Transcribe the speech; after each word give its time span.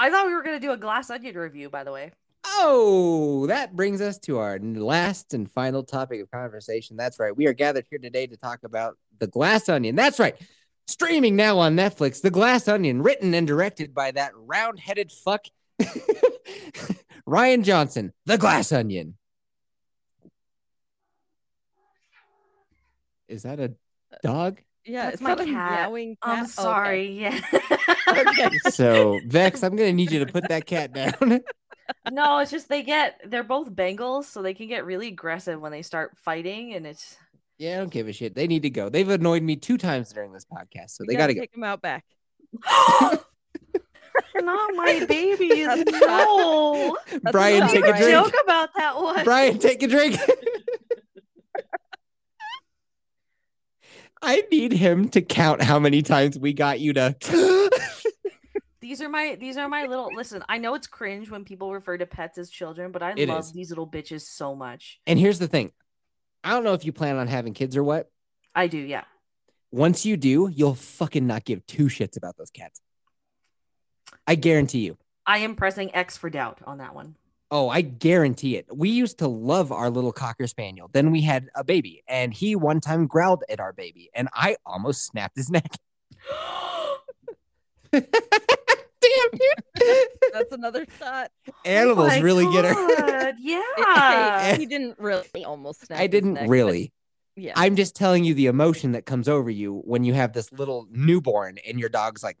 I 0.00 0.10
thought 0.10 0.26
we 0.26 0.34
were 0.34 0.42
gonna 0.44 0.60
do 0.60 0.70
a 0.72 0.76
glass 0.76 1.10
onion 1.10 1.36
review, 1.36 1.68
by 1.68 1.82
the 1.84 1.90
way. 1.92 2.12
Oh, 2.46 3.46
that 3.48 3.74
brings 3.76 4.00
us 4.00 4.16
to 4.20 4.38
our 4.38 4.58
last 4.60 5.34
and 5.34 5.50
final 5.50 5.82
topic 5.82 6.22
of 6.22 6.30
conversation. 6.30 6.96
That's 6.96 7.18
right. 7.18 7.36
We 7.36 7.46
are 7.48 7.52
gathered 7.52 7.84
here 7.90 7.98
today 7.98 8.26
to 8.28 8.36
talk 8.36 8.60
about 8.64 8.96
The 9.18 9.26
Glass 9.26 9.68
Onion. 9.68 9.96
That's 9.96 10.18
right. 10.20 10.34
Streaming 10.86 11.36
now 11.36 11.58
on 11.58 11.76
Netflix, 11.76 12.22
The 12.22 12.30
Glass 12.30 12.68
Onion, 12.68 13.02
written 13.02 13.34
and 13.34 13.46
directed 13.46 13.92
by 13.92 14.12
that 14.12 14.32
round 14.34 14.78
headed 14.78 15.10
fuck, 15.12 15.44
Rian 17.28 17.64
Johnson. 17.64 18.12
The 18.24 18.38
Glass 18.38 18.72
Onion. 18.72 19.16
Is 23.28 23.42
that 23.42 23.60
a 23.60 23.64
uh, 23.64 24.16
dog? 24.22 24.60
Yeah, 24.84 25.02
That's 25.04 25.14
it's 25.14 25.22
my 25.22 25.34
not 25.34 25.46
cat. 25.46 25.80
meowing 25.82 26.16
cat. 26.22 26.32
I'm 26.32 26.38
Oh, 26.38 26.42
okay. 26.44 26.50
sorry. 26.52 27.20
Yeah. 27.20 27.40
Okay. 28.08 28.48
So, 28.70 29.18
Vex, 29.26 29.62
I'm 29.62 29.76
going 29.76 29.90
to 29.90 29.92
need 29.92 30.10
you 30.10 30.24
to 30.24 30.32
put 30.32 30.48
that 30.48 30.66
cat 30.66 30.92
down. 30.92 31.40
no, 32.10 32.38
it's 32.38 32.50
just 32.50 32.68
they 32.68 32.82
get 32.82 33.20
they're 33.26 33.42
both 33.42 33.70
Bengals, 33.70 34.24
so 34.24 34.42
they 34.42 34.54
can 34.54 34.68
get 34.68 34.84
really 34.84 35.08
aggressive 35.08 35.60
when 35.60 35.72
they 35.72 35.82
start 35.82 36.16
fighting, 36.24 36.74
and 36.74 36.86
it's 36.86 37.16
yeah, 37.58 37.74
I 37.74 37.78
don't 37.78 37.90
give 37.90 38.06
a 38.08 38.12
shit. 38.12 38.34
They 38.34 38.46
need 38.46 38.62
to 38.62 38.70
go. 38.70 38.88
They've 38.88 39.08
annoyed 39.08 39.42
me 39.42 39.56
two 39.56 39.78
times 39.78 40.12
during 40.12 40.32
this 40.32 40.44
podcast, 40.44 40.90
so 40.90 41.04
We 41.06 41.14
they 41.14 41.18
got 41.18 41.26
to 41.28 41.34
go. 41.34 41.40
take 41.40 41.52
them 41.52 41.64
out 41.64 41.82
back. 41.82 42.04
not 44.36 44.70
my 44.74 45.04
babies. 45.08 45.66
That's 45.66 45.90
no. 45.90 46.96
Brian, 47.32 47.60
not 47.60 47.70
take 47.70 47.84
a 47.84 47.96
drink. 47.96 48.10
joke 48.10 48.34
about 48.44 48.70
that 48.76 48.96
one. 48.96 49.24
Brian, 49.24 49.58
take 49.58 49.82
a 49.82 49.88
drink. 49.88 50.18
I 54.20 54.42
need 54.50 54.72
him 54.72 55.08
to 55.10 55.22
count 55.22 55.62
how 55.62 55.78
many 55.78 56.02
times 56.02 56.38
we 56.38 56.52
got 56.52 56.80
you 56.80 56.92
to. 56.94 57.14
These 58.80 59.02
are 59.02 59.08
my 59.08 59.36
these 59.38 59.58
are 59.58 59.68
my 59.68 59.84
little 59.84 60.08
listen, 60.14 60.42
I 60.48 60.56
know 60.58 60.74
it's 60.74 60.86
cringe 60.86 61.30
when 61.30 61.44
people 61.44 61.74
refer 61.74 61.98
to 61.98 62.06
pets 62.06 62.38
as 62.38 62.48
children, 62.48 62.90
but 62.90 63.02
I 63.02 63.12
It 63.16 63.28
love 63.28 63.40
is. 63.44 63.52
these 63.52 63.68
little 63.68 63.86
bitches 63.86 64.22
so 64.22 64.54
much. 64.54 64.98
and 65.06 65.18
here's 65.18 65.38
the 65.38 65.46
thing 65.48 65.72
I 66.42 66.52
don't 66.52 66.64
know 66.64 66.72
if 66.72 66.86
you 66.86 66.92
plan 66.92 67.16
on 67.16 67.26
having 67.26 67.52
kids 67.52 67.76
or 67.76 67.84
what. 67.84 68.10
I 68.54 68.66
do, 68.66 68.78
yeah. 68.78 69.04
Once 69.70 70.06
you 70.06 70.16
do, 70.16 70.48
you'll 70.50 70.74
fucking 70.74 71.26
not 71.26 71.44
give 71.44 71.66
two 71.66 71.86
shits 71.86 72.16
about 72.16 72.38
those 72.38 72.50
cats. 72.50 72.80
I 74.26 74.36
guarantee 74.36 74.80
you. 74.86 74.96
I 75.26 75.38
am 75.38 75.54
pressing 75.54 75.94
X 75.94 76.16
for 76.16 76.30
doubt 76.30 76.60
on 76.66 76.78
that 76.78 76.94
one. 76.94 77.16
Oh, 77.50 77.68
I 77.70 77.80
guarantee 77.80 78.56
it. 78.56 78.66
We 78.74 78.90
used 78.90 79.18
to 79.20 79.28
love 79.28 79.72
our 79.72 79.88
little 79.88 80.12
cocker 80.12 80.46
spaniel. 80.46 80.90
Then 80.92 81.10
we 81.10 81.22
had 81.22 81.48
a 81.54 81.64
baby, 81.64 82.02
and 82.06 82.32
he 82.34 82.54
one 82.56 82.80
time 82.80 83.06
growled 83.06 83.42
at 83.48 83.58
our 83.58 83.72
baby, 83.72 84.10
and 84.14 84.28
I 84.34 84.56
almost 84.66 85.06
snapped 85.06 85.36
his 85.36 85.50
neck. 85.50 85.70
Damn, 89.00 89.30
dude. 89.32 90.08
That's 90.32 90.52
another 90.52 90.84
shot. 90.98 91.30
Oh 91.48 91.52
Animals 91.64 92.08
Oh 92.12 92.16
my 92.16 92.18
really 92.18 92.50
get 92.52 92.64
her. 92.64 93.32
Yeah. 93.40 94.56
he 94.56 94.66
didn't 94.66 94.98
really 94.98 95.44
almost 95.44 95.86
snap 95.86 96.00
I 96.00 96.06
didn't 96.06 96.34
neck, 96.34 96.44
but 96.44 96.50
really. 96.50 96.92
Yeah. 97.36 97.52
I'm 97.54 97.76
just 97.76 97.94
telling 97.94 98.24
you 98.24 98.34
the 98.34 98.46
emotion 98.46 98.92
that 98.92 99.06
comes 99.06 99.28
over 99.28 99.48
you 99.48 99.80
when 99.84 100.02
you 100.02 100.12
have 100.14 100.32
this 100.32 100.52
little 100.52 100.88
newborn 100.90 101.58
and 101.66 101.78
your 101.78 101.88
dog's 101.88 102.22
like, 102.22 102.36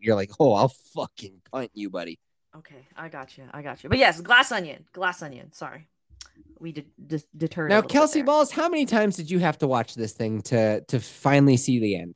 you're 0.00 0.14
like, 0.14 0.30
oh, 0.38 0.52
I'll 0.52 0.68
fucking 0.94 1.40
punt 1.50 1.70
you, 1.72 1.88
buddy. 1.88 2.18
Okay, 2.58 2.86
I 2.96 3.08
got 3.08 3.36
you. 3.36 3.44
I 3.52 3.62
got 3.62 3.82
you. 3.82 3.90
But 3.90 3.98
yes, 3.98 4.20
glass 4.20 4.50
onion. 4.52 4.84
Glass 4.92 5.22
onion. 5.22 5.52
Sorry. 5.52 5.86
We 6.58 6.72
did 6.72 6.86
de- 7.06 7.20
deterred. 7.36 7.70
a 7.70 7.74
Now, 7.74 7.80
bit 7.82 7.90
Kelsey 7.90 8.20
there. 8.20 8.26
Balls, 8.26 8.50
how 8.50 8.68
many 8.68 8.86
times 8.86 9.16
did 9.16 9.30
you 9.30 9.38
have 9.40 9.58
to 9.58 9.66
watch 9.66 9.94
this 9.94 10.12
thing 10.12 10.40
to 10.42 10.80
to 10.82 11.00
finally 11.00 11.56
see 11.56 11.78
the 11.78 11.96
end? 11.96 12.14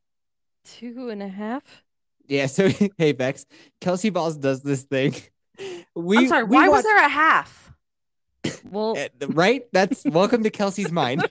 Two 0.65 1.09
and 1.11 1.23
a 1.23 1.29
half. 1.29 1.63
Yeah, 2.27 2.47
so 2.47 2.71
hey 2.99 3.13
Bex, 3.13 3.45
Kelsey 3.81 4.11
Balls 4.11 4.37
does 4.37 4.63
this 4.63 4.83
thing. 4.83 5.15
We, 5.95 6.17
I'm 6.17 6.29
sorry. 6.29 6.45
we 6.45 6.57
Why 6.57 6.69
was 6.69 6.85
there 6.85 7.05
a 7.05 7.09
half? 7.09 7.73
Well, 8.71 8.97
Uh, 8.97 9.27
right? 9.29 9.65
That's 9.73 10.03
welcome 10.07 10.43
to 10.45 10.51
Kelsey's 10.51 10.91
mind. 10.91 11.27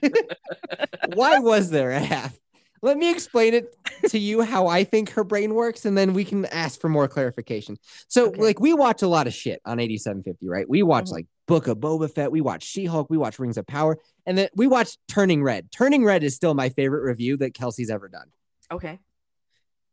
Why 1.14 1.40
was 1.40 1.70
there 1.70 1.90
a 1.90 1.98
half? 1.98 2.38
Let 2.82 2.96
me 2.96 3.10
explain 3.10 3.52
it 3.52 3.76
to 4.08 4.18
you 4.18 4.40
how 4.40 4.66
I 4.66 4.84
think 4.84 5.10
her 5.10 5.24
brain 5.24 5.54
works, 5.54 5.84
and 5.84 5.98
then 5.98 6.14
we 6.14 6.24
can 6.24 6.46
ask 6.46 6.80
for 6.80 6.88
more 6.88 7.06
clarification. 7.08 7.76
So, 8.08 8.28
Okay. 8.28 8.40
like, 8.40 8.60
we 8.60 8.72
watch 8.72 9.02
a 9.02 9.08
lot 9.08 9.26
of 9.26 9.34
shit 9.34 9.60
on 9.66 9.78
8750, 9.78 10.48
right? 10.48 10.68
We 10.68 10.82
watch 10.82 11.06
Mhm. 11.06 11.12
like 11.12 11.26
Book 11.46 11.66
of 11.66 11.78
Boba 11.78 12.10
Fett, 12.10 12.32
we 12.32 12.40
watch 12.40 12.62
She 12.62 12.86
Hulk, 12.86 13.10
we 13.10 13.18
watch 13.18 13.38
Rings 13.38 13.58
of 13.58 13.66
Power, 13.66 13.98
and 14.24 14.38
then 14.38 14.48
we 14.54 14.66
watch 14.66 14.96
Turning 15.08 15.42
Red. 15.42 15.70
Turning 15.70 16.04
Red 16.04 16.22
is 16.22 16.34
still 16.34 16.54
my 16.54 16.70
favorite 16.70 17.02
review 17.02 17.36
that 17.38 17.52
Kelsey's 17.52 17.90
ever 17.90 18.08
done. 18.08 18.30
Okay. 18.70 18.98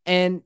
And 0.05 0.43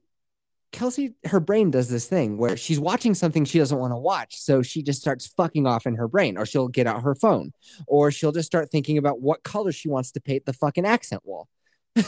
Kelsey, 0.72 1.16
her 1.25 1.41
brain 1.41 1.69
does 1.69 1.90
this 1.90 2.07
thing 2.07 2.38
where 2.38 2.56
she's 2.57 2.80
watching 2.80 3.13
something 3.13 3.44
she 3.46 3.59
doesn't 3.59 3.78
want 3.78 3.91
to 3.91 3.97
watch. 3.97 4.40
So 4.40 4.62
she 4.63 4.81
just 4.81 5.01
starts 5.01 5.28
fucking 5.28 5.68
off 5.68 5.85
in 5.85 5.96
her 5.96 6.07
brain, 6.07 6.38
or 6.38 6.46
she'll 6.47 6.69
get 6.69 6.88
out 6.88 7.03
her 7.03 7.13
phone, 7.13 7.51
or 7.88 8.09
she'll 8.09 8.31
just 8.31 8.47
start 8.47 8.72
thinking 8.72 8.97
about 8.97 9.19
what 9.22 9.44
color 9.44 9.72
she 9.74 9.90
wants 9.90 10.12
to 10.13 10.22
paint 10.22 10.46
the 10.46 10.53
fucking 10.53 10.85
accent 10.85 11.24
wall. 11.25 11.50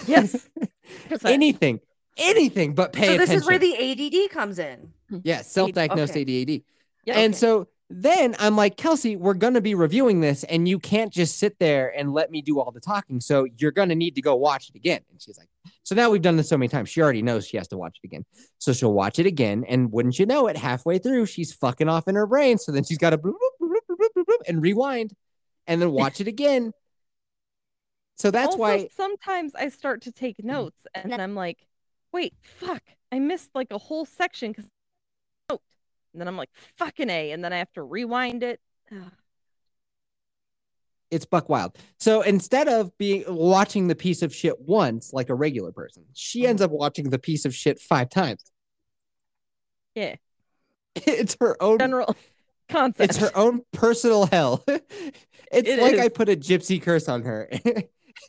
Yes. 0.08 0.50
anything, 1.26 1.80
anything 2.18 2.76
but 2.76 2.94
pay 2.94 3.08
so 3.08 3.18
this 3.18 3.30
attention. 3.30 3.42
is 3.42 3.48
where 3.48 3.60
the 3.60 4.24
ADD 4.26 4.32
comes 4.32 4.60
in. 4.60 4.94
Hmm. 5.10 5.18
yeah, 5.24 5.42
self 5.42 5.72
diagnosed 5.74 6.16
Okay. 6.16 6.42
ADD. 6.42 6.62
Yeah, 7.06 7.20
and 7.20 7.34
okay. 7.34 7.40
so 7.40 7.68
then 7.90 8.36
I'm 8.40 8.56
like, 8.56 8.78
Kelsey, 8.78 9.16
we're 9.16 9.34
going 9.34 9.54
to 9.54 9.62
be 9.62 9.76
reviewing 9.76 10.22
this, 10.22 10.44
and 10.46 10.68
you 10.68 10.80
can't 10.80 11.14
just 11.14 11.38
sit 11.38 11.60
there 11.60 11.94
and 11.96 12.12
let 12.12 12.32
me 12.32 12.42
do 12.42 12.60
all 12.60 12.72
the 12.72 12.80
talking. 12.80 13.20
So 13.20 13.46
you're 13.58 13.72
going 13.72 13.90
to 13.90 13.96
need 13.96 14.16
to 14.16 14.22
go 14.22 14.36
watch 14.36 14.70
it 14.70 14.76
again. 14.76 15.02
And 15.12 15.22
she's 15.22 15.38
like, 15.38 15.50
So 15.84 15.94
now 15.94 16.10
we've 16.10 16.22
done 16.22 16.38
this 16.38 16.50
so 16.50 16.58
many 16.58 16.70
times. 16.70 16.90
She 16.90 17.02
already 17.02 17.22
knows 17.22 17.46
she 17.46 17.58
has 17.58 17.68
to 17.68 17.78
watch 17.78 18.00
it 18.02 18.08
again. 18.08 18.26
So 18.58 18.74
she'll 18.74 18.94
watch 18.94 19.20
it 19.20 19.26
again. 19.26 19.64
And 19.68 19.92
wouldn't 19.92 20.18
you 20.18 20.26
know 20.26 20.48
it, 20.48 20.58
halfway 20.58 20.98
through, 20.98 21.28
she's 21.28 21.54
fucking 21.54 21.90
off 21.90 22.08
in 22.08 22.16
her 22.16 22.26
brain. 22.26 22.58
So 22.58 22.72
then 22.72 22.84
she's 22.84 22.98
got 22.98 23.12
to 23.12 23.18
bloop, 23.18 23.34
bloop, 23.62 23.68
bloop, 23.70 23.78
bloop, 23.90 24.08
bloop, 24.18 24.24
bloop, 24.24 24.38
and 24.48 24.62
rewind 24.62 25.14
and 25.68 25.82
then 25.82 25.92
watch 25.92 26.22
it 26.22 26.28
again. 26.28 26.74
So 28.18 28.32
that's 28.32 28.48
also, 28.48 28.60
why 28.60 28.90
sometimes 28.96 29.56
I 29.56 29.70
start 29.70 30.04
to 30.04 30.12
take 30.12 30.38
mm-hmm. 30.38 30.48
notes 30.48 30.86
and 30.94 31.12
then 31.12 31.20
I'm 31.20 31.36
like, 31.36 31.66
wait, 32.12 32.34
fuck, 32.42 32.84
I 33.12 33.20
missed 33.20 33.50
like 33.54 33.72
a 33.72 33.78
whole 33.78 34.06
section 34.06 34.52
because 34.52 34.70
note. 35.50 35.62
And 36.14 36.22
then 36.22 36.28
I'm 36.28 36.38
like, 36.38 36.50
fucking 36.78 37.10
A. 37.10 37.32
And 37.32 37.44
then 37.44 37.52
I 37.54 37.58
have 37.58 37.72
to 37.74 37.84
rewind 37.84 38.44
it. 38.44 38.60
it's 41.12 41.26
buck 41.26 41.50
wild. 41.50 41.78
So 42.00 42.22
instead 42.22 42.68
of 42.68 42.96
being 42.98 43.24
watching 43.28 43.88
the 43.88 43.96
piece 43.96 44.22
of 44.22 44.34
shit 44.34 44.60
once 44.60 45.14
like 45.14 45.30
a 45.30 45.36
regular 45.36 45.72
person, 45.72 46.06
she 46.14 46.48
ends 46.48 46.62
mm-hmm. 46.62 46.74
up 46.74 46.80
watching 46.80 47.10
the 47.10 47.20
piece 47.20 47.46
of 47.46 47.54
shit 47.54 47.80
five 47.80 48.10
times. 48.10 48.44
Yeah. 49.96 50.16
It's 50.96 51.36
her 51.40 51.62
own 51.62 51.80
General 51.80 52.16
concept. 52.70 53.10
it's 53.10 53.18
her 53.18 53.36
own 53.36 53.62
personal 53.72 54.28
hell. 54.28 54.64
it's 54.68 54.88
It 55.52 55.82
like 55.82 55.96
is. 55.96 56.00
I 56.02 56.10
put 56.10 56.30
a 56.30 56.36
gypsy 56.36 56.80
curse 56.80 57.10
on 57.10 57.24
her. 57.24 57.50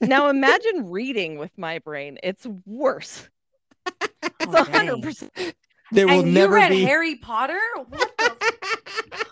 Now 0.00 0.28
imagine 0.28 0.91
reading 0.91 1.39
with 1.39 1.56
my 1.56 1.78
brain. 1.78 2.19
It's 2.22 2.47
worse. 2.67 3.28
It's 4.41 4.53
Oh, 4.55 4.62
a 4.62 4.65
hundred 4.65 4.95
dang. 4.95 5.03
percent. 5.03 5.55
there 5.93 6.06
will 6.06 6.21
and 6.21 6.33
you 6.34 6.49
read 6.49 6.71
be 6.71 6.83
Harry 6.84 7.17
Potter? 7.17 7.59
What 7.89 8.17
the 8.19 9.27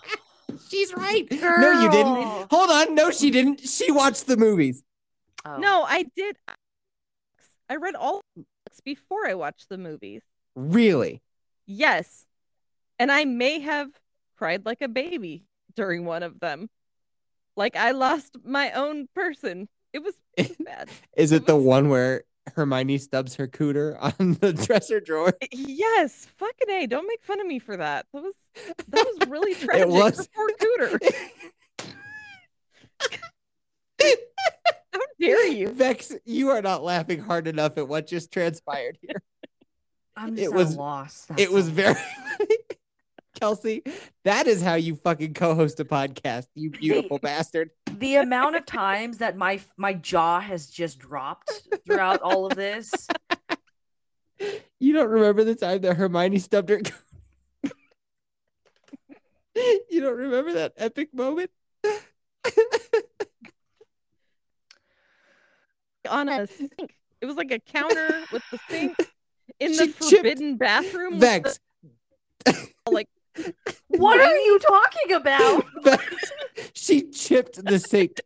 She's 0.70 0.92
right. 0.94 1.26
No, 1.30 1.82
you 1.82 1.90
didn't. 1.90 2.50
Hold 2.50 2.70
on. 2.70 2.94
No, 2.94 3.10
she 3.10 3.30
didn't. 3.30 3.60
She 3.60 3.90
watched 3.90 4.26
the 4.26 4.36
movies. 4.36 4.82
Oh. 5.44 5.56
No, 5.58 5.82
I 5.82 6.04
did. 6.16 6.36
I 7.68 7.76
read 7.76 7.94
all 7.94 8.22
the 8.36 8.44
books 8.66 8.80
before 8.84 9.26
I 9.26 9.34
watched 9.34 9.68
the 9.68 9.78
movies. 9.78 10.22
Really? 10.54 11.20
Yes. 11.66 12.24
And 12.98 13.10
I 13.10 13.24
may 13.24 13.60
have 13.60 13.88
cried 14.36 14.64
like 14.64 14.82
a 14.82 14.88
baby 14.88 15.44
during 15.74 16.04
one 16.04 16.22
of 16.22 16.38
them. 16.40 16.68
Like 17.56 17.76
I 17.76 17.90
lost 17.92 18.36
my 18.44 18.72
own 18.72 19.08
person. 19.14 19.68
It 19.92 20.02
was, 20.02 20.14
it 20.36 20.48
was 20.48 20.56
bad. 20.64 20.88
Is 21.16 21.32
it 21.32 21.46
the 21.46 21.56
was- 21.56 21.64
one 21.64 21.88
where 21.88 22.24
Hermione 22.56 22.98
stubs 22.98 23.36
her 23.36 23.46
cooter 23.46 23.96
on 24.20 24.34
the 24.40 24.52
dresser 24.52 25.00
drawer? 25.00 25.32
Yes, 25.52 26.26
fucking 26.38 26.70
A. 26.70 26.86
Don't 26.86 27.06
make 27.06 27.22
fun 27.22 27.40
of 27.40 27.46
me 27.46 27.58
for 27.58 27.76
that. 27.76 28.06
That 28.12 28.22
was 28.22 28.34
that 28.88 29.06
was 29.18 29.28
really 29.28 29.54
tragic 29.54 29.88
was. 29.88 30.28
for 30.34 30.48
Cooter. 30.60 30.98
How 34.92 35.00
dare 35.20 35.46
you? 35.46 35.68
Vex, 35.68 36.12
you 36.24 36.50
are 36.50 36.60
not 36.62 36.82
laughing 36.82 37.20
hard 37.20 37.46
enough 37.46 37.78
at 37.78 37.88
what 37.88 38.06
just 38.06 38.32
transpired 38.32 38.98
here. 39.00 39.22
I'm 40.16 40.34
It 40.36 40.42
just 40.42 40.54
was- 40.54 40.76
lost. 40.76 41.30
it 41.38 41.50
was 41.50 41.68
very 41.68 41.96
Kelsey, 43.40 43.82
that 44.24 44.46
is 44.46 44.62
how 44.62 44.74
you 44.74 44.94
fucking 44.94 45.34
co-host 45.34 45.80
a 45.80 45.84
podcast, 45.84 46.46
you 46.54 46.70
beautiful 46.70 47.18
bastard. 47.18 47.70
The 48.02 48.16
amount 48.16 48.56
of 48.56 48.66
times 48.66 49.18
that 49.18 49.36
my 49.36 49.60
my 49.76 49.94
jaw 49.94 50.40
has 50.40 50.66
just 50.66 50.98
dropped 50.98 51.68
throughout 51.86 52.20
all 52.20 52.44
of 52.46 52.54
this. 52.56 53.06
You 54.80 54.92
don't 54.92 55.08
remember 55.08 55.44
the 55.44 55.54
time 55.54 55.80
that 55.82 55.94
Hermione 55.96 56.38
stubbed 56.40 56.68
her 56.70 56.80
You 59.54 60.00
don't 60.00 60.16
remember 60.16 60.52
that 60.54 60.72
epic 60.76 61.14
moment? 61.14 61.50
On 66.10 66.28
a 66.28 66.46
sink. 66.48 66.96
It 67.20 67.26
was 67.26 67.36
like 67.36 67.52
a 67.52 67.60
counter 67.60 68.24
with 68.32 68.42
the 68.50 68.58
sink 68.68 68.96
in 69.60 69.72
She 69.74 69.86
the 69.86 69.92
forbidden 69.92 70.56
bathroom. 70.56 71.12
with 71.12 71.20
Vex, 71.20 71.60
the- 72.44 72.68
like 72.90 73.08
What 73.88 74.20
are 74.20 74.36
you 74.36 74.58
talking 74.58 75.12
about? 75.12 75.64
she 76.74 77.10
chipped 77.10 77.64
the 77.64 77.78
sink. 77.78 78.20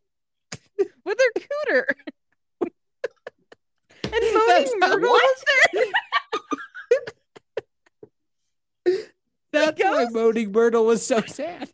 with 1.04 1.18
her 1.18 1.32
cooter. 1.40 1.84
and 4.04 4.12
Moaning 4.12 4.78
Myrtle 4.78 5.10
was 5.10 5.44
there. 5.72 5.84
That's 9.52 9.82
why? 9.82 10.06
Moaning 10.10 10.52
Myrtle 10.52 10.84
was 10.86 11.06
so 11.06 11.20
sad. 11.22 11.70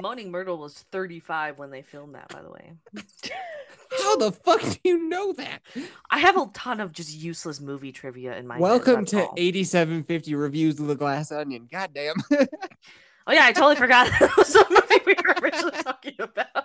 Moaning 0.00 0.30
Myrtle 0.30 0.58
was 0.58 0.84
35 0.92 1.58
when 1.58 1.70
they 1.70 1.82
filmed 1.82 2.14
that, 2.14 2.28
by 2.28 2.42
the 2.42 2.50
way. 2.50 2.72
How 4.02 4.16
the 4.16 4.32
fuck 4.32 4.60
do 4.60 4.76
you 4.84 5.08
know 5.08 5.32
that? 5.34 5.60
I 6.10 6.18
have 6.18 6.36
a 6.36 6.46
ton 6.52 6.80
of 6.80 6.92
just 6.92 7.14
useless 7.16 7.60
movie 7.60 7.92
trivia 7.92 8.36
in 8.36 8.46
my 8.46 8.58
Welcome 8.58 9.00
that's 9.00 9.10
to 9.12 9.26
all. 9.26 9.34
8750 9.36 10.34
reviews 10.34 10.78
of 10.80 10.86
the 10.86 10.94
glass 10.94 11.32
onion. 11.32 11.68
Goddamn. 11.70 12.16
Oh 13.28 13.32
yeah, 13.32 13.44
I 13.44 13.52
totally 13.52 13.76
forgot 13.76 14.06
that 14.20 14.34
was 14.38 14.54
the 14.54 14.64
movie 14.70 15.02
we 15.04 15.14
were 15.22 15.34
originally 15.42 15.82
talking 15.82 16.14
about. 16.18 16.64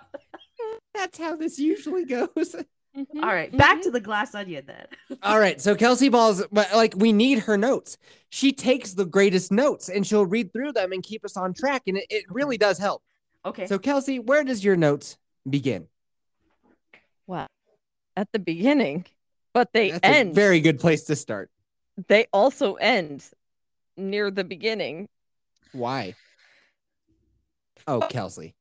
That's 0.94 1.18
how 1.18 1.36
this 1.36 1.58
usually 1.58 2.06
goes. 2.06 2.56
Mhm, 2.96 3.22
All 3.22 3.28
right, 3.34 3.54
back 3.54 3.80
mhm. 3.80 3.82
to 3.82 3.90
the 3.90 4.00
glass 4.00 4.34
onion 4.34 4.64
then. 4.66 5.18
All 5.22 5.38
right, 5.38 5.60
so 5.60 5.74
Kelsey 5.74 6.08
Balls, 6.08 6.42
but 6.50 6.72
like 6.72 6.94
we 6.96 7.12
need 7.12 7.40
her 7.40 7.58
notes. 7.58 7.98
She 8.30 8.50
takes 8.50 8.94
the 8.94 9.04
greatest 9.04 9.52
notes 9.52 9.90
and 9.90 10.06
she'll 10.06 10.24
read 10.24 10.54
through 10.54 10.72
them 10.72 10.92
and 10.92 11.02
keep 11.02 11.22
us 11.22 11.36
on 11.36 11.52
track, 11.52 11.82
and 11.86 11.98
it, 11.98 12.06
it 12.08 12.24
really 12.30 12.56
does 12.56 12.78
help. 12.78 13.02
Okay. 13.46 13.66
So 13.66 13.78
Kelsey, 13.78 14.18
where 14.18 14.44
does 14.44 14.64
your 14.64 14.76
notes 14.76 15.18
begin? 15.48 15.88
Well, 17.26 17.46
At 18.16 18.30
the 18.32 18.38
beginning, 18.38 19.06
but 19.52 19.72
they 19.72 19.90
That's 19.92 20.00
end. 20.04 20.30
a 20.32 20.34
very 20.34 20.60
good 20.60 20.78
place 20.80 21.04
to 21.04 21.16
start. 21.16 21.50
They 22.08 22.26
also 22.32 22.74
end 22.74 23.24
near 23.96 24.30
the 24.30 24.44
beginning. 24.44 25.08
Why? 25.72 26.14
Oh, 27.86 28.00
Kelsey. 28.00 28.54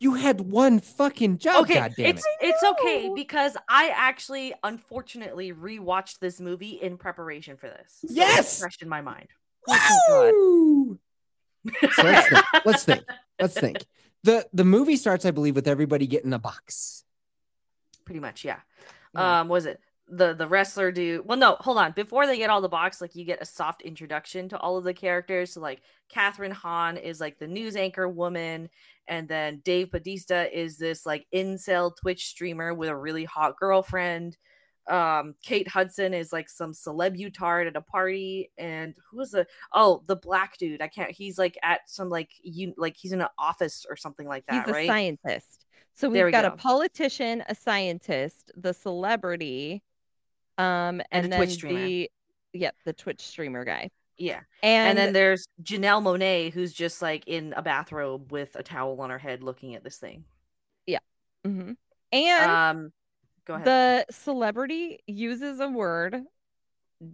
you 0.00 0.14
had 0.14 0.40
one 0.40 0.80
fucking 0.80 1.38
job, 1.38 1.62
okay, 1.64 1.74
God 1.74 1.94
damn 1.96 2.06
it's 2.06 2.24
it. 2.24 2.46
it's 2.48 2.62
okay 2.64 3.10
because 3.14 3.56
I 3.68 3.92
actually 3.94 4.52
unfortunately 4.64 5.52
rewatched 5.52 6.18
this 6.18 6.40
movie 6.40 6.70
in 6.80 6.96
preparation 6.96 7.56
for 7.56 7.68
this. 7.68 7.98
So 8.00 8.08
Yes! 8.10 8.58
fresh 8.58 8.78
in 8.80 8.88
my 8.88 9.00
mind. 9.00 9.28
Woo! 9.68 9.74
Oh 10.08 10.98
So 11.92 12.02
let's 12.02 12.28
think. 12.28 12.44
Let's 12.64 12.84
think. 12.84 13.02
Let's 13.40 13.54
think. 13.54 13.78
The 14.24 14.46
the 14.52 14.64
movie 14.64 14.96
starts, 14.96 15.24
I 15.24 15.30
believe, 15.30 15.56
with 15.56 15.68
everybody 15.68 16.06
getting 16.06 16.32
a 16.32 16.38
box. 16.38 17.04
Pretty 18.04 18.20
much, 18.20 18.44
yeah. 18.44 18.60
Yeah. 19.14 19.40
Um, 19.40 19.48
was 19.48 19.66
it 19.66 19.80
the 20.08 20.34
the 20.34 20.46
wrestler 20.46 20.92
dude? 20.92 21.26
Well, 21.26 21.38
no, 21.38 21.56
hold 21.58 21.78
on. 21.78 21.92
Before 21.92 22.26
they 22.26 22.38
get 22.38 22.50
all 22.50 22.60
the 22.60 22.68
box, 22.68 23.00
like 23.00 23.14
you 23.14 23.24
get 23.24 23.42
a 23.42 23.46
soft 23.46 23.82
introduction 23.82 24.48
to 24.50 24.58
all 24.58 24.76
of 24.76 24.84
the 24.84 24.94
characters. 24.94 25.52
So 25.52 25.60
like 25.60 25.82
Kathryn 26.12 26.52
Hahn 26.52 26.96
is 26.96 27.20
like 27.20 27.38
the 27.38 27.48
news 27.48 27.76
anchor 27.76 28.08
woman, 28.08 28.68
and 29.08 29.28
then 29.28 29.60
Dave 29.64 29.90
Batista 29.90 30.44
is 30.52 30.78
this 30.78 31.04
like 31.06 31.26
incel 31.34 31.96
Twitch 31.96 32.26
streamer 32.26 32.74
with 32.74 32.88
a 32.88 32.96
really 32.96 33.24
hot 33.24 33.56
girlfriend. 33.58 34.36
Um, 34.88 35.34
Kate 35.42 35.68
Hudson 35.68 36.12
is 36.12 36.32
like 36.32 36.48
some 36.48 36.72
celebutard 36.74 37.66
at 37.68 37.76
a 37.76 37.80
party, 37.80 38.50
and 38.58 38.94
who 39.10 39.20
is 39.20 39.30
the 39.30 39.46
oh 39.72 40.02
the 40.06 40.16
black 40.16 40.58
dude? 40.58 40.82
I 40.82 40.88
can't. 40.88 41.10
He's 41.10 41.38
like 41.38 41.56
at 41.62 41.88
some 41.88 42.08
like 42.08 42.30
you 42.42 42.74
like 42.76 42.96
he's 42.96 43.12
in 43.12 43.20
an 43.20 43.28
office 43.38 43.86
or 43.88 43.96
something 43.96 44.26
like 44.26 44.44
that, 44.46 44.64
He's 44.66 44.70
a 44.70 44.76
right? 44.76 44.86
scientist. 44.88 45.66
So 45.94 46.08
we've 46.08 46.24
we 46.24 46.30
got 46.32 46.42
go. 46.42 46.48
a 46.48 46.56
politician, 46.56 47.44
a 47.48 47.54
scientist, 47.54 48.50
the 48.56 48.72
celebrity, 48.72 49.82
um, 50.58 51.00
and, 51.10 51.26
a 51.26 51.28
then 51.28 51.38
Twitch 51.38 51.52
streamer. 51.52 51.80
the 51.86 52.10
yep, 52.52 52.74
the 52.84 52.92
Twitch 52.92 53.20
streamer 53.20 53.64
guy. 53.64 53.90
yeah. 54.18 54.40
And, 54.62 54.90
and 54.90 54.98
then 54.98 55.12
there's 55.12 55.46
Janelle 55.62 56.02
Monáe, 56.02 56.52
who's 56.52 56.72
just 56.72 57.02
like 57.02 57.28
in 57.28 57.52
a 57.56 57.62
bathrobe 57.62 58.32
with 58.32 58.56
a 58.56 58.62
towel 58.62 59.00
on 59.00 59.10
her 59.10 59.18
head, 59.18 59.42
looking 59.42 59.74
at 59.74 59.84
this 59.84 59.98
thing. 59.98 60.24
Yeah. 60.86 60.98
Mhm. 61.46 61.76
and 62.12 62.50
Um, 62.50 62.92
go 63.46 63.54
ahead. 63.54 63.66
the 63.66 64.06
celebrity 64.12 65.00
uses 65.06 65.60
a 65.60 65.68
word, 65.68 66.22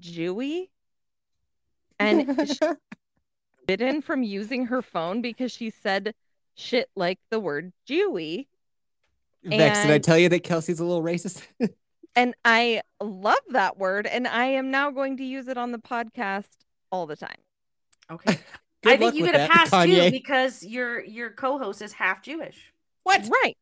Jewy, 0.01 0.69
and 1.99 2.37
she's 2.47 2.59
forbidden 3.61 4.03
from 4.03 4.23
using 4.23 4.67
her 4.67 4.83
phone 4.83 5.23
because 5.23 5.53
she 5.53 5.71
said 5.71 6.15
shit 6.55 6.89
like 6.97 7.19
the 7.31 7.41
word 7.41 7.73
Jewy. 7.89 8.47
Vex, 9.45 9.83
did 9.83 9.91
I 9.91 9.99
tell 9.99 10.19
you 10.19 10.29
that 10.31 10.43
Kelsey's 10.43 10.81
a 10.81 10.85
little 10.85 11.03
racist? 11.03 11.43
And 12.17 12.35
I 12.45 12.83
love 13.01 13.39
that 13.51 13.79
word, 13.79 14.05
and 14.05 14.27
I 14.27 14.47
am 14.47 14.73
now 14.73 14.91
going 14.91 15.19
to 15.19 15.25
use 15.25 15.47
it 15.47 15.57
on 15.57 15.71
the 15.71 15.79
podcast 15.79 16.49
all 16.91 17.07
the 17.07 17.15
time. 17.15 17.37
okay, 18.11 18.41
Good 18.83 18.93
I 18.93 18.97
think 18.97 19.15
you 19.15 19.25
get 19.25 19.37
a 19.37 19.47
pass 19.47 19.71
Kanye. 19.71 20.07
too 20.07 20.11
because 20.11 20.65
your 20.65 21.05
your 21.05 21.31
co-host 21.31 21.81
is 21.81 21.93
half 21.93 22.23
Jewish. 22.23 22.73
What? 23.05 23.29
Right. 23.45 23.57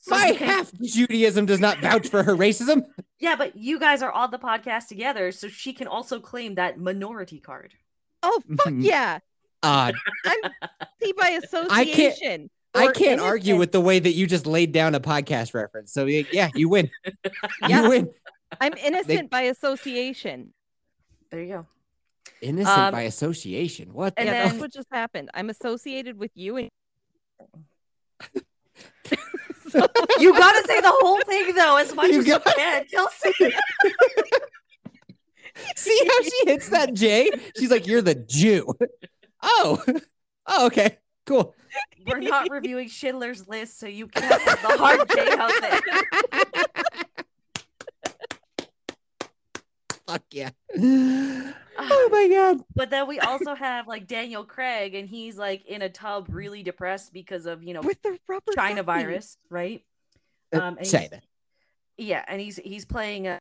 So 0.00 0.14
My 0.14 0.28
half 0.28 0.72
Judaism 0.80 1.44
does 1.46 1.60
not 1.60 1.78
vouch 1.78 2.08
for 2.08 2.22
her 2.22 2.34
racism. 2.34 2.84
yeah, 3.20 3.36
but 3.36 3.56
you 3.56 3.78
guys 3.78 4.00
are 4.02 4.10
on 4.12 4.30
the 4.30 4.38
podcast 4.38 4.88
together, 4.88 5.30
so 5.30 5.48
she 5.48 5.72
can 5.74 5.86
also 5.86 6.20
claim 6.20 6.54
that 6.54 6.78
minority 6.78 7.38
card. 7.38 7.74
Oh 8.22 8.40
fuck 8.56 8.66
Mhm. 8.68 8.82
yeah! 8.84 9.18
Uh, 9.62 9.92
I'm 10.24 10.38
see 11.02 11.12
by 11.12 11.28
association. 11.30 12.48
I 12.74 12.86
or 12.86 12.92
can't 12.92 13.20
argue 13.20 13.56
with 13.56 13.72
the 13.72 13.80
way 13.80 13.98
that 13.98 14.12
you 14.12 14.26
just 14.26 14.46
laid 14.46 14.72
down 14.72 14.94
a 14.94 15.00
podcast 15.00 15.52
reference. 15.54 15.92
So 15.92 16.06
yeah, 16.06 16.48
you 16.54 16.68
win. 16.68 16.88
Yeah. 17.68 17.82
You 17.82 17.88
win. 17.90 18.10
I'm 18.60 18.74
innocent 18.74 19.28
by 19.30 19.42
association. 19.42 20.52
There 21.30 21.42
you 21.42 21.48
go. 21.48 21.66
Innocent 22.40 22.78
Um, 22.78 22.92
by 22.92 23.02
association. 23.02 23.92
What? 23.92 24.14
and 24.16 24.28
the 24.28 24.32
yeah, 24.32 24.38
then- 24.44 24.48
that's 24.52 24.60
what 24.62 24.72
just 24.72 24.88
happened. 24.90 25.30
I'm 25.34 25.50
associated 25.50 26.16
with 26.16 26.30
you 26.34 26.56
and 26.56 26.70
You 30.18 30.32
got 30.32 30.52
to 30.52 30.66
say 30.66 30.80
the 30.80 30.92
whole 30.92 31.20
thing 31.22 31.54
though, 31.54 31.76
as 31.76 31.94
much 31.94 32.10
You 32.10 32.20
as 32.20 32.26
you 32.26 32.38
can, 32.38 32.84
Kelsey. 32.86 33.32
See 35.76 36.00
how 36.06 36.22
she 36.22 36.44
hits 36.46 36.68
that 36.70 36.94
J? 36.94 37.30
She's 37.58 37.70
like, 37.70 37.86
"You're 37.86 38.02
the 38.02 38.14
Jew." 38.14 38.72
Oh, 39.42 39.82
oh, 40.46 40.66
okay, 40.66 40.98
cool. 41.26 41.54
We're 42.06 42.20
not 42.20 42.50
reviewing 42.50 42.88
Schindler's 42.88 43.46
List, 43.48 43.78
so 43.78 43.86
you 43.86 44.06
can't 44.08 44.40
have 44.42 44.62
the 44.62 44.76
hard 44.78 45.08
J 45.08 45.28
out 45.38 45.52
there. 45.60 46.84
Fuck 50.12 50.22
yeah. 50.32 50.50
Oh 51.82 52.08
my 52.12 52.28
god. 52.28 52.64
But 52.74 52.90
then 52.90 53.06
we 53.08 53.18
also 53.20 53.54
have 53.54 53.86
like 53.88 54.06
Daniel 54.06 54.44
Craig, 54.44 54.94
and 54.94 55.08
he's 55.08 55.36
like 55.38 55.64
in 55.66 55.82
a 55.82 55.88
tub, 55.88 56.26
really 56.30 56.62
depressed 56.62 57.12
because 57.12 57.46
of 57.46 57.62
you 57.62 57.72
know 57.74 57.80
with 57.80 58.00
the 58.02 58.18
rubber 58.28 58.52
China 58.54 58.82
ducky. 58.82 59.02
virus, 59.04 59.36
right? 59.48 59.82
Uh, 60.54 60.58
Um, 60.60 60.76
and 60.78 60.86
say 60.86 60.98
he's- 60.98 61.10
that. 61.10 61.24
Yeah, 61.96 62.24
and 62.28 62.40
he's 62.40 62.56
he's 62.56 62.84
playing 62.86 63.26
a 63.28 63.38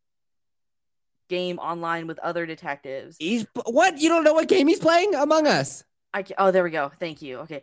game 1.29 1.59
online 1.59 2.07
with 2.07 2.19
other 2.19 2.45
detectives. 2.45 3.15
He's 3.19 3.45
what? 3.65 3.99
You 3.99 4.09
don't 4.09 4.23
know 4.23 4.33
what 4.33 4.47
game 4.47 4.67
he's 4.67 4.79
playing? 4.79 5.15
Among 5.15 5.47
Us. 5.47 5.83
I 6.13 6.23
ca- 6.23 6.33
oh, 6.38 6.51
there 6.51 6.63
we 6.63 6.71
go. 6.71 6.91
Thank 6.99 7.21
you. 7.21 7.38
Okay. 7.39 7.61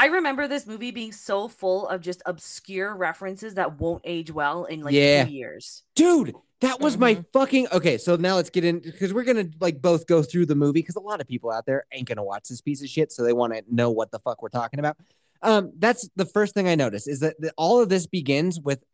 I 0.00 0.06
remember 0.06 0.46
this 0.46 0.64
movie 0.64 0.92
being 0.92 1.10
so 1.10 1.48
full 1.48 1.88
of 1.88 2.00
just 2.00 2.22
obscure 2.24 2.94
references 2.94 3.54
that 3.54 3.80
won't 3.80 4.00
age 4.04 4.30
well 4.30 4.64
in 4.64 4.80
like 4.82 4.94
Yeah. 4.94 5.24
two 5.24 5.32
years. 5.32 5.82
Dude, 5.96 6.36
that 6.60 6.78
was 6.80 6.96
my 6.96 7.16
Mhm. 7.16 7.24
fucking 7.32 7.66
okay. 7.72 7.98
So 7.98 8.14
now 8.14 8.36
let's 8.36 8.48
get 8.48 8.64
in 8.64 8.78
because 8.78 9.12
we're 9.12 9.24
gonna 9.24 9.48
like 9.60 9.82
both 9.82 10.06
go 10.06 10.22
through 10.22 10.46
the 10.46 10.54
movie 10.54 10.82
because 10.82 10.94
a 10.94 11.00
lot 11.00 11.20
of 11.20 11.26
people 11.26 11.50
out 11.50 11.66
there 11.66 11.84
ain't 11.90 12.06
gonna 12.06 12.22
watch 12.22 12.48
this 12.48 12.60
piece 12.60 12.80
of 12.80 12.88
shit, 12.88 13.10
so 13.10 13.24
they 13.24 13.32
want 13.32 13.54
to 13.54 13.62
know 13.68 13.90
what 13.90 14.12
the 14.12 14.20
fuck 14.20 14.40
we're 14.40 14.48
talking 14.50 14.78
about. 14.78 14.96
Um, 15.42 15.72
that's 15.78 16.08
the 16.14 16.26
first 16.26 16.54
thing 16.54 16.68
I 16.68 16.76
noticed 16.76 17.08
is 17.08 17.18
that, 17.20 17.40
that 17.40 17.54
all 17.56 17.80
of 17.80 17.88
this 17.88 18.06
begins 18.06 18.60
with 18.60 18.84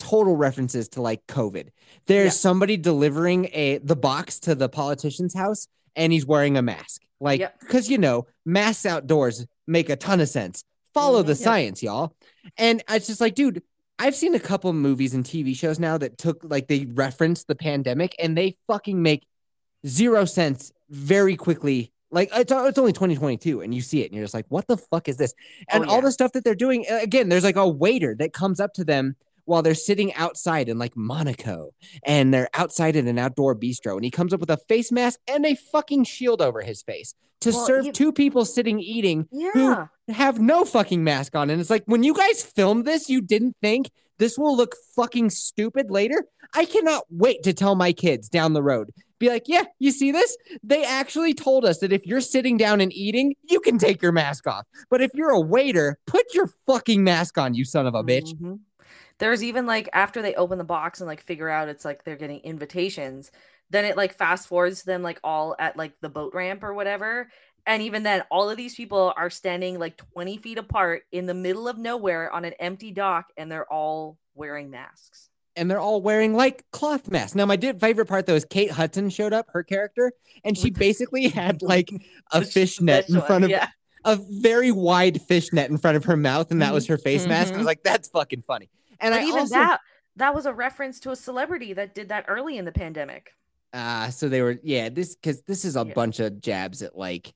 total 0.00 0.36
references 0.36 0.88
to 0.88 1.02
like 1.02 1.24
COVID. 1.28 1.68
There's 2.06 2.24
Yeah. 2.26 2.30
somebody 2.40 2.76
delivering 2.76 3.50
a 3.52 3.78
the 3.78 3.96
box 3.96 4.40
to 4.40 4.56
the 4.56 4.68
politician's 4.68 5.34
house 5.34 5.68
and 5.94 6.12
he's 6.12 6.26
wearing 6.26 6.56
a 6.56 6.62
mask. 6.62 7.02
Like, 7.20 7.40
Yep. 7.40 7.60
because 7.60 7.88
you 7.90 7.98
know, 7.98 8.26
masks 8.44 8.86
outdoors 8.86 9.46
make 9.70 9.88
a 9.88 9.96
ton 9.96 10.20
of 10.20 10.28
sense. 10.28 10.64
Follow 10.92 11.22
Mhm. 11.22 11.26
the 11.26 11.34
science, 11.36 11.82
y'all. 11.82 12.14
And 12.58 12.82
it's 12.90 13.06
just 13.06 13.20
like, 13.20 13.34
dude, 13.34 13.62
I've 13.98 14.16
seen 14.16 14.34
a 14.34 14.40
couple 14.40 14.72
movies 14.72 15.14
and 15.14 15.24
TV 15.24 15.54
shows 15.54 15.78
now 15.78 15.96
that 15.98 16.18
took 16.18 16.42
like 16.42 16.66
they 16.66 16.86
reference 16.86 17.44
the 17.44 17.54
pandemic 17.54 18.14
and 18.18 18.36
they 18.36 18.56
fucking 18.66 19.00
make 19.00 19.26
zero 19.86 20.24
sense 20.24 20.72
very 20.88 21.36
quickly. 21.36 21.92
Like 22.10 22.30
it's, 22.34 22.50
it's 22.50 22.78
only 22.78 22.92
2022 22.92 23.60
and 23.60 23.72
you 23.72 23.80
see 23.80 24.02
it 24.02 24.06
and 24.06 24.14
you're 24.16 24.24
just 24.24 24.34
like, 24.34 24.46
what 24.48 24.66
the 24.66 24.76
fuck 24.76 25.08
is 25.08 25.16
this? 25.16 25.32
And 25.68 25.84
Oh, 25.84 25.88
all 25.90 26.02
the 26.02 26.10
stuff 26.10 26.32
that 26.32 26.42
they're 26.44 26.54
doing, 26.56 26.84
again, 26.88 27.28
there's 27.28 27.44
like 27.44 27.56
a 27.56 27.68
waiter 27.68 28.16
that 28.18 28.32
comes 28.32 28.58
up 28.58 28.72
to 28.74 28.84
them 28.84 29.14
while 29.44 29.62
they're 29.62 29.74
sitting 29.74 30.12
outside 30.14 30.68
in 30.68 30.78
like 30.78 30.96
Monaco 30.96 31.70
and 32.04 32.32
they're 32.32 32.48
outside 32.54 32.96
in 32.96 33.06
an 33.08 33.18
outdoor 33.18 33.54
bistro 33.56 33.94
and 33.96 34.04
he 34.04 34.10
comes 34.10 34.32
up 34.32 34.40
with 34.40 34.50
a 34.50 34.56
face 34.68 34.90
mask 34.92 35.18
and 35.28 35.44
a 35.46 35.54
fucking 35.54 36.04
shield 36.04 36.40
over 36.42 36.62
his 36.62 36.82
face 36.82 37.14
to 37.40 37.50
Well, 37.50 37.66
serve 37.66 37.86
you- 37.86 37.92
two 37.92 38.12
people 38.12 38.44
sitting 38.44 38.80
eating 38.80 39.26
Yeah. 39.32 39.86
have 40.08 40.38
no 40.40 40.64
fucking 40.64 41.02
mask 41.02 41.34
on. 41.36 41.50
And 41.50 41.60
it's 41.60 41.70
like, 41.70 41.84
when 41.86 42.02
you 42.02 42.14
guys 42.14 42.42
filmed 42.42 42.84
this, 42.84 43.08
you 43.08 43.20
didn't 43.20 43.56
think 43.62 43.90
this 44.18 44.36
will 44.38 44.54
look 44.56 44.74
fucking 44.94 45.30
stupid 45.30 45.90
later. 45.90 46.24
I 46.54 46.66
cannot 46.66 47.04
wait 47.10 47.42
to 47.44 47.52
tell 47.54 47.74
my 47.76 47.92
kids 47.92 48.28
down 48.28 48.52
the 48.52 48.62
road 48.62 48.90
Be 49.18 49.28
like, 49.28 49.48
yeah, 49.48 49.64
you 49.78 49.90
see 49.92 50.12
this? 50.12 50.34
They 50.62 50.82
actually 50.82 51.34
told 51.34 51.64
us 51.66 51.78
that 51.80 51.92
if 51.92 52.06
you're 52.06 52.22
sitting 52.22 52.56
down 52.56 52.80
and 52.80 52.90
eating, 52.92 53.34
you 53.50 53.60
can 53.60 53.76
take 53.78 54.00
your 54.00 54.12
mask 54.12 54.46
off. 54.46 54.64
But 54.90 55.02
if 55.02 55.10
you're 55.14 55.28
a 55.30 55.40
waiter, 55.40 55.98
put 56.06 56.32
your 56.32 56.48
fucking 56.66 57.04
mask 57.04 57.36
on, 57.36 57.52
you 57.54 57.66
son 57.66 57.86
of 57.86 57.94
a 57.94 58.02
bitch. 58.02 58.34
Mhm. 58.34 58.60
There's 59.20 59.44
even 59.44 59.66
like 59.66 59.88
after 59.92 60.22
they 60.22 60.34
open 60.34 60.58
the 60.58 60.64
box 60.64 61.00
and 61.00 61.06
like 61.06 61.22
figure 61.22 61.48
out 61.48 61.68
it's 61.68 61.84
like 61.84 62.04
they're 62.04 62.16
getting 62.16 62.40
invitations, 62.40 63.30
then 63.70 63.84
it 63.84 63.96
like 63.96 64.14
fast 64.14 64.48
forwards 64.48 64.80
to 64.80 64.86
them 64.86 65.02
like 65.02 65.20
all 65.22 65.54
at 65.58 65.76
like 65.76 65.92
the 66.00 66.08
boat 66.08 66.34
ramp 66.34 66.62
or 66.64 66.74
whatever. 66.74 67.28
And 67.66 67.82
even 67.82 68.02
then, 68.02 68.22
all 68.30 68.50
of 68.50 68.56
these 68.56 68.74
people 68.74 69.12
are 69.16 69.30
standing 69.30 69.78
like 69.78 69.96
20 70.14 70.38
feet 70.38 70.58
apart 70.58 71.02
in 71.12 71.26
the 71.26 71.34
middle 71.34 71.68
of 71.68 71.78
nowhere 71.78 72.32
on 72.32 72.44
an 72.44 72.54
empty 72.54 72.90
dock, 72.90 73.26
and 73.36 73.52
they're 73.52 73.70
all 73.70 74.18
wearing 74.34 74.70
masks. 74.70 75.28
And 75.56 75.70
they're 75.70 75.80
all 75.80 76.00
wearing 76.00 76.34
like 76.34 76.64
cloth 76.72 77.10
masks. 77.10 77.34
Now, 77.34 77.44
my 77.44 77.58
favorite 77.58 78.06
part 78.06 78.26
though 78.26 78.34
is 78.34 78.46
Kate 78.46 78.70
Hudson 78.70 79.10
showed 79.10 79.32
up, 79.32 79.46
her 79.52 79.62
character, 79.62 80.12
and 80.42 80.56
she 80.56 80.70
basically 80.70 81.28
had 81.28 81.62
like 81.62 81.90
a 82.32 82.44
fishnet 82.44 83.06
fish 83.06 83.14
in 83.14 83.20
front 83.22 83.44
of 83.44 83.50
yeah. 83.50 83.68
a 84.04 84.16
very 84.16 84.72
wide 84.72 85.20
fishnet 85.20 85.70
in 85.70 85.76
front 85.76 85.96
of 85.98 86.04
her 86.04 86.16
mouth, 86.16 86.50
and 86.50 86.62
that 86.62 86.72
was 86.72 86.84
mm-hmm. 86.84 86.94
her 86.94 86.98
face 86.98 87.26
mask. 87.26 87.48
I 87.48 87.50
was 87.50 87.58
mm-hmm. 87.58 87.66
like, 87.66 87.82
that's 87.82 88.08
fucking 88.08 88.44
funny. 88.46 88.70
And 89.00 89.12
But 89.12 89.20
I 89.22 89.24
even 89.24 89.40
also, 89.40 89.54
that 89.54 89.80
that 90.16 90.34
was 90.34 90.46
a 90.46 90.52
reference 90.52 91.00
to 91.00 91.10
a 91.10 91.16
celebrity 91.16 91.72
that 91.72 91.94
did 91.94 92.08
that 92.08 92.26
early 92.28 92.58
in 92.58 92.64
the 92.64 92.72
pandemic. 92.72 93.34
Ah, 93.72 94.08
so 94.10 94.28
they 94.28 94.42
were 94.42 94.58
yeah, 94.62 94.88
this 94.88 95.14
because 95.14 95.42
this 95.42 95.64
is 95.64 95.76
a 95.76 95.84
Yeah. 95.86 95.94
bunch 95.94 96.20
of 96.20 96.40
jabs 96.40 96.82
at 96.82 96.96
like 96.96 97.32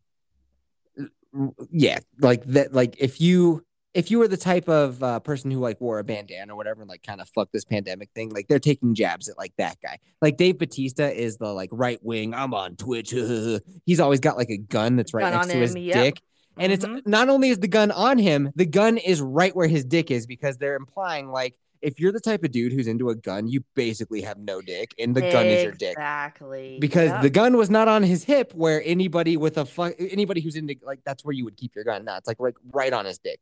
yeah, 1.71 1.99
like 2.21 2.45
that 2.47 2.73
like 2.73 2.97
if 2.99 3.21
you 3.21 3.65
if 3.95 4.11
you 4.11 4.19
were 4.19 4.27
the 4.27 4.37
type 4.37 4.69
of 4.69 5.01
uh, 5.05 5.21
person 5.21 5.53
who 5.53 5.61
like 5.61 5.81
wore 5.81 6.01
a 6.01 6.05
bandana 6.05 6.53
or 6.53 6.57
whatever 6.57 6.81
and 6.81 6.91
like 6.91 7.05
kind 7.05 7.21
of 7.21 7.29
fuck 7.29 7.49
this 7.53 7.65
pandemic 7.65 8.11
thing, 8.15 8.31
like 8.31 8.49
they're 8.49 8.59
taking 8.59 8.95
jabs 8.95 9.29
at 9.29 9.39
like 9.39 9.53
that 9.57 9.79
guy. 9.81 9.99
Like 10.21 10.37
Dave 10.37 10.59
Batista 10.59 11.07
is 11.07 11.37
the 11.37 11.53
like 11.53 11.71
right 11.73 12.01
wing, 12.03 12.35
I'm 12.35 12.55
on 12.55 12.75
Twitch. 12.75 13.11
He's 13.87 14.01
always 14.01 14.19
got 14.19 14.37
like 14.37 14.51
a 14.51 14.59
gun 14.59 14.97
that's 14.97 15.15
right 15.15 15.23
Gun 15.23 15.33
next 15.33 15.47
to 15.53 15.59
his 15.59 15.77
yep. 15.77 15.95
dick. 15.95 16.23
And 16.57 16.73
it's 16.73 16.85
Mhm. 16.85 17.07
not 17.07 17.29
only 17.29 17.49
is 17.49 17.59
the 17.59 17.69
gun 17.69 17.91
on 17.91 18.19
him, 18.19 18.51
the 18.55 18.67
gun 18.67 18.97
is 18.99 19.21
right 19.21 19.55
where 19.55 19.67
his 19.69 19.85
dick 19.85 20.11
is 20.11 20.27
because 20.27 20.57
they're 20.59 20.77
implying 20.77 21.29
like 21.31 21.57
if 21.83 22.01
you're 22.01 22.13
the 22.13 22.21
type 22.21 22.43
of 22.45 22.51
dude 22.51 22.73
who's 22.73 22.87
into 22.87 23.11
a 23.11 23.15
gun, 23.15 23.47
you 23.47 23.63
basically 23.75 24.23
have 24.23 24.39
no 24.39 24.63
dick, 24.63 24.95
and 24.99 25.15
the 25.15 25.21
gun 25.21 25.45
is 25.45 25.65
your 25.65 25.73
dick 25.73 25.91
Exactly. 25.93 26.79
because 26.81 27.11
Yep. 27.11 27.23
the 27.23 27.29
gun 27.31 27.57
was 27.59 27.69
not 27.69 27.89
on 27.89 28.03
his 28.03 28.25
hip 28.25 28.55
where 28.55 28.83
anybody 28.87 29.37
with 29.37 29.59
a 29.59 29.67
fu- 29.67 29.93
anybody 29.99 30.41
who's 30.41 30.57
into 30.57 30.77
like 30.83 31.01
that's 31.05 31.23
where 31.27 31.35
you 31.35 31.45
would 31.45 31.59
keep 31.59 31.75
your 31.75 31.85
gun 31.85 32.05
now 32.07 32.17
it's 32.17 32.27
like 32.27 32.39
right 32.41 32.55
right 32.73 32.93
on 32.95 33.05
his 33.05 33.19
dick 33.19 33.39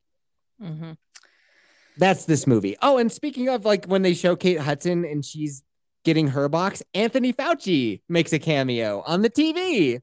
Mhm. 0.61 0.97
that's 1.99 2.25
this 2.25 2.47
movie 2.47 2.76
oh 2.83 2.99
and 2.99 3.12
speaking 3.12 3.49
of 3.49 3.64
like 3.64 3.85
when 3.87 4.02
they 4.02 4.14
show 4.14 4.35
kate 4.35 4.59
hudson 4.59 5.04
and 5.04 5.25
she's 5.25 5.62
getting 6.04 6.28
her 6.28 6.49
box 6.49 6.83
anthony 6.95 7.33
fauci 7.33 8.00
makes 8.09 8.33
a 8.33 8.38
cameo 8.40 9.02
on 9.07 9.23
the 9.23 9.31
tv 9.31 10.00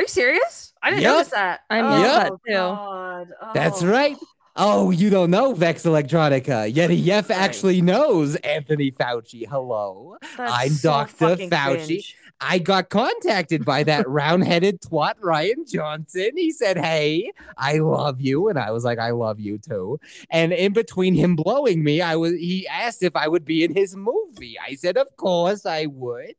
Are 0.00 0.04
you 0.04 0.08
serious? 0.08 0.72
I 0.82 0.88
didn't 0.88 1.02
Yup. 1.02 1.14
notice 1.16 1.32
that. 1.32 1.60
I 1.68 1.80
oh, 1.80 1.88
missed 1.90 2.14
that 2.14 2.30
too. 2.46 2.52
God. 2.54 3.28
That's 3.52 3.82
Oh. 3.82 3.86
right. 3.86 4.16
Oh, 4.56 4.90
you 4.90 5.10
don't 5.10 5.30
know 5.30 5.52
Vex 5.52 5.82
Electronica. 5.82 6.74
Yet 6.74 6.90
Yef 6.90 7.28
Right. 7.28 7.38
actually 7.38 7.82
knows 7.82 8.34
Anthony 8.36 8.92
Fauci. 8.92 9.46
Hello. 9.46 10.16
That's 10.38 10.52
I'm 10.54 10.70
so 10.70 10.88
Dr. 10.90 11.36
Fauci. 11.36 11.76
cringe. 11.86 12.16
I 12.40 12.58
got 12.58 12.88
contacted 12.88 13.64
by 13.64 13.82
that 13.84 14.08
round-headed 14.08 14.80
twat 14.80 15.18
Rian 15.20 15.70
Johnson. 15.70 16.30
He 16.36 16.50
said, 16.52 16.78
"Hey, 16.78 17.32
I 17.56 17.78
love 17.78 18.20
you," 18.20 18.48
and 18.48 18.58
I 18.58 18.70
was 18.70 18.84
like, 18.84 18.98
"I 18.98 19.10
love 19.10 19.40
you 19.40 19.58
too." 19.58 19.98
And 20.30 20.52
in 20.52 20.72
between 20.72 21.14
him 21.14 21.36
blowing 21.36 21.82
me, 21.84 22.00
I 22.00 22.16
was 22.16 22.32
he 22.32 22.66
asked 22.68 23.02
if 23.02 23.14
I 23.16 23.28
would 23.28 23.44
be 23.44 23.64
in 23.64 23.74
his 23.74 23.94
movie. 23.96 24.56
I 24.58 24.74
said, 24.74 24.96
"Of 24.96 25.14
course 25.16 25.66
I 25.66 25.86
would." 25.86 26.34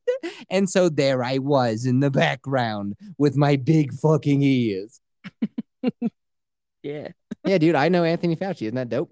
And 0.49 0.69
so 0.69 0.89
there 0.89 1.23
I 1.23 1.37
was 1.37 1.85
in 1.85 1.99
the 1.99 2.11
background 2.11 2.95
with 3.17 3.35
my 3.37 3.55
big 3.55 3.93
fucking 3.93 4.41
ears. 4.41 4.99
Yeah. 6.83 7.09
Yeah, 7.45 7.57
dude, 7.57 7.75
I 7.75 7.89
know 7.89 8.03
Anthony 8.03 8.35
Fauci. 8.35 8.63
Isn't 8.63 8.75
that 8.75 8.89
dope? 8.89 9.11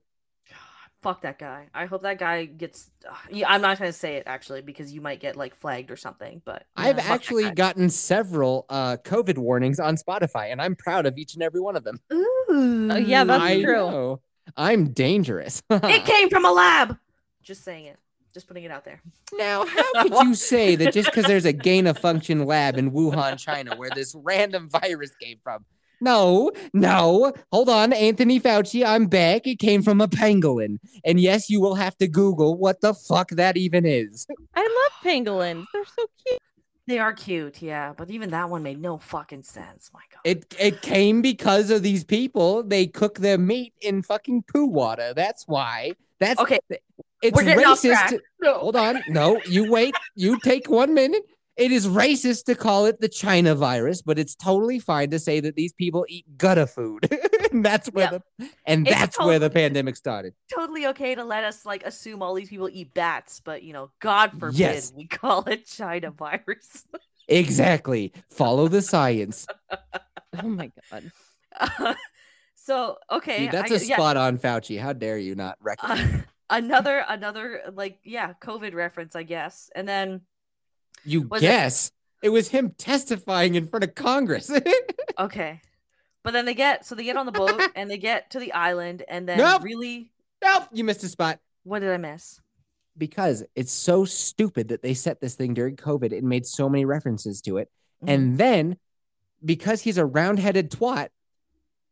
Fuck 1.01 1.21
that 1.21 1.39
guy. 1.39 1.67
I 1.73 1.85
hope 1.85 2.01
that 2.03 2.19
guy 2.19 2.45
gets. 2.45 2.89
Uh, 3.31 3.43
I'm 3.47 3.61
not 3.61 3.77
gonna 3.79 3.93
say 3.93 4.15
it 4.15 4.23
actually 4.25 4.61
because 4.61 4.91
you 4.91 5.01
might 5.01 5.19
get 5.19 5.35
like 5.35 5.55
flagged 5.55 5.89
or 5.91 5.95
something. 5.95 6.41
But 6.45 6.65
I've 6.75 6.97
fuck 6.97 7.05
actually 7.05 7.49
gotten 7.51 7.89
several 7.89 8.65
uh 8.69 8.97
COVID 9.03 9.37
warnings 9.37 9.79
on 9.79 9.95
Spotify, 9.95 10.51
and 10.51 10.61
I'm 10.61 10.75
proud 10.75 11.05
of 11.05 11.17
each 11.17 11.33
and 11.35 11.43
every 11.43 11.61
one 11.61 11.75
of 11.75 11.83
them. 11.83 11.99
Ooh. 12.11 12.89
Oh, 12.91 12.97
yeah, 12.97 13.23
that's 13.23 13.43
I 13.43 13.61
true. 13.61 13.73
know. 13.75 14.21
I'm 14.57 14.91
dangerous. 14.91 15.61
It 15.71 16.05
came 16.05 16.29
from 16.29 16.45
a 16.45 16.51
lab. 16.51 16.97
Just 17.43 17.63
saying 17.63 17.85
it. 17.85 17.97
Just 18.33 18.47
putting 18.47 18.63
it 18.63 18.71
out 18.71 18.83
there. 18.85 19.01
now, 19.37 19.65
how 19.65 20.03
could 20.03 20.13
you 20.27 20.35
say 20.53 20.75
that 20.75 20.93
just 20.93 21.09
because 21.09 21.25
there's 21.25 21.45
a 21.45 21.53
gain 21.53 21.87
of 21.87 21.97
function 21.97 22.45
lab 22.45 22.77
in 22.77 22.91
Wuhan, 22.91 23.37
China, 23.39 23.75
where 23.75 23.89
this 23.89 24.13
random 24.15 24.69
virus 24.69 25.11
came 25.21 25.37
from? 25.43 25.65
No, 26.01 26.51
no. 26.73 27.33
Hold 27.51 27.69
on, 27.69 27.93
Anthony 27.93 28.39
Fauci, 28.39 28.85
I'm 28.85 29.07
back. 29.07 29.45
It 29.47 29.59
came 29.59 29.81
from 29.81 30.01
a 30.01 30.07
pangolin. 30.07 30.77
And 31.03 31.19
yes, 31.19 31.49
you 31.49 31.59
will 31.61 31.75
have 31.75 31.97
to 31.97 32.07
Google 32.07 32.57
what 32.57 32.81
the 32.81 32.93
fuck 32.93 33.29
that 33.31 33.57
even 33.57 33.85
is. 33.85 34.25
I 34.55 34.61
love 34.61 35.03
pangolins. 35.03 35.65
They're 35.73 35.85
so 35.85 36.05
cute. 36.25 36.39
They 36.87 36.97
are 36.97 37.13
cute, 37.13 37.61
yeah, 37.61 37.93
but 37.95 38.09
even 38.09 38.31
that 38.31 38.49
one 38.49 38.63
made 38.63 38.81
no 38.81 38.97
fucking 38.97 39.43
sense. 39.43 39.91
My 39.93 39.99
God. 40.11 40.21
It 40.23 40.55
it 40.59 40.81
came 40.81 41.21
because 41.21 41.69
of 41.69 41.83
these 41.83 42.03
people. 42.03 42.63
They 42.63 42.87
cook 42.87 43.19
their 43.19 43.37
meat 43.37 43.73
in 43.79 44.01
fucking 44.01 44.45
poo 44.51 44.65
water. 44.65 45.13
That's 45.15 45.47
why. 45.47 45.93
That's 46.19 46.39
Okay, 46.39 46.57
It's 47.21 47.35
we're 47.35 47.43
getting 47.43 47.63
off 47.65 47.79
racist. 47.81 47.91
track. 47.91 48.13
No. 48.41 48.53
hold 48.55 48.75
on. 48.75 49.03
No, 49.07 49.39
you 49.45 49.69
wait. 49.71 49.93
You 50.15 50.39
take 50.39 50.67
one 50.69 50.95
minute. 50.95 51.21
It 51.59 51.71
is 51.73 51.87
racist 51.87 52.45
to 52.45 52.55
call 52.55 52.85
it 52.85 53.01
the 53.01 53.09
China 53.09 53.53
virus, 53.53 54.01
but 54.01 54.17
it's 54.17 54.33
totally 54.33 54.79
fine 54.79 55.09
to 55.11 55.19
say 55.19 55.39
that 55.41 55.55
these 55.55 55.73
people 55.73 56.05
eat 56.07 56.25
gutter 56.37 56.65
food. 56.65 57.07
and 57.51 57.65
that's 57.65 57.89
where 57.89 58.05
Yeah. 58.13 58.19
the 58.39 58.49
and 58.65 58.87
It's 58.87 58.97
that's 58.97 59.19
where 59.19 59.39
the 59.39 59.49
pandemic 59.49 59.95
started. 59.97 60.33
totally 60.55 60.87
okay 60.87 61.15
to 61.15 61.23
let 61.23 61.43
us 61.43 61.65
like 61.65 61.85
assume 61.85 62.21
all 62.23 62.33
these 62.33 62.49
people 62.49 62.69
eat 62.71 62.93
bats, 62.93 63.41
but 63.43 63.61
you 63.63 63.73
know, 63.73 63.91
God 63.99 64.31
forbid 64.39 64.57
Yes. 64.57 64.93
we 64.95 65.05
call 65.21 65.43
it 65.49 65.65
China 65.67 66.11
virus. 66.11 66.85
Exactly. 67.27 68.13
Follow 68.29 68.67
the 68.67 68.81
science. 68.81 69.45
Oh 70.41 70.47
my 70.47 70.71
god. 70.91 71.11
so 72.55 72.97
okay, 73.11 73.45
Dude, 73.45 73.51
that's 73.51 73.71
I- 73.71 73.75
a 73.75 73.79
yeah, 73.79 73.95
spot 73.95 74.15
on 74.17 74.37
Fauci. 74.37 74.79
How 74.79 74.93
dare 74.93 75.17
you 75.17 75.35
not 75.35 75.57
recognize? 75.61 75.99
uh, 76.13 76.17
another 76.49 77.03
another 77.07 77.61
like 77.73 77.99
yeah, 78.03 78.33
COVID 78.41 78.73
reference, 78.73 79.15
I 79.15 79.23
guess. 79.23 79.69
And 79.75 79.87
then 79.87 80.21
you 81.05 81.21
was 81.23 81.41
guess. 81.41 81.91
It 82.21 82.29
was 82.29 82.49
him 82.49 82.73
testifying 82.77 83.55
in 83.55 83.67
front 83.67 83.83
of 83.85 83.95
Congress. 83.95 84.51
okay. 85.19 85.61
But 86.23 86.31
then 86.31 86.45
they 86.45 86.53
get 86.53 86.85
so 86.85 86.95
they 86.95 87.03
get 87.03 87.15
on 87.17 87.25
the 87.25 87.31
boat 87.31 87.61
and 87.75 87.89
they 87.89 87.97
get 87.97 88.31
to 88.31 88.39
the 88.39 88.51
island 88.53 89.03
and 89.07 89.27
then 89.27 89.37
Nope. 89.37 89.63
really 89.63 90.11
nope, 90.43 90.63
you 90.73 90.83
missed 90.83 91.03
a 91.03 91.07
spot. 91.07 91.39
what 91.63 91.79
did 91.79 91.91
I 91.91 91.97
miss? 91.97 92.39
because 92.97 93.45
it's 93.55 93.71
so 93.71 94.03
stupid 94.03 94.67
that 94.67 94.81
they 94.81 94.93
set 94.93 95.21
this 95.21 95.35
thing 95.35 95.53
during 95.53 95.77
COVID 95.77 96.11
and 96.17 96.27
made 96.27 96.45
so 96.45 96.67
many 96.67 96.83
references 96.83 97.41
to 97.43 97.55
it. 97.55 97.69
Mhm. 98.03 98.09
And 98.13 98.37
then 98.37 98.77
because 99.45 99.79
he's 99.81 99.97
a 99.97 100.05
round-headed 100.05 100.69
twat, 100.69 101.07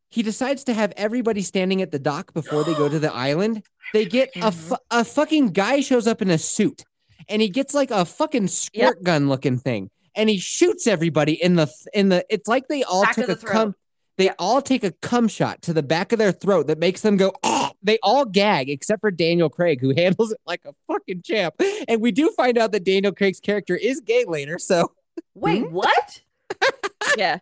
he 0.09 0.21
decides 0.21 0.65
to 0.65 0.73
have 0.73 0.91
everybody 0.97 1.41
standing 1.43 1.81
at 1.81 1.91
the 1.91 1.99
dock 1.99 2.33
before 2.33 2.65
they 2.65 2.73
go 2.73 2.89
to 2.89 2.99
the 2.99 3.13
island. 3.13 3.63
They 3.93 4.03
get 4.03 4.31
a 4.35 4.51
fu- 4.51 4.75
a 4.91 5.05
fucking 5.05 5.51
guy 5.53 5.79
shows 5.79 6.07
up 6.07 6.21
in 6.21 6.29
a 6.29 6.37
suit 6.37 6.83
and 7.29 7.41
he 7.41 7.49
gets 7.49 7.73
like 7.73 7.91
a 7.91 8.05
fucking 8.05 8.47
squirt 8.47 9.03
gun 9.03 9.29
looking 9.29 9.57
thing 9.57 9.89
and 10.15 10.29
he 10.29 10.37
shoots 10.37 10.87
everybody 10.87 11.33
in 11.33 11.55
the 11.55 11.67
in 11.93 12.09
the 12.09 12.25
it's 12.29 12.47
like 12.47 12.67
they 12.67 12.83
all 12.83 13.03
Back 13.03 13.15
took 13.15 13.23
of 13.25 13.29
a 13.29 13.35
throat. 13.35 13.51
cum 13.53 13.75
they 14.17 14.25
Yeah. 14.25 14.33
all 14.39 14.61
take 14.63 14.83
a 14.83 14.91
cum 14.93 15.27
shot 15.27 15.61
to 15.63 15.73
the 15.73 15.83
back 15.83 16.11
of 16.11 16.17
their 16.19 16.31
throat 16.31 16.67
that 16.67 16.79
makes 16.79 17.01
them 17.01 17.17
go 17.17 17.33
oh 17.43 17.71
they 17.83 17.99
all 18.01 18.25
gag 18.25 18.69
except 18.69 19.01
for 19.01 19.11
Daniel 19.11 19.49
Craig 19.49 19.79
who 19.81 19.93
handles 19.97 20.31
it 20.31 20.39
like 20.45 20.61
a 20.65 20.73
fucking 20.87 21.21
champ 21.23 21.53
and 21.87 22.01
we 22.01 22.11
do 22.11 22.31
find 22.35 22.57
out 22.57 22.71
that 22.71 22.83
Daniel 22.83 23.11
Craig's 23.13 23.39
character 23.39 23.75
is 23.75 23.99
gay 24.01 24.25
later 24.27 24.57
so 24.59 24.91
Wait, 25.35 25.63
Hmm? 25.65 25.71
what? 25.73 26.21
Yeah. 27.17 27.39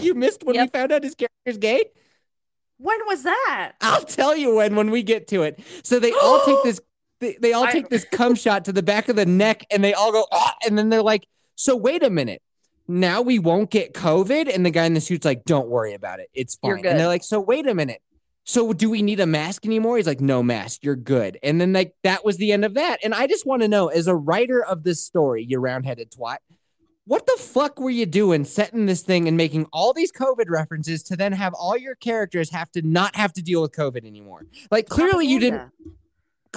you 0.00 0.14
missed 0.14 0.44
when 0.44 0.56
we 0.60 0.66
found 0.68 0.92
out 0.92 1.02
his 1.02 1.14
character's 1.14 1.58
gay 1.58 1.84
When 2.78 2.98
was 3.06 3.22
that? 3.24 3.72
I'll 3.80 4.02
tell 4.04 4.36
you 4.36 4.54
when 4.56 4.76
when 4.76 4.90
we 4.90 5.02
get 5.02 5.26
to 5.28 5.42
it 5.42 5.60
so 5.82 5.98
they 5.98 6.12
all 6.12 6.44
take 6.44 6.58
this 6.64 6.80
they, 7.20 7.36
they 7.40 7.52
all 7.52 7.66
take 7.66 7.88
this 7.88 8.04
cum 8.04 8.34
shot 8.34 8.64
to 8.66 8.72
the 8.72 8.82
back 8.82 9.08
of 9.08 9.16
the 9.16 9.26
neck 9.26 9.66
and 9.70 9.82
they 9.82 9.94
all 9.94 10.12
go 10.12 10.26
ah, 10.32 10.54
and 10.66 10.76
then 10.76 10.88
they're 10.88 11.02
like 11.02 11.26
so 11.54 11.74
wait 11.74 12.02
a 12.02 12.10
minute. 12.10 12.42
Now 12.86 13.20
we 13.20 13.38
won't 13.38 13.70
get 13.70 13.94
covid? 13.94 14.52
And 14.52 14.64
the 14.64 14.70
guy 14.70 14.84
in 14.84 14.94
the 14.94 15.00
suit's 15.00 15.24
like 15.24 15.44
don't 15.44 15.68
worry 15.68 15.94
about 15.94 16.20
it. 16.20 16.28
It's 16.34 16.56
fine. 16.56 16.84
And 16.86 16.98
they're 16.98 17.06
like 17.06 17.24
so 17.24 17.40
wait 17.40 17.66
a 17.66 17.74
minute. 17.74 18.00
So 18.44 18.72
do 18.72 18.88
we 18.88 19.02
need 19.02 19.20
a 19.20 19.26
mask 19.26 19.66
anymore? 19.66 19.98
He's 19.98 20.06
like 20.06 20.20
no 20.20 20.42
mask. 20.42 20.82
You're 20.82 20.96
good. 20.96 21.38
And 21.42 21.60
then 21.60 21.72
like 21.72 21.94
that 22.02 22.24
was 22.24 22.38
the 22.38 22.52
end 22.52 22.64
of 22.64 22.74
that. 22.74 22.98
And 23.02 23.14
i 23.14 23.26
just 23.26 23.46
want 23.46 23.62
to 23.62 23.68
know 23.68 23.88
as 23.88 24.06
a 24.06 24.14
writer 24.14 24.64
of 24.64 24.84
this 24.84 25.04
story 25.04 25.44
you 25.44 25.58
round-headed 25.58 26.12
twat 26.12 26.38
what 27.08 27.24
the 27.24 27.36
fuck 27.38 27.80
were 27.80 27.88
you 27.88 28.04
doing 28.04 28.44
setting 28.44 28.84
this 28.84 29.00
thing 29.00 29.28
and 29.28 29.36
making 29.36 29.64
all 29.72 29.94
these 29.94 30.12
covid 30.12 30.44
references 30.50 31.02
to 31.04 31.16
then 31.16 31.32
have 31.32 31.54
all 31.54 31.74
your 31.74 31.94
characters 31.94 32.50
have 32.50 32.70
to 32.72 32.82
not 32.82 33.16
have 33.16 33.32
to 33.32 33.42
deal 33.42 33.62
with 33.62 33.72
covid 33.72 34.04
anymore? 34.04 34.44
Like 34.70 34.90
clearly 34.90 35.26
you 35.26 35.40
didn't. 35.40 35.72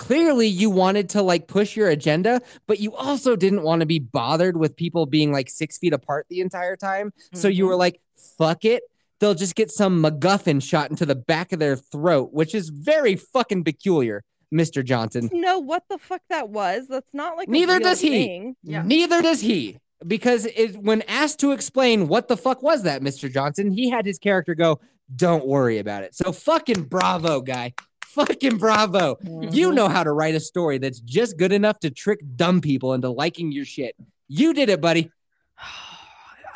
Clearly 0.01 0.47
you 0.47 0.71
wanted 0.71 1.09
to 1.09 1.21
like 1.21 1.47
push 1.47 1.75
your 1.75 1.87
agenda, 1.87 2.41
but 2.65 2.79
you 2.79 2.95
also 2.95 3.35
didn't 3.35 3.61
want 3.61 3.81
to 3.81 3.85
be 3.85 3.99
bothered 3.99 4.57
with 4.57 4.75
people 4.75 5.05
being 5.05 5.31
like 5.31 5.47
six 5.47 5.77
feet 5.77 5.93
apart 5.93 6.25
the 6.27 6.41
entire 6.41 6.75
time. 6.75 7.13
So 7.35 7.47
you 7.47 7.67
were 7.67 7.73
mm-hmm. 7.73 7.81
like, 7.81 8.01
fuck 8.35 8.65
it. 8.65 8.81
They'll 9.19 9.35
just 9.35 9.53
get 9.53 9.69
some 9.69 10.01
MacGuffin 10.01 10.63
shot 10.63 10.89
into 10.89 11.05
the 11.05 11.13
back 11.13 11.51
of 11.51 11.59
their 11.59 11.75
throat, 11.75 12.33
which 12.33 12.55
is 12.55 12.69
very 12.69 13.15
fucking 13.15 13.63
peculiar, 13.63 14.23
Mr. 14.51 14.83
Johnson. 14.83 15.29
know 15.31 15.59
what 15.59 15.83
the 15.87 15.99
fuck 15.99 16.23
that 16.29 16.49
was. 16.49 16.87
That's 16.87 17.13
not 17.13 17.37
like 17.37 17.47
a 17.47 17.51
Neither 17.51 17.73
real 17.73 17.81
does 17.83 18.01
he. 18.01 18.09
thing. 18.09 18.55
Yeah. 18.63 18.81
Neither 18.81 19.21
does 19.21 19.39
he. 19.39 19.77
Because 20.07 20.47
it, 20.47 20.77
when 20.77 21.03
asked 21.03 21.39
to 21.41 21.51
explain 21.51 22.07
what 22.07 22.27
the 22.27 22.37
fuck 22.37 22.63
was 22.63 22.81
that, 22.83 23.03
Mr. 23.03 23.31
Johnson, 23.31 23.69
he 23.69 23.91
had 23.91 24.07
his 24.07 24.17
character 24.17 24.55
go, 24.55 24.79
Don't 25.15 25.45
worry 25.45 25.77
about 25.77 26.01
it. 26.01 26.15
So 26.15 26.31
fucking 26.31 26.85
bravo, 26.85 27.41
guy. 27.41 27.75
Fucking 28.13 28.57
bravo. 28.57 29.17
You 29.23 29.69
Mhm. 29.69 29.75
know 29.75 29.87
how 29.87 30.03
to 30.03 30.11
write 30.11 30.35
a 30.35 30.39
story 30.39 30.77
that's 30.77 30.99
just 30.99 31.37
good 31.37 31.51
enough 31.51 31.79
to 31.79 31.89
trick 31.89 32.19
dumb 32.35 32.61
people 32.61 32.93
into 32.93 33.09
liking 33.09 33.51
your 33.51 33.65
shit. 33.65 33.95
You 34.27 34.53
did 34.53 34.69
it, 34.69 34.81
buddy. 34.81 35.11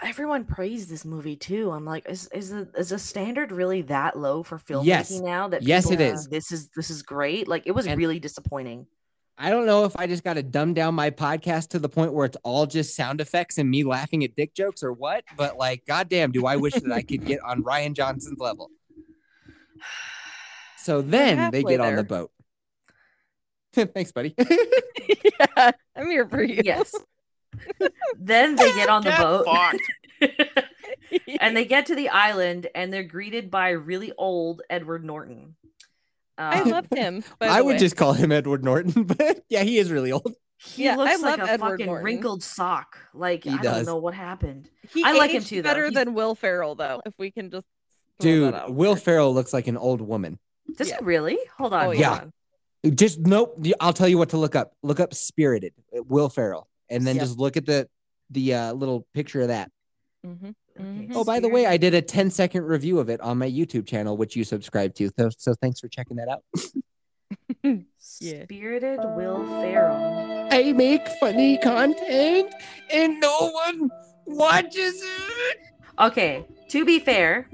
Everyone 0.04 0.44
praised 0.46 0.90
this 0.90 1.04
movie 1.06 1.36
too. 1.36 1.72
I'm 1.72 1.86
like, 1.86 2.08
is 2.08 2.28
is 2.34 2.50
the 2.52 2.68
is 2.78 2.90
the 2.90 3.00
standard 3.00 3.52
really 3.52 3.82
that 3.84 4.18
low 4.20 4.44
for 4.44 4.60
filmmaking 4.60 4.86
Yes. 4.86 5.20
now? 5.20 5.48
That 5.48 5.64
Yes, 5.64 5.90
it 5.90 6.00
is. 6.02 6.28
This 6.28 6.52
is 6.52 6.70
this 6.76 6.90
is 6.90 7.02
great. 7.02 7.48
Like 7.48 7.64
it 7.66 7.72
was 7.72 7.88
And- 7.88 7.98
really 7.98 8.20
disappointing. 8.20 8.88
I 9.38 9.50
don't 9.50 9.66
know 9.66 9.84
if 9.84 9.96
I 9.98 10.08
just 10.08 10.24
got 10.24 10.36
to 10.36 10.44
dumb 10.44 10.74
down 10.74 10.96
my 10.96 11.10
podcast 11.10 11.70
to 11.70 11.80
the 11.80 11.90
point 11.90 12.14
where 12.14 12.26
it's 12.26 12.38
all 12.44 12.66
just 12.66 12.96
sound 12.96 13.20
effects 13.20 13.58
and 13.58 13.70
me 13.70 13.84
laughing 13.84 14.24
at 14.24 14.34
dick 14.36 14.54
jokes 14.54 14.82
or 14.82 14.94
what, 14.94 15.26
but 15.36 15.58
like, 15.58 15.86
goddamn, 15.86 16.32
do 16.32 16.46
I 16.46 16.56
wish 16.56 16.74
that 16.74 16.92
I 16.92 17.02
could 17.02 17.26
get 17.26 17.42
on 17.42 17.62
Rian 17.64 17.94
Johnson's 17.94 18.40
level. 18.40 18.70
So 20.86 21.01
then 21.01 21.50
they 21.51 21.58
halfway 21.60 21.77
get 21.77 21.80
on 21.82 21.96
the 21.96 22.04
boat. 22.04 22.32
Thanks, 23.74 24.12
buddy. 24.12 24.36
yeah, 25.39 25.72
I'm 25.96 26.10
here 26.12 26.27
for 26.30 26.44
you. 26.44 26.62
Yes. 26.63 26.94
then 28.20 28.56
they 28.56 28.72
get 28.74 28.88
on 28.89 29.01
the 29.04 29.10
Get 29.10 29.20
boat 29.20 29.48
and 31.42 31.58
they 31.58 31.65
get 31.65 31.88
to 31.88 31.96
the 31.96 32.10
island 32.10 32.68
and 32.75 32.94
they're 32.94 33.01
greeted 33.04 33.50
by 33.50 33.70
really 33.70 34.12
old 34.18 34.62
Edward 34.70 35.04
Norton. 35.04 35.56
I 36.38 36.62
Um, 36.62 36.70
loved 36.70 36.94
him. 36.94 37.24
by 37.39 37.48
I 37.48 37.62
would 37.62 37.74
way. 37.74 37.80
just 37.80 37.96
call 37.96 38.13
him 38.13 38.32
Edward 38.32 38.63
Norton, 38.63 39.04
but 39.06 39.44
yeah, 39.50 39.63
he 39.63 39.77
is 39.80 39.92
really 39.92 40.12
old. 40.12 40.36
He 40.58 40.84
Yeah, 40.86 40.94
I 40.94 40.96
looks 40.98 41.22
like 41.22 41.39
love 41.39 41.48
a 41.48 41.51
Edward 41.51 41.70
fucking 41.72 41.86
Norton. 41.88 42.06
wrinkled 42.06 42.44
sock. 42.44 42.98
Like 43.13 43.44
He 43.44 43.50
I 43.51 43.58
does. 43.58 43.86
don't 43.86 43.96
know 43.96 43.98
what 44.01 44.13
happened. 44.13 44.70
He 44.94 45.04
I 45.04 45.13
like 45.13 45.32
him 45.32 45.38
aged 45.38 45.48
too, 45.50 45.62
though. 45.63 45.70
Better 45.70 45.84
He's- 45.86 45.96
than 45.96 46.13
Will 46.13 46.36
Ferrell, 46.36 46.75
though. 46.75 47.01
If 47.06 47.13
we 47.18 47.32
can 47.32 47.50
just 47.50 47.65
throw 48.22 48.51
Dude, 48.51 48.56
Will 48.70 48.94
there. 48.96 49.01
Ferrell 49.04 49.34
looks 49.34 49.51
like 49.54 49.68
an 49.68 49.77
old 49.77 50.01
woman. 50.01 50.39
Does 50.77 50.89
Yeah. 50.89 50.98
he 51.00 51.05
really? 51.05 51.38
Hold 51.57 51.74
on. 51.74 51.81
Oh, 51.81 51.86
hold 51.88 51.98
yeah. 51.98 52.12
on. 52.84 52.95
Just 52.95 53.19
nope. 53.19 53.63
I'll 53.79 53.93
tell 53.93 54.07
you 54.07 54.17
what 54.17 54.29
to 54.29 54.38
look 54.38 54.55
up. 54.55 54.74
Look 54.84 55.00
up 55.00 55.13
Spirited, 55.13 55.74
uh, 55.98 56.03
Will 56.03 56.29
Ferrell, 56.29 56.67
and 56.89 57.05
then 57.05 57.15
Yep. 57.15 57.25
just 57.25 57.38
look 57.38 57.57
at 57.57 57.65
the 57.65 57.88
the 58.29 58.53
uh, 58.55 58.74
little 58.74 59.05
picture 59.13 59.41
of 59.41 59.48
that. 59.50 59.72
Mhm. 60.25 60.55
Okay, 60.77 60.84
Mhm. 60.84 61.12
Oh, 61.15 61.24
by 61.24 61.39
the 61.39 61.48
way, 61.48 61.65
I 61.67 61.77
did 61.77 61.93
a 61.93 62.01
10 62.01 62.29
second 62.31 62.63
review 62.63 63.00
of 63.00 63.07
it 63.10 63.22
on 63.22 63.38
my 63.38 63.50
YouTube 63.50 63.86
channel, 63.86 64.17
which 64.17 64.36
you 64.36 64.43
subscribe 64.43 64.93
to. 64.95 65.10
So, 65.17 65.29
so 65.38 65.53
thanks 65.53 65.79
for 65.79 65.88
checking 65.88 66.17
that 66.17 66.27
out. 66.27 66.43
Yeah. 68.19 68.43
Spirited 68.43 69.00
Will 69.15 69.45
Ferrell. 69.62 70.48
I 70.51 70.72
make 70.74 71.07
funny 71.19 71.57
content 71.57 72.53
and 72.91 73.19
no 73.19 73.50
one 73.51 73.89
watches 74.27 75.01
it. 75.01 75.57
Okay, 76.00 76.45
to 76.69 76.86
be 76.86 77.00
fair, 77.00 77.48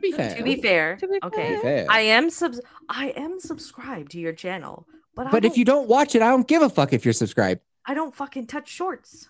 To 0.00 0.02
be 0.02 0.12
fair, 0.12 0.34
to 0.36 0.42
be 0.42 0.56
fair, 0.56 0.96
To 0.96 1.08
be 1.08 1.18
okay, 1.22 1.58
fair. 1.60 1.86
I 1.90 2.00
am 2.00 2.30
subs 2.30 2.60
I 2.88 3.08
am 3.10 3.38
subscribed 3.38 4.12
to 4.12 4.18
your 4.18 4.32
channel, 4.32 4.86
but 5.14 5.30
but 5.30 5.44
if 5.44 5.58
you 5.58 5.64
don't 5.66 5.88
watch 5.88 6.14
it, 6.14 6.22
I 6.22 6.30
don't 6.30 6.48
give 6.48 6.62
a 6.62 6.70
fuck 6.70 6.92
if 6.94 7.04
you're 7.04 7.12
subscribed. 7.12 7.60
I 7.84 7.92
don't 7.94 8.14
fucking 8.14 8.46
touch 8.46 8.68
shorts. 8.68 9.28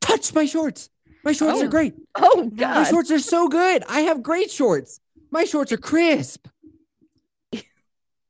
Touch 0.00 0.34
my 0.34 0.46
shorts. 0.46 0.88
My 1.22 1.32
shorts 1.32 1.60
Oh. 1.60 1.64
are 1.66 1.68
great. 1.68 1.94
Oh 2.14 2.48
No. 2.54 2.66
My 2.68 2.84
shorts 2.84 3.10
are 3.10 3.18
so 3.18 3.48
good. 3.48 3.84
I 3.88 4.00
have 4.02 4.22
great 4.22 4.50
shorts. 4.50 5.00
My 5.30 5.44
shorts 5.44 5.70
are 5.72 5.76
crisp. 5.76 6.46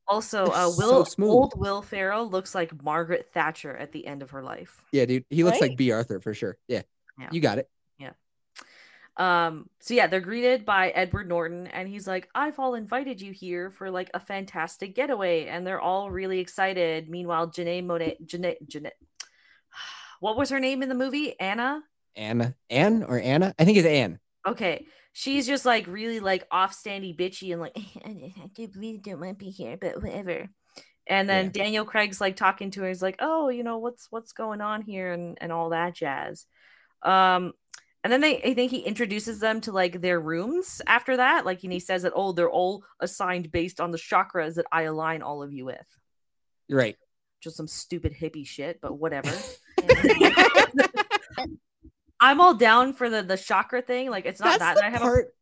Also, 0.07 0.45
uh, 0.47 0.71
Will 0.75 1.05
smooth. 1.05 1.29
old 1.29 1.53
Will 1.55 1.83
Ferrell 1.83 2.27
looks 2.27 2.55
like 2.55 2.83
Margaret 2.83 3.29
Thatcher 3.31 3.77
at 3.77 3.91
the 3.91 4.07
end 4.07 4.23
of 4.23 4.31
her 4.31 4.41
life. 4.41 4.83
Yeah, 4.91 5.05
dude. 5.05 5.23
He 5.29 5.43
looks 5.43 5.61
like 5.61 5.77
Bea 5.77 5.91
Arthur 5.91 6.19
for 6.19 6.33
sure. 6.33 6.57
Yeah. 6.67 6.81
Yeah. 7.19 7.29
You 7.31 7.39
got 7.41 7.59
it. 7.59 7.69
Um, 9.19 9.69
so 9.81 9.93
yeah, 9.93 10.07
they're 10.07 10.21
greeted 10.21 10.65
by 10.65 10.89
Edward 10.91 11.27
Norton, 11.27 11.67
and 11.67 11.89
he's 11.89 12.07
like, 12.07 12.29
I've 12.33 12.57
all 12.57 12.73
invited 12.73 13.19
you 13.21 13.33
here 13.33 13.69
for 13.69 13.91
like 13.91 14.09
a 14.13 14.19
fantastic 14.19 14.95
getaway, 14.95 15.47
and 15.47 15.67
they're 15.67 15.81
all 15.81 16.09
really 16.09 16.39
excited. 16.39 17.09
Meanwhile, 17.09 17.49
Janae 17.49 17.85
Monáe 17.85 18.15
Janae 18.25 18.55
Janae 18.65 18.91
what 20.21 20.37
was 20.37 20.49
her 20.49 20.59
name 20.59 20.81
in 20.81 20.89
the 20.89 20.95
movie? 20.95 21.37
Anna? 21.39 21.83
Anna. 22.15 22.55
Anne 22.69 23.03
or 23.03 23.19
Anna? 23.19 23.53
I 23.59 23.65
think 23.65 23.77
it's 23.77 23.87
Anne. 23.87 24.19
Okay. 24.47 24.85
She's 25.13 25.47
just 25.47 25.65
like 25.65 25.85
really 25.87 26.19
like 26.21 26.49
offstandy 26.49 27.17
bitchy 27.17 27.51
and 27.51 27.61
like 27.61 27.75
I 28.05 28.31
really 28.75 28.97
don't 28.99 29.19
want 29.19 29.37
to 29.39 29.45
be 29.45 29.51
here, 29.51 29.77
but 29.79 30.01
whatever. 30.01 30.47
And 31.07 31.27
then 31.29 31.51
Yeah. 31.53 31.63
Daniel 31.63 31.85
Craig's 31.85 32.21
like 32.21 32.35
talking 32.35 32.71
to 32.71 32.81
her. 32.83 32.87
He's 32.87 33.01
like, 33.01 33.17
"Oh, 33.19 33.49
you 33.49 33.63
know 33.63 33.79
what's 33.79 34.07
what's 34.11 34.31
going 34.33 34.61
on 34.61 34.81
here 34.81 35.11
and 35.11 35.37
and 35.41 35.51
all 35.51 35.69
that 35.69 35.95
jazz." 35.95 36.45
Um, 37.03 37.53
and 38.03 38.13
then 38.13 38.21
they 38.21 38.41
I 38.41 38.53
think 38.53 38.71
he 38.71 38.79
introduces 38.79 39.39
them 39.39 39.61
to 39.61 39.71
like 39.71 40.01
their 40.01 40.19
rooms 40.19 40.81
after 40.87 41.17
that. 41.17 41.45
Like, 41.45 41.63
and 41.63 41.73
he 41.73 41.79
says 41.79 42.03
that 42.03 42.13
oh, 42.15 42.31
they're 42.31 42.49
all 42.49 42.83
assigned 42.99 43.51
based 43.51 43.79
on 43.79 43.91
the 43.91 43.97
chakras 43.97 44.55
that 44.55 44.65
I 44.71 44.83
align 44.83 45.21
all 45.21 45.43
of 45.43 45.53
you 45.53 45.65
with. 45.65 45.85
You're 46.67 46.79
right. 46.79 46.97
Just 47.41 47.57
some 47.57 47.67
stupid 47.67 48.13
hippie 48.13 48.47
shit, 48.47 48.79
but 48.81 48.97
whatever. 48.97 49.31
I'm 52.21 52.41
all 52.41 52.53
down 52.53 52.93
for 52.93 53.09
the 53.09 53.23
the 53.23 53.37
chakra 53.37 53.81
thing. 53.81 54.09
Like, 54.09 54.25
it's 54.25 54.41
not 54.41 54.59
that. 54.59 54.77
the 54.77 54.85
I 54.85 54.89
have 54.89 55.01
a 55.01 55.05
part. 55.05 55.33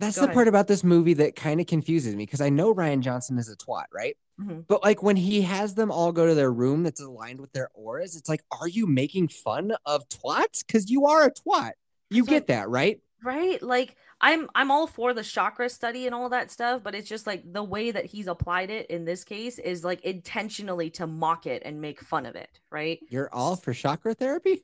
That's 0.00 0.16
Go 0.16 0.22
the 0.22 0.26
ahead. 0.28 0.34
part 0.34 0.48
about 0.48 0.68
this 0.68 0.84
movie 0.84 1.14
that 1.14 1.34
kind 1.34 1.60
of 1.60 1.66
confuses 1.66 2.14
me 2.14 2.24
because 2.24 2.40
I 2.40 2.50
know 2.50 2.72
Rian 2.74 3.00
Johnson 3.00 3.36
is 3.38 3.48
a 3.48 3.56
twat, 3.56 3.86
right? 3.92 4.16
Mhm. 4.40 4.64
But 4.68 4.84
like 4.84 5.02
when 5.02 5.16
he 5.16 5.42
has 5.42 5.74
them 5.74 5.90
all 5.90 6.12
go 6.12 6.26
to 6.26 6.34
their 6.34 6.52
room 6.52 6.84
that's 6.84 7.00
aligned 7.00 7.40
with 7.40 7.52
their 7.52 7.70
auras, 7.74 8.14
it's 8.14 8.28
like, 8.28 8.42
are 8.60 8.68
you 8.68 8.86
making 8.86 9.28
fun 9.28 9.72
of 9.84 10.08
twats? 10.08 10.64
Because 10.64 10.88
you 10.90 11.06
are 11.06 11.24
a 11.24 11.32
twat. 11.32 11.72
You 12.10 12.22
That's 12.22 12.30
get 12.30 12.46
that, 12.48 12.68
right? 12.68 13.00
right 13.24 13.60
like 13.64 13.96
i'm 14.20 14.48
i'm 14.54 14.70
all 14.70 14.86
for 14.86 15.12
the 15.12 15.24
chakra 15.24 15.68
study 15.68 16.06
and 16.06 16.14
all 16.14 16.28
that 16.28 16.52
stuff 16.52 16.84
but 16.84 16.94
it's 16.94 17.08
just 17.08 17.26
like 17.26 17.42
the 17.52 17.64
way 17.64 17.90
that 17.90 18.04
he's 18.04 18.28
applied 18.28 18.70
it 18.70 18.86
in 18.90 19.04
this 19.04 19.24
case 19.24 19.58
is 19.58 19.82
like 19.82 20.00
intentionally 20.02 20.88
to 20.88 21.04
mock 21.04 21.44
it 21.44 21.60
and 21.64 21.80
make 21.80 22.00
fun 22.00 22.24
of 22.26 22.36
it 22.36 22.60
right 22.70 23.00
You're 23.08 23.28
all 23.34 23.56
for 23.56 23.74
chakra 23.74 24.14
therapy? 24.14 24.62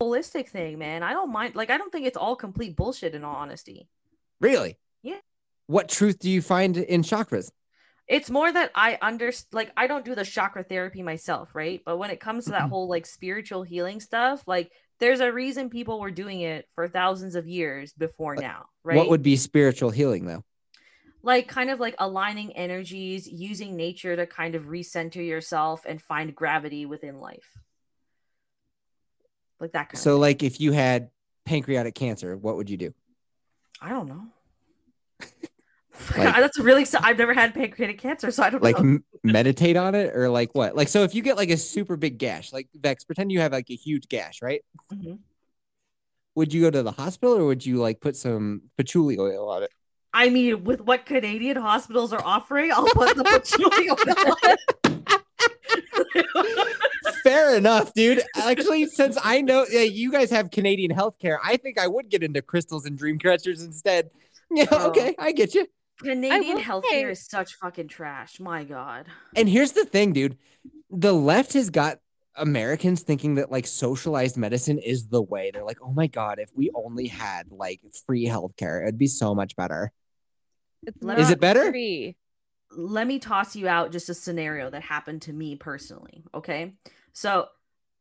Holistic 0.00 0.48
thing 0.48 0.78
man 0.78 1.02
i 1.02 1.12
don't 1.12 1.30
mind 1.30 1.54
like 1.54 1.70
i 1.70 1.76
don't 1.78 1.92
think 1.92 2.06
it's 2.06 2.16
all 2.16 2.34
complete 2.36 2.74
bullshit 2.76 3.14
in 3.14 3.24
all 3.24 3.36
honesty 3.36 3.88
Really? 4.40 4.78
Yeah. 5.02 5.18
What 5.66 5.90
truth 5.90 6.18
do 6.18 6.30
you 6.30 6.40
find 6.40 6.76
in 6.78 7.02
chakras? 7.02 7.50
it's 8.08 8.30
more 8.30 8.50
that 8.50 8.70
i 8.74 8.98
understand 9.02 9.48
like 9.52 9.70
i 9.76 9.86
don't 9.86 10.04
do 10.04 10.14
the 10.14 10.24
chakra 10.24 10.62
therapy 10.64 11.02
myself 11.02 11.54
right 11.54 11.82
but 11.84 11.98
when 11.98 12.10
it 12.10 12.18
comes 12.20 12.46
to 12.46 12.50
that 12.52 12.62
Mhm. 12.64 12.70
whole 12.70 12.88
like 12.88 13.06
spiritual 13.06 13.62
healing 13.62 14.00
stuff 14.00 14.42
like 14.48 14.72
there's 14.98 15.20
a 15.20 15.32
reason 15.32 15.70
people 15.70 16.00
were 16.00 16.10
doing 16.10 16.40
it 16.40 16.66
for 16.74 16.88
thousands 16.88 17.34
of 17.34 17.46
years 17.46 17.92
before 17.92 18.36
Like, 18.36 18.46
now 18.46 18.66
right 18.82 18.96
What 18.96 19.10
would 19.10 19.22
be 19.22 19.36
spiritual 19.36 19.90
healing 19.90 20.24
though? 20.26 20.42
like 21.22 21.46
kind 21.48 21.68
of 21.70 21.78
like 21.78 21.94
aligning 21.98 22.56
energies 22.56 23.28
using 23.28 23.76
nature 23.76 24.16
to 24.16 24.26
kind 24.26 24.54
of 24.54 24.64
recenter 24.64 25.24
yourself 25.24 25.84
and 25.86 26.00
find 26.00 26.34
gravity 26.34 26.86
within 26.86 27.18
life 27.20 27.58
like 29.60 29.72
that 29.72 29.88
kind 29.90 29.98
So 29.98 30.14
of 30.14 30.20
like 30.20 30.42
if 30.42 30.60
you 30.60 30.72
had 30.72 31.10
pancreatic 31.44 31.94
cancer, 31.94 32.36
what 32.36 32.56
would 32.56 32.70
you 32.70 32.76
do? 32.76 32.94
i 33.82 33.88
don't 33.88 34.08
know 34.08 34.26
Like- 36.16 36.34
that's 36.36 36.58
really 36.58 36.86
i've 37.00 37.18
never 37.18 37.34
had 37.34 37.54
pancreatic 37.54 37.98
cancer 37.98 38.30
so 38.30 38.42
i 38.42 38.50
don't 38.50 38.62
Like 38.62 38.76
know 38.76 38.80
m- 38.82 39.04
meditate 39.24 39.76
on 39.76 39.94
it 39.94 40.14
or 40.16 40.28
like 40.30 40.50
what? 40.54 40.74
Like 40.76 40.88
so 40.88 41.02
if 41.02 41.14
you 41.14 41.22
get 41.22 41.36
like 41.36 41.50
a 41.50 41.56
super 41.56 41.96
big 41.96 42.18
gash, 42.18 42.52
like 42.52 42.68
Vex, 42.74 43.04
pretend 43.04 43.32
you 43.32 43.40
have 43.40 43.52
like 43.52 43.68
a 43.70 43.74
huge 43.76 44.08
gash, 44.08 44.40
right? 44.42 44.62
Mhm. 44.92 45.18
Would 46.36 46.54
you 46.54 46.62
go 46.62 46.70
to 46.70 46.82
the 46.82 46.92
hospital 46.92 47.36
or 47.36 47.44
would 47.46 47.66
you 47.66 47.76
like 47.78 48.00
put 48.00 48.16
some 48.16 48.62
patchouli 48.78 49.18
oil 49.18 49.48
on 49.48 49.62
it? 49.64 49.70
i 50.12 50.28
mean 50.28 50.64
with 50.64 50.80
what 50.80 51.06
canadian 51.06 51.56
hospitals 51.56 52.12
are 52.12 52.22
offering 52.24 52.72
i'll 52.72 52.84
put 52.86 53.16
the 53.16 53.22
patchouli 53.24 53.90
oil 53.90 53.96
on 54.00 54.54
it. 54.54 54.60
Fair 57.22 57.56
enough, 57.56 57.92
dude. 57.94 58.22
Actually, 58.36 58.86
since 58.86 59.18
I 59.22 59.40
know 59.40 59.66
yeah, 59.70 59.80
you 59.82 60.10
guys 60.12 60.30
have 60.30 60.50
Canadian 60.50 60.92
healthcare, 60.92 61.38
I 61.44 61.56
think 61.56 61.78
I 61.78 61.86
would 61.86 62.08
get 62.08 62.22
into 62.22 62.42
crystals 62.42 62.86
and 62.86 62.96
dream 62.96 63.18
catchers 63.18 63.62
instead. 63.62 64.10
Yeah, 64.52 64.66
Oh. 64.72 64.88
okay, 64.88 65.14
I 65.16 65.30
get 65.30 65.54
you. 65.54 65.64
canadian 66.02 66.56
will 66.56 66.60
healthcare 66.62 66.82
say- 66.90 67.10
is 67.12 67.24
such 67.24 67.54
fucking 67.54 67.86
trash 67.86 68.40
my 68.40 68.64
god 68.64 69.06
And 69.36 69.48
here's 69.48 69.70
the 69.72 69.84
thing, 69.84 70.12
dude. 70.12 70.36
The 70.90 71.12
left 71.14 71.52
has 71.52 71.70
got 71.70 71.98
Americans 72.34 73.02
thinking 73.02 73.36
that 73.36 73.52
like 73.52 73.64
socialized 73.68 74.36
medicine 74.36 74.78
is 74.80 75.06
the 75.06 75.22
way. 75.22 75.52
They're 75.52 75.62
like, 75.64 75.78
oh 75.82 75.92
my 75.92 76.08
God, 76.08 76.40
if 76.40 76.50
we 76.54 76.72
only 76.74 77.06
had 77.06 77.52
like 77.52 77.80
free 78.06 78.26
healthcare, 78.26 78.82
it'd 78.82 78.98
be 78.98 79.06
so 79.06 79.36
much 79.36 79.54
better. 79.54 79.92
It's 80.84 80.96
Is 81.20 81.30
it 81.30 81.38
better? 81.40 81.70
free. 81.70 82.16
let 82.76 83.06
me 83.06 83.20
toss 83.20 83.54
you 83.54 83.68
out 83.68 83.92
just 83.92 84.08
a 84.08 84.14
scenario 84.14 84.68
that 84.70 84.82
happened 84.82 85.22
to 85.22 85.32
me 85.32 85.54
personally. 85.54 86.24
Okay. 86.34 86.74
So 87.12 87.48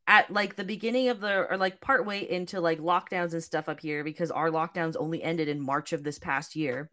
at 0.08 0.32
like 0.32 0.56
the 0.56 0.64
beginning 0.64 1.10
of 1.10 1.22
the 1.22 1.48
or 1.50 1.56
like 1.56 1.80
part 1.82 2.06
way 2.06 2.28
into 2.30 2.60
like 2.60 2.80
lockdowns 2.80 3.34
and 3.34 3.44
stuff 3.44 3.70
up 3.70 3.80
here 3.80 4.04
because 4.04 4.32
our 4.32 4.50
lockdowns 4.50 4.96
only 5.00 5.22
ended 5.22 5.48
in 5.48 5.62
March 5.62 5.94
of 5.94 6.04
this 6.04 6.20
past 6.20 6.56
year. 6.56 6.90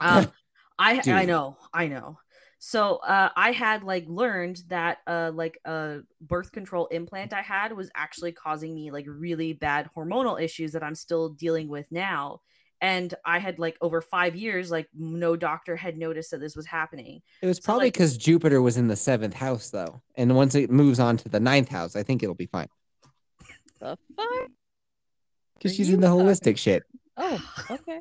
Um 0.00 0.30
I 0.78 1.00
I 1.06 1.24
know, 1.24 1.56
I 1.72 1.88
know. 1.88 2.18
So 2.58 2.96
uh 2.96 3.30
I 3.34 3.52
had 3.52 3.82
like 3.82 4.04
learned 4.06 4.62
that 4.68 4.98
uh 5.06 5.32
like 5.34 5.58
a 5.64 6.00
birth 6.20 6.52
control 6.52 6.86
implant 6.88 7.32
I 7.32 7.42
had 7.42 7.72
was 7.72 7.90
actually 7.94 8.32
causing 8.32 8.74
me 8.74 8.90
like 8.90 9.06
really 9.08 9.54
bad 9.54 9.88
hormonal 9.96 10.40
issues 10.40 10.72
that 10.72 10.82
I'm 10.82 10.94
still 10.94 11.30
dealing 11.30 11.68
with 11.68 11.90
now. 11.90 12.42
And 12.82 13.14
I 13.24 13.38
had 13.38 13.58
like 13.60 13.76
over 13.80 14.00
five 14.02 14.34
years, 14.34 14.70
like 14.70 14.88
no 14.92 15.36
doctor 15.36 15.76
had 15.76 15.96
noticed 15.96 16.32
that 16.32 16.40
this 16.40 16.56
was 16.56 16.66
happening. 16.66 17.22
It 17.40 17.46
was 17.46 17.58
So, 17.58 17.62
probably 17.62 17.86
like- 17.86 17.94
because 17.94 18.16
Jupiter 18.18 18.60
was 18.60 18.76
in 18.76 18.88
the 18.88 18.96
seventh 18.96 19.34
house, 19.34 19.70
though. 19.70 20.02
And 20.16 20.34
once 20.34 20.54
it 20.56 20.68
moves 20.68 20.98
on 20.98 21.16
to 21.18 21.28
the 21.28 21.38
ninth 21.40 21.68
house, 21.68 21.94
I 21.94 22.02
think 22.02 22.22
it'll 22.24 22.34
be 22.34 22.46
fine. 22.46 22.66
The 23.78 23.96
fuck? 24.16 24.48
Because 25.54 25.76
she's 25.76 25.90
in 25.90 26.00
the 26.00 26.08
talking- 26.08 26.26
holistic 26.26 26.58
shit. 26.58 26.82
Oh, 27.16 27.40
okay. 27.70 28.00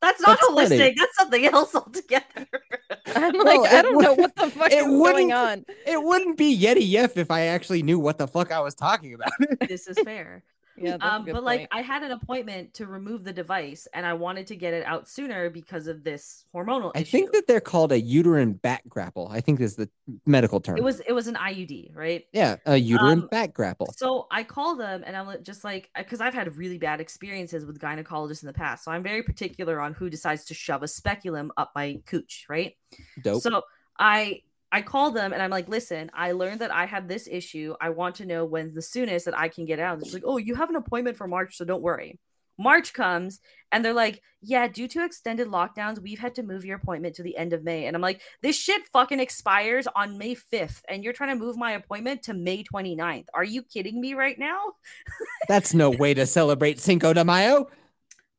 That's 0.00 0.20
not 0.20 0.38
That's 0.40 0.46
funny. 0.68 0.76
holistic. 0.78 0.94
That's 0.98 1.16
something 1.16 1.46
else 1.46 1.74
altogether. 1.74 2.46
I'm 3.16 3.32
Well, 3.38 3.62
like, 3.62 3.72
I 3.72 3.82
don't 3.82 4.02
know 4.02 4.14
what 4.14 4.34
the 4.36 4.50
fuck 4.50 4.70
it 4.72 4.78
is 4.78 4.86
going 4.86 5.32
on. 5.32 5.64
It 5.86 6.02
wouldn't 6.02 6.36
be 6.36 6.56
Yeti 6.58 6.88
Yef 6.88 7.16
if 7.16 7.30
I 7.30 7.42
actually 7.42 7.82
knew 7.82 7.98
what 7.98 8.18
the 8.18 8.26
fuck 8.28 8.50
I 8.52 8.60
was 8.60 8.74
talking 8.74 9.14
about. 9.14 9.30
this 9.68 9.86
is 9.86 9.98
fair. 10.04 10.42
Yeah, 10.76 10.96
um, 11.00 11.24
but 11.24 11.42
like. 11.44 11.68
I 11.70 11.82
had 11.82 12.02
an 12.02 12.10
appointment 12.10 12.74
to 12.74 12.86
remove 12.86 13.24
the 13.24 13.32
device 13.32 13.86
and 13.94 14.04
I 14.04 14.14
wanted 14.14 14.46
to 14.48 14.56
get 14.56 14.74
it 14.74 14.84
out 14.86 15.08
sooner 15.08 15.50
because 15.50 15.86
of 15.86 16.04
this 16.04 16.44
hormonal 16.54 16.92
I 16.94 17.00
issue. 17.00 17.10
think 17.10 17.32
that 17.32 17.46
they're 17.46 17.60
called 17.60 17.92
a 17.92 18.00
uterine 18.00 18.54
back 18.54 18.82
grapple. 18.88 19.28
I 19.30 19.40
think 19.40 19.60
is 19.60 19.76
the 19.76 19.88
medical 20.26 20.60
term. 20.60 20.76
it 20.76 20.84
was 20.84 21.00
it 21.00 21.12
was 21.12 21.26
an 21.28 21.34
IUD, 21.36 21.94
right? 21.94 22.24
yeah, 22.32 22.56
a 22.66 22.76
uterine 22.76 23.20
Um, 23.20 23.28
back 23.28 23.52
grapple. 23.54 23.92
So 23.96 24.26
I 24.30 24.42
call 24.44 24.76
them 24.76 25.02
and 25.06 25.16
I'm 25.16 25.42
just 25.42 25.64
like, 25.64 25.90
because 25.96 26.20
I've 26.20 26.34
had 26.34 26.56
really 26.56 26.78
bad 26.78 27.00
experiences 27.00 27.64
with 27.64 27.78
gynecologists 27.78 28.42
in 28.42 28.46
the 28.46 28.52
past. 28.52 28.84
So 28.84 28.90
I'm 28.90 29.02
very 29.02 29.22
particular 29.22 29.80
on 29.80 29.94
who 29.94 30.10
decides 30.10 30.44
to 30.46 30.54
shove 30.54 30.82
a 30.82 30.88
speculum 30.88 31.52
up 31.56 31.72
my 31.74 32.00
cooch, 32.06 32.46
right? 32.48 32.74
Dope. 33.22 33.42
So 33.42 33.62
I 33.98 34.42
I 34.74 34.82
call 34.82 35.12
them 35.12 35.32
and 35.32 35.40
I'm 35.40 35.52
like, 35.52 35.68
listen, 35.68 36.10
I 36.12 36.32
learned 36.32 36.60
that 36.60 36.74
I 36.74 36.86
have 36.86 37.06
this 37.06 37.28
issue. 37.30 37.76
I 37.80 37.90
want 37.90 38.16
to 38.16 38.26
know 38.26 38.44
when's 38.44 38.74
the 38.74 38.82
soonest 38.82 39.26
that 39.26 39.38
I 39.38 39.46
can 39.46 39.66
get 39.66 39.78
out. 39.78 39.98
And 39.98 40.04
she's 40.04 40.14
like, 40.14 40.24
oh, 40.26 40.36
you 40.36 40.56
have 40.56 40.68
an 40.68 40.74
appointment 40.74 41.16
for 41.16 41.28
March, 41.28 41.56
so 41.56 41.64
don't 41.64 41.80
worry. 41.80 42.18
March 42.58 42.92
comes 42.92 43.38
and 43.70 43.84
they're 43.84 43.92
like, 43.92 44.20
yeah, 44.42 44.66
due 44.66 44.88
to 44.88 45.04
extended 45.04 45.46
lockdowns, 45.46 46.02
we've 46.02 46.18
had 46.18 46.34
to 46.34 46.42
move 46.42 46.64
your 46.64 46.76
appointment 46.76 47.14
to 47.14 47.22
the 47.22 47.36
end 47.36 47.52
of 47.52 47.62
May. 47.62 47.86
And 47.86 47.94
I'm 47.94 48.02
like, 48.02 48.20
this 48.42 48.56
shit 48.56 48.82
fucking 48.92 49.20
expires 49.20 49.86
on 49.94 50.18
May 50.18 50.34
5th, 50.34 50.82
and 50.88 51.04
you're 51.04 51.12
trying 51.12 51.38
to 51.38 51.44
move 51.44 51.56
my 51.56 51.70
appointment 51.72 52.24
to 52.24 52.34
May 52.34 52.64
29th. 52.64 53.26
Are 53.32 53.44
you 53.44 53.62
kidding 53.62 54.00
me 54.00 54.14
right 54.14 54.36
now? 54.36 54.72
That's 55.48 55.72
no 55.72 55.90
way 55.90 56.14
to 56.14 56.26
celebrate 56.26 56.80
Cinco 56.80 57.12
de 57.12 57.24
Mayo. 57.24 57.68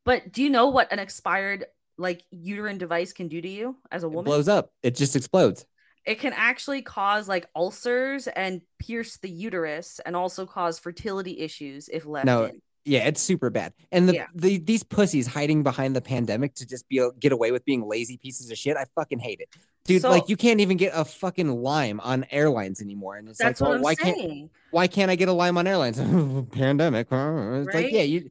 But 0.03 0.33
do 0.33 0.43
you 0.43 0.49
know 0.49 0.67
what 0.67 0.91
an 0.91 0.99
expired 0.99 1.63
like 1.97 2.23
uterine 2.29 2.77
device 2.77 3.13
can 3.13 3.29
do 3.29 3.41
to 3.41 3.47
you 3.47 3.77
as 3.89 4.03
a 4.03 4.09
woman? 4.09 4.13
It 4.13 4.17
woman? 4.17 4.29
blows 4.31 4.47
up. 4.49 4.73
It 4.83 4.95
just 4.95 5.15
explodes. 5.15 5.65
It 6.05 6.19
can 6.19 6.33
actually 6.33 6.81
cause 6.81 7.27
like 7.27 7.47
ulcers 7.55 8.27
and 8.27 8.61
pierce 8.79 9.17
the 9.17 9.29
uterus 9.29 9.99
and 10.05 10.15
also 10.15 10.45
cause 10.45 10.77
fertility 10.79 11.39
issues 11.39 11.89
if 11.89 12.05
left 12.05 12.25
No, 12.25 12.45
in. 12.45 12.61
Yeah, 12.87 13.07
it's 13.07 13.19
super 13.21 13.49
bad. 13.49 13.73
And 13.91 14.07
the, 14.07 14.13
Yeah. 14.13 14.27
the 14.35 14.59
these 14.59 14.83
pussies 14.83 15.25
hiding 15.25 15.63
behind 15.63 15.95
the 15.95 16.01
pandemic 16.01 16.53
to 16.55 16.67
just 16.67 16.87
be 16.87 17.01
get 17.19 17.31
away 17.31 17.51
with 17.51 17.65
being 17.65 17.87
lazy 17.87 18.17
pieces 18.17 18.51
of 18.51 18.57
shit. 18.59 18.77
I 18.77 18.85
fucking 18.93 19.17
hate 19.17 19.39
it. 19.39 19.49
Dude, 19.85 20.03
So- 20.03 20.11
like 20.11 20.29
you 20.29 20.37
can't 20.37 20.59
even 20.59 20.77
get 20.77 20.91
a 20.95 21.03
fucking 21.03 21.47
lime 21.63 21.99
on 22.01 22.25
airlines 22.29 22.81
anymore. 22.81 23.15
And 23.17 23.27
it's 23.29 23.39
That's 23.39 23.59
like, 23.59 23.69
well, 23.71 23.81
why 23.81 23.95
can't 23.95 24.51
why 24.69 24.85
can't 24.87 25.09
I 25.09 25.15
get 25.15 25.29
a 25.29 25.33
lime 25.33 25.57
on 25.57 25.65
airlines? 25.65 25.97
Pandemic. 26.51 27.07
huh? 27.09 27.33
It's 27.61 27.65
like, 27.67 27.73
Right? 27.75 27.91
yeah, 27.91 28.01
you 28.03 28.29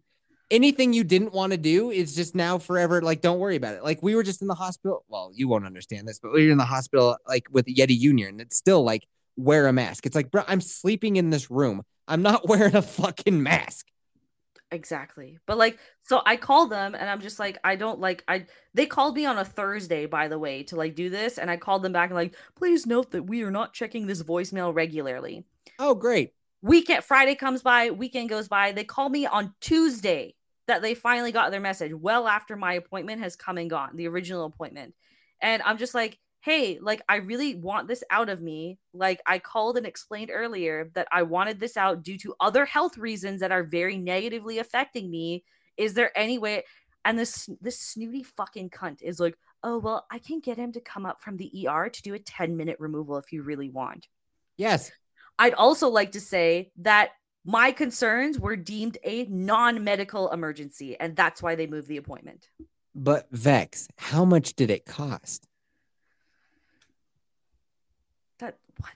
anything 0.50 0.92
you 0.92 1.04
didn't 1.04 1.32
want 1.32 1.52
to 1.52 1.58
do 1.58 1.90
is 1.90 2.14
just 2.14 2.34
now 2.34 2.58
forever. 2.58 3.00
Like, 3.02 3.20
don't 3.20 3.38
worry 3.38 3.56
about 3.56 3.74
it. 3.74 3.84
Like, 3.84 4.02
we 4.02 4.14
were 4.14 4.22
just 4.22 4.42
in 4.42 4.48
the 4.48 4.54
hospital. 4.54 5.04
Well, 5.08 5.30
you 5.34 5.48
won't 5.48 5.66
understand 5.66 6.06
this, 6.06 6.18
but 6.18 6.32
we 6.32 6.46
were 6.46 6.52
in 6.52 6.58
the 6.58 6.64
hospital 6.64 7.16
like 7.26 7.46
with 7.50 7.66
Yeti 7.66 7.98
Union. 7.98 8.40
it's 8.40 8.56
still 8.56 8.82
like 8.82 9.06
wear 9.36 9.66
a 9.66 9.72
mask. 9.72 10.06
It's 10.06 10.16
like, 10.16 10.30
bro, 10.30 10.42
I'm 10.46 10.60
sleeping 10.60 11.16
in 11.16 11.30
this 11.30 11.50
room. 11.50 11.82
I'm 12.06 12.22
not 12.22 12.48
wearing 12.48 12.76
a 12.76 12.82
fucking 12.82 13.42
mask. 13.42 13.86
Exactly. 14.70 15.38
But 15.46 15.56
like 15.56 15.78
so 16.02 16.20
I 16.26 16.36
call 16.36 16.66
them 16.66 16.96
and 16.96 17.08
I'm 17.08 17.20
just 17.20 17.38
like 17.38 17.58
I 17.62 17.76
don't 17.76 18.00
like 18.00 18.24
I 18.26 18.46
they 18.72 18.86
called 18.86 19.14
me 19.14 19.24
on 19.24 19.38
a 19.38 19.44
Thursday 19.44 20.06
by 20.06 20.26
the 20.26 20.38
way 20.38 20.64
to 20.64 20.76
like 20.76 20.96
do 20.96 21.10
this 21.10 21.38
and 21.38 21.48
I 21.48 21.56
called 21.56 21.82
them 21.82 21.92
back 21.92 22.10
and 22.10 22.16
like 22.16 22.34
please 22.56 22.84
note 22.84 23.12
that 23.12 23.22
we 23.22 23.42
are 23.44 23.52
not 23.52 23.72
checking 23.72 24.06
this 24.06 24.22
voicemail 24.22 24.74
regularly. 24.74 25.44
Oh, 25.78 25.94
great. 25.94 26.32
Weekend 26.64 27.04
Friday 27.04 27.34
comes 27.34 27.60
by, 27.60 27.90
weekend 27.90 28.30
goes 28.30 28.48
by. 28.48 28.72
They 28.72 28.84
call 28.84 29.10
me 29.10 29.26
on 29.26 29.52
Tuesday 29.60 30.34
that 30.66 30.80
they 30.80 30.94
finally 30.94 31.30
got 31.30 31.50
their 31.50 31.60
message 31.60 31.92
well 31.92 32.26
after 32.26 32.56
my 32.56 32.72
appointment 32.72 33.20
has 33.20 33.36
come 33.36 33.58
and 33.58 33.68
gone, 33.68 33.90
the 33.96 34.08
original 34.08 34.46
appointment. 34.46 34.94
And 35.42 35.60
I'm 35.60 35.76
just 35.76 35.92
like, 35.92 36.18
hey, 36.40 36.78
like 36.80 37.02
I 37.06 37.16
really 37.16 37.54
want 37.54 37.86
this 37.86 38.02
out 38.08 38.30
of 38.30 38.40
me. 38.40 38.78
Like 38.94 39.20
I 39.26 39.40
called 39.40 39.76
and 39.76 39.86
explained 39.86 40.30
earlier 40.32 40.90
that 40.94 41.06
I 41.12 41.24
wanted 41.24 41.60
this 41.60 41.76
out 41.76 42.02
due 42.02 42.16
to 42.20 42.34
other 42.40 42.64
health 42.64 42.96
reasons 42.96 43.40
that 43.40 43.52
are 43.52 43.62
very 43.62 43.98
negatively 43.98 44.58
affecting 44.58 45.10
me. 45.10 45.44
Is 45.76 45.92
there 45.92 46.16
any 46.16 46.38
way? 46.38 46.64
And 47.04 47.18
this 47.18 47.46
this 47.60 47.78
snooty 47.78 48.22
fucking 48.22 48.70
cunt 48.70 49.02
is 49.02 49.20
like, 49.20 49.36
oh 49.62 49.76
well, 49.76 50.06
I 50.10 50.18
can 50.18 50.40
get 50.40 50.56
him 50.56 50.72
to 50.72 50.80
come 50.80 51.04
up 51.04 51.20
from 51.20 51.36
the 51.36 51.68
ER 51.68 51.90
to 51.90 52.02
do 52.02 52.14
a 52.14 52.18
10 52.18 52.56
minute 52.56 52.78
removal 52.80 53.18
if 53.18 53.32
you 53.32 53.42
really 53.42 53.68
want. 53.68 54.08
Yes. 54.56 54.90
I'd 55.38 55.54
also 55.54 55.88
like 55.88 56.12
to 56.12 56.20
say 56.20 56.70
that 56.78 57.10
my 57.44 57.72
concerns 57.72 58.38
were 58.38 58.56
deemed 58.56 58.96
a 59.04 59.24
non-medical 59.26 60.30
emergency, 60.30 60.98
and 60.98 61.14
that's 61.16 61.42
why 61.42 61.54
they 61.54 61.66
moved 61.66 61.88
the 61.88 61.96
appointment. 61.98 62.48
But 62.94 63.26
Vex, 63.32 63.88
how 63.98 64.24
much 64.24 64.54
did 64.54 64.70
it 64.70 64.86
cost? 64.86 65.46
That 68.38 68.56
what? 68.80 68.92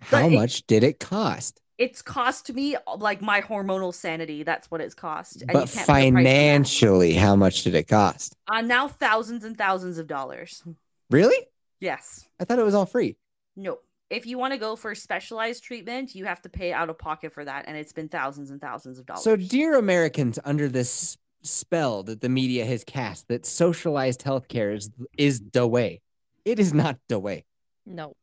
How 0.00 0.26
it- 0.26 0.32
much 0.32 0.66
did 0.66 0.82
it 0.84 0.98
cost? 1.00 1.60
It's 1.78 2.02
cost 2.02 2.52
me 2.52 2.74
like 2.96 3.22
my 3.22 3.40
hormonal 3.40 3.94
sanity. 3.94 4.42
That's 4.42 4.68
what 4.68 4.80
it's 4.80 4.96
cost. 4.96 5.42
And 5.42 5.52
But 5.52 5.68
you 5.68 5.74
can't 5.74 5.74
put 5.74 5.82
a 5.82 5.84
price 5.84 6.06
on 6.08 6.14
that. 6.14 6.22
financially, 6.24 7.12
how 7.14 7.36
much 7.36 7.62
did 7.62 7.76
it 7.76 7.86
cost? 7.86 8.34
uh, 8.48 8.62
now 8.62 8.88
thousands 8.88 9.44
and 9.44 9.56
thousands 9.56 9.96
of 9.98 10.08
dollars. 10.08 10.64
Really? 11.08 11.38
Yes. 11.80 12.26
I 12.40 12.44
thought 12.44 12.58
it 12.58 12.64
was 12.64 12.74
all 12.74 12.84
free. 12.84 13.16
No. 13.54 13.78
If 14.10 14.26
you 14.26 14.38
want 14.38 14.52
to 14.54 14.58
go 14.58 14.74
for 14.74 14.94
specialized 14.94 15.62
treatment, 15.62 16.14
you 16.14 16.24
have 16.24 16.40
to 16.42 16.48
pay 16.48 16.72
out 16.72 16.88
of 16.88 16.98
pocket 16.98 17.32
for 17.32 17.44
that, 17.44 17.64
and 17.68 17.76
it's 17.76 17.92
been 17.92 18.08
thousands 18.08 18.50
and 18.50 18.60
thousands 18.60 18.98
of 18.98 19.06
dollars. 19.06 19.22
So, 19.22 19.36
dear 19.36 19.76
Americans, 19.76 20.38
under 20.44 20.68
this 20.68 21.18
spell 21.42 22.02
that 22.04 22.20
the 22.20 22.28
media 22.28 22.64
has 22.64 22.84
cast, 22.84 23.28
that 23.28 23.44
socialized 23.44 24.22
healthcare 24.22 24.74
is 24.74 24.90
is 25.16 25.42
the 25.52 25.66
way. 25.66 26.00
It 26.44 26.58
is 26.58 26.72
not 26.72 26.98
the 27.08 27.18
way. 27.18 27.44
No. 27.84 28.14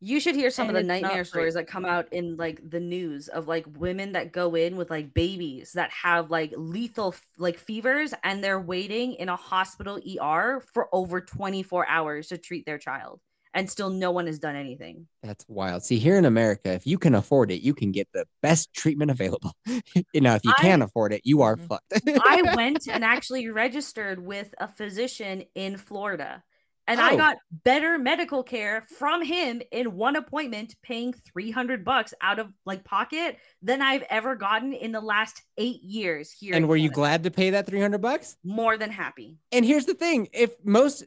You 0.00 0.20
should 0.20 0.34
hear 0.34 0.50
some 0.50 0.68
And 0.68 0.76
of 0.76 0.86
the 0.86 0.92
it's 0.92 1.02
not 1.02 1.08
nightmare 1.08 1.24
free. 1.24 1.30
stories 1.30 1.54
that 1.54 1.66
come 1.66 1.86
out 1.86 2.12
in 2.12 2.36
like 2.36 2.60
the 2.68 2.80
news 2.80 3.28
of 3.28 3.48
like 3.48 3.64
women 3.78 4.12
that 4.12 4.30
go 4.30 4.54
in 4.54 4.76
with 4.76 4.90
like 4.90 5.14
babies 5.14 5.72
that 5.72 5.90
have 5.90 6.30
like 6.30 6.52
lethal 6.56 7.08
f- 7.08 7.26
like 7.38 7.58
fevers 7.58 8.12
and 8.22 8.44
they're 8.44 8.60
waiting 8.60 9.14
in 9.14 9.30
a 9.30 9.36
hospital 9.36 9.98
ER 10.20 10.62
for 10.72 10.88
over 10.92 11.22
24 11.22 11.88
hours 11.88 12.28
to 12.28 12.36
treat 12.36 12.66
their 12.66 12.76
child 12.78 13.20
and 13.56 13.68
still 13.70 13.90
no 13.90 14.10
one 14.12 14.26
has 14.26 14.38
done 14.38 14.54
anything. 14.54 15.06
That's 15.22 15.44
wild. 15.48 15.82
See, 15.84 15.98
here 15.98 16.16
in 16.16 16.24
America, 16.24 16.70
if 16.72 16.86
you 16.86 16.98
can 16.98 17.14
afford 17.14 17.50
it, 17.50 17.62
you 17.62 17.74
can 17.74 17.90
get 17.90 18.08
the 18.12 18.26
best 18.42 18.72
treatment 18.74 19.10
available. 19.10 19.52
you 20.12 20.20
know, 20.20 20.34
if 20.34 20.44
you 20.44 20.52
I- 20.56 20.62
can't 20.62 20.82
afford 20.82 21.12
it, 21.12 21.22
you 21.24 21.42
are 21.42 21.56
Mhm. 21.56 21.66
fucked. 21.68 21.92
I 22.06 22.42
went 22.56 22.86
and 22.88 23.02
actually 23.04 23.48
registered 23.48 24.24
with 24.24 24.54
a 24.58 24.68
physician 24.68 25.42
in 25.54 25.76
Florida 25.76 26.44
and 26.88 27.00
I 27.00 27.14
Oh. 27.14 27.16
got 27.16 27.38
better 27.50 27.98
medical 27.98 28.44
care 28.44 28.86
from 28.96 29.24
him 29.24 29.60
in 29.72 29.96
one 29.96 30.14
appointment 30.14 30.76
paying 30.84 31.12
300 31.34 31.84
bucks 31.84 32.14
out 32.20 32.38
of 32.38 32.46
like 32.64 32.84
pocket 32.84 33.38
than 33.60 33.82
I've 33.82 34.04
ever 34.08 34.36
gotten 34.36 34.72
in 34.72 34.92
the 34.92 35.00
last 35.00 35.42
8 35.58 35.82
years 35.82 36.30
here. 36.30 36.54
and 36.54 36.66
in 36.66 36.68
were 36.68 36.76
you 36.76 36.88
glad 36.90 37.24
to 37.24 37.32
pay 37.32 37.50
that 37.50 37.66
300 37.66 38.00
bucks? 38.00 38.36
more 38.44 38.76
than 38.78 38.90
happy. 38.92 39.38
And 39.50 39.64
here's 39.64 39.86
the 39.86 39.94
thing, 39.94 40.28
if 40.32 40.54
most 40.64 41.02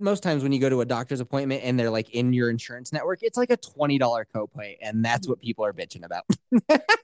most 0.00 0.22
times 0.22 0.42
when 0.42 0.52
you 0.52 0.58
go 0.58 0.68
to 0.68 0.80
a 0.80 0.84
doctor's 0.84 1.20
appointment 1.20 1.62
and 1.64 1.78
they're 1.78 1.90
like 1.90 2.10
in 2.10 2.32
your 2.32 2.50
insurance 2.50 2.92
network, 2.92 3.22
it's 3.22 3.36
like 3.36 3.50
a 3.50 3.56
$20 3.56 3.98
copay 4.34 4.76
and 4.80 5.04
that's 5.04 5.28
what 5.28 5.40
people 5.40 5.64
are 5.64 5.72
bitching 5.72 6.04
about. 6.04 6.24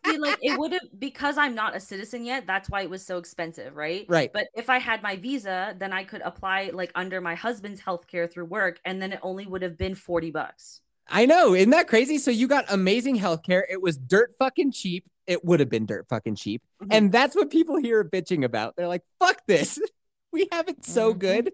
See, 0.06 0.18
like 0.18 0.38
it 0.42 0.58
would 0.58 0.72
have 0.72 0.82
because 0.98 1.36
I'm 1.38 1.54
not 1.54 1.76
a 1.76 1.80
citizen 1.80 2.24
yet. 2.24 2.46
That's 2.46 2.70
why 2.70 2.82
it 2.82 2.90
was 2.90 3.04
so 3.04 3.18
expensive, 3.18 3.76
right? 3.76 4.06
Right. 4.08 4.32
But 4.32 4.48
if 4.54 4.70
I 4.70 4.78
had 4.78 5.02
my 5.02 5.16
visa, 5.16 5.74
then 5.78 5.92
I 5.92 6.04
could 6.04 6.22
apply 6.22 6.70
like 6.72 6.90
under 6.94 7.20
my 7.20 7.34
husband's 7.34 7.80
health 7.80 8.06
care 8.06 8.26
through 8.26 8.46
work, 8.46 8.80
and 8.84 9.00
then 9.00 9.12
it 9.12 9.20
only 9.22 9.46
would 9.46 9.62
have 9.62 9.76
been 9.76 9.94
forty 9.94 10.30
bucks. 10.30 10.80
I 11.08 11.26
know, 11.26 11.54
isn't 11.54 11.70
that 11.70 11.86
crazy? 11.88 12.18
So 12.18 12.30
you 12.30 12.48
got 12.48 12.64
amazing 12.68 13.14
health 13.16 13.42
care. 13.44 13.66
It 13.70 13.80
was 13.80 13.96
dirt 13.96 14.34
fucking 14.38 14.72
cheap. 14.72 15.04
It 15.26 15.44
would 15.44 15.60
have 15.60 15.68
been 15.68 15.86
dirt 15.86 16.06
fucking 16.08 16.34
cheap. 16.36 16.62
Mhm. 16.82 16.88
And 16.90 17.12
that's 17.12 17.36
what 17.36 17.50
people 17.50 17.76
here 17.76 18.00
are 18.00 18.04
bitching 18.04 18.44
about. 18.44 18.74
They're 18.76 18.88
like, 18.88 19.02
fuck 19.20 19.40
this. 19.46 19.78
We 20.32 20.48
have 20.52 20.68
it 20.68 20.84
so 20.84 21.14
Mhm. 21.14 21.18
good. 21.18 21.52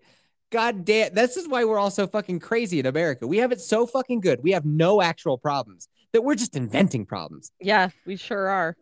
God 0.52 0.84
damn. 0.84 1.14
This 1.14 1.38
is 1.38 1.48
why 1.48 1.64
we're 1.64 1.78
all 1.78 1.90
so 1.90 2.06
fucking 2.06 2.40
crazy 2.40 2.78
in 2.78 2.84
America. 2.84 3.26
We 3.26 3.38
have 3.38 3.52
it 3.52 3.60
so 3.60 3.86
fucking 3.86 4.20
good. 4.20 4.40
We 4.42 4.52
have 4.52 4.66
no 4.66 5.00
actual 5.00 5.38
problems 5.38 5.88
that 6.12 6.22
we're 6.22 6.34
just 6.34 6.54
inventing 6.54 7.06
problems. 7.06 7.50
Yeah, 7.58 7.88
we 8.06 8.16
sure 8.16 8.48
are. 8.48 8.76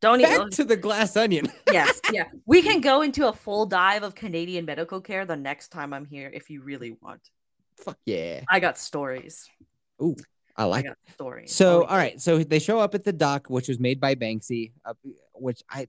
Don't 0.00 0.22
Back 0.22 0.34
even. 0.34 0.50
to 0.50 0.64
the 0.64 0.76
glass 0.76 1.16
onion. 1.16 1.50
yes, 1.72 2.00
yeah. 2.12 2.26
We 2.46 2.62
can 2.62 2.80
go 2.80 3.02
into 3.02 3.26
a 3.26 3.32
full 3.32 3.66
dive 3.66 4.04
of 4.04 4.14
Canadian 4.14 4.66
medical 4.66 5.00
care 5.00 5.24
the 5.24 5.34
next 5.34 5.68
time 5.68 5.92
I'm 5.92 6.04
here 6.04 6.30
if 6.32 6.48
you 6.48 6.62
really 6.62 6.96
want. 7.02 7.20
Fuck 7.78 7.98
yeah. 8.06 8.42
I 8.48 8.60
got 8.60 8.78
stories. 8.78 9.50
Ooh, 10.00 10.14
I 10.56 10.62
I 10.62 10.66
like 10.66 10.84
got 10.84 10.96
stories. 11.12 11.52
So, 11.52 11.82
Oh, 11.82 11.86
all 11.86 11.96
right. 11.96 12.20
So 12.20 12.38
they 12.38 12.60
show 12.60 12.78
up 12.78 12.94
at 12.94 13.02
the 13.02 13.12
dock, 13.12 13.48
which 13.48 13.66
was 13.66 13.80
made 13.80 13.98
by 13.98 14.14
Banksy, 14.14 14.72
uh, 14.84 14.92
which 15.32 15.62
I, 15.68 15.88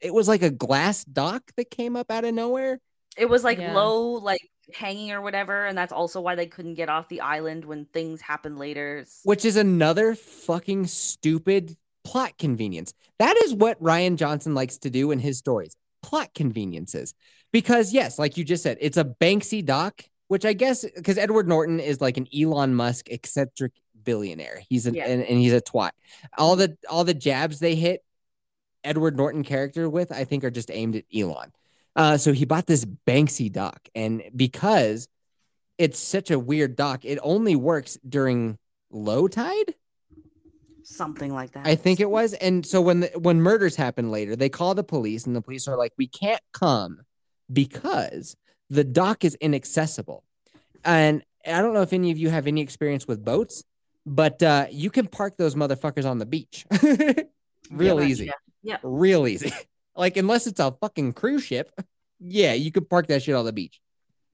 it 0.00 0.14
was 0.14 0.26
like 0.26 0.42
a 0.42 0.50
glass 0.50 1.04
dock 1.04 1.42
that 1.58 1.70
came 1.70 1.96
up 1.96 2.10
out 2.10 2.24
of 2.24 2.32
nowhere. 2.32 2.80
It 3.18 3.28
was 3.28 3.44
like 3.44 3.58
Yeah. 3.58 3.74
low, 3.74 4.12
like 4.12 4.48
hanging 4.74 5.10
or 5.12 5.20
whatever, 5.20 5.66
and 5.66 5.76
that's 5.76 5.92
also 5.92 6.20
why 6.20 6.34
they 6.34 6.46
couldn't 6.46 6.74
get 6.74 6.88
off 6.88 7.08
the 7.08 7.20
island 7.20 7.64
when 7.64 7.86
things 7.86 8.20
happen 8.20 8.56
later. 8.58 9.04
Which 9.24 9.44
is 9.44 9.56
another 9.56 10.14
fucking 10.14 10.86
stupid 10.86 11.76
plot 12.04 12.38
convenience. 12.38 12.94
That 13.18 13.36
is 13.44 13.54
what 13.54 13.82
Rian 13.82 14.16
Johnson 14.16 14.54
likes 14.54 14.78
to 14.78 14.90
do 14.90 15.10
in 15.10 15.18
his 15.18 15.38
stories 15.38 15.76
plot 16.02 16.32
conveniences. 16.34 17.12
Because, 17.50 17.92
yes, 17.92 18.18
like 18.18 18.36
you 18.36 18.44
just 18.44 18.62
said, 18.62 18.76
it's 18.80 18.96
a 18.96 19.04
Banksy 19.04 19.64
dock, 19.64 20.04
which 20.28 20.44
I 20.44 20.52
guess 20.52 20.84
because 20.94 21.18
Edward 21.18 21.48
Norton 21.48 21.80
is 21.80 22.00
like 22.00 22.16
an 22.16 22.28
Elon 22.34 22.74
Musk 22.74 23.08
eccentric 23.10 23.72
billionaire. 24.04 24.60
He's 24.68 24.86
an 24.86 24.94
Yeah. 24.94 25.06
and, 25.06 25.22
and 25.22 25.38
he's 25.38 25.52
a 25.52 25.60
twat. 25.60 25.90
All 26.36 26.56
the 26.56 26.76
all 26.88 27.04
the 27.04 27.14
jabs 27.14 27.58
they 27.58 27.74
hit 27.74 28.04
Edward 28.84 29.16
Norton 29.16 29.42
character 29.44 29.88
with, 29.88 30.12
I 30.12 30.24
think, 30.24 30.44
are 30.44 30.50
just 30.50 30.70
aimed 30.70 30.94
at 30.96 31.04
Elon. 31.14 31.52
Uh, 31.98 32.16
so 32.16 32.32
he 32.32 32.44
bought 32.44 32.66
this 32.66 32.84
Banksy 32.84 33.52
dock, 33.52 33.88
and 33.94 34.22
because 34.34 35.08
it's 35.78 35.98
such 35.98 36.30
a 36.30 36.38
weird 36.38 36.76
dock, 36.76 37.04
it 37.04 37.18
only 37.22 37.56
works 37.56 37.98
during 38.08 38.56
low 38.90 39.26
tide. 39.26 39.74
Something 40.84 41.34
like 41.34 41.52
that. 41.52 41.66
I 41.66 41.74
think 41.74 42.00
it 42.00 42.08
was. 42.08 42.32
And 42.34 42.64
so 42.64 42.80
when 42.80 43.00
the, 43.00 43.08
when 43.18 43.42
murders 43.42 43.76
happen 43.76 44.10
later, 44.10 44.36
they 44.36 44.48
call 44.48 44.74
the 44.74 44.84
police, 44.84 45.26
and 45.26 45.34
the 45.36 45.42
police 45.42 45.66
are 45.68 45.76
like, 45.76 45.92
"We 45.98 46.06
can't 46.06 46.40
come 46.52 47.00
because 47.52 48.36
the 48.70 48.84
dock 48.84 49.24
is 49.24 49.34
inaccessible." 49.34 50.22
And 50.84 51.24
I 51.44 51.60
don't 51.60 51.74
know 51.74 51.82
if 51.82 51.92
any 51.92 52.10
of 52.12 52.16
you 52.18 52.30
have 52.30 52.46
any 52.46 52.60
experience 52.60 53.06
with 53.08 53.24
boats, 53.24 53.64
but 54.06 54.42
uh, 54.42 54.66
you 54.70 54.90
can 54.90 55.08
park 55.08 55.36
those 55.36 55.54
motherfuckers 55.56 56.06
on 56.08 56.18
the 56.18 56.26
beach, 56.26 56.64
real 57.70 58.00
Yeah, 58.00 58.06
easy, 58.06 58.30
yeah. 58.62 58.78
real 58.82 59.26
easy. 59.26 59.52
Like 59.98 60.16
unless 60.16 60.46
it's 60.46 60.60
a 60.60 60.72
fucking 60.80 61.12
cruise 61.12 61.42
ship, 61.44 61.70
yeah, 62.20 62.54
you 62.54 62.72
could 62.72 62.88
park 62.88 63.08
that 63.08 63.22
shit 63.22 63.34
on 63.34 63.44
the 63.44 63.52
beach. 63.52 63.80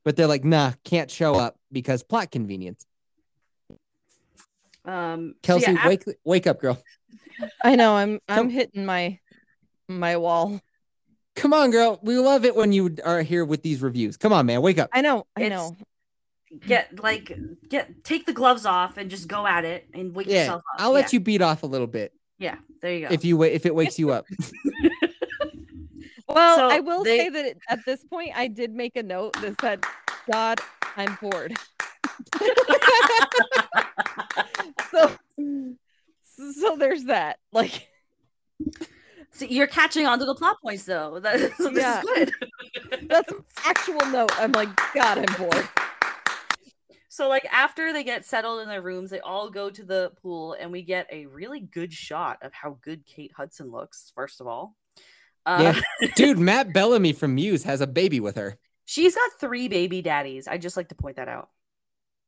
But 0.04 0.14
they're 0.16 0.26
like, 0.28 0.44
nah, 0.44 0.72
can't 0.84 1.10
show 1.10 1.34
up 1.34 1.56
because 1.72 2.02
plot 2.02 2.30
convenience. 2.30 2.86
Um, 4.84 5.30
so 5.30 5.34
Kelsey, 5.42 5.72
yeah, 5.72 5.78
af- 5.80 5.86
wake 5.88 6.04
wake 6.24 6.46
up, 6.46 6.60
girl. 6.60 6.78
I 7.62 7.74
know. 7.74 7.96
I'm 7.96 8.20
I'm 8.28 8.50
hitting 8.50 8.84
my 8.84 9.18
my 9.88 10.16
wall. 10.18 10.60
Come 11.36 11.52
on, 11.52 11.70
girl. 11.70 11.98
We 12.02 12.16
love 12.18 12.44
it 12.44 12.54
when 12.54 12.72
you 12.72 12.94
are 13.04 13.22
here 13.22 13.44
with 13.44 13.62
these 13.62 13.82
reviews. 13.82 14.16
Come 14.16 14.32
on, 14.32 14.46
man. 14.46 14.62
Wake 14.62 14.78
up. 14.78 14.90
I 14.92 15.00
know. 15.00 15.26
I 15.36 15.42
It's- 15.44 15.58
know. 15.58 15.76
get 16.66 17.02
like 17.02 17.36
get 17.68 18.04
take 18.04 18.26
the 18.26 18.32
gloves 18.32 18.64
off 18.66 18.96
and 18.98 19.10
just 19.10 19.26
go 19.26 19.46
at 19.46 19.64
it 19.64 19.88
and 19.94 20.14
wake 20.14 20.26
Yeah, 20.28 20.40
yourself 20.42 20.62
up. 20.74 20.80
I'll 20.82 20.92
let 20.92 21.06
yeah. 21.12 21.16
you 21.16 21.20
beat 21.20 21.42
off 21.42 21.62
a 21.64 21.66
little 21.66 21.88
bit 21.88 22.12
Yeah, 22.38 22.56
there 22.80 22.92
you 22.94 23.08
go. 23.08 23.12
if 23.12 23.24
you 23.24 23.36
wa- 23.38 23.46
if 23.46 23.66
it 23.66 23.74
wakes 23.74 23.98
you 23.98 24.12
up. 24.12 24.26
Well, 26.34 26.56
So 26.56 26.68
I 26.68 26.80
will 26.80 27.04
they- 27.04 27.18
say 27.18 27.28
that 27.30 27.56
at 27.70 27.78
this 27.86 28.04
point, 28.04 28.32
I 28.34 28.48
did 28.48 28.72
make 28.74 28.96
a 28.96 29.02
note 29.02 29.40
that 29.40 29.58
said, 29.60 29.84
"God, 30.30 30.60
I'm 30.96 31.16
bored." 31.22 31.54
so, 34.90 35.10
so 36.52 36.76
there's 36.76 37.04
that. 37.04 37.38
Like, 37.52 37.88
See, 39.30 39.48
you're 39.48 39.66
catching 39.66 40.06
on 40.06 40.18
to 40.20 40.24
the 40.24 40.34
plot 40.34 40.58
points 40.62 40.84
though. 40.84 41.18
That, 41.20 41.40
so 41.56 41.70
this 41.70 41.82
Yeah. 41.82 41.98
is 42.00 42.04
good. 42.04 42.32
that's 43.08 43.32
an 43.32 43.44
actual 43.64 44.00
note. 44.06 44.30
I'm 44.40 44.52
like, 44.52 44.68
God, 44.94 45.18
I'm 45.18 45.36
bored. 45.36 45.68
So 47.08 47.28
like 47.28 47.44
after 47.52 47.92
they 47.92 48.04
get 48.04 48.24
settled 48.24 48.60
in 48.62 48.68
their 48.68 48.82
rooms, 48.82 49.10
they 49.10 49.18
all 49.20 49.50
go 49.50 49.70
to 49.70 49.84
the 49.84 50.12
pool 50.22 50.56
and 50.58 50.70
we 50.70 50.82
get 50.82 51.08
a 51.10 51.26
really 51.26 51.60
good 51.60 51.92
shot 51.92 52.38
of 52.42 52.52
how 52.52 52.78
good 52.82 53.04
Kate 53.06 53.32
Hudson 53.36 53.70
looks, 53.72 54.12
first 54.14 54.40
of 54.40 54.46
all. 54.46 54.76
Uh, 55.46 55.74
Dude, 56.16 56.38
Matt 56.38 56.72
Bellamy 56.72 57.12
from 57.12 57.34
Muse 57.34 57.64
has 57.64 57.80
a 57.80 57.86
baby 57.86 58.20
with 58.20 58.36
her, 58.36 58.56
she's 58.84 59.14
got 59.14 59.30
three 59.40 59.68
baby 59.68 60.02
daddies. 60.02 60.48
I 60.48 60.58
just 60.58 60.76
like 60.76 60.88
to 60.88 60.94
point 60.94 61.16
that 61.16 61.28
out. 61.28 61.50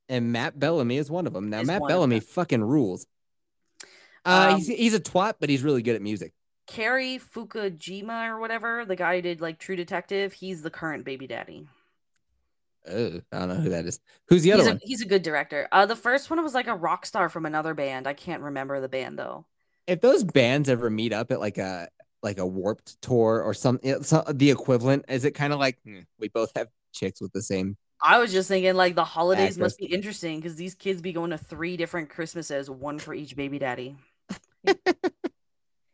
and 0.09 0.33
Matt 0.33 0.59
Bellamy 0.59 0.96
is 0.96 1.11
one 1.11 1.26
of 1.26 1.33
them. 1.33 1.50
Now, 1.50 1.61
Is 1.61 1.66
Matt 1.66 1.83
Bellamy 1.87 2.20
fucking 2.20 2.62
rules. 2.62 3.07
Uh, 4.24 4.50
Um, 4.52 4.57
he's 4.57 4.66
he's 4.68 4.94
a 4.94 5.00
twat, 5.00 5.35
but 5.40 5.48
he's 5.48 5.62
really 5.62 5.83
good 5.83 5.96
at 5.96 6.02
music. 6.02 6.33
Cary 6.66 7.18
Fukunaga 7.18 8.29
or 8.29 8.40
whatever, 8.40 8.85
the 8.85 8.96
guy 8.96 9.16
who 9.16 9.22
did 9.22 9.40
like 9.40 9.59
True 9.59 9.76
Detective, 9.76 10.33
he's 10.33 10.62
the 10.62 10.70
current 10.70 11.05
baby 11.05 11.26
daddy. 11.26 11.68
Oh, 12.88 13.20
I 13.33 13.38
don't 13.38 13.48
know 13.48 13.55
who 13.57 13.70
that 13.70 13.87
is. 13.87 14.00
Who's 14.29 14.42
the 14.42 14.52
other 14.52 14.62
he's, 14.62 14.68
one? 14.68 14.76
A, 14.76 14.87
he's 14.87 15.02
a 15.02 15.07
good 15.07 15.22
director. 15.22 15.68
Uh, 15.72 15.87
the 15.87 15.96
first 15.96 16.31
one 16.31 16.42
was 16.42 16.55
like 16.55 16.68
a 16.68 16.74
rock 16.74 17.05
star 17.07 17.29
from 17.29 17.46
another 17.46 17.74
band. 17.74 18.07
I 18.07 18.14
can't 18.14 18.42
remember 18.42 18.81
the 18.81 18.88
band 18.88 19.18
though. 19.18 19.46
If 19.87 20.00
those 20.00 20.24
bands 20.24 20.68
ever 20.68 20.90
meet 20.90 21.12
up 21.12 21.31
at 21.31 21.40
like 21.40 21.59
a 21.59 21.88
like 22.27 22.39
a 22.39 22.47
warped 22.47 23.01
tour 23.01 23.41
or 23.41 23.55
some, 23.55 23.79
some 24.03 24.25
the 24.35 24.51
equivalent, 24.51 25.05
is 25.09 25.25
it 25.25 25.31
kind 25.31 25.53
of 25.53 25.61
like 25.61 25.79
hmm, 25.85 26.01
we 26.19 26.29
both 26.29 26.51
have 26.57 26.67
chicks 26.93 27.21
with 27.21 27.33
the 27.33 27.41
same? 27.41 27.77
I 28.03 28.19
was 28.19 28.33
just 28.33 28.49
thinking 28.49 28.75
like 28.75 28.97
the 28.97 29.05
holidays 29.05 29.53
Actress. 29.53 29.59
must 29.59 29.79
be 29.79 29.87
interesting 29.87 30.41
because 30.41 30.57
these 30.57 30.75
kids 30.75 31.01
be 31.01 31.12
going 31.12 31.31
to 31.31 31.39
three 31.39 31.77
different 31.79 32.11
Christmases, 32.11 32.69
one 32.69 32.99
for 32.99 33.15
each 33.15 33.37
baby 33.37 33.59
daddy. 33.61 33.95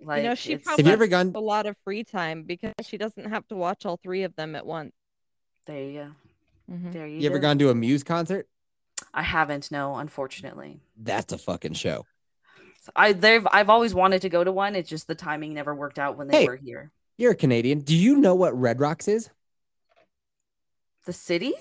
like 0.01 0.23
you 0.23 0.29
know, 0.31 0.35
she 0.35 0.57
probably 0.57 0.83
Have 0.83 0.88
you 0.88 0.92
ever 0.95 1.07
gone? 1.07 1.33
a 1.35 1.40
lot 1.40 1.66
of 1.66 1.77
free 1.85 2.03
time 2.03 2.42
because 2.45 2.73
she 2.83 2.97
doesn't 2.97 3.27
have 3.27 3.47
to 3.49 3.55
watch 3.57 3.85
all 3.87 3.99
three 4.03 4.23
of 4.25 4.35
them 4.35 4.57
at 4.57 4.66
once. 4.66 4.92
there 5.66 5.83
you 5.85 5.92
go. 6.01 6.75
Mhm. 6.75 6.92
There 6.92 7.07
you, 7.07 7.18
You 7.21 7.29
ever 7.29 7.38
gone 7.38 7.59
to 7.59 7.68
a 7.71 7.75
Muse 7.75 8.03
concert? 8.03 8.49
I 9.12 9.23
haven't, 9.23 9.71
no, 9.71 9.97
unfortunately. 9.97 10.81
That's 10.97 11.33
a 11.33 11.38
fucking 11.38 11.75
show. 11.75 12.07
I 12.97 13.12
they've 13.12 13.47
I've 13.51 13.71
always 13.71 13.95
wanted 13.95 14.23
to 14.23 14.29
go 14.29 14.42
to 14.45 14.53
one. 14.53 14.75
It's 14.77 14.88
just 14.88 15.07
the 15.07 15.14
timing 15.14 15.55
never 15.55 15.75
worked 15.75 15.99
out 15.99 16.16
when 16.16 16.29
they 16.29 16.40
Hey. 16.42 16.47
were 16.47 16.57
here. 16.57 16.90
You're 17.18 17.33
a 17.33 17.37
Canadian. 17.37 17.81
Do 17.81 17.95
you 17.95 18.16
know 18.16 18.35
what 18.35 18.59
Red 18.59 18.81
Rocks 18.81 19.07
is? 19.09 19.31
The 21.07 21.12
city? 21.12 21.53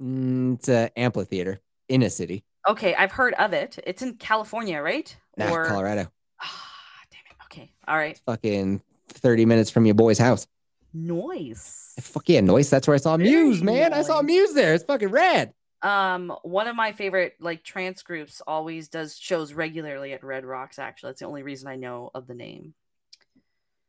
Mm, 0.00 0.54
it's 0.56 0.68
an 0.68 0.90
amphitheater 0.96 1.60
in 1.88 2.02
a 2.02 2.10
city. 2.10 2.44
Okay, 2.68 2.94
I've 2.94 3.12
heard 3.12 3.34
of 3.34 3.52
it. 3.52 3.78
It's 3.86 4.02
in 4.02 4.14
California, 4.14 4.80
right? 4.80 5.14
Nah, 5.36 5.50
or 5.52 5.66
Colorado. 5.66 6.10
Ah, 6.40 6.70
damn 7.10 7.20
it. 7.30 7.36
Okay. 7.44 7.70
All 7.86 7.96
right. 7.96 8.18
Fucking 8.26 8.82
30 9.08 9.44
minutes 9.44 9.70
from 9.70 9.86
your 9.86 9.94
boy's 9.94 10.18
house. 10.18 10.46
Noise. 10.92 11.92
Fuck 12.00 12.28
yeah, 12.28 12.40
noise. 12.40 12.70
That's 12.70 12.86
where 12.88 12.94
I 12.94 12.98
saw 12.98 13.16
Muse, 13.16 13.62
man. 13.62 13.92
I 13.92 14.02
saw. 14.02 14.22
Muse 14.22 14.54
there. 14.54 14.74
It's 14.74 14.84
fucking 14.84 15.10
rad. 15.10 15.52
Um, 15.82 16.34
one 16.42 16.68
of 16.68 16.76
my 16.76 16.92
favorite 16.92 17.34
like 17.40 17.62
trance 17.62 18.02
groups 18.02 18.40
always 18.46 18.88
does 18.88 19.16
shows 19.16 19.52
regularly 19.52 20.12
at 20.12 20.24
Red 20.24 20.44
Rocks. 20.44 20.78
Actually, 20.78 21.10
that's 21.10 21.20
the 21.20 21.26
only 21.26 21.42
reason 21.42 21.68
I 21.68 21.76
know 21.76 22.10
of 22.14 22.26
the 22.26 22.34
name. 22.34 22.74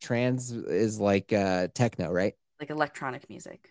Trans 0.02 0.52
is 0.52 1.00
like 1.00 1.34
uh 1.34 1.70
techno, 1.74 2.12
right? 2.12 2.34
Like 2.60 2.70
electronic 2.70 3.30
music. 3.30 3.70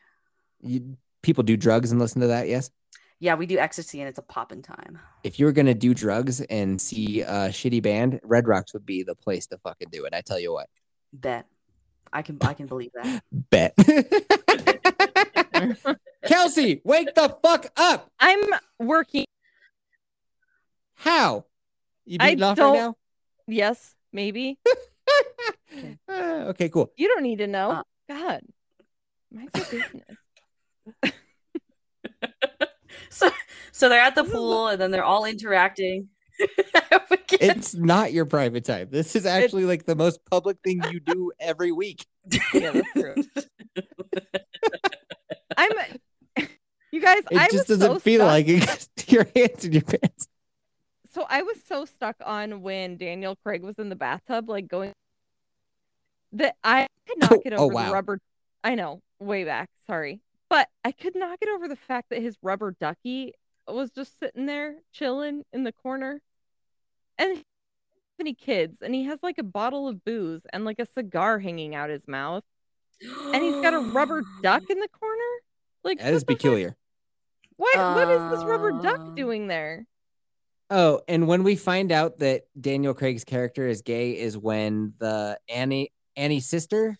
You 0.60 0.96
people 1.22 1.44
do 1.44 1.56
drugs 1.56 1.92
and 1.92 2.00
listen 2.00 2.20
to 2.22 2.28
that, 2.28 2.48
yes? 2.48 2.70
Yeah, 3.18 3.34
we 3.34 3.46
do 3.46 3.58
ecstasy 3.58 4.00
and 4.00 4.08
it's 4.08 4.18
a 4.18 4.22
poppin' 4.22 4.62
time. 4.62 4.98
If 5.24 5.38
you 5.38 5.46
were 5.46 5.52
gonna 5.52 5.74
do 5.74 5.94
drugs 5.94 6.40
and 6.40 6.80
see 6.80 7.22
a 7.22 7.48
shitty 7.48 7.82
band, 7.82 8.20
Red 8.22 8.48
Rocks 8.48 8.74
would 8.74 8.86
be 8.86 9.02
the 9.02 9.14
place 9.14 9.46
to 9.48 9.58
fucking 9.58 9.88
do 9.90 10.04
it. 10.04 10.14
I 10.14 10.20
tell 10.20 10.38
you 10.38 10.52
what. 10.52 10.68
Bet. 11.12 11.46
I 12.12 12.22
can 12.22 12.38
I 12.40 12.54
can 12.54 12.66
believe 12.66 12.92
that. 12.94 13.22
Bet. 13.50 13.74
Kelsey, 16.26 16.80
wake 16.84 17.14
the 17.14 17.36
fuck 17.42 17.66
up. 17.76 18.10
I'm 18.18 18.40
working. 18.78 19.24
How? 20.94 21.44
You 22.04 22.18
I 22.20 22.30
beating 22.30 22.42
off 22.44 22.56
don't- 22.56 22.72
right 22.72 22.78
now? 22.80 22.94
Yes, 23.48 23.94
maybe. 24.12 24.58
Uh, 26.08 26.46
okay, 26.48 26.68
cool. 26.68 26.90
You 26.96 27.08
don't 27.08 27.22
need 27.22 27.38
to 27.38 27.46
know. 27.46 27.70
Uh. 27.70 27.82
God, 28.08 28.40
My 29.32 29.42
your 29.54 29.64
business. 29.64 30.16
so 33.10 33.28
so 33.72 33.88
they're 33.88 34.00
at 34.00 34.14
the 34.14 34.24
pool 34.24 34.68
and 34.68 34.80
then 34.80 34.90
they're 34.90 35.04
all 35.04 35.24
interacting. 35.26 36.08
It's 37.32 37.74
not 37.74 38.12
your 38.12 38.24
private 38.24 38.64
time. 38.64 38.88
This 38.90 39.14
is 39.16 39.26
actually 39.26 39.64
like 39.64 39.84
the 39.84 39.96
most 39.96 40.20
public 40.30 40.58
thing 40.64 40.80
you 40.90 41.00
do 41.00 41.32
every 41.40 41.72
week. 41.72 42.06
Yeah, 42.54 42.70
that's 42.70 42.92
true. 42.92 43.14
I'm. 45.56 45.72
You 46.96 47.02
guys, 47.02 47.22
It 47.30 47.36
I 47.36 47.48
just 47.48 47.68
doesn't 47.68 47.80
so 47.94 47.98
feel 47.98 48.20
stuck- 48.20 48.28
like 48.28 48.48
it. 48.48 49.12
your 49.12 49.26
hands 49.36 49.64
in 49.66 49.72
your 49.72 49.82
pants. 49.82 50.28
So 51.12 51.26
I 51.28 51.42
was 51.42 51.56
so 51.68 51.84
stuck 51.84 52.16
on 52.24 52.62
when 52.62 52.96
Daniel 52.96 53.36
Craig 53.36 53.62
was 53.62 53.78
in 53.78 53.90
the 53.90 53.96
bathtub, 53.96 54.48
like 54.48 54.66
going 54.66 54.92
that 56.32 56.56
I 56.64 56.86
could 57.06 57.18
not 57.18 57.32
Oh, 57.32 57.40
get 57.44 57.52
oh, 57.52 57.56
over 57.64 57.74
wow. 57.74 57.86
the 57.88 57.92
rubber. 57.92 58.18
I 58.64 58.74
know, 58.76 59.00
way 59.20 59.44
back. 59.44 59.68
Sorry, 59.86 60.20
But 60.48 60.68
I 60.84 60.92
could 60.92 61.14
not 61.14 61.38
get 61.38 61.48
over 61.50 61.68
the 61.68 61.76
fact 61.76 62.08
that 62.10 62.22
his 62.22 62.36
rubber 62.42 62.74
ducky 62.80 63.34
was 63.68 63.90
just 63.90 64.18
sitting 64.18 64.46
there 64.46 64.76
chilling 64.92 65.44
in 65.52 65.64
the 65.64 65.72
corner. 65.72 66.20
And 67.18 67.42
any 68.18 68.32
kids, 68.34 68.78
and 68.80 68.94
he 68.94 69.04
has 69.04 69.22
like 69.22 69.36
a 69.38 69.42
bottle 69.42 69.86
of 69.88 70.02
booze 70.02 70.42
and 70.52 70.64
like 70.64 70.78
a 70.78 70.86
cigar 70.86 71.38
hanging 71.40 71.74
out 71.74 71.90
his 71.90 72.08
mouth. 72.08 72.44
And 73.02 73.42
he's 73.44 73.56
got 73.62 73.74
a 73.74 73.78
rubber 73.80 74.22
duck 74.42 74.62
in 74.70 74.80
the 74.80 74.88
corner. 74.88 75.22
Like 75.84 75.98
That 75.98 76.14
is 76.14 76.24
peculiar. 76.24 76.70
fuck? 76.70 76.76
Peculiar. 77.58 77.94
What 77.94 78.08
what 78.08 78.10
is 78.10 78.38
this 78.38 78.44
rubber 78.48 78.72
duck 78.82 79.00
um, 79.00 79.14
doing 79.14 79.46
there? 79.48 79.86
Oh, 80.68 81.00
and 81.06 81.28
when 81.28 81.44
we 81.44 81.54
find 81.56 81.92
out 81.92 82.18
that 82.18 82.42
Daniel 82.60 82.92
Craig's 82.94 83.24
character 83.24 83.68
is 83.68 83.82
gay 83.82 84.18
is 84.18 84.36
when 84.36 84.94
the 84.98 85.38
Annie 85.48 85.92
Annie's 86.16 86.46
sister. 86.46 86.96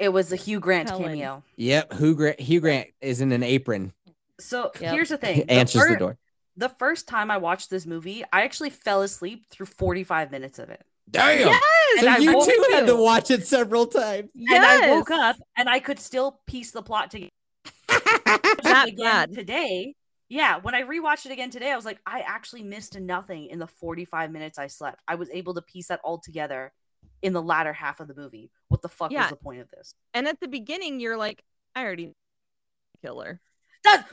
It 0.00 0.08
was 0.08 0.32
a 0.32 0.36
Hugh 0.36 0.58
Grant 0.58 0.88
Helen. 0.88 1.04
cameo. 1.04 1.44
Yep, 1.56 1.92
Hugh 1.92 2.14
Grant, 2.16 2.40
Hugh 2.40 2.60
Grant 2.60 2.88
is 3.00 3.20
in 3.20 3.30
an 3.30 3.44
apron. 3.44 3.92
So 4.40 4.72
Yep. 4.80 4.92
here's 4.92 5.08
the 5.10 5.18
thing. 5.18 5.36
The 5.46 5.50
answers 5.52 5.82
the 5.82 5.88
fir- 5.90 5.96
door. 5.96 6.18
the 6.56 6.68
first 6.68 7.06
time 7.06 7.30
I 7.30 7.36
watched 7.36 7.70
this 7.70 7.86
movie, 7.86 8.24
I 8.32 8.42
actually 8.42 8.70
fell 8.70 9.02
asleep 9.02 9.44
through 9.50 9.66
45 9.66 10.32
minutes 10.32 10.58
of 10.58 10.70
it. 10.70 10.82
Damn. 11.08 11.38
Yes! 11.46 11.62
And 11.98 12.00
So 12.06 12.08
I 12.10 12.16
you 12.16 12.34
woke 12.34 12.44
too 12.48 12.64
had 12.72 12.86
to 12.88 12.96
watch 12.96 13.30
it 13.30 13.46
several 13.46 13.86
times. 13.86 14.30
Yes. 14.34 14.56
And 14.56 14.64
I 14.64 14.96
woke 14.96 15.12
up 15.12 15.36
and 15.56 15.68
I 15.68 15.78
could 15.78 16.00
still 16.00 16.40
piece 16.48 16.72
the 16.72 16.82
plot 16.82 17.12
together 17.12 17.30
That 18.74 18.88
again 18.88 19.04
bad. 19.04 19.32
today. 19.32 19.94
Yeah, 20.28 20.56
when 20.58 20.74
I 20.74 20.82
rewatched 20.82 21.26
it 21.26 21.32
again 21.32 21.50
today, 21.50 21.70
I 21.70 21.76
was 21.76 21.84
like, 21.84 22.00
I 22.06 22.20
actually 22.20 22.62
missed 22.62 22.98
nothing 22.98 23.46
in 23.46 23.58
the 23.58 23.66
45 23.66 24.30
minutes 24.30 24.58
I 24.58 24.66
slept. 24.68 25.00
I 25.06 25.14
was 25.16 25.28
able 25.30 25.54
to 25.54 25.62
piece 25.62 25.88
that 25.88 26.00
all 26.02 26.18
together 26.18 26.72
in 27.22 27.32
the 27.34 27.42
latter 27.42 27.72
half 27.72 28.00
of 28.00 28.08
the 28.08 28.14
movie. 28.14 28.50
What 28.68 28.82
the 28.82 28.88
fuck 28.88 29.12
Yeah. 29.12 29.22
was 29.22 29.30
the 29.30 29.36
point 29.36 29.60
of 29.60 29.70
this? 29.70 29.94
And 30.14 30.26
at 30.26 30.40
the 30.40 30.48
beginning, 30.48 30.98
you're 31.00 31.16
like, 31.16 31.44
I 31.74 31.84
already 31.84 32.14
killer. 33.02 33.40
That 33.84 34.06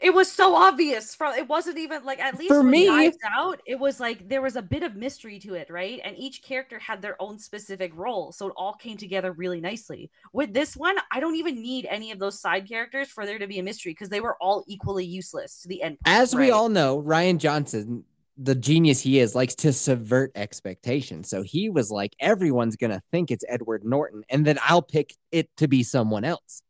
it 0.00 0.14
was 0.14 0.30
so 0.30 0.54
obvious 0.54 1.14
from 1.14 1.34
it 1.34 1.48
wasn't 1.48 1.76
even 1.78 2.04
like 2.04 2.20
at 2.20 2.38
least 2.38 2.48
For 2.48 2.62
me- 2.62 2.88
out 3.36 3.60
it 3.66 3.78
was 3.78 3.98
like 4.00 4.28
there 4.28 4.42
was 4.42 4.56
a 4.56 4.62
bit 4.62 4.82
of 4.82 4.94
mystery 4.94 5.38
to 5.40 5.54
it 5.54 5.68
right 5.70 6.00
and 6.04 6.16
each 6.16 6.42
character 6.42 6.78
had 6.78 7.02
their 7.02 7.20
own 7.20 7.38
specific 7.38 7.92
role 7.94 8.32
so 8.32 8.48
it 8.48 8.54
all 8.56 8.74
came 8.74 8.96
together 8.96 9.32
really 9.32 9.60
nicely 9.60 10.10
with 10.32 10.52
this 10.52 10.76
one 10.76 10.96
i 11.10 11.20
don't 11.20 11.36
even 11.36 11.60
need 11.60 11.86
any 11.90 12.12
of 12.12 12.18
those 12.18 12.40
side 12.40 12.68
characters 12.68 13.08
for 13.08 13.26
there 13.26 13.38
to 13.38 13.46
be 13.46 13.58
a 13.58 13.62
mystery 13.62 13.92
because 13.92 14.08
they 14.08 14.20
were 14.20 14.36
all 14.40 14.64
equally 14.66 15.04
useless 15.04 15.60
to 15.62 15.68
the 15.68 15.82
end 15.82 15.98
point, 16.00 16.16
As 16.16 16.34
we 16.34 16.50
all 16.50 16.68
know, 16.68 17.02
Rian 17.02 17.38
Johnson, 17.38 18.04
the 18.36 18.54
genius 18.54 19.00
he 19.00 19.18
is, 19.18 19.34
likes 19.34 19.54
to 19.56 19.72
subvert 19.72 20.30
expectations. 20.34 21.28
So 21.28 21.42
he 21.42 21.68
was 21.70 21.90
like, 21.90 22.14
everyone's 22.20 22.76
gonna 22.76 23.02
think 23.10 23.30
it's 23.30 23.44
Edward 23.48 23.84
Norton, 23.84 24.24
and 24.28 24.46
then 24.46 24.58
I'll 24.64 24.82
pick 24.82 25.14
it 25.32 25.48
to 25.56 25.68
be 25.68 25.82
someone 25.82 26.24
else. 26.24 26.62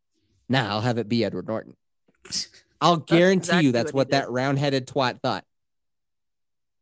Now 0.49 0.71
I'll 0.71 0.81
have 0.81 0.99
it 0.99 1.09
be 1.09 1.25
Edward 1.25 1.47
Norton. 1.47 1.77
I'll 2.81 2.97
guarantee 2.99 3.38
exactly 3.38 3.67
you 3.67 3.73
that's 3.73 3.93
what 3.93 4.09
what, 4.09 4.11
that 4.11 4.31
round-headed 4.31 4.87
twat 4.87 5.21
thought. 5.21 5.45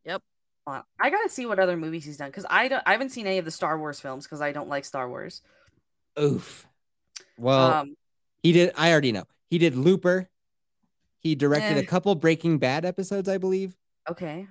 Yep. 0.05 0.23
i 0.67 1.11
gotta 1.11 1.29
see 1.29 1.47
what 1.47 1.59
other 1.59 1.77
movies 1.77 2.05
he's 2.05 2.17
done 2.17 2.29
because 2.29 2.45
i 2.51 2.69
don't 2.69 2.83
i 2.87 2.93
haven't 2.93 3.11
seen 3.11 3.27
any 3.27 3.39
of 3.39 3.45
the 3.45 3.51
star 3.51 3.79
wars 3.79 4.01
films 4.01 4.25
because 4.25 4.41
i 4.41 4.51
don't 4.53 4.69
like 4.69 4.85
star 4.85 5.09
wars 5.09 5.43
Oof. 6.21 6.67
Well, 7.39 7.73
um 7.73 7.97
he 8.43 8.53
did. 8.53 8.73
I 8.77 8.93
already 8.93 9.11
know. 9.13 9.25
He 9.51 9.59
did 9.59 9.75
Looper. 9.77 10.29
He 11.19 11.35
directed 11.35 11.77
Eh. 11.77 11.81
a 11.81 11.85
couple 11.85 12.15
Breaking 12.15 12.59
Bad 12.59 12.85
episodes, 12.85 13.29
I 13.29 13.39
believe. 13.39 13.75
okay 14.09 14.47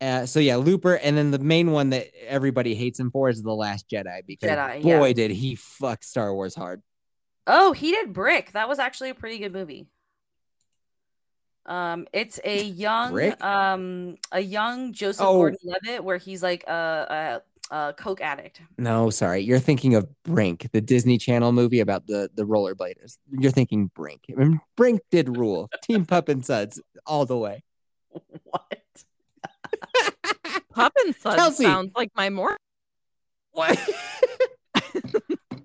Uh, 0.00 0.26
so 0.26 0.38
yeah, 0.40 0.56
Looper, 0.56 0.94
and 0.96 1.16
then 1.16 1.30
the 1.30 1.38
main 1.38 1.70
one 1.72 1.90
that 1.90 2.08
everybody 2.26 2.74
hates 2.74 3.00
him 3.00 3.10
for 3.10 3.28
is 3.30 3.42
the 3.42 3.54
Last 3.54 3.88
Jedi 3.88 4.20
because 4.26 4.50
Jedi, 4.50 4.82
boy 4.82 5.06
yeah. 5.08 5.12
did 5.14 5.30
he 5.30 5.54
fuck 5.54 6.02
Star 6.04 6.34
Wars 6.34 6.54
hard. 6.54 6.82
Oh, 7.46 7.72
he 7.72 7.90
did 7.90 8.12
Brick. 8.12 8.52
That 8.52 8.68
was 8.68 8.78
actually 8.78 9.10
a 9.10 9.14
pretty 9.14 9.38
good 9.38 9.52
movie. 9.52 9.86
Um, 11.66 12.06
it's 12.12 12.38
a 12.44 12.62
young, 12.62 13.12
Brick? 13.12 13.42
um, 13.42 14.16
a 14.32 14.40
young 14.40 14.92
Joseph 14.92 15.24
Oh. 15.26 15.34
Gordon-Levitt 15.36 16.04
where 16.04 16.18
he's 16.18 16.42
like 16.42 16.62
a, 16.64 17.42
a, 17.70 17.74
a 17.74 17.92
coke 17.94 18.20
addict. 18.20 18.60
No, 18.76 19.08
sorry, 19.10 19.40
you're 19.40 19.58
thinking 19.58 19.94
of 19.94 20.06
Brink, 20.24 20.68
the 20.72 20.80
Disney 20.82 21.16
Channel 21.16 21.52
movie 21.52 21.80
about 21.80 22.06
the 22.06 22.28
the 22.34 22.44
rollerbladers. 22.44 23.16
You're 23.30 23.50
thinking 23.52 23.90
Brink. 23.94 24.24
I 24.30 24.34
mean, 24.34 24.60
Brink 24.76 25.00
did 25.10 25.36
rule. 25.38 25.70
Team 25.82 26.04
Pup 26.04 26.28
and 26.28 26.44
Suds 26.44 26.80
all 27.06 27.24
the 27.24 27.38
way. 27.38 27.62
What? 28.44 28.78
Pup 30.74 30.92
and 31.04 31.14
Suds 31.16 31.36
Kelsey. 31.36 31.64
sounds 31.64 31.92
like 31.96 32.10
my 32.14 32.28
more. 32.30 32.56
What? 33.52 33.78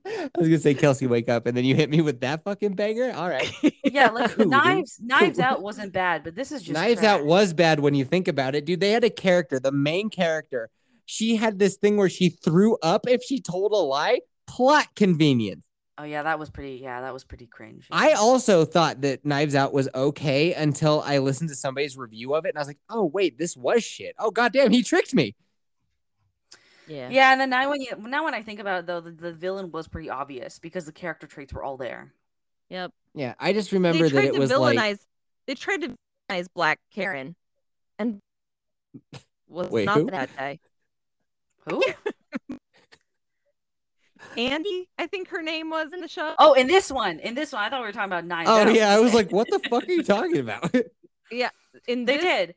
I 0.10 0.30
was 0.38 0.48
gonna 0.48 0.60
say 0.60 0.74
Kelsey, 0.74 1.08
wake 1.08 1.30
up, 1.30 1.46
and 1.46 1.56
then 1.56 1.66
you 1.66 1.76
hit 1.76 1.90
me 1.90 2.02
with 2.02 2.22
that 2.22 2.44
fucking 2.44 2.74
banger. 2.74 3.12
All 3.16 3.30
right. 3.30 3.52
Yeah, 3.92 4.10
like 4.12 4.38
dude. 4.38 4.50
Knives, 4.50 5.00
Knives 5.02 5.40
Out 5.40 5.64
wasn't 5.64 5.94
bad, 5.94 6.24
but 6.24 6.36
this 6.36 6.52
is 6.52 6.62
just 6.62 6.74
Knives 6.74 7.02
Out 7.02 7.26
was 7.26 7.54
bad 7.54 7.80
when 7.80 7.96
you 7.96 8.06
think 8.06 8.28
about 8.28 8.54
it, 8.54 8.66
dude. 8.66 8.80
They 8.80 8.92
had 8.92 9.04
a 9.04 9.10
character, 9.10 9.60
the 9.60 9.72
main 9.72 10.12
character. 10.12 10.70
She 11.06 11.36
had 11.38 11.58
this 11.58 11.76
thing 11.76 11.98
where 11.98 12.10
she 12.10 12.30
threw 12.30 12.78
up 12.84 13.08
if 13.08 13.24
she 13.24 13.42
told 13.42 13.72
a 13.72 13.78
lie. 13.78 14.20
Plot 14.46 14.88
convenience. 14.96 15.64
Oh 15.98 16.04
yeah, 16.04 16.24
that 16.24 16.38
was 16.38 16.50
pretty. 16.50 16.80
Yeah, 16.84 17.02
that 17.02 17.14
was 17.14 17.24
pretty 17.24 17.48
cringe. 17.48 17.88
I 17.92 18.14
also 18.14 18.64
thought 18.64 19.02
that 19.02 19.26
Knives 19.26 19.56
Out 19.56 19.74
was 19.74 19.90
okay 19.94 20.54
until 20.54 21.02
I 21.02 21.18
listened 21.18 21.50
to 21.50 21.56
somebody's 21.56 21.98
review 21.98 22.36
of 22.36 22.46
it, 22.46 22.50
and 22.50 22.58
I 22.58 22.62
was 22.62 22.68
like, 22.68 22.80
"Oh 22.90 23.06
wait, 23.06 23.38
this 23.40 23.58
was 23.58 23.84
shit. 23.84 24.16
Oh 24.20 24.30
goddamn, 24.32 24.72
he 24.72 24.84
tricked 24.84 25.16
me." 25.16 25.36
Yeah. 26.90 27.10
yeah, 27.10 27.32
and 27.32 27.40
then 27.40 27.50
now 27.52 27.70
when 27.70 27.80
you 27.82 27.92
now 28.00 28.24
when 28.26 28.34
I 28.34 28.42
think 28.42 28.60
about 28.60 28.80
it 28.80 28.86
though, 28.88 29.00
the, 29.00 29.12
the 29.12 29.32
villain 29.32 29.72
was 29.72 29.88
pretty 29.88 30.10
obvious 30.10 30.58
because 30.60 30.86
the 30.86 30.92
character 30.92 31.28
traits 31.28 31.54
were 31.54 31.64
all 31.64 31.78
there. 31.78 32.14
Yep. 32.70 32.92
Yeah, 33.16 33.36
I 33.40 33.54
just 33.54 33.72
remember 33.72 34.10
they 34.10 34.16
that 34.16 34.24
it 34.26 34.34
to 34.34 34.40
was 34.40 34.52
villainize. 34.52 34.76
like, 34.76 35.00
They 35.48 35.56
tried 35.56 35.82
to 35.82 35.96
villainize 36.30 36.48
Black 36.54 36.80
Karen, 36.94 37.36
and 38.00 38.20
was 39.48 39.70
Wait, 39.70 39.86
not 39.86 39.98
who? 39.98 40.06
that 40.12 40.30
guy. 40.36 40.60
Who? 41.70 41.84
Andy, 44.38 44.90
I 44.98 45.08
think 45.08 45.30
her 45.30 45.42
name 45.42 45.70
was 45.70 45.94
in 45.94 46.02
the 46.02 46.08
show. 46.08 46.34
oh, 46.40 46.54
in 46.54 46.68
this 46.68 46.92
one, 46.92 47.20
in 47.20 47.36
this 47.36 47.54
one, 47.54 47.62
I 47.64 47.70
thought 47.70 47.82
we 47.82 47.88
were 47.88 47.94
talking 47.94 48.12
about 48.12 48.26
Knives 48.26 48.50
"Oh 48.50 48.62
Out. 48.68 48.74
yeah," 48.74 48.90
I 48.94 49.00
was 49.00 49.14
like, 49.14 49.32
"What 49.32 49.48
the 49.50 49.60
fuck 49.70 49.88
are 49.88 49.92
you 49.92 50.04
talking 50.04 50.38
about?" 50.38 50.74
Yeah, 51.32 51.52
in 51.88 52.06
They 52.06 52.16
this- 52.18 52.24
did. 52.24 52.56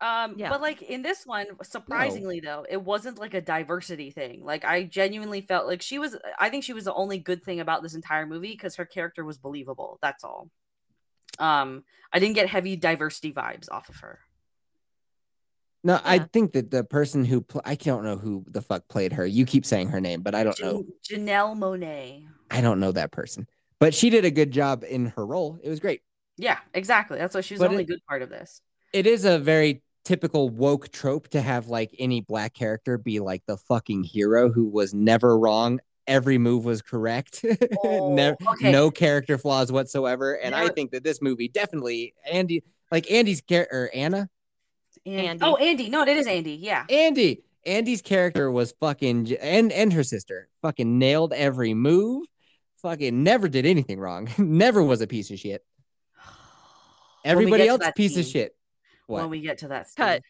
Um, 0.00 0.34
Yeah. 0.38 0.48
but 0.48 0.60
like 0.60 0.80
in 0.82 1.02
this 1.02 1.26
one, 1.26 1.46
surprisingly 1.62 2.38
though, 2.40 2.64
it 2.68 2.80
wasn't 2.80 3.18
like 3.18 3.34
a 3.34 3.40
diversity 3.40 4.10
thing. 4.10 4.44
Like 4.44 4.64
I 4.64 4.84
genuinely 4.84 5.40
felt 5.40 5.66
like 5.66 5.82
she 5.82 5.98
was. 5.98 6.16
I 6.38 6.50
think 6.50 6.62
she 6.64 6.72
was 6.72 6.84
the 6.84 6.94
only 6.94 7.18
good 7.18 7.42
thing 7.42 7.58
about 7.60 7.82
this 7.82 7.94
entire 7.94 8.24
movie 8.26 8.52
because 8.52 8.76
her 8.76 8.84
character 8.84 9.24
was 9.24 9.38
believable. 9.38 9.98
That's 10.00 10.22
all. 10.22 10.50
Um, 11.40 11.84
I 12.12 12.18
didn't 12.20 12.34
get 12.36 12.48
heavy 12.48 12.76
diversity 12.76 13.32
vibes 13.32 13.68
off 13.70 13.88
of 13.88 13.96
her. 13.96 14.20
no, 15.84 16.00
I 16.04 16.18
think 16.18 16.52
that 16.52 16.70
the 16.70 16.82
person 16.84 17.24
who 17.24 17.40
pl- 17.40 17.62
I 17.64 17.74
don't 17.76 18.04
know 18.04 18.16
who 18.16 18.44
the 18.48 18.62
fuck 18.62 18.88
played 18.88 19.12
her. 19.14 19.24
You 19.26 19.46
keep 19.46 19.64
saying 19.64 19.88
her 19.88 20.00
name, 20.00 20.22
but 20.22 20.34
I 20.34 20.42
don't 20.44 20.60
know. 20.60 20.84
Janelle 21.08 21.56
Monáe. 21.56 22.26
I 22.50 22.60
don't 22.60 22.80
know 22.80 22.92
that 22.92 23.12
person. 23.12 23.46
But 23.80 23.94
she 23.94 24.10
did 24.10 24.24
a 24.24 24.30
good 24.30 24.50
job 24.50 24.84
in 24.88 25.06
her 25.16 25.24
role. 25.24 25.58
It 25.62 25.68
was 25.68 25.78
great. 25.80 26.02
Yeah, 26.36 26.58
exactly. 26.74 27.18
That's 27.18 27.34
why 27.34 27.42
she 27.42 27.54
was 27.54 27.60
But 27.60 27.66
the 27.68 27.72
only 27.72 27.84
it- 27.84 27.88
good 27.88 28.00
part 28.08 28.22
of 28.22 28.28
this. 28.30 28.60
it 28.92 29.06
is 29.06 29.24
a 29.24 29.38
very 29.38 29.82
typical 30.04 30.48
woke 30.48 30.90
trope 30.90 31.28
to 31.28 31.40
have 31.40 31.68
like 31.68 31.94
any 31.98 32.20
black 32.20 32.54
character 32.54 32.98
be 32.98 33.20
like 33.20 33.42
the 33.46 33.56
fucking 33.56 34.04
hero 34.04 34.50
who 34.50 34.64
was 34.66 34.94
never 34.94 35.38
wrong. 35.38 35.80
Every 36.06 36.38
move 36.38 36.64
was 36.64 36.80
correct. 36.80 37.44
Never, 37.44 38.36
Oh, 38.46 38.52
okay. 38.52 38.72
No 38.72 38.90
character 38.90 39.36
flaws 39.36 39.70
whatsoever. 39.70 40.32
And 40.32 40.54
I 40.54 40.68
think 40.70 40.92
that 40.92 41.04
this 41.04 41.20
movie 41.20 41.48
definitely 41.48 42.14
Andy, 42.30 42.62
like 42.90 43.10
Andy's 43.10 43.42
character, 43.42 43.90
Anna, 43.94 44.30
And- 45.04 45.20
Andy. 45.26 45.44
Oh, 45.44 45.56
Andy. 45.56 45.90
No, 45.90 46.02
it 46.02 46.16
is 46.16 46.26
Andy. 46.26 46.54
Yeah. 46.54 46.86
Andy, 46.88 47.42
Andy's 47.66 48.00
character 48.00 48.50
was 48.50 48.72
fucking 48.80 49.36
and 49.38 49.70
and 49.70 49.92
her 49.92 50.02
sister 50.02 50.48
fucking 50.62 50.98
nailed 50.98 51.34
every 51.34 51.74
move. 51.74 52.24
Fucking 52.80 53.22
never 53.22 53.48
did 53.48 53.66
anything 53.66 53.98
wrong. 54.00 54.30
never 54.38 54.82
was 54.82 55.02
a 55.02 55.06
piece 55.06 55.30
of 55.30 55.38
shit. 55.38 55.62
Everybody 57.24 57.68
else 57.68 57.80
that 57.80 57.96
piece 57.96 58.16
of 58.16 58.24
scene. 58.24 58.48
Shit. 59.16 59.22
When 59.22 59.30
we 59.30 59.40
get 59.40 59.58
to 59.58 59.68
that 59.68 59.88
Cut. 59.96 60.16
scene. 60.16 60.22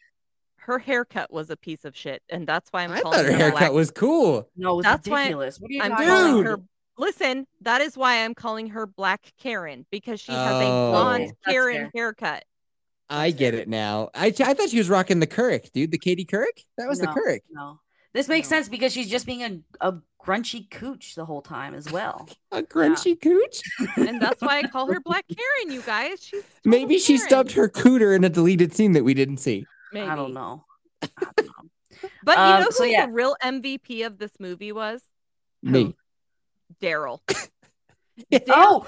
her 0.57 0.79
haircut 0.79 1.31
was 1.31 1.49
a 1.49 1.57
piece 1.57 1.85
of 1.85 1.95
shit, 1.95 2.21
and 2.29 2.45
that's 2.47 2.69
why 2.71 2.83
I'm 2.83 2.91
I 2.91 3.01
calling 3.01 3.17
thought 3.17 3.25
her 3.25 3.31
her 3.31 3.37
haircut 3.37 3.59
Black- 3.59 3.71
was 3.73 3.91
cool. 3.91 4.49
No, 4.55 4.73
it 4.73 4.75
was 4.77 4.83
That's 4.83 5.07
why 5.07 5.23
ridiculous. 5.23 5.59
what 5.59 5.69
are 5.69 5.73
you 5.73 5.81
I'm 5.81 5.91
talking 5.91 6.07
calling 6.07 6.35
Dude. 6.37 6.45
her. 6.45 6.57
Listen, 6.97 7.47
that 7.61 7.79
is 7.81 7.97
why 7.97 8.23
I'm 8.25 8.33
calling 8.35 8.67
her 8.71 8.85
Black 8.85 9.31
Karen 9.41 9.85
because 9.89 10.19
she 10.19 10.31
has 10.33 10.61
a 10.61 10.65
oh. 10.65 10.89
oh. 10.89 10.91
blonde 10.91 11.31
that's 11.45 11.53
Karen 11.55 11.75
fair. 11.77 11.91
haircut. 11.95 12.43
I 13.09 13.31
get 13.31 13.53
it 13.55 13.67
now. 13.67 14.09
I 14.13 14.27
I 14.27 14.53
thought 14.53 14.69
she 14.69 14.77
was 14.77 14.89
rocking 14.89 15.19
the 15.19 15.27
Couric, 15.27 15.71
dude. 15.71 15.91
The 15.91 15.97
Katie 15.97 16.25
Couric? 16.25 16.65
That 16.77 16.87
was 16.87 16.99
the 16.99 17.05
No. 17.07 17.13
Couric. 17.13 17.39
No. 17.49 17.79
This 18.13 18.27
makes 18.27 18.49
No. 18.49 18.57
sense 18.57 18.69
because 18.69 18.91
she's 18.91 19.09
just 19.09 19.25
being 19.25 19.43
a, 19.43 19.87
a 19.89 19.93
grunchy 20.23 20.69
cooch 20.69 21.15
the 21.15 21.25
whole 21.25 21.41
time 21.41 21.73
as 21.73 21.91
well. 21.91 22.27
A 22.51 22.61
crunchy 22.63 23.19
cooch? 23.21 23.61
And 23.97 24.19
that's 24.21 24.41
why 24.41 24.59
I 24.59 24.63
call 24.67 24.91
her 24.91 24.99
Black 24.99 25.25
Karen, 25.35 25.71
you 25.73 25.81
guys. 25.81 26.21
She's 26.23 26.41
total 26.43 26.59
Maybe 26.65 26.97
she 26.97 27.13
Karen. 27.17 27.27
stubbed 27.29 27.51
her 27.53 27.69
cooter 27.69 28.15
in 28.15 28.23
a 28.23 28.29
deleted 28.29 28.73
scene 28.73 28.93
that 28.93 29.03
we 29.03 29.13
didn't 29.13 29.37
see. 29.37 29.65
Maybe. 29.93 30.07
I 30.07 30.15
don't 30.15 30.33
know. 30.33 30.65
I 31.01 31.07
don't 31.35 31.45
know. 31.45 31.69
But 32.23 32.37
you 32.37 32.43
Um, 32.43 32.59
know 32.61 32.65
who 32.65 32.71
so 32.71 32.83
yeah. 32.85 33.05
the 33.05 33.11
real 33.11 33.35
MVP 33.43 34.05
of 34.05 34.17
this 34.17 34.31
movie 34.39 34.71
was? 34.71 35.01
Me. 35.61 35.95
Daryl. 36.81 37.19
Oh, 38.49 38.85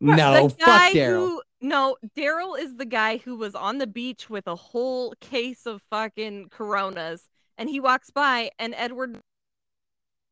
no, 0.00 0.48
fuck 0.50 0.92
Daryl. 0.92 1.38
no, 1.60 1.96
Daryl 2.16 2.58
is 2.58 2.76
the 2.76 2.84
guy 2.86 3.16
who 3.18 3.36
was 3.36 3.54
on 3.54 3.78
the 3.78 3.86
beach 3.88 4.30
with 4.30 4.46
a 4.46 4.54
whole 4.56 5.14
case 5.20 5.66
of 5.66 5.82
fucking 5.90 6.48
coronas 6.50 7.24
and 7.58 7.68
he 7.68 7.80
walks 7.80 8.10
by 8.10 8.50
and 8.58 8.74
Edward 8.76 9.20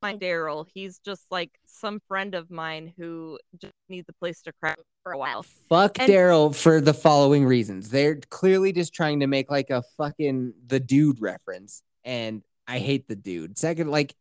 my 0.02 0.14
Daryl. 0.14 0.66
He's 0.72 0.98
just 0.98 1.24
like 1.30 1.50
some 1.66 2.00
friend 2.06 2.34
of 2.34 2.50
mine 2.50 2.92
who 2.96 3.38
just 3.60 3.72
needs 3.88 4.06
a 4.08 4.12
place 4.14 4.42
to 4.42 4.52
cry 4.62 4.74
for 5.02 5.12
a 5.12 5.18
while. 5.18 5.42
Fuck 5.68 5.98
And- 5.98 6.10
Daryl 6.10 6.54
for 6.54 6.80
the 6.80 6.94
following 6.94 7.44
reasons. 7.44 7.88
They're 7.90 8.16
clearly 8.30 8.72
just 8.72 8.92
trying 8.94 9.20
to 9.20 9.26
make 9.26 9.50
like 9.50 9.70
a 9.70 9.82
fucking 9.96 10.52
the 10.66 10.80
dude 10.80 11.20
reference, 11.20 11.82
and 12.04 12.42
I 12.68 12.78
hate 12.78 13.08
the 13.08 13.16
dude. 13.16 13.58
Second, 13.58 13.90
like 13.90 14.14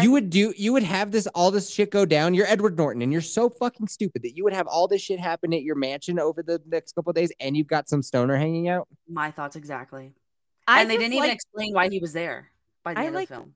you 0.00 0.10
would 0.12 0.28
do, 0.28 0.52
you 0.56 0.74
would 0.74 0.82
have 0.82 1.10
this 1.10 1.26
all 1.28 1.50
this 1.50 1.70
shit 1.70 1.90
go 1.90 2.04
down. 2.04 2.34
You're 2.34 2.46
Edward 2.46 2.76
Norton, 2.76 3.02
and 3.02 3.10
you're 3.10 3.22
so 3.22 3.48
fucking 3.48 3.88
stupid 3.88 4.22
that 4.22 4.36
you 4.36 4.44
would 4.44 4.52
have 4.52 4.66
all 4.66 4.86
this 4.86 5.00
shit 5.02 5.18
happen 5.18 5.52
at 5.54 5.62
your 5.62 5.74
mansion 5.74 6.18
over 6.20 6.42
the 6.42 6.60
next 6.66 6.94
couple 6.94 7.10
of 7.10 7.16
days, 7.16 7.32
and 7.40 7.56
you've 7.56 7.66
got 7.66 7.88
some 7.88 8.02
stoner 8.02 8.36
hanging 8.36 8.68
out. 8.68 8.86
my 9.08 9.30
thoughts 9.30 9.56
exactly. 9.56 10.12
I 10.66 10.80
and 10.82 10.90
they 10.90 10.96
didn't 10.96 11.14
even 11.14 11.30
explain 11.30 11.72
why 11.74 11.88
he 11.88 11.98
was 11.98 12.12
there 12.12 12.50
by 12.82 12.94
the 12.94 13.00
I 13.00 13.04
end 13.06 13.14
like- 13.14 13.30
of 13.30 13.36
the 13.36 13.42
film. 13.42 13.54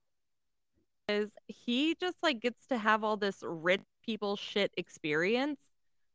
is 1.08 1.30
he 1.48 1.94
just 2.00 2.16
like 2.22 2.40
gets 2.40 2.66
to 2.66 2.78
have 2.78 3.02
all 3.04 3.16
this 3.16 3.38
rich 3.42 3.80
people 4.04 4.36
shit 4.36 4.72
experience. 4.76 5.60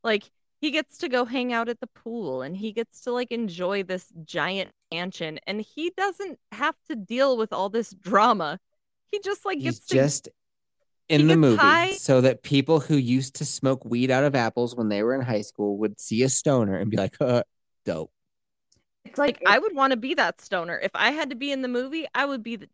Like 0.03 0.23
he 0.61 0.71
gets 0.71 0.97
to 0.99 1.09
go 1.09 1.25
hang 1.25 1.51
out 1.53 1.67
at 1.69 1.79
the 1.81 1.87
pool 1.87 2.41
and 2.41 2.55
he 2.55 2.71
gets 2.71 3.01
to 3.01 3.11
like 3.11 3.31
enjoy 3.31 3.83
this 3.83 4.07
giant 4.23 4.71
mansion 4.91 5.39
and 5.45 5.61
he 5.61 5.91
doesn't 5.97 6.39
have 6.53 6.75
to 6.87 6.95
deal 6.95 7.35
with 7.37 7.51
all 7.51 7.69
this 7.69 7.89
drama. 7.91 8.59
He 9.11 9.19
just 9.19 9.45
like 9.45 9.57
He's 9.57 9.75
gets 9.79 9.87
to 9.87 9.95
just 9.95 10.29
in 11.09 11.27
the 11.27 11.37
movie 11.37 11.57
high- 11.57 11.91
so 11.93 12.21
that 12.21 12.41
people 12.41 12.79
who 12.79 12.95
used 12.95 13.35
to 13.35 13.45
smoke 13.45 13.83
weed 13.85 14.09
out 14.09 14.23
of 14.23 14.33
apples 14.33 14.75
when 14.75 14.89
they 14.89 15.03
were 15.03 15.13
in 15.13 15.21
high 15.21 15.41
school 15.41 15.77
would 15.77 15.99
see 15.99 16.23
a 16.23 16.29
stoner 16.29 16.77
and 16.77 16.89
be 16.89 16.97
like, 16.97 17.15
uh, 17.19 17.43
dope. 17.85 18.11
It's 19.05 19.17
like 19.19 19.39
like 19.41 19.43
I 19.45 19.59
would 19.59 19.75
want 19.75 19.91
to 19.91 19.97
be 19.97 20.13
that 20.15 20.41
stoner. 20.41 20.79
If 20.81 20.91
I 20.93 21.11
had 21.11 21.29
to 21.29 21.35
be 21.35 21.51
in 21.51 21.61
the 21.61 21.67
movie, 21.67 22.05
I 22.13 22.25
would 22.25 22.43
be 22.43 22.55
the 22.57 22.67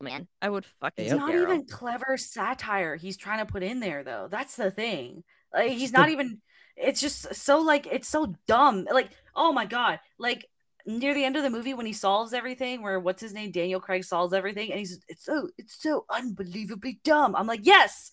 man. 0.00 0.26
I 0.40 0.50
would 0.50 0.64
fucking 0.80 1.04
it's 1.04 1.14
not 1.14 1.32
Daryl. 1.32 1.42
even 1.42 1.66
clever 1.66 2.16
satire 2.16 2.96
he's 2.96 3.16
trying 3.16 3.38
to 3.38 3.50
put 3.50 3.62
in 3.62 3.80
there 3.80 4.02
though. 4.02 4.28
That's 4.30 4.56
the 4.56 4.70
thing. 4.70 5.24
Like 5.52 5.72
he's 5.72 5.92
not 5.92 6.08
even 6.08 6.40
it's 6.76 7.00
just 7.00 7.34
so 7.34 7.60
like 7.60 7.86
it's 7.86 8.08
so 8.08 8.34
dumb. 8.46 8.86
Like, 8.90 9.10
oh 9.34 9.52
my 9.52 9.66
god. 9.66 10.00
Like 10.18 10.48
near 10.86 11.14
the 11.14 11.24
end 11.24 11.36
of 11.36 11.42
the 11.42 11.50
movie 11.50 11.74
when 11.74 11.86
he 11.86 11.92
solves 11.92 12.32
everything, 12.32 12.82
where 12.82 12.98
what's 12.98 13.22
his 13.22 13.32
name? 13.32 13.52
Daniel 13.52 13.80
Craig 13.80 14.04
solves 14.04 14.32
everything, 14.32 14.70
and 14.70 14.78
he's 14.78 15.00
it's 15.08 15.24
so 15.24 15.48
it's 15.58 15.80
so 15.80 16.04
unbelievably 16.10 17.00
dumb. 17.04 17.36
I'm 17.36 17.46
like, 17.46 17.60
yes, 17.62 18.12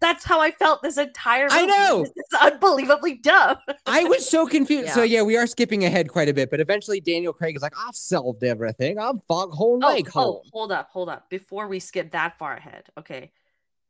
that's 0.00 0.24
how 0.24 0.40
I 0.40 0.50
felt 0.50 0.82
this 0.82 0.96
entire 0.98 1.44
movie. 1.44 1.54
I 1.62 1.66
know! 1.66 2.06
It's 2.16 2.34
unbelievably 2.42 3.16
dumb. 3.18 3.56
I 3.86 4.04
was 4.04 4.28
so 4.28 4.46
confused. 4.46 4.90
So 4.92 5.02
Yeah. 5.02 5.18
yeah, 5.18 5.22
we 5.22 5.36
are 5.36 5.46
skipping 5.46 5.84
ahead 5.84 6.08
quite 6.08 6.28
a 6.28 6.34
bit, 6.34 6.50
but 6.50 6.60
eventually 6.60 7.00
Daniel 7.00 7.32
Craig 7.32 7.54
is 7.56 7.62
like, 7.62 7.74
I've 7.78 7.94
solved 7.94 8.42
everything. 8.44 8.98
I'm 8.98 9.20
foghorn 9.28 9.82
Oh, 9.84 9.88
lake 9.88 10.08
oh, 10.16 10.42
hold 10.52 10.72
up, 10.72 10.88
hold 10.90 11.08
up. 11.08 11.28
Before 11.30 11.68
we 11.68 11.80
skip 11.80 12.12
that 12.12 12.38
far 12.38 12.56
ahead, 12.56 12.84
okay. 12.98 13.32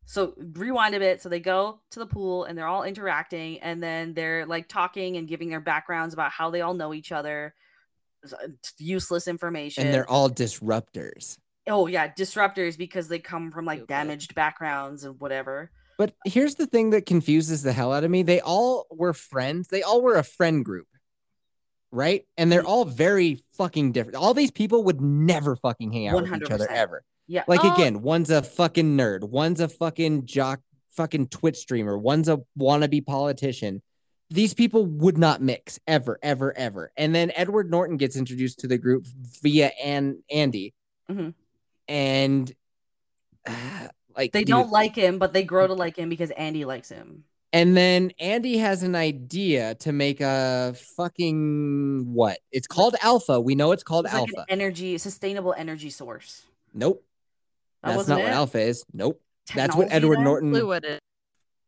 So 0.07 0.35
rewind 0.55 0.95
a 0.97 0.99
bit. 0.99 1.23
So 1.23 1.29
they 1.29 1.39
go 1.39 1.81
to 1.91 2.01
the 2.01 2.07
pool 2.07 2.45
and 2.45 2.59
they're 2.59 2.67
all 2.67 2.83
interacting, 2.83 3.61
and 3.61 3.81
then 3.83 4.13
they're 4.15 4.45
like 4.47 4.69
talking 4.69 5.17
and 5.17 5.29
giving 5.29 5.49
their 5.51 5.61
backgrounds 5.61 6.15
about 6.15 6.33
how 6.33 6.51
they 6.51 6.61
all 6.63 6.75
know 6.75 6.93
each 6.93 7.13
other. 7.13 7.55
Uh, 8.25 8.49
Useless 8.79 9.29
information. 9.29 9.85
And 9.87 9.95
they're 9.95 10.11
all 10.11 10.29
disruptors. 10.29 11.39
oh 11.69 11.87
yeah, 11.87 12.09
disruptors 12.09 12.77
because 12.77 13.07
they 13.07 13.21
come 13.21 13.53
from 13.53 13.65
like 13.65 13.79
Stupid. 13.79 13.89
damaged 13.89 14.35
backgrounds 14.35 15.05
and 15.05 15.19
whatever. 15.21 15.71
But 16.01 16.15
here's 16.25 16.55
the 16.55 16.67
thing 16.67 16.91
that 16.91 17.05
confuses 17.05 17.63
the 17.63 17.75
hell 17.75 17.93
out 17.93 18.05
of 18.05 18.11
me. 18.11 18.23
They 18.23 18.41
all 18.41 18.87
were 18.91 19.13
friends. 19.13 19.69
They 19.69 19.83
all 19.83 20.01
were 20.01 20.17
a 20.17 20.23
friend 20.25 20.65
group. 20.65 20.87
Right? 21.93 22.25
And 22.39 22.51
they're 22.51 22.65
all 22.65 22.87
very 22.87 23.45
fucking 23.53 23.93
different. 23.93 24.17
All 24.17 24.33
these 24.33 24.51
people 24.51 24.85
would 24.85 25.03
never 25.03 25.57
fucking 25.57 25.93
hang 25.93 26.09
out 26.09 26.23
with 26.23 26.43
each 26.43 26.51
other 26.51 26.71
ever. 26.71 27.03
Yeah. 27.27 27.45
Like 27.47 27.61
Oh. 27.65 27.75
again, 27.75 28.01
one's 28.01 28.31
a 28.31 28.43
fucking 28.43 28.97
nerd, 28.97 29.29
one's 29.29 29.61
a 29.61 29.69
fucking 29.69 30.25
jock, 30.25 30.61
fucking 30.89 31.29
Twitch 31.29 31.57
streamer, 31.59 31.99
one's 31.99 32.29
a 32.31 32.41
wannabe 32.59 33.05
politician. 33.05 33.83
These 34.31 34.55
people 34.55 34.87
would 34.87 35.19
not 35.19 35.43
mix 35.43 35.79
ever, 35.87 36.19
ever, 36.23 36.57
ever. 36.57 36.93
And 36.97 37.15
then 37.15 37.31
Edward 37.37 37.71
Norton 37.71 37.99
gets 37.99 38.17
introduced 38.17 38.61
to 38.61 38.69
the 38.69 38.79
group 38.79 39.05
via 39.43 39.71
An- 39.85 40.23
Andy, 40.31 40.73
Mhm. 41.11 41.35
and 41.89 42.53
uh, 43.47 43.89
like 44.21 44.33
they 44.33 44.45
don't 44.45 44.71
like 44.71 44.95
him, 44.95 45.19
but 45.19 45.33
they 45.33 45.43
grow 45.45 45.67
to 45.67 45.75
like 45.75 45.97
him 45.97 46.09
because 46.09 46.31
Andy 46.33 46.65
likes 46.65 46.89
him. 46.89 47.25
And 47.53 47.77
then 47.77 48.13
Andy 48.21 48.59
has 48.59 48.85
an 48.85 48.95
idea 48.95 49.75
to 49.77 49.91
make 49.93 50.21
a 50.21 50.75
fucking 50.97 52.13
what? 52.13 52.39
It's 52.53 52.69
called 52.69 52.95
Alpha. 53.03 53.41
We 53.41 53.55
know 53.57 53.73
it's 53.73 53.83
called 53.83 54.05
It's 54.05 54.15
like 54.15 54.21
Alpha. 54.21 54.41
an 54.41 54.45
energy, 54.49 54.99
sustainable 54.99 55.55
energy 55.57 55.91
source. 55.91 56.47
nope, 56.73 57.05
That 57.83 57.89
that's 57.89 57.97
wasn't 57.97 58.19
not 58.21 58.25
what? 58.25 58.33
Alpha 58.33 58.61
is. 58.61 58.85
Nope. 58.93 59.21
That's 59.55 59.75
what 59.75 59.89
Edward 59.91 60.17
then? 60.19 60.25
Norton 60.25 60.53
Clue 60.53 60.79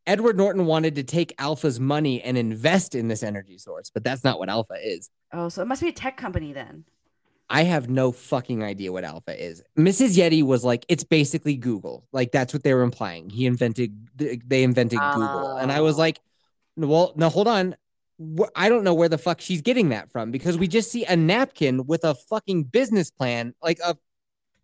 Edward 0.07 0.37
Norton 0.37 0.67
wanted 0.67 0.97
to 0.97 1.03
take 1.05 1.35
Alpha's 1.39 1.79
money 1.81 2.23
and 2.23 2.37
invest 2.39 2.95
in 2.95 3.09
this 3.09 3.23
energy 3.23 3.59
source, 3.59 3.91
but 3.91 4.03
that's 4.05 4.23
not 4.25 4.39
what 4.39 4.49
Alpha 4.49 4.75
is. 4.83 5.11
Oh, 5.33 5.49
so 5.49 5.63
it 5.63 5.67
must 5.67 5.83
be 5.83 5.89
a 5.89 5.93
tech 5.93 6.17
company 6.17 6.53
then. 6.53 6.85
I 7.51 7.65
have 7.65 7.89
no 7.91 8.13
fucking 8.13 8.63
idea 8.63 8.93
what 8.93 9.05
Alpha 9.05 9.39
is. 9.39 9.63
Mrs. 9.79 10.17
Yeti 10.17 10.43
was 10.43 10.65
like, 10.65 10.87
it's 10.89 11.05
basically 11.05 11.57
Google. 11.57 12.07
Like 12.13 12.33
that's 12.33 12.53
what 12.55 12.63
they 12.63 12.73
were 12.73 12.83
implying. 12.83 13.29
He 13.31 13.47
invented, 13.47 14.09
they 14.17 14.63
invented 14.63 14.99
Google, 14.99 15.57
and 15.57 15.71
I 15.71 15.81
was 15.83 15.97
Oh. 15.97 15.99
like, 15.99 16.21
well, 16.77 17.13
no, 17.17 17.29
hold 17.29 17.49
on. 17.49 17.77
I 18.55 18.69
don't 18.69 18.85
know 18.85 18.95
where 18.95 19.09
the 19.09 19.19
fuck 19.19 19.41
she's 19.41 19.61
getting 19.63 19.89
that 19.91 20.11
from 20.11 20.31
because 20.31 20.57
we 20.57 20.69
just 20.69 20.91
see 20.91 21.05
a 21.05 21.17
napkin 21.17 21.87
with 21.87 22.05
a 22.05 22.15
fucking 22.15 22.65
business 22.65 23.11
plan, 23.11 23.55
like 23.63 23.79
a. 23.85 23.97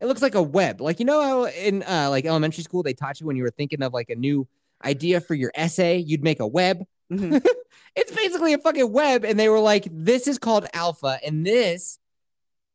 It 0.00 0.06
looks 0.06 0.22
like 0.22 0.36
a 0.36 0.42
web, 0.42 0.80
like 0.80 1.00
you 1.00 1.04
know 1.04 1.20
how 1.20 1.44
in 1.46 1.82
uh, 1.82 2.06
like 2.08 2.24
elementary 2.24 2.62
school 2.62 2.84
they 2.84 2.92
taught 2.94 3.18
you 3.20 3.26
when 3.26 3.34
you 3.34 3.42
were 3.42 3.50
thinking 3.50 3.82
of 3.82 3.92
like 3.92 4.10
a 4.10 4.14
new 4.14 4.46
idea 4.84 5.20
for 5.20 5.34
your 5.34 5.50
essay, 5.56 5.96
you'd 5.98 6.22
make 6.22 6.38
a 6.38 6.46
web. 6.46 6.84
Mhm. 7.10 7.44
it's 7.96 8.12
basically 8.12 8.52
a 8.52 8.58
fucking 8.58 8.92
web, 8.92 9.24
and 9.24 9.40
they 9.40 9.48
were 9.48 9.58
like, 9.58 9.88
"This 9.90 10.28
is 10.28 10.38
called 10.38 10.66
Alpha, 10.72 11.18
and 11.26 11.44
this 11.44 11.98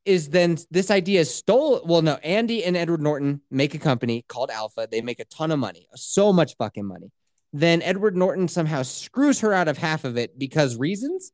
is 0.04 0.30
then 0.30 0.58
this 0.70 0.90
idea 0.90 1.20
is 1.20 1.34
stole." 1.34 1.82
Well, 1.84 2.02
no, 2.02 2.14
Andy 2.16 2.64
and 2.64 2.76
Edward 2.76 3.02
Norton 3.02 3.40
make 3.50 3.74
a 3.74 3.78
company 3.78 4.24
called 4.28 4.50
Alpha. 4.50 4.88
They 4.90 5.00
make 5.00 5.20
a 5.20 5.24
ton 5.24 5.50
of 5.50 5.58
money, 5.58 5.86
so 5.94 6.32
much 6.32 6.56
fucking 6.56 6.86
money. 6.86 7.10
Then 7.52 7.82
Edward 7.82 8.16
Norton 8.16 8.48
somehow 8.48 8.82
screws 8.82 9.40
her 9.40 9.52
out 9.52 9.68
of 9.68 9.78
half 9.78 10.04
of 10.04 10.16
it 10.16 10.38
because 10.38 10.76
reasons. 10.76 11.32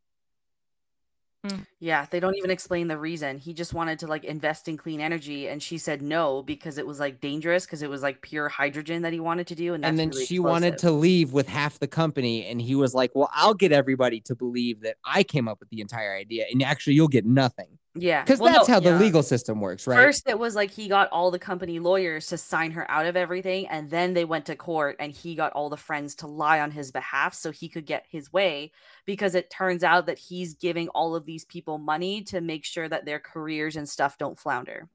Hmm. 1.43 1.61
Yeah, 1.79 2.05
they 2.11 2.21
don't 2.21 2.37
even 2.37 2.51
explain 2.51 2.89
the 2.89 2.99
reason. 2.99 3.39
He 3.39 3.55
just 3.55 3.73
wanted 3.73 4.01
to 4.01 4.07
like 4.07 4.25
invest 4.25 4.69
in 4.69 4.77
clean 4.77 5.01
energy, 5.01 5.49
and 5.49 5.63
she 5.63 5.79
said 5.79 6.03
no 6.03 6.43
because 6.43 6.77
it 6.77 6.87
was 6.87 7.01
like 7.01 7.23
dangerous 7.23 7.65
because 7.65 7.81
it 7.81 7.89
was 7.89 8.03
like 8.03 8.21
pure 8.21 8.51
hydrogen 8.51 9.01
that 9.03 9.15
he 9.15 9.21
wanted 9.21 9.47
to 9.47 9.55
do, 9.55 9.73
and, 9.73 9.83
and 9.83 9.99
then 9.99 10.11
really 10.11 10.27
she 10.27 10.39
wanted 10.39 10.77
to 10.79 10.91
leave 10.91 11.33
with 11.33 11.49
half 11.49 11.79
the 11.79 11.89
company, 11.89 12.45
and 12.45 12.61
he 12.61 12.75
was 12.75 12.93
like, 12.93 13.13
"Well, 13.15 13.31
I'll 13.33 13.55
get 13.55 13.73
everybody 13.73 14.21
to 14.27 14.35
believe 14.35 14.83
that 14.83 14.97
I 15.03 15.23
came 15.23 15.49
up 15.49 15.61
with 15.61 15.71
the 15.71 15.81
entire 15.81 16.15
idea, 16.15 16.45
and 16.53 16.63
actually, 16.63 16.93
you'll 16.93 17.09
get 17.09 17.25
nothing." 17.25 17.79
Yeah, 17.97 18.23
Because 18.23 18.39
well, 18.39 18.53
that's 18.53 18.69
no, 18.69 18.75
how 18.75 18.81
the 18.81 18.93
legal 18.99 19.23
system 19.25 19.61
works, 19.61 19.85
right? 19.89 19.97
First, 19.97 20.29
it 20.29 20.39
was 20.39 20.55
like 20.55 20.71
he 20.71 20.87
got 20.87 21.09
all 21.11 21.33
the 21.33 21.41
company 21.41 21.81
lawyers 21.81 22.29
to 22.29 22.39
sign 22.39 22.71
her 22.71 22.89
out 22.89 23.05
of 23.07 23.17
everything, 23.17 23.67
and 23.67 23.91
then 23.91 24.15
they 24.15 24.25
went 24.25 24.47
to 24.47 24.55
court, 24.55 24.95
and 25.01 25.11
he 25.13 25.35
got 25.35 25.53
all 25.55 25.69
the 25.69 25.77
friends 25.77 26.15
to 26.17 26.29
lie 26.29 26.61
on 26.61 26.71
his 26.71 26.93
behalf 26.93 27.35
so 27.35 27.51
he 27.51 27.69
could 27.69 27.87
get 27.87 28.05
his 28.09 28.33
way. 28.33 28.71
Because 29.07 29.35
it 29.35 29.51
turns 29.51 29.83
out 29.83 30.07
that 30.07 30.19
he's 30.21 30.55
giving 30.55 30.89
all 30.91 31.17
of 31.17 31.27
these 31.27 31.45
people 31.45 31.79
money 31.79 32.23
to 32.25 32.41
make 32.41 32.65
sure 32.65 32.89
that 32.89 33.07
their 33.07 33.19
careers 33.19 33.75
and 33.75 33.89
stuff 33.89 34.17
don't 34.19 34.39
flounder. 34.39 34.89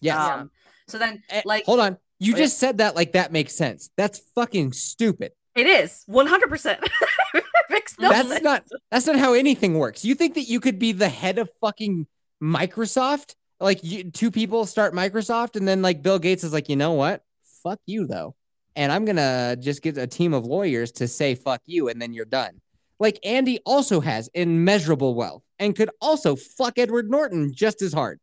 yes. 0.00 0.16
Um, 0.16 0.52
so 0.86 0.98
then, 0.98 1.22
Eh, 1.30 1.42
like, 1.44 1.64
hold 1.64 1.80
on. 1.80 1.98
You 2.20 2.34
Oh, 2.34 2.36
just 2.38 2.58
said 2.58 2.78
that 2.78 2.94
like 2.94 3.12
that 3.12 3.32
makes 3.32 3.54
sense. 3.56 3.90
That's 3.96 4.20
fucking 4.36 4.72
stupid. 4.74 5.32
it 5.56 5.66
is 5.66 6.04
one 6.06 6.28
hundred 6.28 6.48
percent. 6.50 6.78
Makes 7.70 7.98
no 8.00 8.08
that's 8.08 8.28
sense. 8.28 8.42
not 8.42 8.64
that's 8.90 9.06
not 9.06 9.16
how 9.16 9.32
anything 9.32 9.78
works. 9.78 10.04
You 10.04 10.14
think 10.16 10.34
that 10.34 10.42
you 10.48 10.58
could 10.60 10.78
be 10.78 10.90
the 10.92 11.08
head 11.08 11.38
of 11.38 11.48
fucking 11.60 12.06
Microsoft? 12.42 13.34
Like 13.60 13.80
you, 13.82 14.10
two 14.10 14.30
people 14.30 14.64
start 14.66 14.94
Microsoft 14.94 15.56
and 15.56 15.68
then 15.68 15.82
like 15.82 16.02
Bill 16.02 16.18
Gates 16.18 16.44
is 16.44 16.52
like, 16.52 16.68
"You 16.68 16.76
know 16.76 16.92
what? 16.92 17.22
Fuck 17.62 17.80
you 17.86 18.06
though." 18.06 18.34
And 18.76 18.90
I'm 18.90 19.04
to 19.06 19.56
just 19.60 19.82
get 19.82 19.98
a 19.98 20.06
team 20.06 20.32
of 20.32 20.46
lawyers 20.46 20.92
to 20.92 21.08
say 21.08 21.34
fuck 21.34 21.60
you 21.66 21.88
and 21.88 22.00
then 22.00 22.12
you're 22.14 22.24
done. 22.24 22.60
Like 22.98 23.18
Andy 23.24 23.58
also 23.66 24.00
has 24.00 24.28
immeasurable 24.34 25.14
wealth 25.14 25.42
and 25.58 25.74
could 25.76 25.90
also 26.00 26.36
fuck 26.36 26.78
Edward 26.78 27.10
Norton 27.10 27.52
just 27.52 27.82
as 27.82 27.92
hard. 27.92 28.20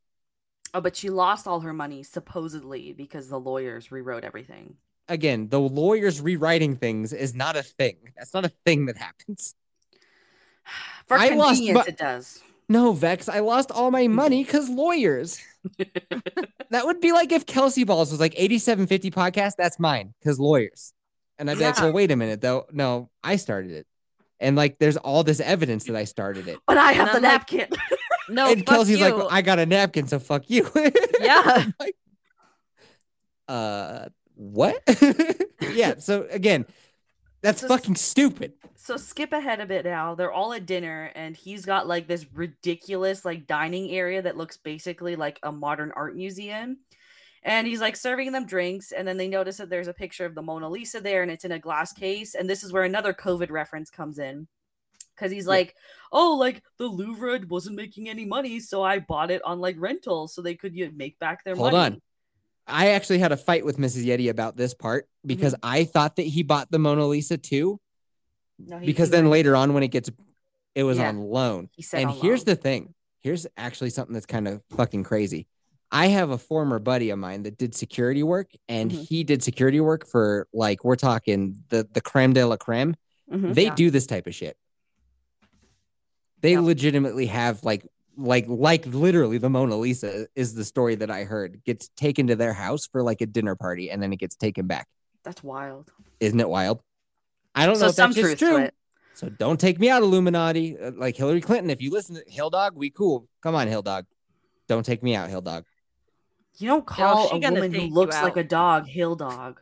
Oh, 0.74 0.82
but 0.82 0.95
she 0.95 1.09
lost 1.09 1.47
all 1.47 1.61
her 1.61 1.74
money 1.74 2.03
supposedly 2.03 2.93
because 2.93 3.30
the 3.30 3.39
lawyers 3.39 3.91
rewrote 3.91 4.24
everything. 4.24 4.76
Again, 5.07 5.47
the 5.49 5.59
lawyers 5.59 6.20
rewriting 6.20 6.76
things 6.76 7.13
is 7.13 7.34
not 7.34 7.55
a 7.55 7.63
thing. 7.63 7.95
That's 8.18 8.34
not 8.34 8.45
a 8.45 8.51
thing 8.65 8.88
that 8.88 8.97
happens. 8.97 9.55
For 11.07 11.18
I 11.18 11.30
lost 11.30 11.59
convenience, 11.59 11.76
my- 11.76 11.86
it 11.88 11.97
does. 11.97 12.43
No, 12.70 12.91
Vex, 12.93 13.30
I 13.30 13.39
lost 13.39 13.72
all 13.72 13.91
my 13.91 14.07
money 14.07 14.43
because 14.43 14.70
lawyers. 14.70 15.39
that 15.78 16.86
would 16.86 16.99
be 16.99 17.11
like 17.13 17.32
if 17.32 17.45
Kelsey 17.45 17.84
Balls 17.86 18.11
was 18.11 18.20
like 18.20 18.34
8750 18.36 19.11
podcast, 19.11 19.53
that's 19.57 19.80
mine 19.80 20.13
because 20.20 20.39
lawyers. 20.39 20.93
And 21.39 21.49
I'd 21.49 21.57
be 21.57 21.63
like, 21.63 21.78
well, 21.78 21.93
wait 21.93 22.11
a 22.11 22.15
minute, 22.15 22.41
though. 22.41 22.65
No, 22.72 23.09
I 23.24 23.36
started 23.38 23.72
it. 23.72 23.88
And 24.39 24.55
like, 24.55 24.80
there's 24.80 24.97
all 24.97 25.24
this 25.24 25.39
evidence 25.39 25.86
that 25.86 25.95
I 25.95 26.03
started 26.03 26.47
it. 26.47 26.57
But 26.68 26.78
I 26.78 26.91
have 26.93 27.07
the 27.11 27.18
I'm 27.18 27.24
like- 27.24 27.32
napkin. 27.32 27.68
No, 28.30 28.51
and 28.51 28.65
fuck 28.65 28.76
Kelsey's 28.76 28.99
you. 28.99 29.07
like, 29.07 29.32
I 29.32 29.41
got 29.41 29.57
a 29.57 29.65
napkin, 29.65 30.05
so 30.09 30.20
fuck 30.20 30.49
you. 30.49 30.70
Yeah. 31.22 31.68
Like, 31.80 31.95
uh, 33.47 34.09
what? 34.36 34.84
yeah. 35.72 35.95
So 35.99 36.28
again, 36.30 36.65
that's 37.41 37.61
So- 37.61 37.67
fucking 37.67 37.95
stupid. 37.95 38.53
so 38.75 38.97
skip 38.97 39.31
ahead 39.33 39.59
a 39.59 39.65
bit 39.65 39.85
now. 39.85 40.15
They're 40.15 40.31
all 40.31 40.53
at 40.53 40.65
dinner, 40.65 41.11
and 41.15 41.35
he's 41.35 41.65
got 41.65 41.88
like 41.88 42.07
this 42.07 42.25
ridiculous 42.33 43.25
like 43.25 43.47
dining 43.47 43.91
area 43.91 44.21
that 44.21 44.38
looks 44.38 44.57
basically 44.57 45.15
like 45.15 45.39
a 45.43 45.51
modern 45.51 45.91
art 45.95 46.15
museum. 46.15 46.77
And 47.43 47.65
he's 47.67 47.79
like 47.79 47.95
serving 47.95 48.31
them 48.33 48.45
drinks, 48.45 48.91
and 48.91 49.07
then 49.07 49.15
they 49.17 49.27
notice 49.29 49.57
that 49.57 49.69
there's 49.69 49.88
a 49.88 49.93
picture 49.93 50.25
of 50.25 50.35
the 50.35 50.41
Mona 50.41 50.69
Lisa 50.69 50.99
there, 50.99 51.21
and 51.21 51.31
it's 51.31 51.45
in 51.45 51.51
a 51.53 51.59
glass 51.59 51.93
case. 51.93 52.35
And 52.35 52.49
this 52.49 52.63
is 52.63 52.73
where 52.73 52.83
another 52.83 53.13
COVID 53.13 53.51
reference 53.51 53.89
comes 53.89 54.19
in, 54.19 54.47
because 55.15 55.31
he's 55.31 55.45
Yeah. 55.45 55.51
like, 55.51 55.75
"Oh, 56.11 56.35
like 56.35 56.61
the 56.77 56.88
Louvre 56.88 57.45
wasn't 57.47 57.77
making 57.77 58.09
any 58.09 58.25
money, 58.25 58.59
so 58.59 58.83
I 58.83 58.99
bought 58.99 59.31
it 59.31 59.41
on 59.43 59.59
like 59.59 59.75
rental 59.79 60.27
so 60.27 60.41
they 60.41 60.55
could 60.55 60.75
you 60.75 60.88
know, 60.88 60.91
make 60.95 61.19
back 61.19 61.43
their 61.45 61.55
Hold 61.55 61.71
money." 61.73 61.95
on. 61.95 62.01
I 62.68 62.89
actually 62.89 63.20
had 63.20 63.32
a 63.32 63.38
fight 63.38 63.63
with 63.65 63.78
Mrs. 63.78 64.05
Yeti 64.05 64.30
about 64.30 64.57
this 64.57 64.74
part 64.74 65.07
because 65.26 65.55
I 65.63 65.86
thought 65.86 66.18
that 66.18 66.24
he 66.24 66.43
bought 66.43 66.70
the 66.70 66.80
Mona 66.80 67.05
Lisa 67.07 67.38
too. 67.38 67.80
No, 68.59 68.80
he- 68.80 68.86
Because 68.88 69.07
he 69.09 69.11
then 69.11 69.30
later 69.30 69.55
on, 69.55 69.74
when 69.74 69.84
it 69.84 69.88
gets, 69.89 70.09
it 70.76 70.84
was 70.84 70.97
Yeah. 70.97 71.09
on 71.09 71.20
loan. 71.22 71.70
he 71.76 71.82
said 71.82 72.01
and 72.01 72.11
here's 72.11 72.41
loan. 72.41 72.45
the 72.45 72.55
thing 72.55 72.93
here's 73.20 73.47
actually 73.57 73.89
something 73.89 74.13
that's 74.13 74.26
kind 74.28 74.47
of 74.47 74.61
fucking 74.76 75.03
crazy 75.03 75.47
i 75.91 76.07
have 76.07 76.30
a 76.30 76.38
former 76.38 76.78
buddy 76.80 77.09
of 77.09 77.18
mine 77.18 77.43
that 77.43 77.57
did 77.57 77.74
security 77.74 78.22
work 78.22 78.51
and 78.70 78.91
Mhm. 78.91 79.07
he 79.07 79.24
did 79.24 79.41
security 79.41 79.80
work 79.82 80.05
for 80.07 80.47
like 80.53 80.84
we're 80.86 80.95
talking 80.95 81.63
the 81.70 81.88
the 81.93 81.99
creme 81.99 82.32
de 82.34 82.45
la 82.45 82.57
creme 82.57 82.95
Mhm. 83.32 83.53
they 83.55 83.63
Yeah. 83.65 83.76
do 83.76 83.89
this 83.89 84.05
type 84.05 84.28
of 84.28 84.36
shit 84.36 84.55
they 86.41 86.53
Yeah. 86.53 86.59
legitimately 86.61 87.26
have 87.26 87.63
like 87.63 87.86
like 88.18 88.45
like 88.47 88.86
literally 88.88 89.38
the 89.38 89.49
mona 89.49 89.76
lisa 89.76 90.28
is 90.36 90.55
the 90.55 90.65
story 90.65 90.95
that 90.95 91.11
i 91.11 91.24
heard 91.24 91.63
gets 91.63 91.89
taken 91.95 92.28
to 92.28 92.36
their 92.36 92.53
house 92.53 92.88
for 92.88 93.03
like 93.03 93.22
a 93.22 93.26
dinner 93.28 93.55
party 93.55 93.91
and 93.91 94.01
then 94.01 94.11
it 94.11 94.18
gets 94.18 94.36
taken 94.36 94.65
back 94.65 94.88
That's 95.24 95.43
wild. 95.43 95.91
isn't 96.20 96.39
it 96.39 96.49
wild 96.49 96.82
i 97.53 97.65
don't 97.68 97.80
know 97.80 97.88
if 97.88 97.95
some 97.95 98.11
that's 98.11 98.15
just 98.15 98.26
truth 98.28 98.39
to 98.39 98.45
true 98.45 98.57
it. 98.65 98.74
so 99.13 99.30
don't 99.30 99.59
take 99.59 99.80
me 99.80 99.89
out, 99.89 100.03
Illuminati. 100.03 100.78
Uh, 100.78 100.91
Like 100.95 101.15
Hillary 101.15 101.41
Clinton, 101.41 101.70
if 101.72 101.82
you 101.82 101.89
listen 101.89 102.15
to 102.15 102.24
Hill 102.28 102.51
Dog, 102.51 102.74
we 102.76 102.91
cool. 102.91 103.28
Come 103.41 103.55
on, 103.55 103.68
Hill 103.68 103.82
Dog. 103.82 104.05
Don't 104.68 104.86
take 104.86 105.01
me 105.01 105.15
out, 105.15 105.30
Hill 105.30 105.41
Dog. 105.41 105.63
You 106.59 106.68
don't 106.70 106.86
call 106.86 107.30
she 107.30 107.38
a 107.38 107.39
gonna 107.39 107.55
woman 107.55 107.74
who 107.74 107.88
looks 107.88 108.15
like 108.22 108.38
a 108.38 108.43
dog 108.43 108.86
Hill 108.88 109.15
Dog. 109.15 109.59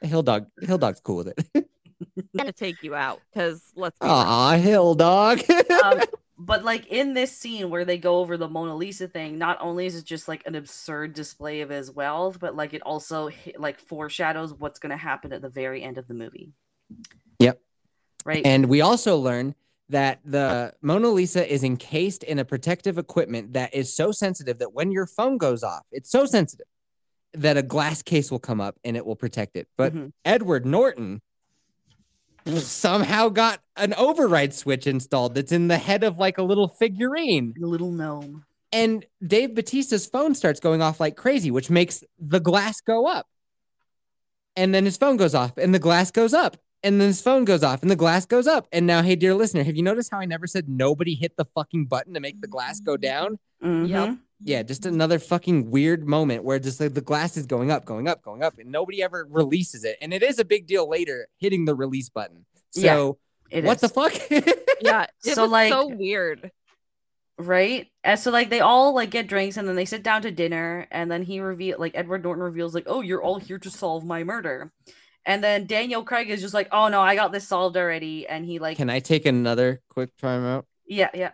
Hill 0.00 0.22
Dog. 0.22 0.46
Hill 0.60 0.78
Dog's 0.78 1.00
cool 1.00 1.16
with 1.16 1.34
it. 1.54 1.68
gonna 2.36 2.52
take 2.52 2.82
you 2.82 2.94
out 2.94 3.20
because 3.32 3.62
let's 3.76 3.98
be 3.98 4.06
real. 4.06 4.14
Aw, 4.14 4.56
Hill 4.56 4.94
Dog. 4.94 5.40
um, 5.84 6.00
but 6.38 6.64
like 6.64 6.86
in 6.86 7.14
this 7.14 7.36
scene 7.36 7.70
where 7.70 7.84
they 7.84 7.98
go 7.98 8.18
over 8.18 8.36
the 8.36 8.48
Mona 8.48 8.74
Lisa 8.74 9.06
thing, 9.08 9.38
not 9.38 9.58
only 9.60 9.86
is 9.86 9.94
it 9.96 10.04
just 10.04 10.26
like 10.28 10.42
an 10.46 10.54
absurd 10.54 11.14
display 11.14 11.60
of 11.60 11.70
his 11.70 11.90
wealth, 11.90 12.38
but 12.40 12.56
like 12.56 12.74
it 12.74 12.82
also 12.82 13.30
like 13.56 13.78
foreshadows 13.78 14.52
what's 14.52 14.78
going 14.78 14.90
to 14.90 14.96
happen 14.96 15.32
at 15.32 15.42
the 15.42 15.48
very 15.48 15.82
end 15.82 15.98
of 15.98 16.08
the 16.08 16.14
movie. 16.14 16.52
Yep. 17.38 17.60
Right. 18.26 18.44
and 18.46 18.66
we 18.66 18.80
also 18.80 19.18
learn 19.18 19.54
that 19.90 20.20
the 20.24 20.72
Mona 20.80 21.08
Lisa 21.08 21.46
is 21.52 21.62
encased 21.62 22.22
in 22.24 22.38
a 22.38 22.44
protective 22.44 22.96
equipment 22.96 23.52
that 23.52 23.74
is 23.74 23.94
so 23.94 24.12
sensitive 24.12 24.58
that 24.60 24.72
when 24.72 24.90
your 24.90 25.06
phone 25.06 25.36
goes 25.36 25.62
off, 25.62 25.82
it's 25.92 26.10
so 26.10 26.24
sensitive 26.24 26.66
that 27.34 27.58
a 27.58 27.62
glass 27.62 28.00
case 28.02 28.30
will 28.30 28.38
come 28.38 28.62
up 28.62 28.76
and 28.82 28.96
it 28.96 29.04
will 29.04 29.16
protect 29.16 29.56
it. 29.56 29.68
But 29.76 29.92
Mhm. 29.94 30.12
Edward 30.24 30.64
Norton 30.64 31.20
somehow 32.46 33.28
got 33.28 33.60
an 33.76 33.94
override 33.94 34.54
switch 34.54 34.86
installed 34.86 35.34
that's 35.34 35.52
in 35.52 35.68
the 35.68 35.78
head 35.78 36.04
of 36.04 36.18
like 36.18 36.38
a 36.38 36.42
little 36.42 36.68
figurine. 36.68 37.54
A 37.62 37.66
little 37.66 37.90
gnome. 37.90 38.44
and 38.72 39.06
Dave 39.24 39.50
Batista's 39.50 40.06
phone 40.06 40.34
starts 40.34 40.60
going 40.60 40.82
off 40.82 41.00
like 41.00 41.16
crazy, 41.16 41.50
which 41.50 41.70
makes 41.70 42.02
the 42.18 42.40
glass 42.40 42.80
go 42.80 43.06
up. 43.06 43.26
And 44.56 44.74
then 44.74 44.84
his 44.84 44.96
phone 44.96 45.16
goes 45.16 45.34
off, 45.34 45.56
and 45.58 45.74
the 45.74 45.78
glass 45.80 46.10
goes 46.12 46.32
up, 46.32 46.56
and 46.84 47.00
then 47.00 47.08
his 47.08 47.20
phone 47.20 47.44
goes 47.44 47.64
off, 47.64 47.82
and 47.82 47.90
the 47.90 47.96
glass 47.96 48.24
goes 48.24 48.46
up. 48.46 48.68
And 48.70 48.86
now, 48.86 49.02
hey, 49.02 49.16
dear 49.16 49.34
listener, 49.34 49.64
have 49.64 49.74
you 49.74 49.82
noticed 49.82 50.10
how 50.12 50.18
I 50.20 50.26
never 50.26 50.46
said 50.46 50.68
nobody 50.68 51.14
hit 51.16 51.36
the 51.36 51.44
fucking 51.56 51.86
button 51.86 52.14
to 52.14 52.20
make 52.20 52.40
the 52.40 52.46
glass 52.46 52.78
go 52.78 52.96
down? 52.96 53.38
Mhm. 53.62 54.20
Yeah, 54.40 54.62
just 54.62 54.84
another 54.84 55.18
fucking 55.18 55.70
weird 55.70 56.06
moment 56.06 56.44
where 56.44 56.58
just 56.58 56.80
like 56.80 56.94
the 56.94 57.00
glass 57.00 57.36
is 57.36 57.46
going 57.46 57.70
up, 57.70 57.84
going 57.84 58.08
up, 58.08 58.22
going 58.22 58.42
up, 58.42 58.58
and 58.58 58.70
nobody 58.70 59.02
ever 59.02 59.26
releases 59.30 59.84
it. 59.84 59.96
And 60.02 60.12
it 60.12 60.22
is 60.22 60.38
a 60.38 60.44
big 60.44 60.66
deal 60.66 60.88
later 60.88 61.28
hitting 61.38 61.64
the 61.64 61.74
release 61.74 62.08
button. 62.10 62.44
Yeah, 62.74 62.94
So 62.94 63.18
It 63.50 63.64
what 63.64 63.80
the 63.80 63.88
fuck? 63.88 64.12
yeah, 64.80 65.06
So, 65.20 65.44
like- 65.46 65.72
so 65.72 65.86
weird. 65.88 66.50
right? 67.38 67.86
And 68.02 68.18
so 68.18 68.30
like 68.30 68.50
they 68.50 68.60
all 68.60 68.94
like 68.94 69.10
get 69.10 69.26
drinks 69.28 69.56
and 69.56 69.66
then 69.68 69.76
they 69.76 69.84
sit 69.84 70.02
down 70.02 70.22
to 70.22 70.30
dinner 70.30 70.86
and 70.90 71.10
then 71.10 71.22
he 71.22 71.40
reveal 71.40 71.78
like 71.78 71.92
Edward 71.94 72.22
Norton 72.24 72.42
reveals 72.44 72.74
like, 72.74 72.84
"Oh, 72.86 73.00
you're 73.00 73.22
all 73.22 73.38
here 73.38 73.58
to 73.58 73.70
solve 73.70 74.04
my 74.04 74.24
murder." 74.24 74.72
And 75.26 75.42
then 75.42 75.66
Daniel 75.66 76.02
Craig 76.04 76.28
is 76.28 76.42
just 76.42 76.52
like, 76.54 76.68
"Oh 76.70 76.88
no, 76.88 77.00
I 77.00 77.14
got 77.14 77.32
this 77.32 77.48
solved 77.48 77.76
already." 77.76 78.26
And 78.28 78.44
he 78.44 78.58
like 78.58 78.76
Can 78.76 78.90
I 78.90 79.00
take 79.00 79.24
another 79.26 79.80
quick 79.88 80.14
time 80.18 80.44
out? 80.44 80.66
yeah, 80.86 81.08
yeah. 81.14 81.30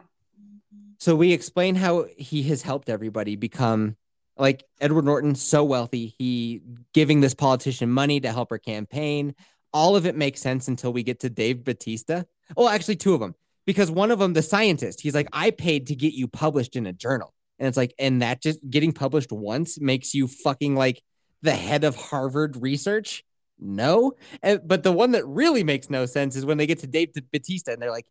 So 1.01 1.17
we 1.17 1.33
explain 1.33 1.77
how 1.77 2.07
he 2.17 2.43
has 2.45 2.61
helped 2.61 2.91
everybody 2.91 3.35
become 3.35 3.97
like 4.37 4.65
Edward 4.81 5.07
Norton, 5.07 5.35
so 5.35 5.65
wealthy. 5.65 6.15
He 6.19 6.63
giving 6.93 7.21
this 7.21 7.35
politician 7.35 7.91
money 7.91 8.21
to 8.21 8.33
help 8.33 8.51
her 8.51 8.59
campaign. 8.59 9.35
All 9.73 9.97
of 9.97 10.05
it 10.07 10.15
makes 10.15 10.41
sense 10.41 10.69
until 10.69 10.93
we 10.93 11.03
get 11.03 11.21
to 11.21 11.31
Dave 11.31 11.65
Batista. 11.65 12.25
Oh, 12.57 12.69
actually, 12.69 12.97
two 12.97 13.15
of 13.15 13.21
them. 13.21 13.35
Because 13.67 13.91
one 13.91 14.11
of 14.11 14.19
them, 14.19 14.35
the 14.35 14.43
scientist, 14.43 15.01
he's 15.01 15.15
like, 15.15 15.29
I 15.33 15.51
paid 15.51 15.87
to 15.89 15.95
get 15.95 16.13
you 16.13 16.29
published 16.29 16.77
in 16.77 16.87
a 16.87 16.93
journal. 16.93 17.33
And 17.59 17.69
it's 17.69 17.77
like, 17.77 17.95
and 17.99 18.23
that 18.23 18.43
just 18.43 18.59
getting 18.69 18.93
published 18.93 19.33
once 19.33 19.81
makes 19.81 20.15
you 20.15 20.27
fucking 20.27 20.75
like 20.75 21.03
the 21.43 21.53
head 21.53 21.85
of 21.85 21.97
Harvard 21.97 22.57
research. 22.61 23.25
No. 23.59 24.13
And, 24.43 24.61
but 24.67 24.83
the 24.83 24.93
one 24.93 25.13
that 25.13 25.27
really 25.27 25.65
makes 25.65 25.89
no 25.89 26.07
sense 26.07 26.37
is 26.37 26.45
when 26.45 26.59
they 26.59 26.67
get 26.67 26.81
to 26.81 26.87
Dave 26.87 27.13
Batista 27.31 27.73
and 27.73 27.81
they're 27.81 27.91
like, 27.91 28.07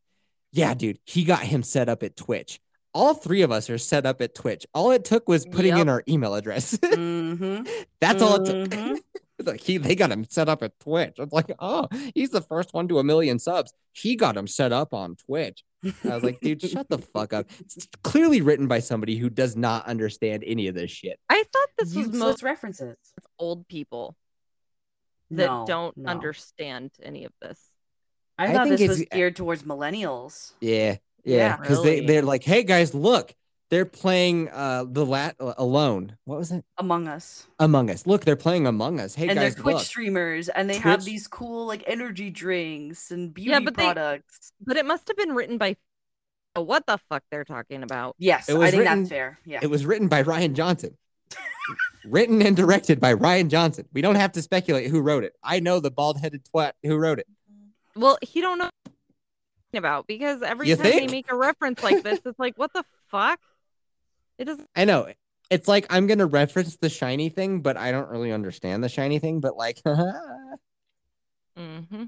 yeah, 0.51 0.73
dude, 0.73 0.99
he 1.05 1.23
got 1.23 1.41
him 1.41 1.61
set 1.61 1.89
up 1.89 2.03
at 2.03 2.15
Twitch. 2.15 2.59
All 2.93 3.13
three 3.13 3.43
of 3.43 3.51
us 3.51 3.69
are 3.69 3.77
set 3.77 4.05
up 4.05 4.19
at 4.21 4.33
Twitch. 4.33 4.65
All 4.73 4.91
it 4.91 5.05
took 5.05 5.29
was 5.29 5.45
putting 5.45 5.77
in 5.77 5.89
our 5.89 6.03
email 6.07 6.33
address. 6.35 6.77
Mm-hmm. 6.89 7.63
That's 8.01 8.21
all 8.21 8.35
it 8.41 8.45
took. 8.45 8.69
Mhm. 8.71 8.97
It's 9.37 9.47
like 9.47 9.61
he 9.61 9.77
they 9.77 9.95
got 9.95 10.11
him 10.11 10.25
set 10.25 10.49
up 10.49 10.63
at 10.63 10.77
Twitch. 10.79 11.13
It's 11.17 11.31
like, 11.31 11.51
oh, 11.59 11.87
he's 12.13 12.31
the 12.31 12.41
first 12.41 12.73
one 12.73 12.87
to 12.89 12.99
a 12.99 13.03
million 13.03 13.39
subs. 13.39 13.73
He 13.93 14.15
got 14.15 14.35
him 14.35 14.47
set 14.47 14.71
up 14.73 14.93
on 14.93 15.15
Twitch. 15.15 15.63
I 15.83 16.13
was 16.15 16.23
like, 16.23 16.39
dude, 16.41 16.61
shut 16.61 16.89
the 16.89 16.97
fuck 16.97 17.31
up. 17.33 17.45
It's 17.59 17.87
clearly 18.03 18.41
written 18.41 18.67
by 18.67 18.79
somebody 18.79 19.15
who 19.17 19.29
does 19.29 19.55
not 19.55 19.85
understand 19.85 20.43
any 20.45 20.67
of 20.67 20.75
this 20.75 20.91
shit. 20.91 21.19
I 21.29 21.43
thought 21.53 21.67
this 21.77 21.87
was 21.89 22.07
Useless 22.07 22.19
most 22.19 22.43
references. 22.43 22.97
old 23.37 23.67
people 23.67 24.15
that 25.31 25.45
No, 25.45 25.65
don't 25.67 25.95
no. 25.97 26.09
understand 26.09 26.91
any 27.01 27.23
of 27.25 27.31
this. 27.41 27.59
I 28.37 28.47
I 28.47 28.53
thought 28.53 28.67
think 28.67 28.79
this 28.79 28.89
was 28.89 29.05
geared 29.11 29.35
towards 29.37 29.63
millennials. 29.63 30.51
Yeah, 30.59 30.97
yeah, 31.29 31.37
Yeah, 31.37 31.57
because 31.57 31.83
they 31.83 31.95
really. 31.95 32.07
they're 32.07 32.21
like, 32.23 32.43
hey 32.43 32.63
guys, 32.63 32.93
look, 32.93 33.33
they're 33.69 33.85
playing 33.85 34.49
uh 34.49 34.85
the 34.87 35.05
lat 35.05 35.35
alone. 35.39 36.17
What 36.25 36.39
was 36.39 36.51
it? 36.51 36.65
Among 36.77 37.07
Us. 37.07 37.45
Among 37.59 37.89
Us. 37.89 38.07
Look, 38.07 38.25
they're 38.25 38.35
playing 38.35 38.65
Among 38.67 38.99
Us. 38.99 39.13
Hey 39.15 39.27
and 39.29 39.37
guys, 39.37 39.53
they're 39.55 39.63
Twitch 39.63 39.75
look. 39.75 39.83
streamers 39.85 40.49
and 40.49 40.69
they 40.69 40.77
have 40.77 41.03
these 41.05 41.27
cool 41.27 41.65
like 41.67 41.83
energy 41.87 42.29
drinks 42.31 43.11
and 43.11 43.33
beauty 43.33 43.51
Yeah, 43.51 43.59
but 43.59 43.75
they- 43.77 43.83
products. 43.83 44.51
But 44.65 44.77
it 44.77 44.85
must 44.85 45.07
have 45.07 45.17
been 45.17 45.33
written 45.33 45.57
by 45.57 45.75
oh, 46.55 46.61
what 46.61 46.85
the 46.87 46.97
fuck 47.09 47.23
they're 47.29 47.45
talking 47.45 47.83
about. 47.83 48.15
Yes, 48.17 48.49
It 48.49 48.55
I 48.55 48.57
was 48.57 48.69
think 48.71 48.79
written- 48.81 48.99
that's 49.03 49.09
fair. 49.09 49.39
Yeah. 49.45 49.59
It 49.61 49.67
was 49.69 49.85
written 49.85 50.07
by 50.07 50.23
Rian 50.23 50.53
Johnson. 50.55 50.97
written 52.05 52.41
and 52.41 52.55
directed 52.55 52.99
by 52.99 53.13
Rian 53.13 53.49
Johnson. 53.49 53.85
We 53.93 54.01
don't 54.01 54.15
have 54.15 54.31
to 54.31 54.41
speculate 54.41 54.89
who 54.89 55.01
wrote 55.01 55.23
it. 55.23 55.33
I 55.43 55.59
know 55.59 55.79
the 55.79 55.91
bald-headed 55.91 56.41
twat 56.53 56.71
who 56.81 56.97
wrote 56.97 57.19
it. 57.19 57.27
Well, 57.95 58.17
he 58.21 58.41
don't 58.41 58.57
know 58.57 58.65
what 58.65 58.71
he's 58.73 58.78
talking 58.78 58.78
about 59.77 60.07
because 60.07 60.41
every 60.41 60.67
You 60.69 60.75
time 60.75 60.85
they 60.85 61.07
make 61.07 61.31
a 61.31 61.35
reference 61.35 61.83
like 61.83 62.01
this, 62.03 62.19
it's 62.25 62.39
like, 62.39 62.57
what 62.57 62.73
the 62.73 62.83
fuck? 63.11 63.39
It 64.37 64.45
doesn't. 64.45 64.67
I 64.75 64.85
know. 64.85 65.07
It's 65.49 65.67
like 65.67 65.85
I'm 65.89 66.07
gonna 66.07 66.25
reference 66.25 66.77
the 66.77 66.89
shiny 66.89 67.29
thing, 67.29 67.61
but 67.61 67.77
I 67.77 67.91
don't 67.91 68.09
really 68.09 68.31
understand 68.31 68.83
the 68.83 68.89
shiny 68.89 69.19
thing. 69.19 69.39
But 69.39 69.55
like, 69.57 69.81
hmm 71.57 72.03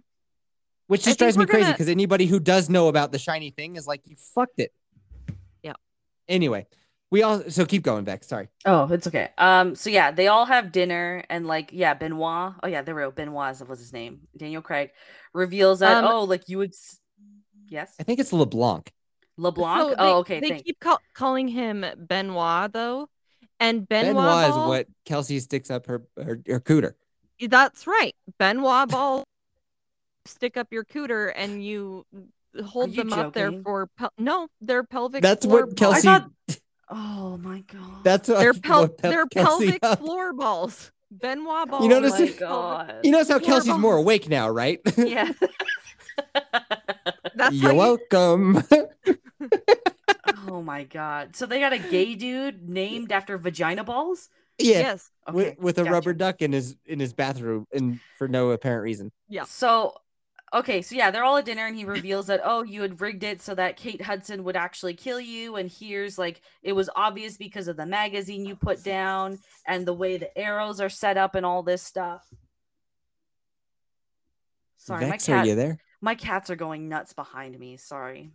which 0.88 1.04
just 1.04 1.18
think 1.18 1.20
drives 1.20 1.38
me 1.38 1.44
we're 1.44 1.48
crazy 1.48 1.62
gonna- 1.64 1.74
because 1.74 1.88
anybody 1.88 2.26
who 2.26 2.40
does 2.40 2.70
know 2.70 2.88
about 2.90 3.12
the 3.14 3.20
shiny 3.20 3.50
thing 3.52 3.78
is 3.78 3.88
like, 3.88 4.02
you 4.06 4.16
fucked 4.18 4.60
it. 4.60 4.74
Yeah. 5.64 5.74
Anyway, 6.28 6.68
we 7.12 7.24
all 7.24 7.42
so 7.50 7.66
keep 7.66 7.82
going, 7.84 8.04
Beck. 8.04 8.24
Sorry. 8.26 8.50
Oh, 8.66 8.88
it's 8.92 9.08
okay. 9.08 9.30
Um, 9.38 9.76
so 9.76 9.90
yeah, 9.90 10.12
they 10.12 10.28
all 10.28 10.46
have 10.46 10.72
dinner 10.72 11.24
and 11.30 11.48
like 11.48 11.70
yeah, 11.74 11.94
Benoit. 11.94 12.54
Oh 12.62 12.68
yeah, 12.68 12.82
there 12.82 12.94
we 12.94 13.02
go. 13.04 13.12
Benoit 13.12 13.68
was 13.68 13.80
his 13.80 13.94
name. 13.94 14.22
Daniel 14.38 14.62
Craig 14.62 14.92
reveals 15.34 15.80
that 15.80 16.04
Um, 16.04 16.12
oh, 16.12 16.24
like 16.26 16.48
you 16.48 16.58
would. 16.60 16.72
s- 16.72 17.00
Yes, 17.72 17.96
I 18.00 18.04
think 18.04 18.20
it's 18.20 18.32
LeBlanc. 18.32 18.92
LeBlanc. 19.38 19.80
So 19.82 19.88
oh, 19.88 19.90
they, 19.90 20.12
oh, 20.12 20.18
okay. 20.20 20.40
They 20.42 20.50
thank- 20.50 20.66
keep 20.66 20.80
call- 20.80 21.02
calling 21.16 21.48
him 21.48 21.84
Benoit 21.98 22.72
though, 22.72 23.08
and 23.60 23.88
Benoit, 23.90 24.14
Benoit 24.16 24.50
is 24.50 24.56
what 24.56 24.88
Kelsey 25.06 25.40
sticks 25.40 25.72
up 25.72 25.88
her 25.88 26.04
her, 26.18 26.40
her 26.46 26.60
cooter. 26.60 26.94
That's 27.40 27.88
right, 27.88 28.14
Benoit 28.38 28.90
ball. 28.90 29.24
Stick 30.26 30.56
up 30.58 30.68
your 30.70 30.84
cooter 30.86 31.32
and 31.36 31.66
you 31.66 32.06
hold 32.64 32.92
you 32.92 32.98
them 33.04 33.14
up 33.14 33.34
there 33.34 33.52
for 33.64 33.88
pel- 33.98 34.14
no, 34.20 34.48
they're 34.62 34.84
pelvic. 34.84 35.24
That's 35.24 35.46
floor 35.48 35.62
what 35.66 35.76
balls. 35.76 36.02
Kelsey. 36.04 36.08
thought- 36.08 36.32
Oh 36.94 37.38
my 37.38 37.62
god. 37.62 38.04
That's 38.04 38.28
what, 38.28 38.40
They're, 38.40 38.54
pel- 38.62 38.82
what 38.82 38.98
pep 39.00 39.12
they're 39.12 39.26
Kelsey 39.28 39.66
pelvic 39.80 39.80
up. 39.84 40.00
floor 40.00 40.34
balls. 40.34 40.92
Benoit 41.10 41.48
oh 41.48 41.66
balls. 41.66 41.84
You 41.84 41.90
notice 41.90 42.14
oh 42.20 42.24
it- 42.24 42.34
my 42.34 42.38
god. 42.40 42.96
You 43.04 43.12
notice 43.12 43.30
how 43.30 43.40
floor 43.40 43.48
Kelsey's 43.50 43.78
more 43.78 43.96
awake 43.98 44.30
now, 44.30 44.50
right? 44.50 44.80
yeah. 44.98 45.32
That's 47.36 47.56
You're 47.56 47.72
you- 47.72 47.78
welcome. 47.78 48.64
oh 50.48 50.62
my 50.62 50.84
god. 50.84 51.36
So 51.36 51.46
they 51.46 51.60
got 51.60 51.74
a 51.74 51.80
gay 51.80 52.16
dude 52.16 52.68
named 52.70 53.12
after 53.12 53.38
vagina 53.38 53.84
balls? 53.84 54.30
yeah, 54.60 54.80
Yes. 54.80 55.10
Okay, 55.28 55.36
with, 55.36 55.60
with 55.60 55.78
a 55.78 55.84
gotcha. 55.84 55.94
rubber 55.94 56.14
duck 56.14 56.42
in 56.42 56.52
his 56.52 56.76
in 56.86 57.00
his 57.00 57.14
bathroom, 57.14 57.68
and 57.74 58.00
for 58.18 58.28
no 58.28 58.52
apparent 58.52 58.84
reason. 58.84 59.12
Yeah. 59.30 59.46
So, 59.46 59.96
okay, 60.54 60.82
so 60.82 60.96
yeah, 60.96 61.10
they're 61.12 61.24
all 61.24 61.38
at 61.38 61.46
dinner, 61.46 61.66
and 61.66 61.76
he 61.76 61.86
reveals 61.86 62.28
that 62.28 62.42
oh, 62.44 62.64
you 62.64 62.82
had 62.82 63.02
rigged 63.02 63.24
it 63.24 63.42
so 63.42 63.56
that 63.56 63.78
Kate 63.78 64.02
Hudson 64.02 64.44
would 64.44 64.56
actually 64.56 64.94
kill 64.94 65.20
you, 65.20 65.56
and 65.56 65.72
here's 65.72 66.18
like 66.18 66.42
it 66.64 66.74
was 66.74 66.90
obvious 66.96 67.38
because 67.38 67.68
of 67.68 67.78
the 67.78 67.86
magazine 67.86 68.46
you 68.46 68.56
put 68.56 68.84
down 68.84 69.40
and 69.68 69.86
the 69.86 69.94
way 69.94 70.18
the 70.18 70.36
arrows 70.38 70.80
are 70.82 70.90
set 70.90 71.18
up 71.18 71.34
and 71.36 71.46
all 71.46 71.64
this 71.64 71.82
stuff. 71.82 72.28
Sorry, 74.78 75.06
Vex, 75.06 75.30
my 75.30 75.38
are 75.38 75.46
you 75.46 75.56
there? 75.56 75.78
My 76.02 76.16
cats 76.16 76.50
are 76.50 76.56
going 76.56 76.90
nuts 76.90 77.14
behind 77.14 77.58
me. 77.60 77.78
Sorry, 77.78 78.32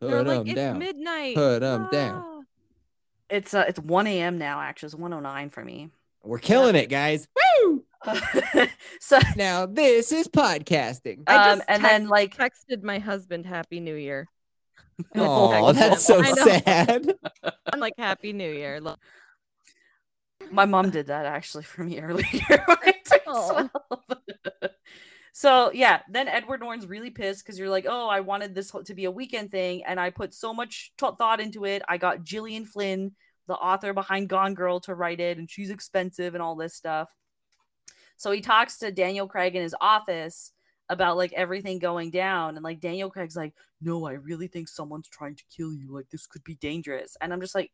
They're 0.00 0.10
Put 0.18 0.26
like, 0.26 0.38
'em 0.40 0.46
it's 0.46 0.54
down. 0.54 0.78
midnight. 0.78 1.34
Put 1.34 1.62
'em 1.62 1.88
down. 1.92 2.22
Ah." 2.24 2.40
it's 3.28 3.54
uh, 3.54 3.64
it's 3.68 3.78
one 3.80 4.06
a.m. 4.06 4.38
now. 4.38 4.60
Actually, 4.60 4.86
it's 4.88 4.94
one 4.94 5.12
o 5.12 5.20
nine 5.20 5.50
for 5.50 5.64
me. 5.64 5.90
We're 6.22 6.38
killing 6.38 6.76
it, 6.76 6.88
guys. 6.90 7.28
Woo! 7.64 7.84
so, 9.00 9.18
Now 9.36 9.66
this 9.66 10.10
is 10.12 10.28
podcasting. 10.28 11.22
I 11.26 11.50
um, 11.52 11.58
just 11.58 11.68
and 11.70 11.82
text- 11.82 11.82
then 11.82 12.08
like 12.08 12.36
Texted 12.36 12.82
my 12.82 12.98
husband 12.98 13.46
Happy 13.46 13.80
New 13.80 13.94
Year. 13.94 14.28
Oh, 15.14 15.72
that's 15.72 16.04
so 16.04 16.22
sad. 16.22 17.14
I'm 17.72 17.80
like 17.80 17.94
Happy 17.96 18.34
New 18.34 18.50
Year. 18.52 18.80
Look, 18.82 18.98
My 20.50 20.66
mom 20.66 20.90
did 20.90 21.06
that 21.06 21.24
actually 21.24 21.64
for 21.64 21.84
me 21.84 22.00
earlier. 22.00 22.24
when 22.66 22.76
I 22.82 22.92
turned 23.08 23.22
Aw. 23.26 23.68
12. 23.68 24.72
So 25.32 25.70
yeah, 25.72 26.00
then 26.08 26.28
Edward 26.28 26.60
Norton's 26.60 26.86
really 26.86 27.10
pissed 27.10 27.44
because 27.44 27.58
you're 27.58 27.68
like, 27.70 27.86
oh, 27.88 28.08
I 28.08 28.20
wanted 28.20 28.54
this 28.54 28.72
to 28.84 28.94
be 28.94 29.04
a 29.04 29.10
weekend 29.10 29.50
thing, 29.50 29.84
and 29.84 30.00
I 30.00 30.10
put 30.10 30.34
so 30.34 30.52
much 30.52 30.92
t- 30.98 31.06
thought 31.18 31.40
into 31.40 31.64
it. 31.64 31.82
I 31.88 31.98
got 31.98 32.24
Gillian 32.24 32.64
Flynn, 32.64 33.12
the 33.46 33.54
author 33.54 33.92
behind 33.92 34.28
Gone 34.28 34.54
Girl, 34.54 34.80
to 34.80 34.94
write 34.94 35.20
it, 35.20 35.38
and 35.38 35.50
she's 35.50 35.70
expensive 35.70 36.34
and 36.34 36.42
all 36.42 36.56
this 36.56 36.74
stuff. 36.74 37.08
So 38.16 38.30
he 38.32 38.40
talks 38.40 38.78
to 38.78 38.90
Daniel 38.92 39.26
Craig 39.26 39.56
in 39.56 39.62
his 39.62 39.74
office 39.80 40.52
about 40.88 41.16
like 41.16 41.32
everything 41.32 41.78
going 41.78 42.10
down, 42.10 42.56
and 42.56 42.64
like 42.64 42.80
Daniel 42.80 43.10
Craig's 43.10 43.36
like, 43.36 43.54
no, 43.80 44.06
I 44.06 44.12
really 44.12 44.48
think 44.48 44.68
someone's 44.68 45.08
trying 45.08 45.36
to 45.36 45.44
kill 45.56 45.72
you. 45.72 45.92
Like 45.92 46.10
this 46.10 46.26
could 46.26 46.44
be 46.44 46.54
dangerous, 46.56 47.16
and 47.20 47.32
I'm 47.32 47.40
just 47.40 47.54
like. 47.54 47.70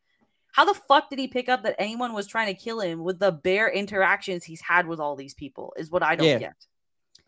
How 0.53 0.65
the 0.65 0.73
fuck 0.73 1.09
did 1.09 1.19
he 1.19 1.27
pick 1.27 1.49
up 1.49 1.63
that 1.63 1.75
anyone 1.77 2.13
was 2.13 2.25
trying 2.25 2.47
to 2.47 2.59
kill 2.59 2.79
him 2.79 3.03
with 3.03 3.19
the 3.19 3.31
bare 3.31 3.69
interactions 3.69 4.43
he's 4.43 4.61
had 4.61 4.87
with 4.87 4.99
all 4.99 5.15
these 5.15 5.35
people? 5.35 5.73
Is 5.77 5.91
what 5.91 6.01
I 6.01 6.15
don't 6.15 6.25
Yeah. 6.25 6.39
get. 6.39 6.55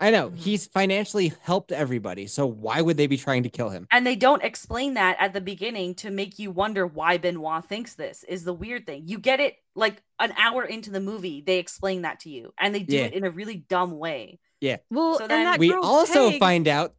I 0.02 0.12
know 0.12 0.30
Mhm. 0.30 0.38
he's 0.38 0.66
financially 0.66 1.34
helped 1.42 1.72
everybody, 1.74 2.26
so 2.28 2.46
why 2.48 2.80
would 2.82 2.96
they 2.96 3.08
be 3.08 3.18
trying 3.18 3.44
to 3.44 3.50
kill 3.50 3.70
him? 3.70 3.86
And 3.92 4.08
they 4.08 4.16
don't 4.16 4.42
explain 4.44 4.94
that 4.94 5.18
at 5.20 5.34
the 5.34 5.42
beginning 5.42 5.94
to 5.96 6.10
make 6.10 6.40
you 6.40 6.52
wonder 6.52 6.88
why 6.88 7.18
Benoit 7.18 7.66
thinks 7.66 7.96
this 7.96 8.24
is 8.24 8.46
the 8.46 8.54
weird 8.54 8.86
thing. 8.86 9.08
You 9.08 9.20
get 9.20 9.40
it 9.42 9.58
like 9.76 10.02
an 10.20 10.34
hour 10.38 10.64
into 10.64 10.90
the 10.90 11.02
movie, 11.02 11.42
they 11.42 11.58
explain 11.60 12.04
that 12.04 12.20
to 12.22 12.30
you, 12.30 12.54
and 12.58 12.74
they 12.74 12.84
do 12.84 12.96
Yeah. 12.96 13.06
it 13.06 13.14
in 13.14 13.26
a 13.26 13.30
really 13.30 13.58
dumb 13.58 13.98
way. 13.98 14.40
Yeah. 14.62 14.78
Well, 14.90 15.16
So 15.18 15.24
and 15.24 15.32
then- 15.32 15.44
that 15.46 15.60
We 15.60 15.74
also 15.74 16.30
Peg, 16.32 16.40
find 16.40 16.68
out 16.68 16.96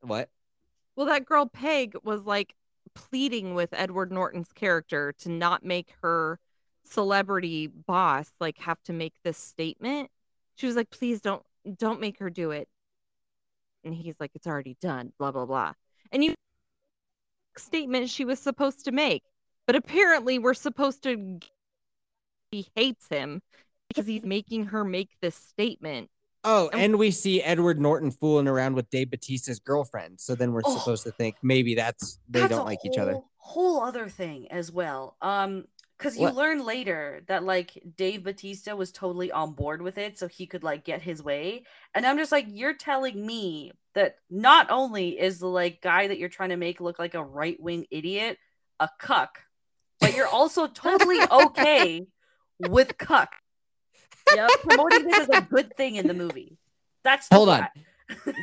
what 0.00 0.30
well, 0.94 1.06
that 1.06 1.24
girl 1.26 1.46
Peg 1.46 1.94
was 2.04 2.24
like 2.26 2.54
pleading 2.94 3.54
with 3.54 3.70
Edward 3.72 4.10
Norton's 4.12 4.52
character 4.52 5.12
to 5.18 5.28
not 5.28 5.64
make 5.64 5.92
her 6.02 6.38
celebrity 6.84 7.66
boss 7.66 8.32
like 8.40 8.58
have 8.58 8.80
to 8.84 8.92
make 8.92 9.14
this 9.24 9.36
statement. 9.36 10.10
She 10.54 10.66
was 10.66 10.76
like, 10.76 10.90
"Please 10.90 11.20
don't 11.20 11.44
don't 11.74 12.00
make 12.00 12.18
her 12.18 12.30
do 12.30 12.50
it." 12.50 12.68
And 13.84 13.94
he's 13.94 14.16
like, 14.20 14.32
"It's 14.34 14.46
already 14.46 14.76
done." 14.80 15.12
Blah 15.18 15.32
blah 15.32 15.46
blah. 15.46 15.72
And 16.12 16.22
you 16.24 16.34
statement 17.58 18.10
she 18.10 18.24
was 18.24 18.38
supposed 18.38 18.84
to 18.84 18.92
make, 18.92 19.22
but 19.66 19.76
apparently 19.76 20.38
we're 20.38 20.54
supposed 20.54 21.02
to. 21.04 21.38
He 22.50 22.68
hates 22.74 23.08
him 23.08 23.42
because 23.88 24.06
he's 24.06 24.24
making 24.24 24.66
her 24.66 24.84
make 24.84 25.10
this 25.20 25.34
statement. 25.34 26.10
Oh, 26.44 26.68
And- 26.72 26.80
and 26.80 26.98
we 26.98 27.10
see 27.10 27.42
Edward 27.42 27.80
Norton 27.80 28.12
fooling 28.12 28.46
around 28.46 28.74
with 28.74 28.88
Dave 28.90 29.10
Batista's 29.10 29.58
girlfriend. 29.58 30.20
So 30.20 30.36
then 30.36 30.52
we're 30.52 30.62
Oh. 30.64 30.78
supposed 30.78 31.02
to 31.04 31.10
think 31.10 31.36
maybe 31.42 31.74
that's 31.74 32.18
they 32.28 32.40
That's 32.40 32.50
don't 32.50 32.60
a 32.60 32.64
like 32.64 32.84
each 32.84 32.98
other. 32.98 33.12
whole- 33.14 33.30
Whole 33.38 33.80
other 33.80 34.08
thing 34.08 34.50
as 34.50 34.70
well. 34.72 35.16
Um, 35.20 35.66
because 35.98 36.16
you 36.16 36.24
What? 36.24 36.34
learn 36.34 36.64
later 36.64 37.22
that 37.28 37.44
like 37.44 37.82
Dave 37.96 38.24
Batista 38.24 38.74
was 38.74 38.92
totally 38.92 39.32
on 39.32 39.52
board 39.52 39.82
with 39.82 39.98
it, 39.98 40.18
so 40.18 40.28
he 40.28 40.46
could 40.46 40.62
like 40.62 40.84
get 40.84 41.02
his 41.02 41.22
way. 41.22 41.64
And 41.94 42.06
I'm 42.06 42.18
just 42.18 42.32
like, 42.32 42.46
you're 42.48 42.74
telling 42.74 43.24
me 43.24 43.72
that 43.94 44.16
not 44.28 44.70
only 44.70 45.18
is 45.18 45.38
the 45.38 45.48
like 45.48 45.80
guy 45.80 46.08
that 46.08 46.18
you're 46.18 46.28
trying 46.28 46.50
to 46.50 46.56
make 46.56 46.80
look 46.80 46.98
like 46.98 47.14
a 47.14 47.24
right 47.24 47.58
wing 47.60 47.86
idiot 47.90 48.38
a 48.78 48.88
cuck, 48.98 49.40
but 50.00 50.14
you're 50.14 50.28
also 50.28 50.66
totally 50.66 51.18
okay 51.30 52.06
with 52.58 52.98
cuck. 52.98 53.32
Yep. 54.34 54.50
Promoting 54.62 55.06
this 55.06 55.20
as 55.20 55.28
a 55.30 55.40
good 55.40 55.76
thing 55.76 55.96
in 55.96 56.06
the 56.06 56.14
movie. 56.14 56.58
That's 57.04 57.28
the 57.28 57.36
Hold 57.36 57.48
on. 57.48 57.68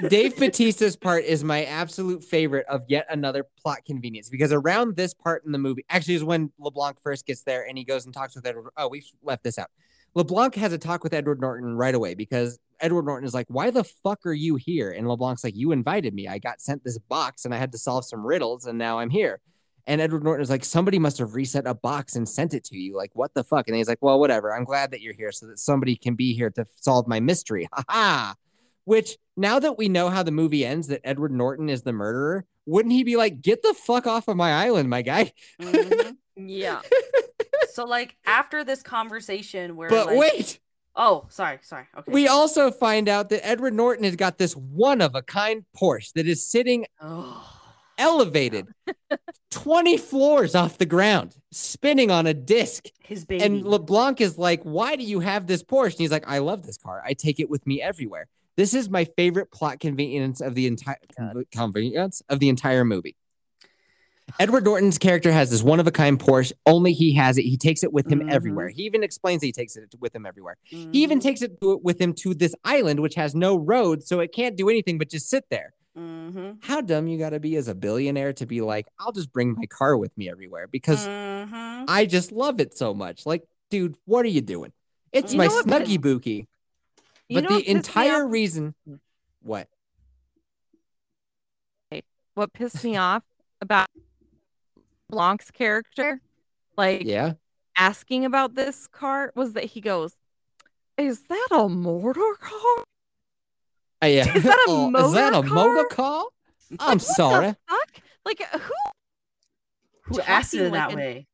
Dave 0.10 0.36
Batista's 0.36 0.96
part 0.96 1.24
is 1.24 1.44
my 1.44 1.64
absolute 1.66 2.24
favorite 2.24 2.66
of 2.68 2.84
yet 2.88 3.06
another 3.10 3.46
plot 3.62 3.86
convenience 3.86 4.30
because 4.30 4.52
around 4.52 4.96
this 4.96 5.14
part 5.14 5.46
in 5.46 5.52
the 5.52 5.58
movie, 5.58 5.86
actually, 5.90 6.16
is 6.16 6.24
when 6.24 6.52
LeBlanc 6.60 6.98
first 7.02 7.26
gets 7.26 7.44
there 7.44 7.66
and 7.68 7.78
he 7.78 7.84
goes 7.84 8.06
and 8.06 8.14
talks 8.14 8.36
with 8.36 8.46
Edward. 8.46 8.72
Oh, 8.78 8.90
we 8.90 9.04
left 9.22 9.44
this 9.44 9.58
out. 9.58 9.70
LeBlanc 10.16 10.56
has 10.56 10.74
a 10.74 10.78
talk 10.78 11.04
with 11.04 11.14
Edward 11.14 11.42
Norton 11.42 11.76
right 11.76 11.96
away 11.96 12.14
because 12.14 12.60
Edward 12.80 13.06
Norton 13.06 13.26
is 13.26 13.34
like, 13.34 13.48
Why 13.50 13.72
the 13.72 13.84
fuck 13.84 14.26
are 14.26 14.34
you 14.34 14.56
here? 14.56 14.92
And 14.92 15.08
LeBlanc's 15.08 15.44
like, 15.44 15.56
You 15.56 15.72
invited 15.72 16.14
me. 16.14 16.28
I 16.28 16.38
got 16.38 16.62
sent 16.62 16.84
this 16.84 16.98
box 16.98 17.46
and 17.46 17.54
I 17.54 17.58
had 17.58 17.72
to 17.72 17.78
solve 17.78 18.06
some 18.06 18.26
riddles 18.26 18.66
and 18.66 18.78
now 18.78 19.00
I'm 19.00 19.10
here. 19.10 19.40
And 19.86 20.00
Edward 20.00 20.24
Norton 20.24 20.44
is 20.44 20.50
like, 20.50 20.66
Somebody 20.66 21.00
must 21.00 21.18
have 21.18 21.34
reset 21.34 21.66
a 21.66 21.74
box 21.74 22.16
and 22.16 22.28
sent 22.28 22.54
it 22.54 22.64
to 22.66 22.78
you. 22.78 22.96
Like, 22.96 23.12
what 23.14 23.34
the 23.34 23.44
fuck? 23.44 23.68
And 23.68 23.78
he's 23.78 23.88
like, 23.88 24.00
Well, 24.02 24.20
whatever. 24.20 24.54
I'm 24.54 24.66
glad 24.66 24.92
that 24.92 25.02
you're 25.02 25.16
here 25.16 25.32
so 25.32 25.48
that 25.48 25.60
somebody 25.60 25.96
can 25.96 26.16
be 26.16 26.34
here 26.34 26.50
to 26.52 26.68
solve 26.76 27.08
my 27.08 27.20
mystery. 27.20 27.68
Ha 27.74 27.84
ha. 27.90 28.36
Which 28.86 29.18
now 29.38 29.60
that 29.60 29.78
we 29.78 29.90
know 29.90 30.10
how 30.10 30.24
the 30.24 30.32
movie 30.32 30.66
ends, 30.66 30.88
that 30.88 31.02
Edward 31.04 31.32
Norton 31.32 31.70
is 31.70 31.84
the 31.84 31.94
murderer, 31.94 32.46
wouldn't 32.66 32.94
he 32.94 33.04
be 33.04 33.16
like, 33.16 33.42
"Get 33.42 33.62
the 33.64 33.74
fuck 33.74 34.06
off 34.08 34.28
of 34.28 34.36
my 34.38 34.52
island, 34.54 34.90
my 34.90 35.02
guy"? 35.02 35.32
Mhm. 35.62 36.18
Yeah. 36.36 36.82
So 37.72 37.86
like 37.86 38.16
after 38.26 38.64
this 38.64 38.84
conversation 38.84 39.76
where 39.76 39.90
But 39.90 40.08
like, 40.08 40.18
wait, 40.18 40.60
Oh, 40.96 41.26
sorry, 41.30 41.58
sorry. 41.64 41.86
Okay. 41.98 42.12
we 42.12 42.28
also 42.28 42.70
find 42.70 43.10
out 43.10 43.30
that 43.30 43.44
Edward 43.44 43.74
Norton 43.74 44.04
has 44.04 44.16
got 44.16 44.38
this 44.38 44.54
one 44.54 45.02
of 45.02 45.16
a 45.16 45.24
kind 45.24 45.66
Porsche 45.76 46.14
that 46.14 46.28
is 46.28 46.46
sitting 46.46 46.86
Oh. 47.02 47.50
elevated 47.98 48.68
20 49.50 49.98
floors 49.98 50.54
off 50.54 50.78
the 50.78 50.86
ground, 50.86 51.36
spinning 51.52 52.12
on 52.12 52.28
a 52.28 52.34
disc. 52.34 52.86
His 53.04 53.26
baby. 53.26 53.44
And 53.44 53.66
LeBlanc 53.66 54.22
is 54.22 54.38
like, 54.38 54.62
Why 54.62 54.96
do 54.96 55.04
you 55.04 55.20
have 55.22 55.48
this 55.48 55.64
Porsche? 55.64 55.92
And 55.94 56.00
he's 56.00 56.12
like, 56.12 56.28
I 56.28 56.38
love 56.40 56.64
this 56.64 56.78
car. 56.78 57.02
I 57.04 57.14
take 57.14 57.40
it 57.40 57.50
with 57.50 57.66
me 57.66 57.82
everywhere. 57.82 58.28
This 58.56 58.74
is 58.74 58.90
my 58.90 59.06
favorite 59.18 59.52
plot 59.52 59.80
convenience 59.80 60.42
of 60.42 60.54
the 60.56 60.68
entire 60.68 60.98
convenience 61.52 62.22
of 62.30 62.40
the 62.40 62.50
entire 62.50 62.86
movie. 62.86 63.16
Edward 64.40 64.64
Norton's 64.64 64.98
character 64.98 65.32
has 65.32 65.50
this 65.52 65.62
one 65.62 65.80
of 65.80 65.88
a 65.88 65.92
kind 65.92 66.20
Porsche. 66.20 66.54
Only 66.66 66.94
he 66.94 67.14
has 67.14 67.38
it. 67.38 67.44
He 67.44 67.58
takes 67.58 67.84
it 67.84 67.92
with 67.92 68.08
him 68.12 68.22
Mhm. 68.22 68.32
everywhere. 68.32 68.70
He 68.70 68.84
even 68.84 69.04
explains 69.04 69.44
he 69.44 69.52
takes 69.52 69.76
it 69.76 69.94
with 70.00 70.16
him 70.16 70.26
everywhere. 70.26 70.58
He 70.64 71.04
even 71.04 71.20
Mhm, 71.20 71.24
takes 71.24 71.42
it 71.42 71.52
with 71.62 72.00
him 72.00 72.14
to 72.16 72.34
this 72.34 72.56
island, 72.64 73.00
which 73.00 73.16
has 73.16 73.36
no 73.36 73.56
road, 73.56 74.04
so 74.04 74.22
it 74.22 74.32
can't 74.34 74.56
do 74.56 74.70
anything 74.70 74.98
but 74.98 75.10
just 75.10 75.30
sit 75.30 75.46
there. 75.50 75.74
mhm, 75.96 76.58
How 76.62 76.82
dumb 76.82 77.08
you 77.08 77.20
got 77.20 77.32
to 77.32 77.40
be 77.40 77.56
as 77.58 77.68
a 77.68 77.76
billionaire 77.76 78.34
to 78.34 78.46
be 78.48 78.62
like, 78.62 78.88
I'll 79.00 79.12
just 79.12 79.32
bring 79.32 79.54
my 79.54 79.66
car 79.68 79.96
with 79.98 80.18
me 80.18 80.30
everywhere 80.30 80.68
because 80.68 81.08
mhm. 81.08 81.86
I 81.88 82.06
just 82.08 82.32
love 82.32 82.60
it 82.60 82.76
so 82.76 82.94
much. 82.96 83.26
Like, 83.28 83.44
dude, 83.70 83.96
what 84.06 84.26
are 84.26 84.30
you 84.30 84.42
doing? 84.42 84.72
It's 85.12 85.34
You 85.34 85.38
my 85.38 85.48
snuggy 85.48 86.02
bookie. 86.02 86.48
You 87.30 87.42
But 87.42 87.48
the 87.48 87.54
what 87.56 87.60
pissed 87.64 87.68
me 87.68 87.76
entire 87.76 88.26
off? 88.26 88.32
reason, 88.32 88.76
what? 89.42 89.68
what 92.36 92.52
pissed 92.52 92.84
me 92.84 92.98
off 92.98 93.22
about 93.62 93.88
Blanc's 95.08 95.52
character, 95.52 96.20
like 96.76 97.04
Yeah. 97.06 97.34
asking 97.78 98.26
about 98.26 98.56
this 98.56 98.88
car, 98.88 99.32
was 99.36 99.54
that 99.54 99.66
he 99.66 99.82
goes, 99.82 100.18
"Is 100.98 101.22
that 101.28 101.48
a 101.52 101.70
motor 101.70 102.34
car? 102.40 102.86
Uh, 104.02 104.08
yeah. 104.08 104.36
Is 104.36 104.44
that 104.44 104.58
a 104.58 104.66
Oh, 104.68 105.06
is 105.06 105.14
that 105.14 105.34
a 105.34 105.44
motor 105.44 105.54
motor 105.54 105.86
car? 105.86 106.26
I'm 106.80 106.98
sorry. 106.98 107.50
The 107.52 107.58
fuck? 107.68 108.02
Like 108.26 108.42
who? 108.42 108.74
Who 110.06 110.22
asked 110.22 110.56
it 110.56 110.58
talking 110.58 110.72
like 110.72 110.80
that 110.82 110.92
an- 110.92 110.98
way? 110.98 111.28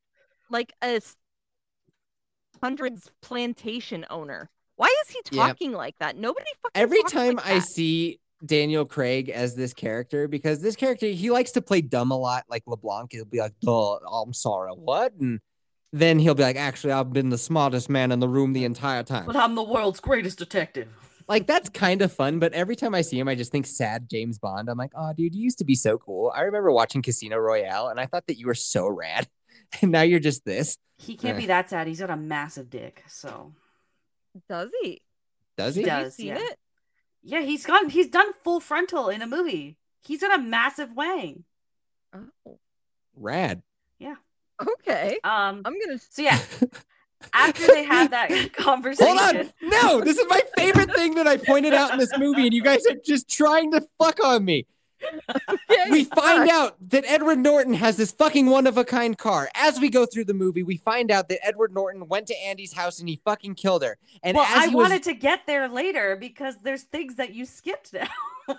Like 0.50 0.72
a 0.82 1.00
hundreds 2.60 3.10
plantation 3.22 4.04
owner? 4.10 4.50
Why 4.80 4.94
is 5.06 5.10
he 5.14 5.20
Yeah. 5.36 5.46
talking 5.48 5.72
like 5.72 5.94
that? 6.00 6.16
Nobody 6.16 6.46
fucking 6.62 6.80
Every 6.82 7.00
talks 7.02 7.12
time 7.12 7.36
like 7.36 7.46
I 7.46 7.54
that. 7.58 7.66
see 7.68 8.18
Daniel 8.44 8.86
Craig 8.86 9.28
as 9.28 9.54
this 9.54 9.74
character 9.74 10.26
because 10.26 10.62
this 10.62 10.74
character 10.74 11.06
he 11.06 11.30
likes 11.30 11.50
to 11.52 11.60
play 11.60 11.82
dumb 11.82 12.10
a 12.10 12.16
lot, 12.16 12.44
like 12.48 12.62
LeBlanc. 12.66 13.12
He'll 13.12 13.26
be 13.26 13.40
like, 13.40 13.52
"Oh, 13.66 13.96
I'm 14.24 14.32
sorry, 14.32 14.70
what?" 14.72 15.12
and 15.20 15.40
then 15.92 16.18
he'll 16.18 16.34
be 16.34 16.42
like, 16.42 16.56
"Actually, 16.56 16.94
I've 16.94 17.12
been 17.12 17.28
the 17.28 17.36
smartest 17.36 17.90
man 17.90 18.10
in 18.12 18.20
the 18.20 18.28
room 18.28 18.54
the 18.54 18.64
entire 18.64 19.02
time." 19.02 19.26
But 19.26 19.36
I'm 19.36 19.54
the 19.54 19.62
world's 19.62 20.00
greatest 20.00 20.38
detective. 20.38 20.88
like 21.28 21.46
that's 21.46 21.68
kind 21.68 22.00
of 22.02 22.10
fun, 22.12 22.38
but 22.38 22.52
every 22.54 22.74
time 22.74 22.94
I 22.94 23.02
see 23.02 23.18
him, 23.18 23.28
I 23.28 23.34
just 23.34 23.52
think 23.52 23.66
sad 23.66 24.08
James 24.10 24.38
Bond. 24.38 24.68
I'm 24.70 24.78
like, 24.78 24.92
"Oh, 24.96 25.12
dude, 25.12 25.34
you 25.34 25.42
used 25.42 25.58
to 25.58 25.64
be 25.64 25.74
so 25.74 25.98
cool." 25.98 26.32
I 26.34 26.40
remember 26.40 26.72
watching 26.72 27.02
Casino 27.02 27.36
Royale, 27.36 27.88
and 27.88 28.00
I 28.00 28.06
thought 28.06 28.26
that 28.28 28.38
you 28.38 28.46
were 28.46 28.54
so 28.54 28.88
rad, 28.88 29.28
and 29.82 29.90
now 29.92 30.00
you're 30.02 30.18
just 30.20 30.46
this. 30.46 30.78
He 30.96 31.16
can't 31.16 31.36
Eh. 31.36 31.40
be 31.40 31.46
that 31.46 31.68
sad. 31.70 31.86
He's 31.86 32.00
got 32.00 32.08
a 32.10 32.16
massive 32.16 32.70
dick. 32.70 33.04
So 33.06 33.52
Does 34.48 34.70
he? 34.82 35.02
Does 35.56 35.74
He 35.74 35.82
he? 35.82 35.88
Have 35.88 36.04
does, 36.04 36.18
you 36.18 36.24
seen 36.24 36.36
yeah. 36.36 36.42
it? 36.50 36.58
yeah, 37.22 37.40
he's 37.42 37.66
gone. 37.66 37.88
He's 37.90 38.08
done 38.08 38.32
full 38.44 38.60
frontal 38.60 39.08
in 39.08 39.22
a 39.22 39.26
movie. 39.26 39.76
He's 40.02 40.20
got 40.20 40.38
a 40.38 40.42
massive 40.42 40.94
wang. 40.94 41.44
Oh, 42.14 42.58
Rad. 43.16 43.62
Yeah. 43.98 44.16
Okay. 44.60 45.18
Um. 45.24 45.62
I'm 45.64 45.74
gonna. 45.78 45.98
So 46.10 46.22
yeah, 46.22 46.38
after 47.34 47.66
they 47.66 47.84
have 47.84 48.10
that 48.12 48.52
conversation, 48.52 49.16
Hold 49.16 49.36
on. 49.36 49.52
No, 49.62 50.00
this 50.00 50.18
is 50.18 50.26
my 50.28 50.40
favorite 50.56 50.94
thing 50.94 51.14
that 51.16 51.26
I 51.26 51.36
pointed 51.36 51.74
out 51.74 51.92
in 51.92 51.98
this 51.98 52.16
movie, 52.18 52.44
and 52.46 52.54
you 52.54 52.62
guys 52.62 52.86
are 52.86 52.96
just 53.04 53.28
trying 53.28 53.72
to 53.72 53.86
fuck 53.98 54.22
on 54.24 54.44
me. 54.44 54.66
Okay, 55.48 55.90
We 55.90 56.04
find 56.04 56.50
out 56.50 56.76
that 56.90 57.04
Edward 57.06 57.38
Norton 57.38 57.74
has 57.74 57.96
this 57.96 58.12
fucking 58.12 58.46
one 58.46 58.66
of 58.66 58.76
a 58.76 58.84
kind 58.84 59.16
car. 59.16 59.48
As 59.54 59.80
we 59.80 59.88
go 59.88 60.06
through 60.06 60.24
the 60.24 60.34
movie, 60.34 60.62
we 60.62 60.76
find 60.76 61.10
out 61.10 61.28
that 61.28 61.44
Edward 61.46 61.72
Norton 61.72 62.06
went 62.08 62.26
to 62.28 62.36
Andy's 62.38 62.72
house 62.72 63.00
and 63.00 63.08
he 63.08 63.20
fucking 63.24 63.54
killed 63.54 63.82
her. 63.82 63.98
And 64.22 64.36
well, 64.36 64.46
as 64.46 64.64
I 64.64 64.66
was, 64.66 64.74
wanted 64.74 65.02
to 65.04 65.14
get 65.14 65.46
there 65.46 65.68
later 65.68 66.16
because 66.16 66.56
there's 66.62 66.82
things 66.82 67.16
that 67.16 67.34
you 67.34 67.44
skipped 67.44 67.92
now. 67.92 68.08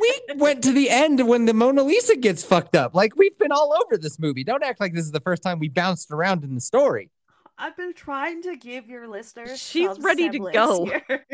we 0.00 0.20
went 0.36 0.62
to 0.64 0.72
the 0.72 0.90
end 0.90 1.26
when 1.26 1.46
the 1.46 1.54
Mona 1.54 1.82
Lisa 1.82 2.16
gets 2.16 2.44
fucked 2.44 2.76
up. 2.76 2.94
Like 2.94 3.16
we've 3.16 3.38
been 3.38 3.52
all 3.52 3.76
over 3.84 3.96
this 3.96 4.18
movie. 4.18 4.44
Don't 4.44 4.62
act 4.62 4.80
like 4.80 4.94
this 4.94 5.04
is 5.04 5.12
the 5.12 5.20
first 5.20 5.42
time 5.42 5.58
we 5.58 5.68
bounced 5.68 6.10
around 6.10 6.44
in 6.44 6.54
the 6.54 6.60
story. 6.60 7.10
I've 7.58 7.76
been 7.76 7.94
trying 7.94 8.42
to 8.42 8.56
give 8.56 8.86
your 8.88 9.08
listeners. 9.08 9.58
She's 9.58 9.98
ready 10.00 10.28
to 10.28 10.38
go. 10.38 10.90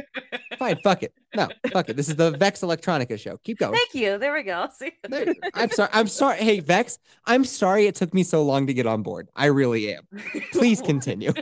Fine, 0.58 0.78
fuck 0.84 1.02
it. 1.02 1.12
No, 1.34 1.48
fuck 1.72 1.88
it. 1.88 1.96
This 1.96 2.08
is 2.08 2.14
the 2.14 2.30
Vex 2.38 2.60
Electronica 2.60 3.18
show. 3.18 3.38
Keep 3.38 3.58
going. 3.58 3.72
Thank 3.72 3.94
you. 3.94 4.18
There 4.18 4.32
we 4.32 4.44
go. 4.44 4.68
See, 4.72 4.92
There- 5.08 5.34
I'm 5.54 5.70
sorry. 5.70 5.90
I'm 5.92 6.06
sorry. 6.06 6.38
Hey, 6.38 6.60
Vex, 6.60 6.98
I'm 7.26 7.44
sorry 7.44 7.86
it 7.86 7.96
took 7.96 8.14
me 8.14 8.22
so 8.22 8.44
long 8.44 8.68
to 8.68 8.74
get 8.74 8.86
on 8.86 9.02
board. 9.02 9.28
I 9.34 9.46
really 9.46 9.94
am. 9.94 10.06
Please 10.52 10.80
continue. 10.92 11.32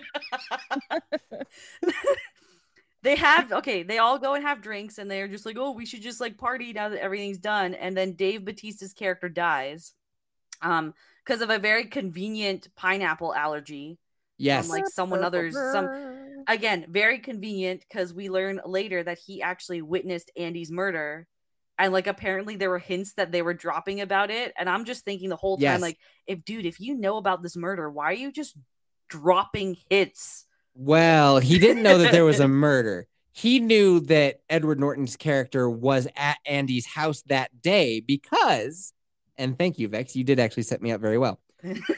they 3.03 3.17
have 3.17 3.53
okay. 3.53 3.83
They 3.83 3.99
all 3.99 4.19
go 4.19 4.35
and 4.35 4.45
have 4.45 4.63
drinks, 4.63 4.97
and 4.99 5.11
they're 5.11 5.29
just 5.29 5.45
like, 5.45 5.57
"Oh, 5.59 5.73
we 5.73 5.85
should 5.85 6.03
just 6.03 6.21
like 6.21 6.39
party 6.39 6.73
now 6.73 6.89
that 6.89 7.03
everything's 7.03 7.39
done." 7.39 7.75
And 7.75 7.97
then 7.97 8.13
Dave 8.13 8.45
Batista's 8.45 8.93
character 8.95 9.29
dies, 9.29 9.93
um, 10.63 10.95
because 11.25 11.43
of 11.43 11.51
a 11.51 11.59
very 11.59 11.85
convenient 11.85 12.69
pineapple 12.77 13.35
allergy. 13.35 13.99
Yes. 14.41 14.69
like 14.69 14.87
someone 14.89 15.23
others- 15.25 15.55
some- 15.55 16.17
Again, 16.49 16.87
very 16.89 17.19
convenient 17.19 17.85
because 17.87 18.15
we 18.15 18.31
learn 18.31 18.61
later 18.65 19.03
that 19.03 19.19
he 19.19 19.43
actually 19.43 19.83
witnessed 19.83 20.31
Andy's 20.37 20.71
murder. 20.73 21.27
And 21.79 21.93
like 21.93 22.07
apparently 22.07 22.57
there 22.57 22.71
were 22.71 22.79
hints 22.79 23.13
that 23.15 23.31
they 23.31 23.43
were 23.43 23.55
dropping 23.55 24.01
about 24.01 24.31
it. 24.31 24.53
And 24.59 24.69
I'm 24.69 24.85
just 24.87 25.05
thinking 25.05 25.29
the 25.29 25.37
whole 25.37 25.57
time, 25.59 25.63
Yes. 25.65 25.81
like, 25.83 25.99
if 26.27 26.45
dude, 26.45 26.67
if 26.67 26.81
you 26.81 26.95
know 26.97 27.19
about 27.19 27.43
this 27.43 27.57
murder, 27.57 27.91
why 27.91 28.07
are 28.07 28.15
you 28.15 28.33
just 28.33 28.57
dropping 29.09 29.77
hits? 29.91 30.47
Well, 30.75 31.39
he 31.39 31.59
didn't 31.59 31.83
know 31.83 31.99
that 31.99 32.13
there 32.13 32.25
was 32.25 32.41
a 32.41 32.49
murder. 32.67 33.07
He 33.33 33.61
knew 33.61 34.01
that 34.01 34.41
Edward 34.49 34.81
Norton's 34.81 35.17
character 35.17 35.69
was 35.71 36.09
at 36.17 36.39
Andy's 36.47 36.87
house 36.87 37.23
that 37.27 37.63
day 37.63 38.01
because, 38.01 38.93
and 39.39 39.57
thank 39.59 39.79
you, 39.79 39.89
Vex, 39.89 40.17
you 40.17 40.25
did 40.25 40.41
actually 40.41 40.65
set 40.65 40.83
me 40.83 40.91
up 40.91 41.01
very 41.01 41.19
well. 41.19 41.39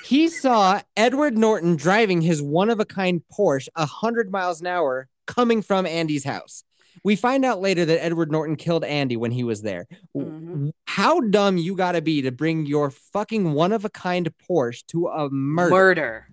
He 0.05 0.29
saw 0.29 0.81
Edward 0.97 1.37
Norton 1.37 1.77
driving 1.77 2.21
his 2.21 2.43
one 2.43 2.71
of 2.71 2.81
a 2.81 2.85
kind 2.85 3.23
Porsche 3.33 3.69
100 3.75 4.31
miles 4.31 4.61
an 4.61 4.67
hour 4.67 5.09
coming 5.27 5.63
from 5.63 5.87
Andy's 5.87 6.25
house. 6.25 6.65
We 7.05 7.17
find 7.17 7.45
out 7.45 7.61
later 7.61 7.85
that 7.87 8.05
Edward 8.05 8.31
Norton 8.31 8.57
killed 8.57 8.85
Andy 8.85 9.17
when 9.17 9.31
he 9.31 9.45
was 9.45 9.63
there. 9.63 9.87
Mhm. 10.17 10.73
How 10.87 11.21
dumb 11.21 11.57
you 11.57 11.75
got 11.75 11.93
to 11.93 12.03
be 12.03 12.23
to 12.23 12.31
bring 12.31 12.67
your 12.67 12.91
fucking 12.91 13.55
one 13.55 13.73
of 13.73 13.85
a 13.85 13.91
kind 13.91 14.31
Porsche 14.49 14.87
to 14.89 15.09
a 15.09 15.31
murder. 15.31 15.71
Murder. 15.71 16.27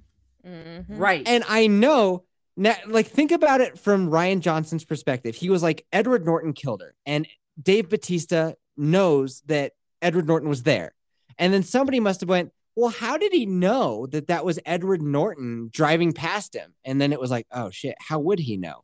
Mhm. 0.46 0.86
Right. 0.90 1.28
And 1.28 1.44
I 1.48 1.68
know 1.68 2.26
now, 2.58 2.76
like, 2.88 3.08
think 3.08 3.32
about 3.32 3.62
it 3.62 3.80
from 3.80 4.10
Rian 4.10 4.42
Johnson's 4.42 4.84
perspective. 4.84 5.34
He 5.36 5.50
was 5.50 5.64
like, 5.64 5.86
Edward 5.94 6.26
Norton 6.26 6.52
killed 6.52 6.82
her, 6.82 6.94
and 7.06 7.26
Dave 7.62 7.88
Batista 7.88 8.54
knows 8.76 9.42
that 9.46 9.74
Edward 10.02 10.28
Norton 10.28 10.50
was 10.50 10.64
there. 10.64 10.94
And 11.38 11.54
then 11.54 11.64
somebody 11.64 12.02
must 12.02 12.20
have 12.20 12.28
went, 12.30 12.52
well, 12.80 12.90
how 12.92 13.18
did 13.18 13.34
he 13.34 13.46
know 13.46 14.06
that 14.08 14.28
that 14.28 14.46
was 14.46 14.60
Edward 14.66 15.02
Norton 15.02 15.70
driving 15.72 16.14
past 16.14 16.56
him? 16.56 16.74
And 16.86 17.00
then 17.02 17.12
it 17.14 17.20
was 17.20 17.30
like, 17.32 17.48
oh 17.52 17.70
shit, 17.72 17.96
how 18.00 18.20
would 18.20 18.40
he 18.40 18.58
know? 18.58 18.84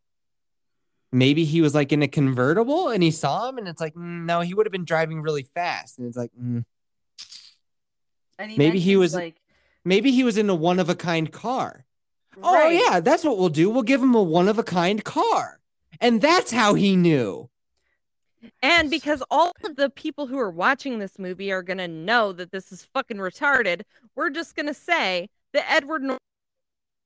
Maybe 1.12 1.46
he 1.46 1.62
was 1.62 1.74
like 1.74 1.92
in 1.94 2.02
a 2.04 2.08
convertible 2.08 2.90
and 2.90 3.02
he 3.02 3.12
saw 3.12 3.48
him, 3.48 3.58
and 3.58 3.68
it's 3.68 3.80
like, 3.80 3.94
mm, 3.94 4.26
no, 4.26 4.42
he 4.42 4.54
would 4.54 4.66
have 4.66 4.72
been 4.74 4.86
driving 4.86 5.22
really 5.22 5.44
fast. 5.44 5.98
And 5.98 6.08
it's 6.08 6.18
like, 6.18 6.32
mm, 6.40 6.66
And 8.38 8.58
maybe 8.58 8.80
he 8.80 8.98
was- 8.98 9.14
like, 9.14 9.42
maybe 9.86 10.12
he 10.12 10.24
was 10.24 10.38
in 10.38 10.50
a 10.50 10.56
one 10.56 10.80
of 10.80 10.90
a 10.90 10.96
kind 10.96 11.32
car. 11.32 11.86
Oh 12.44 12.52
yeah, 12.70 13.00
that's 13.00 13.24
what 13.24 13.38
we'll 13.38 13.48
do. 13.50 13.70
We'll 13.70 13.84
give 13.84 14.04
him 14.04 14.14
a 14.14 14.22
one 14.22 14.50
of 14.50 14.60
a 14.60 14.64
kind 14.64 15.02
car. 15.06 15.62
And 16.02 16.22
that's 16.22 16.52
how 16.52 16.74
he 16.74 16.98
knew. 16.98 17.50
And 18.62 18.90
because 18.90 19.24
all 19.30 19.52
of 19.64 19.76
the 19.76 19.90
people 19.90 20.28
who 20.28 20.40
are 20.40 20.52
watching 20.52 21.00
this 21.00 21.20
movie 21.20 21.52
are 21.52 21.64
gonna 21.64 21.88
know 21.88 22.34
that 22.34 22.52
this 22.52 22.72
is 22.72 22.84
fucking 22.94 23.18
retarded, 23.18 23.82
we're 24.16 24.30
just 24.30 24.56
gonna 24.56 24.74
say 24.74 25.30
that 25.54 25.70
Edward 25.72 26.04
Norton 26.04 26.20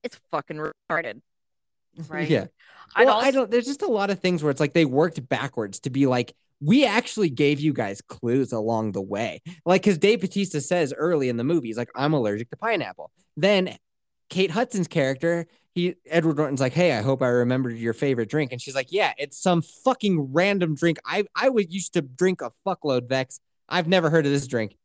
is 0.04 0.20
fucking 0.32 0.58
retarded. 0.58 1.22
Right. 2.08 2.30
Yeah. 2.30 2.46
I'd 2.96 3.08
Well, 3.08 3.20
I 3.20 3.32
don't 3.32 3.52
there's 3.52 3.66
just 3.66 3.82
a 3.82 3.88
lot 3.88 4.10
of 4.10 4.20
things 4.20 4.42
where 4.42 4.52
it's 4.52 4.60
like 4.60 4.74
they 4.74 4.86
worked 4.86 5.28
backwards 5.28 5.82
to 5.82 5.90
be 5.90 6.06
like, 6.06 6.34
we 6.62 6.86
actually 6.86 7.30
gave 7.30 7.60
you 7.60 7.74
guys 7.74 8.02
clues 8.02 8.54
along 8.54 8.94
the 8.94 9.02
way. 9.02 9.42
Like 9.66 9.82
because 9.82 9.98
Dave 9.98 10.22
Batista 10.22 10.60
says 10.60 10.94
early 10.96 11.28
in 11.28 11.36
the 11.36 11.44
movie, 11.44 11.68
he's 11.68 11.78
like, 11.78 11.90
I'm 11.96 12.14
allergic 12.14 12.50
to 12.52 12.58
pineapple. 12.58 13.12
Then 13.36 13.78
Kate 14.30 14.52
Hudson's 14.52 14.88
character, 14.88 15.48
he 15.74 15.96
Edward 16.06 16.38
Norton's 16.38 16.62
like, 16.62 16.74
Hey, 16.74 16.94
I 16.98 17.02
hope 17.02 17.22
I 17.22 17.28
remembered 17.28 17.78
your 17.78 17.94
favorite 17.94 18.30
drink. 18.30 18.52
And 18.52 18.62
she's 18.62 18.76
like, 18.76 18.92
Yeah, 18.92 19.14
it's 19.18 19.42
some 19.42 19.62
fucking 19.62 20.34
random 20.34 20.76
drink. 20.76 21.00
I 21.06 21.26
I 21.36 21.50
was 21.50 21.66
used 21.70 21.94
to 21.94 22.02
drink 22.02 22.42
a 22.42 22.52
fuckload 22.66 23.08
Vex. 23.08 23.40
I've 23.68 23.88
never 23.88 24.10
heard 24.10 24.26
of 24.26 24.32
this 24.32 24.48
drink. 24.48 24.76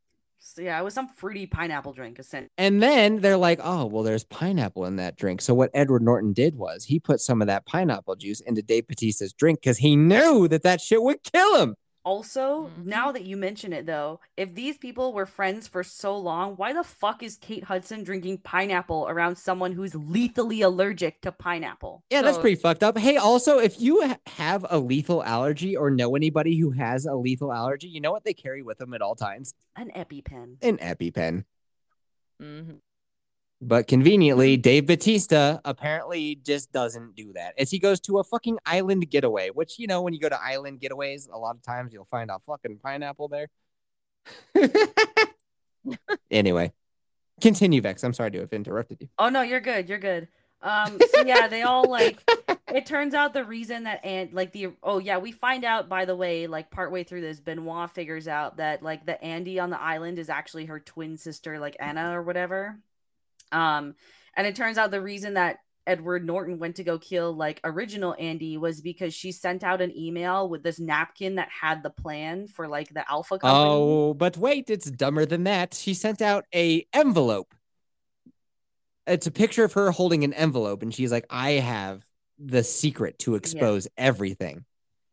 So, 0.47 0.61
yeah, 0.61 0.79
it 0.79 0.83
was 0.83 0.93
some 0.93 1.07
fruity 1.07 1.47
pineapple 1.47 1.93
drink. 1.93 2.19
And 2.59 2.81
then 2.81 3.19
they're 3.19 3.35
like, 3.35 3.59
oh, 3.63 3.87
well, 3.87 4.03
there's 4.03 4.23
pineapple 4.23 4.85
in 4.85 4.97
that 4.97 5.17
drink. 5.17 5.41
So 5.41 5.55
what 5.55 5.71
Edward 5.73 6.03
Norton 6.03 6.33
did 6.33 6.55
was 6.55 6.85
he 6.85 6.99
put 6.99 7.19
some 7.19 7.41
of 7.41 7.47
that 7.47 7.65
pineapple 7.65 8.15
juice 8.15 8.41
into 8.41 8.61
Dave 8.61 8.87
Batista's 8.87 9.33
drink 9.33 9.59
because 9.59 9.79
he 9.79 9.95
knew 9.95 10.47
that 10.49 10.61
that 10.61 10.81
shit 10.81 11.01
would 11.01 11.23
kill 11.23 11.61
him. 11.61 11.75
Also, 12.05 12.67
Mhm. 12.67 12.85
now 12.85 13.11
that 13.11 13.23
you 13.25 13.35
mention 13.35 13.73
it, 13.73 13.87
though, 13.87 14.19
if 14.37 14.53
these 14.53 14.77
people 14.77 15.11
were 15.11 15.25
friends 15.25 15.67
for 15.67 15.83
so 15.83 16.15
long, 16.15 16.53
why 16.55 16.71
the 16.71 16.83
fuck 16.83 17.23
is 17.23 17.35
Kate 17.35 17.63
Hudson 17.63 18.03
drinking 18.03 18.37
pineapple 18.37 19.07
around 19.09 19.37
someone 19.37 19.71
who's 19.71 19.95
lethally 19.95 20.61
allergic 20.61 21.21
to 21.21 21.31
pineapple? 21.31 22.03
Yeah, 22.11 22.21
that's 22.21 22.37
pretty 22.37 22.61
fucked 22.61 22.83
up. 22.83 22.97
Hey, 22.97 23.17
also, 23.17 23.57
if 23.57 23.81
you 23.81 24.07
ha- 24.07 24.19
have 24.27 24.65
a 24.69 24.77
lethal 24.77 25.23
allergy 25.23 25.75
or 25.75 25.89
know 25.89 26.15
anybody 26.15 26.59
who 26.59 26.69
has 26.71 27.07
a 27.07 27.15
lethal 27.15 27.51
allergy, 27.51 27.87
you 27.87 27.99
know 27.99 28.11
what 28.11 28.23
they 28.23 28.35
carry 28.35 28.61
with 28.61 28.77
them 28.77 28.93
at 28.93 29.01
all 29.01 29.15
times? 29.15 29.55
An 29.75 29.89
EpiPen. 29.95 30.57
An 30.61 30.77
EpiPen. 30.77 31.45
Mhm. 32.39 32.81
But 33.61 33.87
conveniently, 33.87 34.57
Dave 34.57 34.85
Batista 34.85 35.59
apparently 35.63 36.35
just 36.35 36.71
doesn't 36.71 37.15
do 37.15 37.33
that 37.33 37.53
as 37.57 37.71
he 37.71 37.79
goes 37.79 37.99
to 38.01 38.19
a 38.19 38.23
fucking 38.23 38.59
island 38.65 39.09
getaway, 39.09 39.49
which, 39.49 39.79
you 39.79 39.87
know, 39.87 40.01
when 40.01 40.13
you 40.13 40.19
go 40.19 40.29
to 40.29 40.39
island 40.41 40.81
getaways, 40.81 41.29
a 41.31 41.37
lot 41.37 41.55
of 41.55 41.63
times 41.63 41.93
you'll 41.93 42.05
find 42.05 42.29
a 42.29 42.39
fucking 42.39 42.79
pineapple 42.83 43.29
there. 43.29 43.47
anyway, 46.31 46.73
continue, 47.41 47.81
Vex. 47.81 48.03
I'm 48.03 48.13
sorry 48.13 48.31
to 48.31 48.39
have 48.39 48.53
interrupted 48.53 48.97
you. 49.01 49.09
Oh 49.17 49.29
no, 49.29 49.41
you're 49.41 49.61
good. 49.61 49.87
You're 49.87 49.99
good. 49.99 50.27
Um, 50.61 50.99
so 51.11 51.21
yeah, 51.25 51.47
they 51.47 51.61
all 51.61 51.89
like. 51.89 52.19
It 52.73 52.87
turns 52.87 53.13
out 53.13 53.33
the 53.33 53.45
reason 53.45 53.83
that 53.83 54.03
and 54.03 54.33
like 54.33 54.51
the 54.51 54.69
oh 54.81 54.99
yeah, 54.99 55.19
we 55.19 55.31
find 55.31 55.63
out 55.63 55.87
by 55.87 56.05
the 56.05 56.15
way, 56.15 56.47
like 56.47 56.71
partway 56.71 57.03
through 57.03 57.21
this, 57.21 57.39
Benoit 57.39 57.91
figures 57.91 58.27
out 58.27 58.57
that 58.57 58.81
like 58.83 59.05
the 59.05 59.23
Andy 59.23 59.59
on 59.59 59.69
the 59.69 59.79
island 59.79 60.19
is 60.19 60.29
actually 60.29 60.65
her 60.65 60.79
twin 60.79 61.17
sister, 61.17 61.59
like 61.59 61.77
Anna 61.79 62.17
or 62.17 62.23
whatever. 62.23 62.79
Um, 63.51 63.95
and 64.35 64.45
it 64.45 64.55
turns 64.55 64.77
out 64.77 64.91
the 64.91 65.01
reason 65.01 65.35
that 65.35 65.57
Edward 65.87 66.25
Norton 66.25 66.59
went 66.59 66.77
to 66.77 66.83
go 66.83 66.97
kill 66.97 67.35
like 67.35 67.59
original 67.63 68.15
Andy 68.17 68.57
was 68.57 68.81
because 68.81 69.13
she 69.13 69.31
sent 69.31 69.63
out 69.63 69.81
an 69.81 69.95
email 69.95 70.49
with 70.49 70.63
this 70.63 70.79
napkin 70.79 71.35
that 71.35 71.49
had 71.49 71.83
the 71.83 71.89
plan 71.89 72.47
for 72.47 72.67
like 72.67 72.93
the 72.93 73.09
Alpha 73.09 73.37
Company. 73.37 73.59
Oh, 73.59 74.13
but 74.13 74.37
wait, 74.37 74.69
it's 74.69 74.89
dumber 74.89 75.25
than 75.25 75.43
that. 75.43 75.73
She 75.73 75.93
sent 75.93 76.21
out 76.21 76.45
a 76.53 76.85
envelope. 76.91 77.53
It's 79.07 79.27
a 79.27 79.31
picture 79.31 79.63
of 79.63 79.73
her 79.73 79.91
holding 79.91 80.23
an 80.23 80.33
envelope, 80.33 80.81
and 80.81 80.93
she's 80.93 81.11
like, 81.11 81.27
"I 81.29 81.51
have 81.51 82.03
the 82.39 82.63
secret 82.63 83.19
to 83.19 83.35
expose 83.35 83.87
everything." 83.97 84.65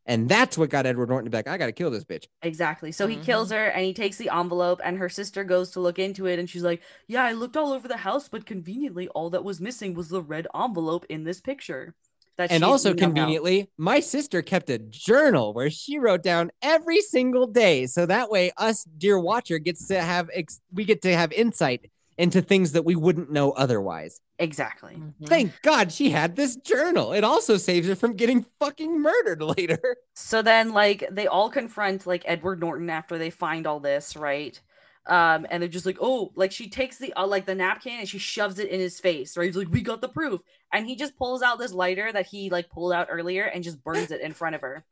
And 0.06 0.28
that's 0.28 0.58
what 0.58 0.68
got 0.70 0.84
Edward 0.86 1.08
Norton 1.10 1.30
back. 1.30 1.46
I 1.46 1.56
gotta 1.56 1.72
kill 1.72 1.90
this 1.90 2.04
bitch. 2.04 2.26
Exactly. 2.42 2.90
So 2.90 3.06
he 3.06 3.16
Mhm. 3.16 3.22
kills 3.24 3.50
her 3.50 3.66
and 3.66 3.84
he 3.84 3.94
takes 3.94 4.16
the 4.16 4.30
envelope 4.34 4.80
and 4.84 4.98
her 4.98 5.08
sister 5.08 5.44
goes 5.44 5.70
to 5.72 5.80
look 5.80 5.98
into 5.98 6.26
it 6.26 6.38
and 6.40 6.50
she's 6.50 6.64
like, 6.64 6.82
"Yeah, 7.06 7.24
I 7.24 7.32
looked 7.32 7.56
all 7.56 7.72
over 7.72 7.86
the 7.86 7.98
house, 7.98 8.28
but 8.28 8.44
conveniently 8.44 9.06
all 9.08 9.30
that 9.30 9.44
was 9.44 9.60
missing 9.60 9.94
was 9.94 10.08
the 10.08 10.22
red 10.22 10.46
envelope 10.54 11.06
in 11.08 11.24
this 11.24 11.40
picture." 11.40 11.94
That 12.38 12.50
And 12.50 12.64
also 12.64 12.94
didn't 12.94 13.00
conveniently, 13.14 13.70
my 13.76 14.00
sister 14.00 14.40
kept 14.40 14.70
a 14.70 14.78
journal 14.78 15.52
where 15.52 15.68
she 15.68 15.98
wrote 15.98 16.22
down 16.22 16.50
every 16.62 17.02
single 17.02 17.46
day. 17.46 17.86
So 17.86 18.06
that 18.06 18.30
way, 18.30 18.52
us 18.56 18.84
dear 18.84 19.18
watcher 19.20 19.58
gets 19.58 19.86
to 19.88 20.00
have 20.00 20.30
ex- 20.32 20.60
we 20.72 20.86
get 20.86 21.02
to 21.02 21.14
have 21.14 21.30
insight 21.32 21.90
into 22.18 22.42
things 22.42 22.72
that 22.72 22.84
we 22.84 22.94
wouldn't 22.94 23.30
know 23.30 23.52
otherwise. 23.52 24.20
Exactly. 24.38 24.94
Mhm. 24.94 25.28
Thank 25.28 25.52
God 25.62 25.92
she 25.92 26.10
had 26.10 26.36
this 26.36 26.56
journal. 26.56 27.12
It 27.12 27.24
also 27.24 27.56
saves 27.56 27.88
her 27.88 27.94
from 27.96 28.14
getting 28.14 28.44
fucking 28.58 29.00
murdered 29.00 29.42
later. 29.58 29.96
So 30.14 30.42
then 30.42 30.72
like 30.72 31.04
they 31.10 31.26
all 31.26 31.48
confront 31.50 32.06
like 32.06 32.22
Edward 32.26 32.60
Norton 32.60 32.90
after 32.90 33.18
they 33.18 33.30
find 33.30 33.66
all 33.66 33.80
this, 33.80 34.16
right? 34.16 34.60
Um 35.06 35.46
and 35.50 35.60
they're 35.62 35.68
just 35.68 35.84
like, 35.86 35.98
"Oh, 36.00 36.32
like 36.36 36.52
she 36.52 36.68
takes 36.68 36.96
the 36.98 37.12
uh, 37.14 37.26
like 37.26 37.44
the 37.44 37.54
napkin 37.56 37.98
and 37.98 38.08
she 38.08 38.18
shoves 38.18 38.58
it 38.58 38.68
in 38.68 38.78
his 38.78 39.00
face." 39.00 39.36
Right? 39.36 39.46
He's 39.46 39.56
like, 39.56 39.68
"We 39.70 39.80
got 39.82 40.00
the 40.00 40.08
proof." 40.08 40.40
And 40.72 40.86
he 40.86 40.94
just 40.96 41.16
pulls 41.16 41.42
out 41.42 41.58
this 41.58 41.72
lighter 41.72 42.10
that 42.12 42.26
he 42.26 42.50
like 42.50 42.70
pulled 42.70 42.92
out 42.92 43.08
earlier 43.10 43.44
and 43.44 43.64
just 43.64 43.82
burns 43.82 44.10
it 44.12 44.20
in 44.20 44.32
front 44.32 44.54
of 44.54 44.60
her. 44.60 44.84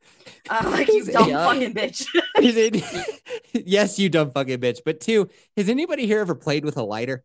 Uh, 0.49 0.63
like 0.71 0.87
you 0.89 1.05
dumb 1.05 1.29
Yeah. 1.29 1.45
fucking 1.45 1.73
bitch. 1.73 2.05
Is 2.41 2.55
it- 2.57 2.83
yes, 3.67 3.97
you 3.97 4.09
dumb 4.09 4.31
fucking 4.31 4.59
bitch. 4.59 4.79
But 4.85 4.99
two, 4.99 5.29
has 5.55 5.69
anybody 5.69 6.05
here 6.07 6.19
ever 6.19 6.35
played 6.35 6.65
with 6.65 6.75
a 6.77 6.83
lighter? 6.83 7.23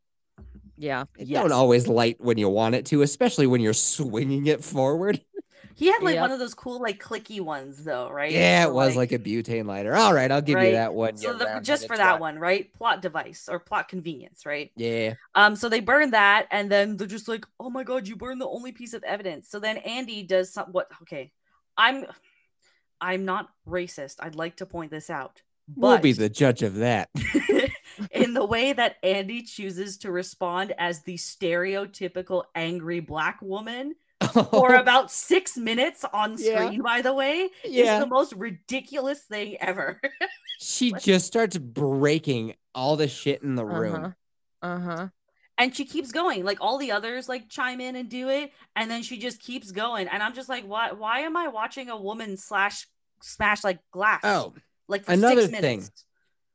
Yeah. 0.78 1.04
It 1.18 1.26
Yes. 1.28 1.42
don't 1.42 1.52
always 1.52 1.88
light 1.88 2.16
when 2.20 2.38
you 2.38 2.48
want 2.48 2.74
it 2.76 2.86
to, 2.86 3.02
especially 3.02 3.46
when 3.46 3.60
you're 3.60 3.72
swinging 3.72 4.46
it 4.46 4.62
forward. 4.62 5.20
He 5.76 5.88
had 5.92 6.02
like 6.02 6.14
Yep. 6.14 6.22
one 6.22 6.30
of 6.30 6.38
those 6.38 6.54
cool 6.54 6.80
like 6.80 7.02
clicky 7.02 7.38
ones 7.40 7.84
though, 7.84 8.10
right? 8.10 8.32
Yeah, 8.32 8.64
So, 8.64 8.70
it 8.70 8.74
was 8.74 8.96
like, 8.96 9.12
a 9.12 9.18
butane 9.18 9.66
lighter. 9.66 9.94
All 9.94 10.14
right, 10.14 10.30
I'll 10.32 10.40
give 10.40 10.54
Right. 10.56 10.68
you 10.68 10.72
that 10.72 10.94
one. 10.94 11.18
so 11.18 11.34
the, 11.34 11.60
just 11.62 11.86
for 11.86 11.98
that 11.98 12.18
one, 12.18 12.38
right? 12.38 12.72
Plot 12.72 13.02
device 13.02 13.46
or 13.46 13.60
plot 13.60 13.86
convenience, 13.88 14.46
right? 14.46 14.72
Yeah. 14.74 15.14
Um, 15.34 15.54
so 15.54 15.68
they 15.68 15.80
burn 15.80 16.12
that, 16.12 16.46
and 16.50 16.70
then 16.72 16.96
they're 16.96 17.06
just 17.06 17.28
like, 17.28 17.44
"Oh 17.60 17.68
my 17.68 17.84
god, 17.84 18.08
you 18.08 18.16
burned 18.16 18.40
the 18.40 18.48
only 18.48 18.72
piece 18.72 18.94
of 18.94 19.04
evidence." 19.04 19.50
So 19.50 19.60
then 19.60 19.76
Andy 19.76 20.22
does 20.22 20.50
some 20.50 20.72
what? 20.72 20.88
Okay, 21.02 21.30
I'm, 21.76 22.06
I'm 22.98 23.26
not 23.26 23.50
racist. 23.68 24.16
I'd 24.20 24.34
like 24.34 24.56
to 24.56 24.66
point 24.66 24.90
this 24.90 25.10
out, 25.10 25.42
but 25.68 25.86
We'll 25.88 25.98
be 25.98 26.12
the 26.12 26.30
judge 26.30 26.62
of 26.62 26.76
that. 26.76 27.10
in 28.10 28.32
the 28.32 28.46
way 28.54 28.72
that 28.72 28.96
Andy 29.02 29.42
chooses 29.42 29.98
to 29.98 30.10
respond 30.10 30.72
as 30.78 31.02
the 31.02 31.16
stereotypical 31.16 32.44
angry 32.54 33.00
black 33.00 33.42
woman 33.42 33.94
for 34.44 34.74
about 34.84 35.10
six 35.10 35.56
minutes 35.56 36.04
on 36.12 36.36
Yeah. 36.38 36.64
screen, 36.66 36.82
by 36.82 37.02
the 37.02 37.12
way, 37.14 37.48
is 37.64 38.00
the 38.00 38.06
most 38.06 38.32
ridiculous 38.34 39.20
thing 39.22 39.56
ever. 39.60 40.00
she 40.60 40.92
what- 40.92 41.02
just 41.02 41.26
starts 41.26 41.56
breaking 41.58 42.54
all 42.74 42.96
the 42.96 43.08
shit 43.08 43.42
in 43.42 43.54
the 43.54 43.64
room. 43.64 44.14
Uh-huh. 44.62 44.74
Uh-huh. 44.74 45.08
and 45.58 45.74
she 45.76 45.84
keeps 45.84 46.12
going 46.12 46.44
like 46.44 46.58
all 46.60 46.76
the 46.78 46.90
others 46.90 47.28
like 47.28 47.48
chime 47.48 47.80
in 47.80 47.94
and 47.94 48.08
do 48.08 48.28
it 48.30 48.52
and 48.74 48.90
then 48.90 49.02
she 49.02 49.16
just 49.18 49.38
keeps 49.40 49.70
going 49.70 50.08
and 50.08 50.22
i'm 50.22 50.34
just 50.34 50.48
like 50.48 50.64
why 50.64 50.92
why 50.92 51.20
am 51.20 51.36
i 51.36 51.46
watching 51.46 51.88
a 51.90 51.96
woman 51.96 52.36
slash 52.38 52.86
smash 53.22 53.62
like 53.62 53.78
glass 53.92 54.20
Oh, 54.24 54.54
like 54.88 55.04
for 55.04 55.12
another 55.12 55.42
six 55.46 55.60
thing. 55.60 55.84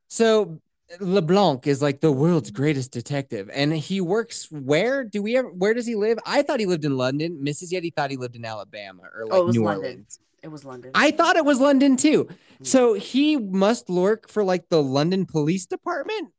so 0.08 0.60
LeBlanc 1.00 1.66
is 1.66 1.80
like 1.82 2.00
the 2.00 2.12
world's 2.12 2.50
greatest 2.50 2.90
detective, 2.92 3.50
and 3.52 3.72
he 3.72 4.00
works 4.00 4.48
where? 4.50 5.04
Do 5.04 5.22
we 5.22 5.36
ever? 5.36 5.48
Where 5.50 5.74
does 5.74 5.86
he 5.86 5.94
live? 5.94 6.18
I 6.26 6.42
thought 6.42 6.60
he 6.60 6.66
lived 6.66 6.84
in 6.84 6.96
London. 6.96 7.40
Mrs. 7.42 7.72
Yeti 7.72 7.94
thought 7.94 8.10
he 8.10 8.16
lived 8.16 8.36
in 8.36 8.44
Alabama 8.44 9.04
or 9.14 9.24
like 9.26 9.32
Oh, 9.34 9.42
it 9.42 9.46
was 9.46 9.56
New 9.56 9.64
London. 9.64 9.84
Orleans. 9.84 10.18
it 10.42 10.48
was 10.48 10.64
london 10.64 10.90
I 10.94 11.10
thought 11.12 11.36
it 11.36 11.44
was 11.44 11.60
London 11.60 11.96
too. 11.96 12.24
Mm. 12.24 12.66
So 12.66 12.94
he 12.94 13.36
must 13.36 13.88
work 13.88 14.28
for 14.28 14.44
like 14.44 14.68
the 14.68 14.82
London 14.82 15.24
Police 15.26 15.66
Department. 15.66 16.32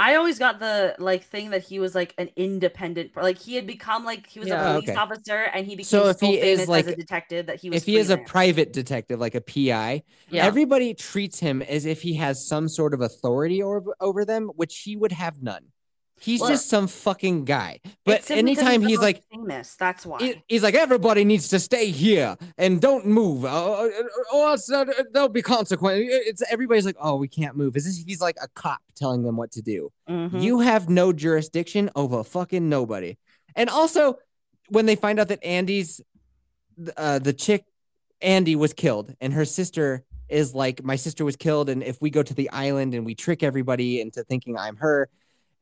I 0.00 0.14
always 0.14 0.38
got 0.38 0.60
the 0.60 0.94
like 1.00 1.24
thing 1.24 1.50
that 1.50 1.62
he 1.64 1.80
was 1.80 1.92
like 1.94 2.14
an 2.18 2.30
independent 2.36 3.16
like 3.16 3.36
he 3.38 3.56
had 3.56 3.66
become 3.66 4.04
like 4.04 4.28
he 4.28 4.38
was 4.38 4.48
Yeah. 4.48 4.70
a 4.70 4.74
police 4.74 4.88
Okay. 4.90 4.96
officer 4.98 5.42
and 5.52 5.66
he 5.66 5.72
became 5.74 5.84
So 5.86 6.04
so, 6.04 6.08
if 6.10 6.20
he 6.20 6.40
is, 6.40 6.68
like- 6.68 6.86
a 6.86 6.94
detective 6.94 7.46
that 7.46 7.60
he 7.60 7.68
was 7.68 7.78
If 7.82 7.86
he 7.86 7.96
is 7.96 8.08
a 8.10 8.18
private 8.18 8.72
detective, 8.72 9.18
like 9.18 9.34
a 9.34 9.40
PI, 9.40 10.02
Yeah. 10.30 10.46
everybody 10.46 10.94
treats 10.94 11.40
him 11.40 11.62
as 11.62 11.84
if 11.84 12.00
he 12.02 12.14
has 12.14 12.46
some 12.46 12.68
sort 12.68 12.94
of 12.94 13.00
authority 13.00 13.62
over, 13.62 13.94
over 14.00 14.24
them, 14.24 14.48
which 14.54 14.78
he 14.84 14.94
would 14.94 15.12
have 15.12 15.42
none. 15.42 15.64
He's 16.20 16.40
Well- 16.40 16.50
just 16.50 16.68
some 16.68 16.86
fucking 16.88 17.44
guy. 17.44 17.80
But 18.04 18.30
anytime 18.30 18.80
the 18.82 18.88
he's 18.88 18.98
like, 18.98 19.22
famous 19.30 19.76
that's 19.76 20.04
why 20.06 20.42
he's 20.48 20.62
like, 20.62 20.74
everybody 20.74 21.24
needs 21.24 21.48
to 21.48 21.58
stay 21.58 21.90
here 21.90 22.36
and 22.56 22.80
don't 22.80 23.06
move, 23.06 23.44
or 23.44 23.90
else 24.32 24.70
uh, 24.70 24.84
there'll 25.12 25.28
be 25.28 25.42
consequences. 25.42 26.06
It's 26.10 26.42
everybody's 26.50 26.86
like, 26.86 26.96
oh, 27.00 27.16
we 27.16 27.28
can't 27.28 27.56
move. 27.56 27.76
Is 27.76 27.84
this? 27.84 28.02
He's 28.06 28.20
like 28.20 28.36
a 28.42 28.48
cop 28.48 28.80
telling 28.96 29.22
them 29.22 29.36
what 29.36 29.52
to 29.52 29.62
do. 29.62 29.90
Mhm. 30.08 30.42
You 30.42 30.60
have 30.60 30.88
no 30.88 31.12
jurisdiction 31.12 31.90
over 31.94 32.24
fucking 32.24 32.68
nobody. 32.68 33.16
And 33.54 33.68
also, 33.70 34.18
when 34.68 34.86
they 34.86 34.96
find 34.96 35.18
out 35.20 35.28
that 35.28 35.42
Andy's, 35.44 36.00
uh, 36.96 37.18
the 37.18 37.32
chick, 37.32 37.64
Andy 38.20 38.56
was 38.56 38.72
killed, 38.72 39.14
and 39.20 39.32
her 39.32 39.44
sister 39.44 40.04
is 40.28 40.54
like, 40.54 40.82
my 40.84 40.96
sister 40.96 41.24
was 41.24 41.36
killed, 41.36 41.68
and 41.70 41.82
if 41.82 42.00
we 42.02 42.10
go 42.10 42.22
to 42.22 42.34
the 42.34 42.50
island 42.50 42.94
and 42.94 43.06
we 43.06 43.14
trick 43.14 43.42
everybody 43.42 44.00
into 44.00 44.22
thinking 44.24 44.56
I'm 44.58 44.76
her, 44.76 45.08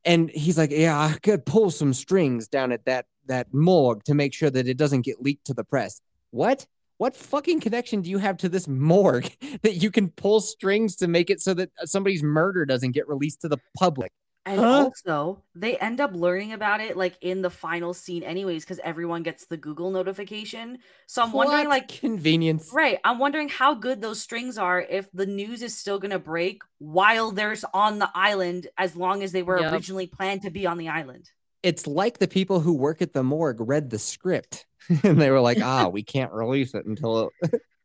and 0.07 0.30
he's 0.30 0.57
like, 0.57 0.70
yeah, 0.70 0.98
I 0.98 1.18
could 1.22 1.44
pull 1.44 1.70
some 1.70 1.92
strings 1.92 2.48
down 2.48 2.72
at 2.72 2.84
that 2.86 3.07
that 3.26 3.52
morgue 3.52 4.04
to 4.04 4.14
make 4.14 4.32
sure 4.32 4.50
that 4.50 4.68
it 4.68 4.76
doesn't 4.76 5.02
get 5.02 5.20
leaked 5.20 5.46
to 5.46 5.54
the 5.54 5.64
press. 5.64 6.00
What? 6.30 6.66
What 6.98 7.14
fucking 7.14 7.61
connection 7.61 8.00
do 8.00 8.09
you 8.09 8.18
have 8.18 8.38
to 8.38 8.48
this 8.48 8.68
morgue 8.68 9.30
that 9.62 9.74
you 9.74 9.90
can 9.90 10.09
pull 10.09 10.40
strings 10.40 10.96
to 10.96 11.09
make 11.09 11.28
it 11.28 11.42
so 11.42 11.52
that 11.54 11.70
somebody's 11.84 12.22
murder 12.22 12.64
doesn't 12.64 12.92
get 12.92 13.09
released 13.09 13.42
to 13.42 13.48
the 13.48 13.59
public? 13.76 14.12
And 14.47 14.64
Huh? 14.64 14.72
also, 14.72 15.42
they 15.57 15.76
end 15.78 16.01
up 16.01 16.12
learning 16.14 16.53
about 16.55 16.80
it 16.80 16.97
like 16.97 17.18
in 17.20 17.42
the 17.42 17.51
final 17.51 17.92
scene, 17.94 18.22
anyways, 18.22 18.64
because 18.64 18.78
everyone 18.84 19.24
gets 19.24 19.47
the 19.47 19.57
Google 19.59 19.90
notification. 19.90 20.78
So 21.07 21.22
I'm 21.22 21.32
wondering, 21.32 21.68
like, 21.68 21.88
convenience. 21.88 22.72
right? 22.72 23.01
I'm 23.05 23.18
wondering 23.18 23.49
how 23.49 23.74
good 23.74 24.01
those 24.01 24.20
strings 24.22 24.59
are 24.59 24.80
if 24.80 25.11
the 25.12 25.26
news 25.26 25.62
is 25.62 25.76
still 25.76 25.99
gonna 25.99 26.18
break 26.20 26.62
while 26.78 27.32
they're 27.32 27.57
on 27.74 27.99
the 27.99 28.11
island, 28.14 28.68
as 28.78 28.97
long 28.97 29.22
as 29.22 29.32
they 29.32 29.42
were 29.42 29.57
Yep. 29.57 29.64
originally 29.64 30.07
planned 30.07 30.42
to 30.42 30.51
be 30.51 30.66
on 30.66 30.78
the 30.78 30.88
island. 30.88 31.30
It's 31.62 31.86
like 31.86 32.18
the 32.18 32.28
people 32.28 32.61
who 32.61 32.74
work 32.74 33.03
at 33.03 33.12
the 33.12 33.22
morgue 33.24 33.61
read 33.61 33.90
the 33.90 33.99
script 33.99 34.66
and 35.03 35.20
they 35.20 35.30
were 35.30 35.40
like, 35.40 35.61
ah, 35.61 35.88
we 35.88 36.03
can't 36.03 36.32
release 36.32 36.74
it 36.74 36.86
until 36.86 37.32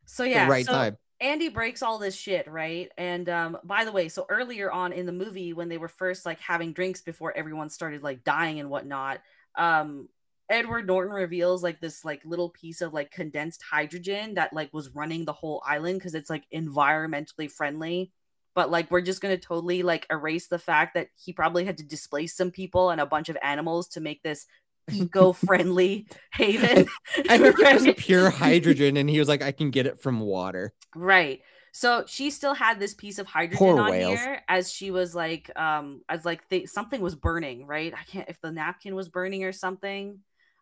So 0.05 0.23
yeah, 0.23 0.45
the 0.45 0.45
right 0.45 0.67
so 0.67 0.71
time. 0.71 0.97
Andy 1.21 1.49
breaks 1.49 1.83
all 1.83 1.99
this 1.99 2.15
shit, 2.15 2.49
right? 2.49 2.91
And 2.97 3.29
um, 3.29 3.57
by 3.63 3.85
the 3.85 3.91
way, 3.91 4.09
so 4.09 4.25
earlier 4.27 4.71
on 4.71 4.91
in 4.91 5.05
the 5.05 5.11
movie, 5.11 5.53
when 5.53 5.69
they 5.69 5.77
were 5.77 5.87
first 5.87 6.25
like 6.25 6.39
having 6.39 6.73
drinks 6.73 7.01
before 7.01 7.31
everyone 7.37 7.69
started 7.69 8.01
like 8.01 8.23
dying 8.23 8.59
and 8.59 8.71
whatnot, 8.71 9.21
um, 9.55 10.09
Edward 10.49 10.87
Norton 10.87 11.13
reveals 11.13 11.63
like 11.63 11.79
this 11.79 12.03
like 12.03 12.25
little 12.25 12.49
piece 12.49 12.81
of 12.81 12.91
like 12.91 13.11
condensed 13.11 13.61
hydrogen 13.61 14.33
that 14.33 14.51
like 14.51 14.73
was 14.73 14.89
running 14.89 15.23
the 15.23 15.31
whole 15.31 15.63
island 15.65 15.99
because 15.99 16.15
it's 16.15 16.29
like 16.29 16.43
environmentally 16.53 17.49
friendly. 17.49 18.11
But 18.55 18.71
like 18.71 18.89
we're 18.89 19.01
just 19.01 19.21
gonna 19.21 19.37
totally 19.37 19.83
like 19.83 20.07
erase 20.09 20.47
the 20.47 20.59
fact 20.59 20.95
that 20.95 21.07
he 21.15 21.31
probably 21.33 21.65
had 21.65 21.77
to 21.77 21.83
displace 21.83 22.35
some 22.35 22.51
people 22.51 22.89
and 22.89 22.99
a 22.99 23.05
bunch 23.05 23.29
of 23.29 23.37
animals 23.43 23.87
to 23.89 24.01
make 24.01 24.23
this 24.23 24.47
eco-friendly 24.89 26.07
haven. 26.33 26.87
I 27.29 27.37
think 27.37 27.59
it 27.59 27.85
was 27.85 27.93
pure 27.97 28.29
hydrogen 28.29 28.97
and 28.97 29.09
he 29.09 29.19
was 29.19 29.27
like, 29.27 29.41
I 29.41 29.51
can 29.51 29.71
get 29.71 29.85
it 29.85 30.01
from 30.01 30.19
water. 30.19 30.73
Right. 30.95 31.41
So 31.73 32.03
she 32.05 32.31
still 32.31 32.53
had 32.53 32.79
this 32.79 32.93
piece 32.93 33.17
of 33.17 33.27
hydrogen 33.27 33.57
Poor 33.57 33.79
on 33.79 33.91
whales. 33.91 34.19
here 34.19 34.41
as 34.47 34.71
she 34.71 34.91
was 34.91 35.15
like, 35.15 35.49
um, 35.57 36.01
as 36.09 36.25
like 36.25 36.47
they, 36.49 36.65
something 36.65 37.01
was 37.01 37.15
burning, 37.15 37.65
right? 37.65 37.93
I 37.93 38.03
can't 38.03 38.27
if 38.29 38.41
the 38.41 38.51
napkin 38.51 38.95
was 38.95 39.07
burning 39.07 39.43
or 39.43 39.53
something. 39.53 40.19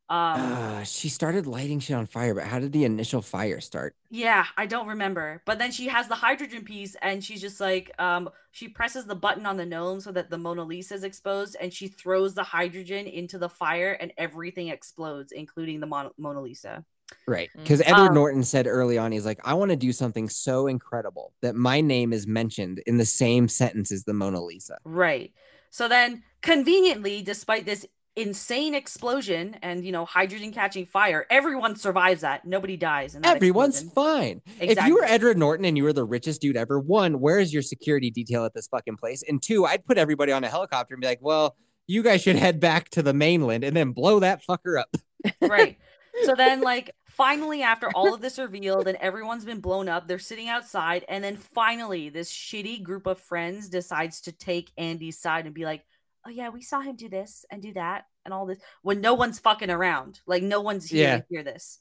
Um, 0.09 0.41
Uh, 0.41 0.83
she 0.83 1.07
started 1.07 1.45
lighting 1.45 1.79
shit 1.79 1.95
on 1.95 2.07
fire, 2.07 2.33
but 2.33 2.45
how 2.45 2.59
did 2.59 2.71
the 2.71 2.83
initial 2.83 3.21
fire 3.21 3.61
start? 3.61 3.95
yeah, 4.09 4.45
I 4.57 4.65
don't 4.65 4.87
remember. 4.87 5.43
But 5.45 5.59
then 5.59 5.71
she 5.71 5.87
has 5.87 6.07
the 6.07 6.15
hydrogen 6.15 6.63
piece, 6.63 6.95
and 7.01 7.23
she's 7.23 7.41
just 7.41 7.59
like, 7.59 7.91
um, 7.99 8.29
she 8.51 8.67
presses 8.67 9.05
the 9.05 9.13
button 9.15 9.45
on 9.45 9.55
the 9.57 9.65
gnome 9.67 10.01
so 10.01 10.11
that 10.11 10.31
the 10.31 10.37
Mona 10.39 10.63
Lisa 10.63 10.95
is 10.95 11.03
exposed, 11.03 11.55
and 11.61 11.71
she 11.71 11.87
throws 11.87 12.33
the 12.33 12.43
hydrogen 12.43 13.05
into 13.05 13.37
the 13.37 13.49
fire, 13.49 13.91
and 13.93 14.11
everything 14.17 14.69
explodes, 14.69 15.31
including 15.31 15.79
the 15.79 15.85
Mon- 15.85 16.11
Mona 16.17 16.41
Lisa. 16.41 16.83
Right. 17.27 17.49
Because 17.55 17.81
Edward 17.81 18.09
Um, 18.09 18.13
Norton 18.15 18.43
said 18.43 18.65
early 18.67 18.97
on, 18.97 19.11
he's 19.11 19.25
like, 19.25 19.39
I 19.43 19.53
want 19.53 19.69
to 19.69 19.75
do 19.75 19.91
something 19.91 20.27
so 20.29 20.67
incredible 20.67 21.33
that 21.41 21.55
my 21.55 21.81
name 21.81 22.13
is 22.13 22.25
mentioned 22.25 22.81
in 22.87 22.97
the 22.97 23.05
same 23.05 23.47
sentence 23.47 23.91
as 23.91 24.03
the 24.05 24.13
Mona 24.13 24.41
Lisa. 24.43 24.77
Right. 24.83 25.33
So 25.71 25.87
then, 25.87 26.23
conveniently, 26.41 27.21
despite 27.21 27.65
this 27.65 27.85
insane 28.15 28.75
explosion 28.75 29.55
and 29.61 29.85
you 29.85 29.91
know 29.91 30.05
hydrogen 30.05 30.51
catching 30.51 30.85
fire, 30.85 31.25
everyone 31.29 31.75
survives 31.75 32.21
that. 32.21 32.45
Nobody 32.45 32.77
dies. 32.77 33.13
That 33.13 33.35
Everyone's 33.37 33.81
explosion. 33.81 34.41
fine. 34.45 34.53
If 34.59 34.85
you 34.85 34.95
were 34.95 35.01
Exactly. 35.03 35.15
Edward 35.15 35.37
Norton 35.37 35.65
and 35.65 35.77
you 35.77 35.83
were 35.83 35.93
the 35.93 36.03
richest 36.05 36.41
dude 36.41 36.57
ever, 36.57 36.79
one, 36.79 37.19
where 37.19 37.39
is 37.39 37.53
your 37.53 37.61
security 37.61 38.11
detail 38.11 38.45
at 38.45 38.53
this 38.53 38.67
fucking 38.67 38.97
place? 38.97 39.23
And 39.27 39.41
two, 39.41 39.65
I'd 39.65 39.85
put 39.85 39.97
everybody 39.97 40.31
on 40.31 40.43
a 40.43 40.49
helicopter 40.49 40.93
and 40.93 41.01
be 41.01 41.07
like, 41.07 41.19
well, 41.21 41.55
you 41.87 42.03
guys 42.03 42.21
should 42.21 42.35
head 42.35 42.59
back 42.59 42.89
to 42.89 43.01
the 43.01 43.13
mainland 43.13 43.63
and 43.63 43.75
then 43.75 43.91
blow 43.91 44.19
that 44.19 44.41
fucker 44.45 44.79
up. 44.79 44.95
right. 45.41 45.77
so 46.23 46.35
then 46.35 46.61
like 46.61 46.95
finally 47.05 47.61
after 47.61 47.89
all 47.95 48.13
of 48.13 48.21
this 48.21 48.37
revealed 48.39 48.87
and 48.87 48.97
everyone's 49.01 49.43
been 49.43 49.59
blown 49.59 49.89
up 49.89 50.07
they're 50.07 50.17
sitting 50.19 50.47
outside 50.47 51.03
and 51.09 51.23
then 51.23 51.35
finally 51.35 52.09
this 52.09 52.31
shitty 52.31 52.81
group 52.81 53.05
of 53.05 53.19
friends 53.19 53.67
decides 53.69 54.21
to 54.21 54.31
take 54.31 54.71
andy's 54.77 55.17
side 55.19 55.45
and 55.45 55.53
be 55.53 55.65
like 55.65 55.83
oh 56.25 56.29
yeah 56.29 56.49
we 56.49 56.61
saw 56.61 56.81
him 56.81 56.95
do 56.95 57.09
this 57.09 57.45
and 57.51 57.61
do 57.61 57.73
that 57.73 58.05
and 58.25 58.33
all 58.33 58.45
this 58.45 58.59
when 58.81 59.01
no 59.01 59.13
one's 59.13 59.39
fucking 59.39 59.69
around 59.69 60.19
like 60.27 60.43
no 60.43 60.61
one's 60.61 60.89
here 60.89 61.07
Yeah. 61.07 61.17
to 61.19 61.25
hear 61.29 61.43
this 61.43 61.79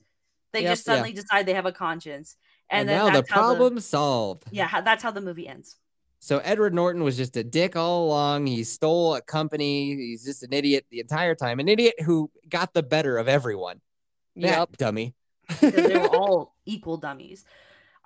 they 0.53 0.62
Yep. 0.62 0.70
just 0.72 0.84
suddenly 0.84 1.12
decide 1.12 1.47
they 1.47 1.55
have 1.55 1.66
a 1.66 1.72
conscience 1.72 2.36
and, 2.70 2.80
And, 2.80 2.89
then 2.89 2.97
now 2.99 3.20
the 3.20 3.26
how 3.28 3.43
problem's 3.43 3.84
solved. 3.84 4.45
yeah 4.51 4.80
that's 4.82 5.03
how 5.03 5.11
the 5.11 5.20
movie 5.20 5.49
ends 5.49 5.76
So 6.20 6.39
Edward 6.39 6.74
Norton 6.74 7.05
was 7.05 7.16
just 7.16 7.36
a 7.36 7.45
dick 7.45 7.76
all 7.76 8.07
along. 8.07 8.47
He 8.47 8.64
stole 8.64 9.14
a 9.14 9.22
company. 9.22 9.95
He's 9.95 10.24
just 10.24 10.43
an 10.43 10.53
idiot 10.53 10.84
the 10.91 10.99
entire 10.99 11.36
time. 11.36 11.61
An 11.61 11.68
idiot 11.68 11.95
who 12.05 12.28
got 12.49 12.74
the 12.74 12.82
better 12.82 13.18
of 13.18 13.28
everyone. 13.28 13.80
That 14.34 14.59
Yep. 14.66 14.76
dummy. 14.78 15.14
they 15.61 15.97
were 15.97 16.09
all 16.18 16.57
equal 16.66 16.97
dummies. 16.97 17.45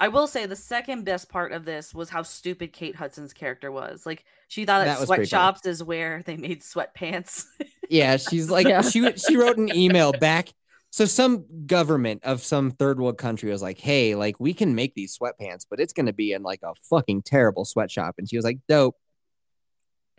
I 0.02 0.08
will 0.08 0.26
say 0.26 0.46
the 0.46 0.56
second 0.56 1.04
best 1.04 1.28
part 1.28 1.52
of 1.52 1.64
this 1.64 1.94
was 1.94 2.10
how 2.10 2.22
stupid 2.22 2.72
Kate 2.72 2.96
Hudson's 2.96 3.32
character 3.32 3.70
was. 3.70 4.04
Like 4.04 4.24
she 4.48 4.64
thought 4.64 4.84
That 4.84 4.98
that 4.98 5.06
sweatshops 5.06 5.64
is 5.64 5.80
where 5.80 6.24
they 6.26 6.36
made 6.36 6.62
sweatpants. 6.62 7.44
Yeah, 7.88 8.16
she's 8.16 8.50
like 8.50 8.66
she 8.84 9.12
she 9.16 9.36
wrote 9.36 9.58
an 9.58 9.72
email 9.76 10.12
back. 10.12 10.48
So 10.90 11.04
some 11.04 11.44
government 11.66 12.24
of 12.24 12.42
some 12.42 12.70
third 12.70 12.98
world 12.98 13.18
country 13.18 13.50
was 13.50 13.60
like, 13.60 13.78
"Hey, 13.78 14.14
like 14.14 14.40
we 14.40 14.54
can 14.54 14.74
make 14.74 14.94
these 14.94 15.16
sweatpants, 15.16 15.66
but 15.68 15.78
it's 15.78 15.92
going 15.92 16.06
to 16.06 16.12
be 16.12 16.32
in 16.32 16.42
like 16.42 16.60
a 16.62 16.72
fucking 16.88 17.22
terrible 17.22 17.66
sweatshop." 17.66 18.14
And 18.16 18.28
she 18.28 18.36
was 18.36 18.44
like, 18.46 18.58
"Dope. 18.66 18.96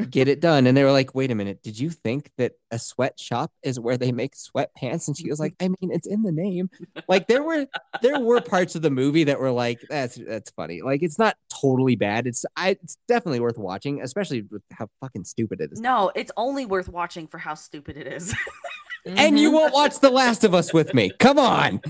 Get 0.10 0.28
it 0.28 0.40
done." 0.40 0.66
And 0.68 0.76
they 0.76 0.84
were 0.84 0.92
like, 0.92 1.14
"Wait 1.16 1.32
a 1.32 1.36
minute. 1.36 1.62
Did 1.64 1.80
you 1.80 1.90
think 1.90 2.32
that 2.38 2.54
a 2.72 2.80
sweatshop 2.80 3.52
is 3.64 3.80
where 3.80 3.98
they 3.98 4.12
make 4.12 4.36
sweatpants?" 4.36 5.08
And 5.08 5.18
she 5.18 5.30
was 5.30 5.40
like, 5.40 5.54
"I 5.62 5.68
mean, 5.68 5.92
it's 5.92 6.08
in 6.08 6.24
the 6.24 6.32
name." 6.32 6.70
Like 7.08 7.28
there 7.28 7.44
were 7.44 7.68
there 8.02 8.20
were 8.20 8.42
parts 8.42 8.76
of 8.76 8.82
the 8.82 8.90
movie 8.90 9.24
that 9.26 9.40
were 9.40 9.52
like, 9.52 9.82
"That's 9.90 10.16
that's 10.16 10.50
funny." 10.52 10.82
Like 10.82 11.04
it's 11.04 11.20
not 11.20 11.36
totally 11.62 11.96
bad. 11.96 12.28
It's 12.28 12.46
I 12.56 12.70
it's 12.70 12.98
definitely 13.08 13.40
worth 13.40 13.58
watching, 13.58 14.02
especially 14.02 14.42
with 14.50 14.64
how 14.72 14.90
fucking 15.00 15.26
stupid 15.26 15.62
it 15.62 15.72
is. 15.72 15.80
no, 15.80 16.12
it's 16.16 16.32
only 16.38 16.66
worth 16.66 16.90
watching 16.90 17.28
for 17.28 17.38
how 17.38 17.54
stupid 17.54 17.96
it 17.98 18.08
is. 18.08 18.34
and 19.06 19.38
you 19.38 19.52
won't 19.52 19.74
watch 19.74 20.00
The 20.00 20.10
Last 20.10 20.44
of 20.44 20.54
Us 20.54 20.74
with 20.74 20.94
me. 20.94 21.12
Come 21.20 21.38
on. 21.38 21.82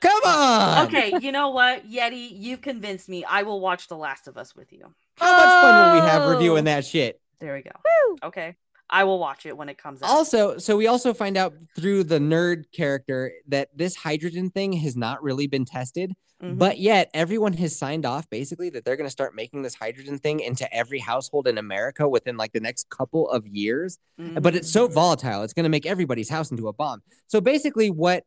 Come 0.00 0.22
on. 0.24 0.86
okay, 0.86 1.12
you 1.20 1.32
know 1.32 1.50
what, 1.50 1.86
Yeti, 1.90 2.30
you've 2.32 2.60
convinced 2.62 3.08
me. 3.08 3.24
I 3.24 3.42
will 3.42 3.60
watch 3.60 3.88
The 3.88 3.96
Last 3.96 4.28
of 4.28 4.38
Us 4.38 4.54
with 4.54 4.72
you. 4.72 4.94
How 5.16 5.36
much 5.36 5.62
fun 5.62 5.94
will 5.96 6.00
we 6.02 6.08
have 6.08 6.22
Oh. 6.22 6.30
reviewing 6.32 6.64
that 6.64 6.84
shit? 6.86 7.19
There 7.40 7.54
we 7.54 7.62
go. 7.62 7.70
Woo. 8.10 8.16
Okay, 8.24 8.56
I 8.88 9.04
will 9.04 9.18
watch 9.18 9.46
it 9.46 9.56
when 9.56 9.68
it 9.68 9.78
comes 9.78 10.02
out. 10.02 10.10
Also, 10.10 10.58
so 10.58 10.76
we 10.76 10.86
also 10.86 11.14
find 11.14 11.36
out 11.36 11.54
through 11.76 12.04
the 12.04 12.18
nerd 12.18 12.64
character 12.72 13.32
that 13.48 13.68
this 13.76 13.96
hydrogen 13.96 14.50
thing 14.50 14.72
has 14.74 14.96
not 14.96 15.22
really 15.22 15.46
been 15.46 15.64
tested, 15.64 16.12
Mhm. 16.42 16.58
but 16.58 16.78
yet 16.78 17.10
everyone 17.14 17.52
has 17.54 17.78
signed 17.78 18.04
off 18.06 18.28
basically 18.30 18.68
that 18.70 18.84
they're 18.84 18.96
going 18.96 19.06
to 19.06 19.10
start 19.10 19.34
making 19.34 19.62
this 19.62 19.74
hydrogen 19.74 20.18
thing 20.18 20.40
into 20.40 20.70
every 20.74 20.98
household 20.98 21.46
in 21.46 21.56
America 21.58 22.08
within 22.08 22.36
like 22.36 22.52
the 22.52 22.60
next 22.60 22.88
couple 22.90 23.28
of 23.30 23.46
years. 23.46 23.98
but 24.18 24.54
it's 24.54 24.70
so 24.70 24.86
volatile 24.86 25.42
it's 25.42 25.52
going 25.54 25.64
to 25.64 25.70
make 25.70 25.86
everybody's 25.86 26.28
house 26.28 26.50
into 26.50 26.68
a 26.68 26.72
bomb 26.74 27.02
so 27.26 27.40
basically 27.40 27.88
what 27.90 28.24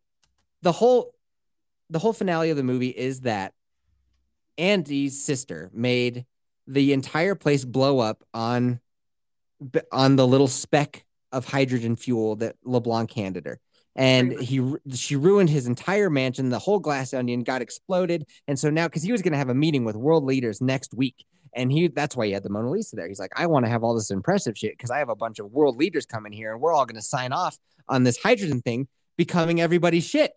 the 0.64 0.72
whole 0.72 1.14
the 1.92 2.00
whole 2.00 2.14
finale 2.14 2.50
of 2.50 2.58
the 2.58 2.64
movie 2.64 2.90
is 2.90 3.22
that 3.22 3.54
andy's 4.58 5.24
sister 5.24 5.70
made 5.74 6.26
the 6.68 6.94
entire 6.94 7.36
place 7.36 7.66
blow 7.66 8.00
up 8.00 8.24
on 8.34 8.76
b- 8.76 8.80
on 9.92 10.16
the 10.16 10.28
little 10.28 10.48
speck 10.48 11.06
of 11.32 11.46
hydrogen 11.46 11.96
fuel 11.96 12.36
that 12.38 12.56
leblanc 12.64 13.12
handed 13.12 13.46
her 13.46 13.60
and 13.96 14.34
he 14.40 14.76
she 14.94 15.16
ruined 15.16 15.50
his 15.50 15.68
entire 15.68 16.10
mansion 16.10 16.50
the 16.50 16.60
whole 16.60 16.80
glass 16.80 17.14
onion 17.14 17.44
got 17.44 17.62
exploded 17.62 18.26
and 18.48 18.58
so 18.58 18.70
now 18.70 18.88
because 18.88 19.04
he 19.04 19.12
was 19.12 19.22
going 19.22 19.32
to 19.34 19.38
have 19.38 19.50
a 19.50 19.56
meeting 19.56 19.84
with 19.86 19.96
world 19.96 20.24
leaders 20.24 20.62
next 20.62 20.94
week 20.94 21.26
and 21.56 21.72
he 21.72 21.88
that's 21.88 22.16
why 22.16 22.26
he 22.26 22.32
had 22.32 22.42
the 22.42 22.50
Mona 22.50 22.72
Lisa 22.72 22.96
there. 22.96 23.08
He's 23.08 23.20
like, 23.20 23.32
I 23.36 23.46
want 23.46 23.64
to 23.66 23.70
have 23.70 23.84
all 23.84 23.94
this 23.94 24.10
impressive 24.10 24.58
shit 24.58 24.72
because 24.76 24.90
I 24.90 24.98
have 24.98 25.10
a 25.10 25.16
bunch 25.16 25.38
of 25.38 25.52
world 25.52 25.78
leaders 25.78 26.04
coming 26.08 26.32
here 26.32 26.52
and 26.52 26.60
we're 26.60 26.74
all 26.74 26.88
going 26.88 26.96
to 26.96 27.02
sign 27.04 27.32
off 27.32 27.60
on 27.88 28.04
this 28.04 28.18
hydrogen 28.18 28.62
thing 28.62 28.88
becoming 29.18 29.62
everybody's 29.62 30.04
shit. 30.04 30.32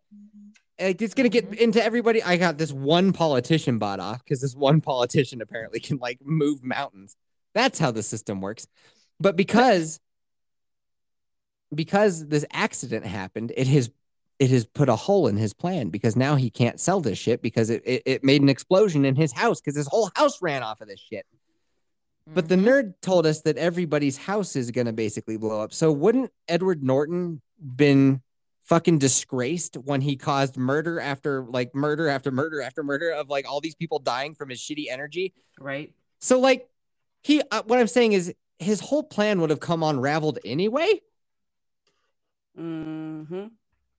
Like 0.78 1.00
it's 1.00 1.14
going 1.14 1.30
to 1.30 1.30
get 1.30 1.50
Mhm. 1.50 1.56
into 1.56 1.82
everybody. 1.82 2.22
I 2.22 2.36
got 2.36 2.58
this 2.58 2.70
one 2.70 3.14
politician 3.14 3.78
bought 3.78 3.98
off 3.98 4.22
because 4.22 4.42
this 4.42 4.54
one 4.54 4.82
politician 4.82 5.40
apparently 5.40 5.80
can 5.80 5.96
like 5.96 6.18
move 6.22 6.62
mountains. 6.62 7.16
That's 7.54 7.78
how 7.78 7.92
the 7.92 8.02
system 8.02 8.42
works. 8.42 8.66
But 9.20 9.36
because 9.36 10.00
because 11.74 12.26
this 12.28 12.44
accident 12.52 13.06
happened, 13.06 13.52
it 13.56 13.66
has 13.68 13.90
it 14.38 14.50
has 14.50 14.66
put 14.66 14.88
a 14.88 14.96
hole 14.96 15.28
in 15.28 15.36
his 15.36 15.54
plan 15.54 15.88
because 15.88 16.14
now 16.14 16.36
he 16.36 16.50
can't 16.50 16.78
sell 16.78 17.00
this 17.00 17.18
shit 17.18 17.40
because 17.40 17.70
it, 17.70 17.82
it, 17.86 18.02
it 18.04 18.24
made 18.24 18.42
an 18.42 18.50
explosion 18.50 19.04
in 19.06 19.16
his 19.16 19.32
house 19.32 19.60
because 19.60 19.74
his 19.76 19.86
whole 19.86 20.10
house 20.14 20.42
ran 20.42 20.62
off 20.62 20.80
of 20.82 20.88
this 20.88 21.00
shit. 21.00 21.24
But 22.26 22.48
the 22.48 22.56
Mhm. 22.56 22.64
nerd 22.66 22.94
told 23.00 23.24
us 23.24 23.40
that 23.42 23.56
everybody's 23.56 24.18
house 24.18 24.54
is 24.56 24.70
gonna 24.70 24.92
basically 24.92 25.38
blow 25.38 25.62
up. 25.62 25.72
So 25.72 25.90
wouldn't 25.90 26.32
Edward 26.48 26.82
Norton 26.82 27.40
been 27.58 28.20
fucking 28.64 28.98
disgraced 28.98 29.76
when 29.76 30.00
he 30.02 30.16
caused 30.16 30.56
murder 30.56 31.00
after 31.00 31.44
like 31.44 31.74
murder 31.74 32.08
after 32.08 32.30
murder 32.30 32.60
after 32.60 32.82
murder 32.82 33.10
of 33.12 33.30
like 33.30 33.48
all 33.48 33.60
these 33.60 33.76
people 33.76 33.98
dying 34.00 34.34
from 34.34 34.50
his 34.50 34.60
shitty 34.60 34.86
energy? 34.90 35.32
right? 35.58 35.94
So 36.20 36.38
like 36.38 36.68
he 37.22 37.40
uh, 37.50 37.62
what 37.64 37.78
I'm 37.78 37.86
saying 37.86 38.12
is 38.12 38.34
his 38.58 38.80
whole 38.80 39.02
plan 39.02 39.40
would 39.40 39.50
have 39.50 39.60
come 39.60 39.82
unraveled 39.82 40.38
anyway 40.44 41.00
hmm 42.56 43.46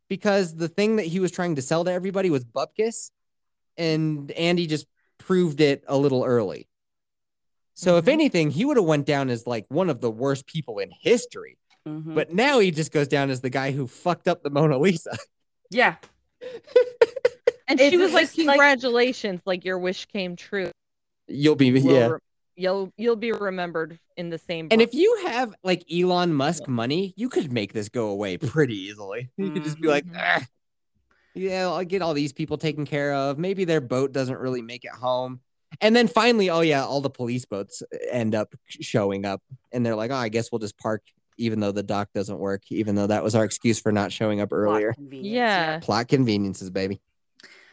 because 0.09 0.55
the 0.55 0.67
thing 0.69 0.95
that 0.95 1.05
he 1.05 1.19
was 1.19 1.31
trying 1.31 1.55
to 1.55 1.61
sell 1.61 1.83
to 1.83 1.91
everybody 1.91 2.29
was 2.29 2.43
bupkis 2.45 3.11
and 3.77 4.31
Andy 4.31 4.65
just 4.65 4.87
proved 5.17 5.59
it 5.61 5.83
a 5.87 5.97
little 5.97 6.23
early. 6.23 6.67
So 7.73 7.97
if 7.97 8.05
Mhm. 8.05 8.13
anything, 8.13 8.49
he 8.51 8.63
would 8.65 8.77
have 8.77 8.85
went 8.85 9.05
down 9.05 9.29
as 9.29 9.45
like 9.45 9.65
one 9.69 9.89
of 9.89 9.99
the 10.01 10.09
worst 10.09 10.47
people 10.47 10.79
in 10.79 10.89
history. 10.91 11.57
hmm 11.85 12.15
But 12.15 12.33
now 12.33 12.57
he 12.59 12.71
just 12.71 12.91
goes 12.91 13.07
down 13.07 13.29
as 13.29 13.41
the 13.41 13.49
guy 13.51 13.71
who 13.71 13.85
fucked 13.85 14.27
up 14.27 14.41
the 14.43 14.49
Mona 14.49 14.77
Lisa. 14.79 15.15
yeah, 15.69 15.97
And 17.67 17.79
she 17.79 17.97
was 17.97 18.13
like, 18.13 18.27
just, 18.27 18.37
like- 18.39 18.47
"Congratulations! 18.55 19.41
Like 19.45 19.65
your 19.65 19.77
wish 19.77 20.05
came 20.05 20.35
true. 20.37 20.71
You'll 21.27 21.55
be 21.55 21.71
We'll 21.73 21.93
yeah. 21.93 22.17
Re- 22.57 22.63
you'll 22.63 22.91
you'll 22.97 23.15
be 23.15 23.31
remembered 23.31 23.99
in 24.15 24.29
the 24.29 24.37
same." 24.37 24.67
And 24.71 24.79
book." 24.79 24.89
if 24.89 24.93
you 24.93 25.19
have 25.27 25.53
like 25.63 25.83
Elon 25.91 26.33
Musk 26.33 26.67
money, 26.67 27.13
you 27.15 27.29
could 27.29 27.51
make 27.53 27.73
this 27.73 27.89
go 27.89 28.09
away 28.09 28.37
pretty 28.37 28.75
easily. 28.75 29.29
You 29.37 29.51
could 29.51 29.63
just 29.63 29.79
be 29.79 29.87
like, 29.87 30.05
Mhm. 30.05 30.15
"Ah, 30.17 30.45
yeah, 31.33 31.67
I'll 31.67 31.83
get 31.85 32.01
all 32.01 32.13
these 32.13 32.33
people 32.33 32.57
taken 32.57 32.85
care 32.85 33.13
of. 33.13 33.37
Maybe 33.37 33.63
their 33.65 33.81
boat 33.81 34.11
doesn't 34.11 34.37
really 34.39 34.61
make 34.61 34.83
it 34.85 34.91
home. 34.91 35.41
And 35.81 35.95
then 35.95 36.07
finally, 36.07 36.49
oh 36.49 36.61
yeah, 36.61 36.83
all 36.85 37.01
the 37.01 37.09
police 37.09 37.45
boats 37.45 37.83
end 38.09 38.33
up 38.33 38.55
showing 38.67 39.25
up, 39.25 39.41
and 39.71 39.85
they're 39.85 39.95
like, 39.95 40.11
oh, 40.11 40.15
I 40.15 40.29
guess 40.29 40.51
we'll 40.51 40.59
just 40.59 40.77
park, 40.77 41.03
even 41.37 41.59
though 41.59 41.73
the 41.73 41.83
dock 41.83 42.09
doesn't 42.13 42.39
work, 42.39 42.63
even 42.71 42.95
though 42.95 43.07
that 43.07 43.21
was 43.23 43.35
our 43.35 43.43
excuse 43.43 43.79
for 43.79 43.91
not 43.91 44.11
showing 44.11 44.39
up 44.39 44.49
plot 44.49 44.59
earlier. 44.59 44.93
convenience, 44.93 45.27
Yeah. 45.33 45.79
Plot 45.79 46.07
conveniences, 46.07 46.69
baby. 46.69 47.01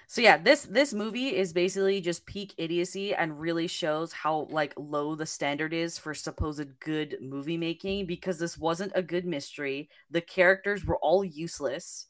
So 0.07 0.21
yeah, 0.21 0.37
this 0.39 0.63
this 0.65 0.93
movie 0.93 1.35
is 1.37 1.53
basically 1.53 2.01
just 2.01 2.27
peak 2.27 2.55
idiocy 2.59 3.15
and 3.15 3.39
really 3.41 3.67
shows 3.67 4.13
how 4.13 4.47
like 4.51 4.75
low 4.77 5.15
the 5.15 5.27
standard 5.27 5.73
is 5.73 5.99
for 5.99 6.15
supposed 6.15 6.79
good 6.81 7.17
movie 7.21 7.57
making 7.57 8.07
because 8.07 8.39
this 8.39 8.59
wasn't 8.59 8.93
a 8.95 9.03
good 9.03 9.25
mystery. 9.25 9.89
The 10.11 10.21
characters 10.21 10.85
were 10.85 10.99
all 10.99 11.25
useless. 11.25 12.07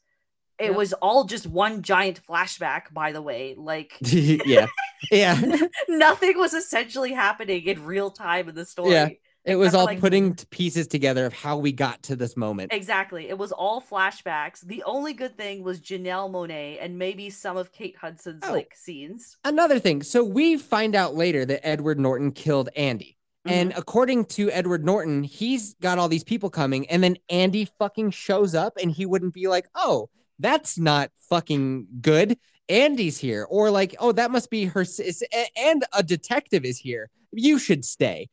It 0.59 0.71
Yep. 0.71 0.75
was 0.75 0.93
all 0.93 1.25
just 1.25 1.47
one 1.47 1.81
giant 1.83 2.21
flashback, 2.27 2.93
by 2.93 3.11
the 3.11 3.21
way. 3.21 3.55
Like 3.57 3.97
yeah, 4.01 4.67
yeah. 5.11 5.41
nothing 5.89 6.37
was 6.37 6.53
essentially 6.53 7.13
happening 7.13 7.63
in 7.65 7.83
real 7.85 8.11
time 8.11 8.49
in 8.49 8.55
the 8.55 8.65
story. 8.65 8.91
Yeah. 8.91 9.09
It 9.45 9.57
was 9.57 9.67
Except 9.67 9.79
all 9.79 9.85
like- 9.85 9.99
putting 9.99 10.33
pieces 10.49 10.87
together 10.87 11.25
of 11.25 11.33
how 11.33 11.57
we 11.57 11.71
got 11.71 12.01
to 12.03 12.15
this 12.15 12.35
moment. 12.35 12.73
Exactly. 12.73 13.29
It 13.29 13.37
was 13.37 13.51
all 13.51 13.79
flashbacks. 13.79 14.61
The 14.61 14.81
only 14.83 15.13
good 15.13 15.37
thing 15.37 15.63
was 15.63 15.79
Janelle 15.79 16.31
Monáe 16.31 16.77
and 16.81 16.97
maybe 16.97 17.29
some 17.29 17.55
of 17.55 17.71
Kate 17.71 17.95
Hudson's 17.95 18.43
Oh. 18.47 18.51
like 18.53 18.73
scenes. 18.75 19.37
Another 19.43 19.77
thing, 19.79 20.01
so 20.01 20.23
we 20.23 20.57
find 20.57 20.95
out 20.95 21.13
later 21.13 21.45
that 21.45 21.65
Edward 21.65 21.99
Norton 21.99 22.31
killed 22.31 22.69
Andy. 22.75 23.17
And 23.47 23.69
mm-hmm. 23.69 23.79
according 23.79 24.25
to 24.25 24.49
Edward 24.49 24.83
Norton, 24.83 25.21
he's 25.23 25.75
got 25.75 25.99
all 25.99 26.09
these 26.09 26.23
people 26.23 26.49
coming, 26.49 26.89
and 26.89 27.03
then 27.03 27.17
Andy 27.29 27.65
fucking 27.77 28.09
shows 28.09 28.55
up, 28.55 28.73
and 28.81 28.89
he 28.89 29.05
wouldn't 29.05 29.35
be 29.35 29.47
like, 29.47 29.67
"Oh, 29.75 30.09
that's 30.39 30.79
not 30.79 31.11
fucking 31.29 31.85
good." 32.01 32.39
Andy's 32.69 33.19
here, 33.19 33.45
or 33.47 33.69
like, 33.69 33.95
"Oh, 33.99 34.11
that 34.13 34.31
must 34.31 34.49
be 34.49 34.65
her." 34.65 34.83
sis- 34.83 35.21
And 35.55 35.83
a 35.93 36.01
detective 36.01 36.65
is 36.65 36.79
here. 36.79 37.11
You 37.31 37.59
should 37.59 37.85
stay. 37.85 38.29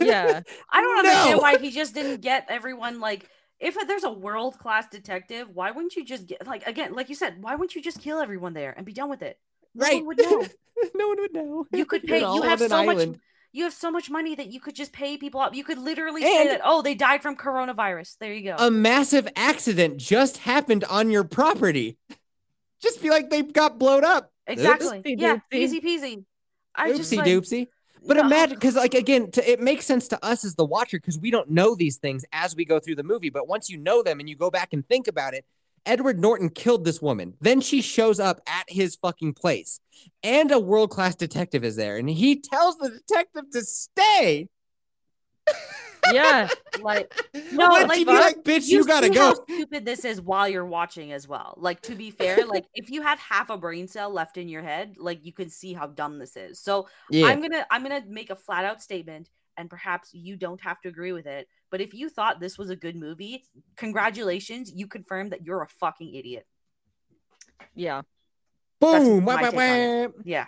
Yeah, 0.00 0.40
I 0.70 0.80
don't 0.80 0.98
understand 0.98 1.36
No. 1.36 1.38
why 1.38 1.58
he 1.58 1.70
just 1.70 1.94
didn't 1.94 2.20
get 2.20 2.46
everyone 2.48 3.00
like 3.00 3.28
if 3.60 3.76
there's 3.86 4.04
a 4.04 4.10
world 4.12 4.58
class 4.58 4.88
detective, 4.88 5.48
why 5.52 5.70
wouldn't 5.70 5.96
you 5.96 6.04
just 6.04 6.26
get 6.26 6.46
like 6.46 6.66
again, 6.66 6.94
like 6.94 7.08
you 7.08 7.14
said, 7.14 7.42
why 7.42 7.54
wouldn't 7.54 7.74
you 7.74 7.82
just 7.82 8.00
kill 8.00 8.18
everyone 8.18 8.52
there 8.52 8.74
and 8.76 8.84
be 8.84 8.92
done 8.92 9.08
with 9.10 9.22
it? 9.22 9.38
No 9.74 9.86
right? 9.86 9.94
one 9.96 10.06
would 10.06 10.18
know. 10.18 10.46
no 10.94 11.08
one 11.08 11.20
would 11.20 11.32
know. 11.32 11.66
You 11.72 11.86
could 11.86 12.02
pay 12.06 12.20
you 12.20 12.42
have 12.42 12.60
so 12.60 12.84
much 12.84 13.08
you 13.52 13.62
have 13.64 13.72
so 13.72 13.90
much 13.90 14.10
money 14.10 14.34
that 14.34 14.48
you 14.48 14.58
could 14.58 14.74
just 14.74 14.92
pay 14.92 15.16
people 15.16 15.40
up. 15.40 15.54
You 15.54 15.62
could 15.62 15.78
literally 15.78 16.22
say 16.22 16.48
that, 16.48 16.60
oh, 16.64 16.82
they 16.82 16.96
died 16.96 17.22
from 17.22 17.36
coronavirus. 17.36 18.18
There 18.18 18.32
you 18.32 18.42
go. 18.42 18.56
A 18.58 18.68
massive 18.68 19.28
accident 19.36 19.98
just 19.98 20.38
happened 20.38 20.82
on 20.82 21.08
your 21.08 21.22
property. 21.22 21.96
Just 22.82 23.00
be 23.00 23.10
like 23.10 23.30
they 23.30 23.42
got 23.42 23.78
blown 23.78 24.04
up. 24.04 24.32
Exactly. 24.48 25.02
Oopsie 25.02 25.14
Yeah, 25.20 25.36
doopsie. 25.36 25.40
easy 25.52 25.80
peasy. 25.80 26.24
I 26.74 26.90
just 26.92 27.12
Oopsie 27.12 27.16
like, 27.18 27.26
doopsie. 27.26 27.68
But 28.06 28.16
no. 28.16 28.26
imagine, 28.26 28.56
because 28.56 28.76
like 28.76 28.94
again, 28.94 29.30
to, 29.32 29.50
it 29.50 29.60
makes 29.60 29.86
sense 29.86 30.08
to 30.08 30.24
us 30.24 30.44
as 30.44 30.54
the 30.54 30.64
watcher 30.64 30.98
because 30.98 31.18
we 31.18 31.30
don't 31.30 31.50
know 31.50 31.74
these 31.74 31.96
things 31.96 32.24
as 32.32 32.54
we 32.54 32.64
go 32.64 32.78
through 32.78 32.96
the 32.96 33.02
movie. 33.02 33.30
But 33.30 33.48
once 33.48 33.70
you 33.70 33.78
know 33.78 34.02
them 34.02 34.20
and 34.20 34.28
you 34.28 34.36
go 34.36 34.50
back 34.50 34.72
and 34.72 34.86
think 34.88 35.08
about 35.08 35.34
it, 35.34 35.44
Edward 35.86 36.18
Norton 36.18 36.48
killed 36.48 36.84
this 36.84 37.02
woman. 37.02 37.34
Then 37.40 37.60
she 37.60 37.82
shows 37.82 38.18
up 38.20 38.40
at 38.46 38.64
his 38.68 38.96
fucking 38.96 39.34
place, 39.34 39.80
and 40.22 40.50
a 40.50 40.58
world 40.58 40.90
class 40.90 41.14
detective 41.14 41.64
is 41.64 41.76
there, 41.76 41.96
and 41.96 42.08
he 42.08 42.40
tells 42.40 42.76
the 42.78 42.90
detective 42.90 43.50
to 43.52 43.62
stay. 43.62 44.48
Yeah. 46.12 46.48
like 46.80 47.14
no, 47.52 47.66
like, 47.66 47.98
you- 47.98 48.06
like, 48.06 48.42
bitch, 48.42 48.68
you, 48.68 48.84
gotta 48.86 49.08
see 49.08 49.14
go. 49.14 49.34
Stupid 49.34 49.84
this 49.84 50.04
is 50.04 50.20
while 50.20 50.48
you're 50.48 50.64
watching 50.64 51.12
as 51.12 51.26
well. 51.28 51.54
Like 51.56 51.80
to 51.82 51.94
be 51.94 52.10
fair, 52.10 52.46
like 52.46 52.66
if 52.74 52.90
you 52.90 53.02
have 53.02 53.18
half 53.18 53.50
a 53.50 53.56
brain 53.56 53.88
cell 53.88 54.10
left 54.10 54.36
in 54.36 54.48
your 54.48 54.62
head, 54.62 54.96
like 54.98 55.24
you 55.24 55.32
can 55.32 55.48
see 55.48 55.72
how 55.72 55.86
dumb 55.86 56.18
this 56.18 56.36
is. 56.36 56.60
So 56.60 56.88
Yeah, 57.10 57.26
I'm 57.26 57.40
gonna 57.40 57.66
I'm 57.70 57.82
gonna 57.82 58.02
make 58.06 58.30
a 58.30 58.36
flat 58.36 58.64
out 58.64 58.82
statement, 58.82 59.28
and 59.56 59.70
perhaps 59.70 60.10
you 60.12 60.36
don't 60.36 60.60
have 60.60 60.80
to 60.82 60.88
agree 60.88 61.12
with 61.12 61.26
it. 61.26 61.48
But 61.70 61.80
if 61.80 61.94
you 61.94 62.08
thought 62.08 62.40
this 62.40 62.56
was 62.56 62.70
a 62.70 62.76
good 62.76 62.96
movie, 62.96 63.44
congratulations, 63.76 64.72
you 64.74 64.86
confirmed 64.86 65.32
that 65.32 65.44
you're 65.44 65.62
a 65.62 65.68
fucking 65.68 66.14
idiot. 66.14 66.46
Yeah. 67.74 68.02
boom. 68.80 69.24
wah, 69.24 69.40
wah, 69.40 69.50
wah. 69.50 70.08
Yeah. 70.24 70.46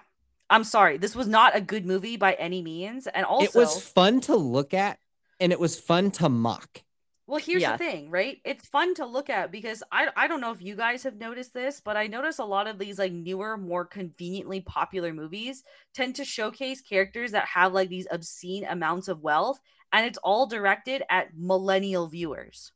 I'm 0.49 0.65
sorry. 0.65 0.97
This 0.99 1.17
was 1.17 1.27
not 1.27 1.57
a 1.57 1.61
good 1.61 1.85
movie 1.85 2.17
by 2.17 2.35
any 2.35 2.63
means. 2.63 3.07
And 3.07 3.27
also 3.27 3.45
It 3.45 3.55
was 3.55 3.83
fun 3.83 4.21
to 4.23 4.37
look 4.37 4.75
at, 4.75 4.99
and 5.41 5.53
it 5.53 5.61
was 5.61 5.79
fun 5.79 6.11
to 6.13 6.29
mock. 6.29 6.83
Well, 7.27 7.41
here's 7.41 7.63
Yeah. 7.63 7.73
the 7.73 7.79
thing, 7.79 8.11
right? 8.11 8.41
It's 8.45 8.69
fun 8.69 8.95
to 8.95 9.07
look 9.07 9.29
at 9.29 9.51
because 9.51 9.83
I 9.91 10.09
I 10.17 10.29
don't 10.29 10.41
know 10.41 10.53
if 10.53 10.63
you 10.63 10.77
guys 10.77 11.03
have 11.03 11.17
noticed 11.17 11.53
this, 11.53 11.81
but 11.81 11.97
I 11.97 12.07
notice 12.07 12.39
a 12.39 12.45
lot 12.45 12.69
of 12.69 12.79
these 12.79 12.99
like 13.01 13.13
newer, 13.13 13.57
more 13.57 13.85
conveniently 13.85 14.61
popular 14.61 15.13
movies 15.13 15.65
tend 15.93 16.15
to 16.17 16.25
showcase 16.25 16.81
characters 16.81 17.33
that 17.33 17.47
have 17.47 17.73
like 17.73 17.89
these 17.89 18.07
obscene 18.11 18.65
amounts 18.65 19.09
of 19.09 19.23
wealth, 19.23 19.61
and 19.93 20.07
it's 20.07 20.19
all 20.19 20.47
directed 20.47 21.03
at 21.11 21.37
millennial 21.37 22.07
viewers. 22.07 22.73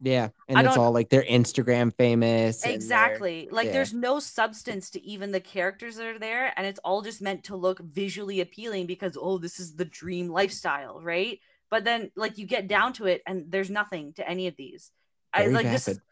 Yeah, 0.00 0.28
and 0.48 0.58
I 0.58 0.64
it's 0.64 0.76
all 0.76 0.92
like 0.92 1.08
they're 1.08 1.22
Instagram 1.22 1.94
famous. 1.96 2.64
Exactly. 2.64 3.48
Like 3.50 3.66
yeah. 3.66 3.72
there's 3.72 3.94
no 3.94 4.20
substance 4.20 4.90
to 4.90 5.02
even 5.02 5.32
the 5.32 5.40
characters 5.40 5.96
that 5.96 6.06
are 6.06 6.18
there, 6.18 6.52
and 6.56 6.66
it's 6.66 6.80
all 6.80 7.02
just 7.02 7.22
meant 7.22 7.44
to 7.44 7.56
look 7.56 7.80
visually 7.80 8.40
appealing 8.40 8.86
because 8.86 9.16
oh, 9.20 9.38
this 9.38 9.58
is 9.58 9.74
the 9.74 9.86
dream 9.86 10.28
lifestyle, 10.28 11.00
right? 11.00 11.40
But 11.70 11.84
then 11.84 12.10
like 12.16 12.38
you 12.38 12.46
get 12.46 12.68
down 12.68 12.92
to 12.94 13.06
it, 13.06 13.22
and 13.26 13.46
there's 13.50 13.70
nothing 13.70 14.12
to 14.14 14.28
any 14.28 14.46
of 14.46 14.56
these. 14.56 14.90
I 15.32 15.46
like 15.48 15.66
this. 15.66 15.86
vapid. 15.86 16.02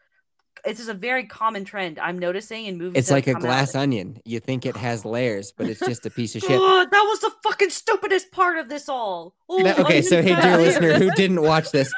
This 0.63 0.79
is 0.79 0.87
a 0.87 0.93
very 0.93 1.25
common 1.25 1.65
trend 1.65 1.99
I'm 1.99 2.17
noticing 2.17 2.65
in 2.65 2.77
movies. 2.77 2.97
It's 2.99 3.11
like 3.11 3.27
a 3.27 3.33
glass 3.33 3.75
onion. 3.75 4.19
You 4.25 4.39
think 4.39 4.65
it 4.65 4.75
has 4.77 5.03
layers, 5.05 5.51
but 5.51 5.67
it's 5.67 5.79
just 5.81 6.05
a 6.05 6.09
piece 6.09 6.35
of 6.35 6.41
shit. 6.41 6.51
Ugh, 6.51 6.87
that 6.89 7.01
was 7.03 7.19
the 7.19 7.31
fucking 7.43 7.69
stupidest 7.71 8.31
part 8.31 8.57
of 8.57 8.69
this 8.69 8.87
all. 8.87 9.35
Oh, 9.49 9.61
That- 9.63 9.79
okay, 9.79 10.01
so 10.01 10.21
hey, 10.21 10.35
dear 10.41 10.57
listener 10.57 10.93
who 10.93 11.11
didn't 11.11 11.41
watch 11.41 11.71
this. 11.71 11.93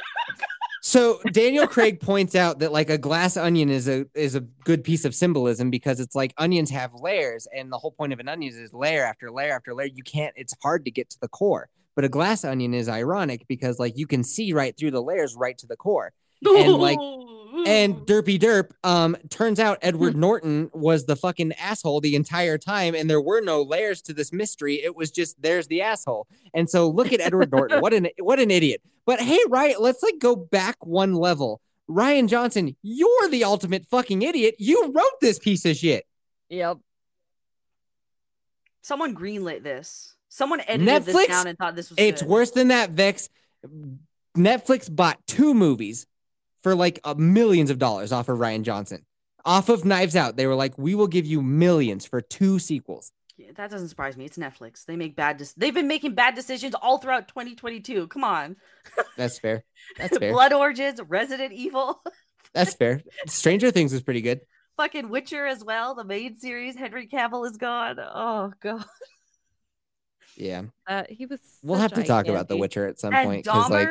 So 0.81 1.19
Daniel 1.31 1.67
Craig 1.75 1.99
points 1.99 2.35
out 2.35 2.59
that 2.59 2.71
like 2.71 2.89
a 2.89 2.97
glass 2.97 3.37
onion 3.37 3.69
is 3.69 3.87
a 3.87 4.05
is 4.13 4.35
a 4.35 4.41
good 4.41 4.83
piece 4.83 5.05
of 5.05 5.13
symbolism 5.13 5.69
because 5.69 5.99
it's 5.99 6.15
like 6.15 6.33
onions 6.37 6.69
have 6.71 6.93
layers, 6.93 7.47
and 7.55 7.71
the 7.71 7.77
whole 7.77 7.91
point 7.91 8.13
of 8.13 8.19
an 8.19 8.27
onion 8.29 8.53
is 8.55 8.73
layer 8.73 9.03
after 9.03 9.29
layer 9.31 9.53
after 9.53 9.73
layer. 9.73 9.87
You 9.93 10.03
can't. 10.03 10.33
It's 10.37 10.55
hard 10.63 10.85
to 10.85 10.91
get 10.91 11.09
to 11.11 11.19
the 11.19 11.27
core. 11.27 11.69
But 11.97 12.05
a 12.05 12.09
glass 12.09 12.45
onion 12.45 12.75
is 12.75 12.87
ironic 12.87 13.45
because 13.47 13.79
like 13.79 13.97
you 13.97 14.05
can 14.05 14.23
see 14.23 14.53
right 14.53 14.77
through 14.77 14.91
the 14.91 15.01
layers 15.01 15.35
right 15.35 15.57
to 15.57 15.65
the 15.67 15.75
core. 15.75 16.13
and, 16.45 16.73
like- 16.75 16.99
And 17.65 17.95
Derpy 18.05 18.37
Derp, 18.39 18.69
um, 18.83 19.17
turns 19.31 19.59
out 19.59 19.79
Edward 19.81 20.15
Norton 20.25 20.69
was 20.73 21.07
the 21.07 21.15
fucking 21.15 21.53
asshole 21.53 21.99
the 22.01 22.15
entire 22.15 22.59
time, 22.59 22.93
and 22.93 23.09
there 23.09 23.19
were 23.19 23.41
no 23.41 23.63
layers 23.63 24.03
to 24.03 24.13
this 24.13 24.31
mystery. 24.31 24.75
It 24.75 24.95
was 24.95 25.09
just 25.09 25.41
there's 25.41 25.65
the 25.69 25.81
asshole. 25.81 26.27
And 26.53 26.69
so 26.69 26.87
look 26.87 27.11
at 27.11 27.19
Edward 27.19 27.51
Norton. 27.51 27.81
What 27.81 27.93
an 27.93 28.07
what 28.19 28.39
an 28.39 28.51
idiot. 28.51 28.81
But 29.07 29.19
hey, 29.19 29.39
right, 29.49 29.81
let's 29.81 30.03
like 30.03 30.19
go 30.19 30.35
back 30.35 30.85
one 30.85 31.13
level. 31.15 31.61
Rian 31.89 32.27
Johnson, 32.29 32.75
you're 32.83 33.27
the 33.29 33.43
ultimate 33.43 33.87
fucking 33.87 34.21
idiot. 34.21 34.53
You 34.59 34.91
wrote 34.93 35.19
this 35.19 35.39
piece 35.39 35.65
of 35.65 35.75
shit. 35.77 36.05
Yep. 36.49 36.77
someone 38.81 39.15
greenlit 39.15 39.63
this. 39.63 40.13
Someone 40.37 40.61
edited 40.67 41.05
this 41.05 41.15
Netflix? 41.15 41.27
down 41.29 41.47
and 41.47 41.57
thought 41.57 41.75
this 41.75 41.89
was. 41.89 41.97
It's 41.97 42.21
good. 42.21 42.29
worse 42.29 42.51
than 42.51 42.67
that, 42.67 42.91
Vix. 42.91 43.27
Netflix 44.37 44.93
bought 44.93 45.17
two 45.25 45.53
movies 45.53 46.05
for 46.61 46.75
like 46.75 46.99
uh, 47.03 47.15
millions 47.15 47.69
of 47.71 47.79
dollars 47.79 48.11
off 48.11 48.29
of 48.29 48.37
Rian 48.37 48.61
Johnson. 48.61 49.03
Off 49.45 49.69
of 49.69 49.83
Knives 49.85 50.15
Out, 50.15 50.35
they 50.37 50.45
were 50.45 50.55
like, 50.55 50.77
"We 50.77 50.93
will 50.93 51.07
give 51.07 51.25
you 51.25 51.41
millions 51.41 52.05
for 52.05 52.21
two 52.21 52.59
sequels." 52.59 53.11
Yeah, 53.37 53.51
that 53.55 53.69
doesn't 53.71 53.89
surprise 53.89 54.17
me. 54.17 54.25
It's 54.25 54.37
Netflix. 54.37 54.85
They 54.85 54.95
make 54.95 55.15
bad. 55.15 55.37
Des- 55.37 55.53
They've 55.57 55.73
been 55.73 55.87
making 55.87 56.13
bad 56.15 56.35
decisions 56.35 56.75
all 56.75 56.97
throughout 56.97 57.27
2022. 57.27 58.07
Come 58.07 58.23
on. 58.23 58.57
That's 59.17 59.39
fair. 59.39 59.63
That's 59.97 60.17
fair. 60.19 60.31
Blood 60.31 60.53
Origins, 60.53 60.99
Resident 61.07 61.53
Evil, 61.53 62.01
That's 62.53 62.73
fair. 62.75 63.01
Stranger 63.27 63.71
Things 63.71 63.91
was 63.93 64.01
pretty 64.03 64.21
good. 64.21 64.41
fucking 64.75 65.09
Witcher 65.09 65.45
as 65.47 65.63
well. 65.63 65.95
The 65.95 66.03
main 66.03 66.35
series. 66.35 66.75
Henry 66.75 67.07
Cavill 67.07 67.45
is 67.49 67.57
gone. 67.57 67.97
Oh 67.99 68.51
god. 68.61 68.85
Yeah, 70.37 70.63
Uh, 70.87 71.03
he 71.09 71.25
was. 71.25 71.39
we'll 71.63 71.79
have 71.79 71.93
to 71.93 72.01
a 72.01 72.05
talk 72.05 72.27
about 72.27 72.47
The 72.47 72.57
Witcher 72.57 72.87
at 72.87 72.99
some 72.99 73.13
And 73.13 73.27
point 73.27 73.43
because, 73.43 73.65
Dahmer. 73.65 73.71
like, 73.71 73.89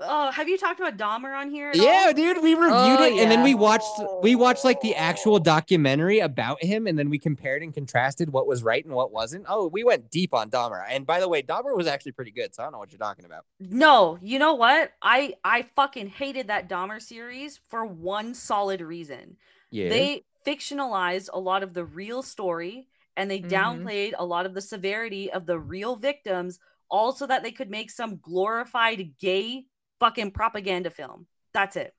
oh, 0.00 0.30
have 0.30 0.48
you 0.48 0.58
talked 0.58 0.78
about 0.80 0.96
Dahmer 0.98 1.34
on 1.36 1.50
here? 1.50 1.70
at 1.70 1.76
yeah, 1.76 2.04
all? 2.08 2.12
dude, 2.12 2.42
we 2.42 2.54
reviewed 2.54 2.72
Oh, 2.72 3.02
it 3.04 3.18
and 3.22 3.30
then 3.30 3.42
we 3.42 3.54
watched 3.54 3.88
we 4.22 4.36
watched 4.36 4.64
like 4.64 4.80
the 4.82 4.94
actual 4.94 5.38
documentary 5.38 6.18
about 6.20 6.62
him, 6.62 6.86
and 6.86 6.98
then 6.98 7.08
we 7.08 7.18
compared 7.18 7.62
and 7.62 7.72
contrasted 7.72 8.30
what 8.30 8.46
was 8.46 8.62
right 8.62 8.84
and 8.84 8.94
what 8.94 9.10
wasn't. 9.12 9.46
Oh, 9.48 9.66
we 9.68 9.82
went 9.82 10.10
deep 10.10 10.34
on 10.34 10.50
Dahmer, 10.50 10.84
and 10.88 11.06
by 11.06 11.20
the 11.20 11.28
way, 11.28 11.42
Dahmer 11.42 11.74
was 11.74 11.86
actually 11.86 12.12
pretty 12.12 12.32
good. 12.32 12.54
So 12.54 12.62
I 12.62 12.66
don't 12.66 12.72
know 12.72 12.78
what 12.78 12.92
you're 12.92 12.98
talking 12.98 13.24
about. 13.24 13.46
No, 13.58 14.18
you 14.20 14.38
know 14.38 14.54
what? 14.54 14.92
I 15.00 15.34
I 15.42 15.62
fucking 15.74 16.08
hated 16.08 16.48
that 16.48 16.68
Dahmer 16.68 17.00
series 17.00 17.60
for 17.68 17.86
one 17.86 18.34
solid 18.34 18.82
reason. 18.82 19.36
Yeah, 19.70 19.88
They 19.88 20.24
fictionalized 20.46 21.28
a 21.32 21.38
lot 21.40 21.62
of 21.62 21.74
the 21.74 21.84
real 21.84 22.22
story 22.22 22.88
and 23.18 23.30
they 23.30 23.40
Mhm. 23.40 23.50
downplayed 23.50 24.14
a 24.18 24.24
lot 24.24 24.46
of 24.46 24.54
the 24.54 24.60
severity 24.62 25.30
of 25.30 25.44
the 25.44 25.58
real 25.58 25.96
victims, 25.96 26.58
all 26.88 27.12
so 27.12 27.26
that 27.26 27.42
they 27.42 27.52
could 27.52 27.68
make 27.68 27.90
some 27.90 28.16
glorified 28.16 29.18
gay 29.18 29.66
fucking 30.00 30.30
propaganda 30.30 30.88
film. 30.90 31.26
That's 31.52 31.76
it. 31.76 31.94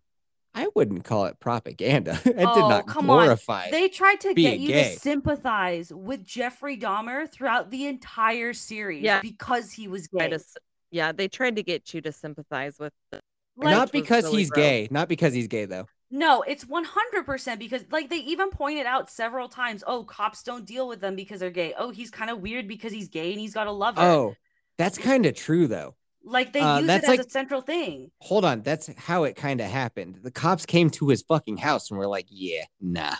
I 0.56 0.68
wouldn't 0.74 1.04
call 1.04 1.26
it 1.26 1.40
propaganda. 1.40 2.14
it 2.26 2.38
did 2.38 2.46
Oh, 2.48 2.70
not 2.70 2.88
come 2.88 3.10
on. 3.10 3.24
glorify. 3.26 3.70
They 3.70 3.88
tried 3.90 4.20
to 4.22 4.34
get 4.34 4.58
you 4.60 4.70
gay. 4.70 4.94
to 4.96 5.00
sympathize 5.00 5.94
with 5.94 6.26
Jeffrey 6.26 6.76
Dahmer 6.78 7.30
throughout 7.32 7.70
the 7.70 7.86
entire 7.86 8.54
series 8.54 9.04
Yeah. 9.04 9.22
because 9.22 9.72
he 9.74 9.88
was 9.88 10.08
gay. 10.08 10.30
to 10.30 10.40
yeah, 10.92 11.12
they 11.12 11.28
tried 11.28 11.56
to 11.58 11.62
get 11.64 11.94
you 11.94 12.02
to 12.02 12.12
sympathize 12.12 12.80
with. 12.80 12.94
The, 13.12 13.22
Like, 13.58 13.76
not 13.76 13.92
because 13.92 14.24
really 14.24 14.38
he's 14.40 14.50
gross. 14.50 14.64
gay. 14.66 14.88
Not 14.90 15.08
because 15.08 15.34
he's 15.34 15.48
gay 15.48 15.66
though. 15.66 15.86
No, 16.12 16.42
it's 16.42 16.66
100% 16.66 17.60
because 17.60 17.84
like 17.92 18.10
they 18.10 18.18
even 18.18 18.50
pointed 18.50 18.86
out 18.88 19.10
several 19.10 19.48
times, 19.48 19.84
oh, 19.86 20.04
cops 20.04 20.42
don't 20.44 20.66
deal 20.66 20.88
with 20.88 21.02
them 21.02 21.16
because 21.16 21.40
they're 21.40 21.52
gay. 21.52 21.74
Oh, 21.78 21.92
he's 21.92 22.10
kind 22.10 22.32
of 22.32 22.40
weird 22.40 22.68
because 22.68 22.92
he's 22.92 23.10
gay 23.10 23.32
and 23.32 23.40
he's 23.40 23.54
got 23.54 23.68
a 23.68 23.72
lover. 23.72 24.02
Oh, 24.02 24.36
that's 24.78 24.98
kind 24.98 25.26
of 25.26 25.36
true 25.36 25.68
though. 25.68 25.96
like 26.24 26.52
they 26.52 26.62
uh, 26.62 26.80
use 26.80 26.90
it 26.90 27.04
as 27.04 27.08
like- 27.08 27.20
a 27.20 27.30
central 27.30 27.62
thing. 27.62 28.10
Hold 28.22 28.44
on, 28.44 28.62
that's 28.62 28.90
how 28.98 29.24
it 29.26 29.36
kind 29.36 29.62
of 29.62 29.68
happened. 29.70 30.20
The 30.24 30.32
cops 30.32 30.66
came 30.66 30.90
to 30.92 31.10
his 31.10 31.22
fucking 31.22 31.58
house 31.58 31.90
and 31.92 32.00
were 32.00 32.08
like, 32.08 32.26
"Yeah, 32.30 32.64
nah." 32.82 33.16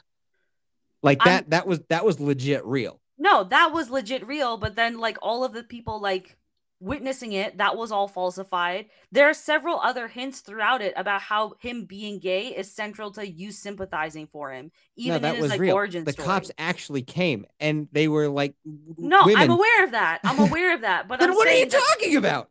Like 1.04 1.20
I'm- 1.22 1.30
that 1.30 1.50
that 1.52 1.68
was 1.68 1.82
that 1.90 2.06
was 2.06 2.20
legit 2.20 2.66
real. 2.66 3.00
No, 3.18 3.44
that 3.44 3.72
was 3.72 3.90
legit 3.90 4.26
real, 4.26 4.58
but 4.58 4.76
then 4.76 4.98
like 4.98 5.18
all 5.22 5.44
of 5.44 5.54
the 5.54 5.64
people 5.64 6.02
like 6.02 6.38
witnessing 6.80 7.34
it, 7.34 7.58
that 7.58 7.76
was 7.76 7.92
all 7.92 8.08
falsified. 8.08 8.86
There 9.12 9.30
are 9.30 9.34
several 9.34 9.80
other 9.80 10.08
hints 10.08 10.42
throughout 10.42 10.82
it 10.82 10.94
about 10.96 11.22
how 11.22 11.54
him 11.60 11.86
being 11.86 12.20
gay 12.20 12.48
is 12.48 12.72
central 12.72 13.12
to 13.12 13.28
you 13.30 13.52
sympathizing 13.52 14.28
for 14.28 14.52
him, 14.52 14.72
even 14.96 15.22
no, 15.22 15.28
that 15.28 15.30
in 15.30 15.36
his 15.36 15.42
was 15.44 15.52
like 15.52 15.60
real. 15.60 15.76
origin 15.76 16.04
the 16.06 16.14
story. 16.14 16.26
cops 16.26 16.52
actually 16.58 17.02
came 17.02 17.46
and 17.60 17.88
they 17.92 18.08
were 18.08 18.30
like, 18.30 18.56
no, 18.98 19.26
women. 19.26 19.42
I'm 19.42 19.52
aware 19.52 19.84
of 19.84 19.92
that. 19.92 20.20
I'm 20.24 20.40
aware 20.40 20.74
of 20.74 20.82
that. 20.82 21.08
But 21.08 21.20
Then 21.20 21.32
I'm 21.32 21.36
what 21.36 21.48
are 21.48 21.52
you 21.54 21.66
that- 21.66 21.84
talking 21.98 22.16
about? 22.16 22.50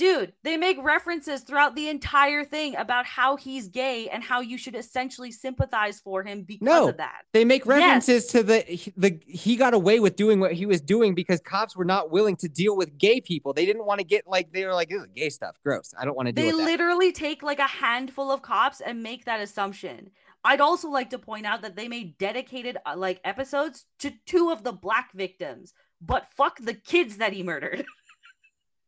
Dude, 0.00 0.32
they 0.44 0.56
make 0.56 0.82
references 0.82 1.42
throughout 1.42 1.74
the 1.76 1.90
entire 1.90 2.42
thing 2.42 2.74
about 2.74 3.04
how 3.04 3.36
he's 3.36 3.68
gay 3.68 4.08
and 4.08 4.24
how 4.24 4.40
you 4.40 4.56
should 4.56 4.74
essentially 4.74 5.30
sympathize 5.30 6.00
for 6.00 6.22
him 6.22 6.40
because 6.42 6.64
No. 6.64 6.88
of 6.88 6.96
that. 6.96 7.24
They 7.34 7.44
make 7.44 7.66
Yes. 7.66 7.68
references 7.68 8.26
to 8.28 8.42
the 8.42 8.60
he- 8.62 8.94
the 8.96 9.20
he 9.26 9.56
got 9.56 9.74
away 9.74 10.00
with 10.00 10.16
doing 10.16 10.40
what 10.40 10.54
he 10.54 10.64
was 10.64 10.80
doing 10.80 11.14
because 11.14 11.38
cops 11.40 11.76
were 11.76 11.84
not 11.84 12.10
willing 12.10 12.34
to 12.36 12.48
deal 12.48 12.74
with 12.78 12.96
gay 12.96 13.20
people. 13.20 13.52
They 13.52 13.66
didn't 13.66 13.84
want 13.84 13.98
to 14.00 14.04
get 14.06 14.26
like 14.26 14.50
they 14.52 14.64
were 14.64 14.72
like, 14.72 14.88
"This 14.88 15.02
is 15.02 15.08
gay 15.14 15.28
stuff, 15.28 15.56
gross. 15.62 15.92
I 15.98 16.06
don't 16.06 16.16
want 16.16 16.28
to 16.28 16.32
deal 16.32 16.46
They 16.46 16.50
that." 16.52 16.64
literally 16.64 17.12
take 17.12 17.42
like 17.42 17.58
a 17.58 17.66
handful 17.66 18.30
of 18.32 18.40
cops 18.40 18.80
and 18.80 19.02
make 19.02 19.26
that 19.26 19.40
assumption. 19.40 20.12
I'd 20.42 20.62
also 20.62 20.88
like 20.88 21.10
to 21.10 21.18
point 21.18 21.44
out 21.44 21.60
that 21.60 21.76
they 21.76 21.88
made 21.88 22.16
dedicated 22.16 22.78
uh, 22.86 22.96
like 22.96 23.20
episodes 23.22 23.84
to 23.98 24.12
two 24.24 24.50
of 24.50 24.64
the 24.64 24.72
black 24.72 25.12
victims, 25.12 25.74
but 26.00 26.26
fuck 26.34 26.58
the 26.58 26.72
kids 26.72 27.18
that 27.18 27.34
he 27.34 27.42
murdered. 27.42 27.84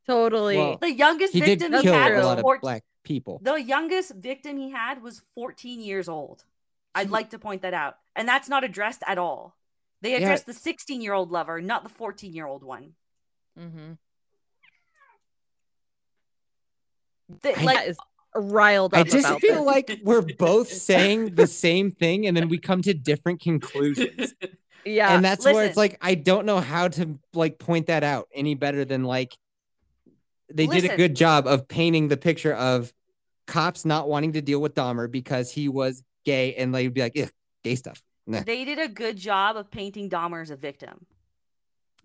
totally. 0.07 0.57
Well, 0.57 0.79
the 0.81 0.93
youngest 0.93 1.33
he 1.33 1.41
did 1.41 1.61
victim 1.61 1.73
he 1.75 1.83
kill 1.83 1.95
had 1.95 2.13
a 2.13 2.17
was 2.17 2.25
lot 2.25 2.39
of 2.39 2.43
14 2.43 2.61
black 2.61 2.85
people. 3.05 3.41
The 3.43 3.55
youngest 3.55 4.15
victim 4.15 4.57
he 4.59 4.71
had 4.71 5.03
was 5.03 5.23
14 5.35 5.81
years 5.81 6.09
old. 6.09 6.45
I'd 6.95 7.11
like 7.11 7.31
to 7.31 7.39
point 7.39 7.63
that 7.63 7.75
out. 7.75 7.97
And 8.15 8.29
that's 8.29 8.49
not 8.49 8.65
addressed 8.65 9.03
at 9.07 9.19
all. 9.19 9.57
They 10.03 10.21
Yeah. 10.21 10.37
the 10.37 10.53
16 10.53 11.01
year 11.01 11.15
old 11.15 11.31
lover, 11.31 11.61
not 11.61 11.83
the 11.85 11.89
14 11.89 12.35
year 12.35 12.47
old 12.47 12.63
one. 12.63 12.95
Mm-hmm. 13.59 13.93
They- 17.43 17.55
I- 17.55 17.63
like, 17.63 17.77
That 17.79 17.89
is 17.89 17.99
riled 18.35 18.95
up. 18.95 19.01
I 19.01 19.03
just 19.05 19.27
about 19.27 19.41
feel 19.41 19.57
this. 19.57 19.65
like 19.65 20.01
we're 20.03 20.23
both 20.23 20.69
saying 20.73 21.35
the 21.35 21.47
same 21.47 21.91
thing 21.91 22.27
and 22.27 22.37
then 22.37 22.49
we 22.49 22.59
come 22.59 22.83
to 22.83 22.95
different 22.95 23.41
conclusions. 23.41 24.35
yeah, 24.85 25.15
and 25.15 25.25
that's 25.25 25.45
where 25.45 25.65
it's 25.65 25.77
like 25.77 25.99
I 26.01 26.15
don't 26.15 26.47
know 26.47 26.61
how 26.61 26.89
to 26.89 27.19
like 27.35 27.59
point 27.59 27.87
that 27.87 28.03
out 28.05 28.29
any 28.35 28.55
better 28.55 28.85
than 28.85 29.05
like 29.05 29.37
they 30.55 30.67
did 30.67 30.91
a 30.91 30.97
good 30.97 31.17
job 31.17 31.47
of 31.47 31.69
painting 31.69 32.09
the 32.09 32.17
picture 32.17 32.55
of 32.55 32.93
cops 33.47 33.85
not 33.85 34.09
wanting 34.09 34.33
to 34.35 34.43
deal 34.43 34.61
with 34.61 34.75
Dahmer 34.75 35.11
because 35.11 35.51
he 35.51 35.69
was 35.69 36.03
gay 36.25 36.55
and 36.55 36.75
they'd 36.75 36.95
be 36.95 37.01
like, 37.01 37.19
"Ugh, 37.19 37.31
gay 37.63 37.75
stuff. 37.75 38.03
Nah. 38.27 38.43
they 38.45 38.65
did 38.65 38.79
a 38.79 38.89
good 38.89 39.17
job 39.17 39.57
of 39.57 39.71
painting 39.71 40.09
Dahmer 40.09 40.43
as 40.43 40.51
a 40.51 40.57
victim. 40.57 41.07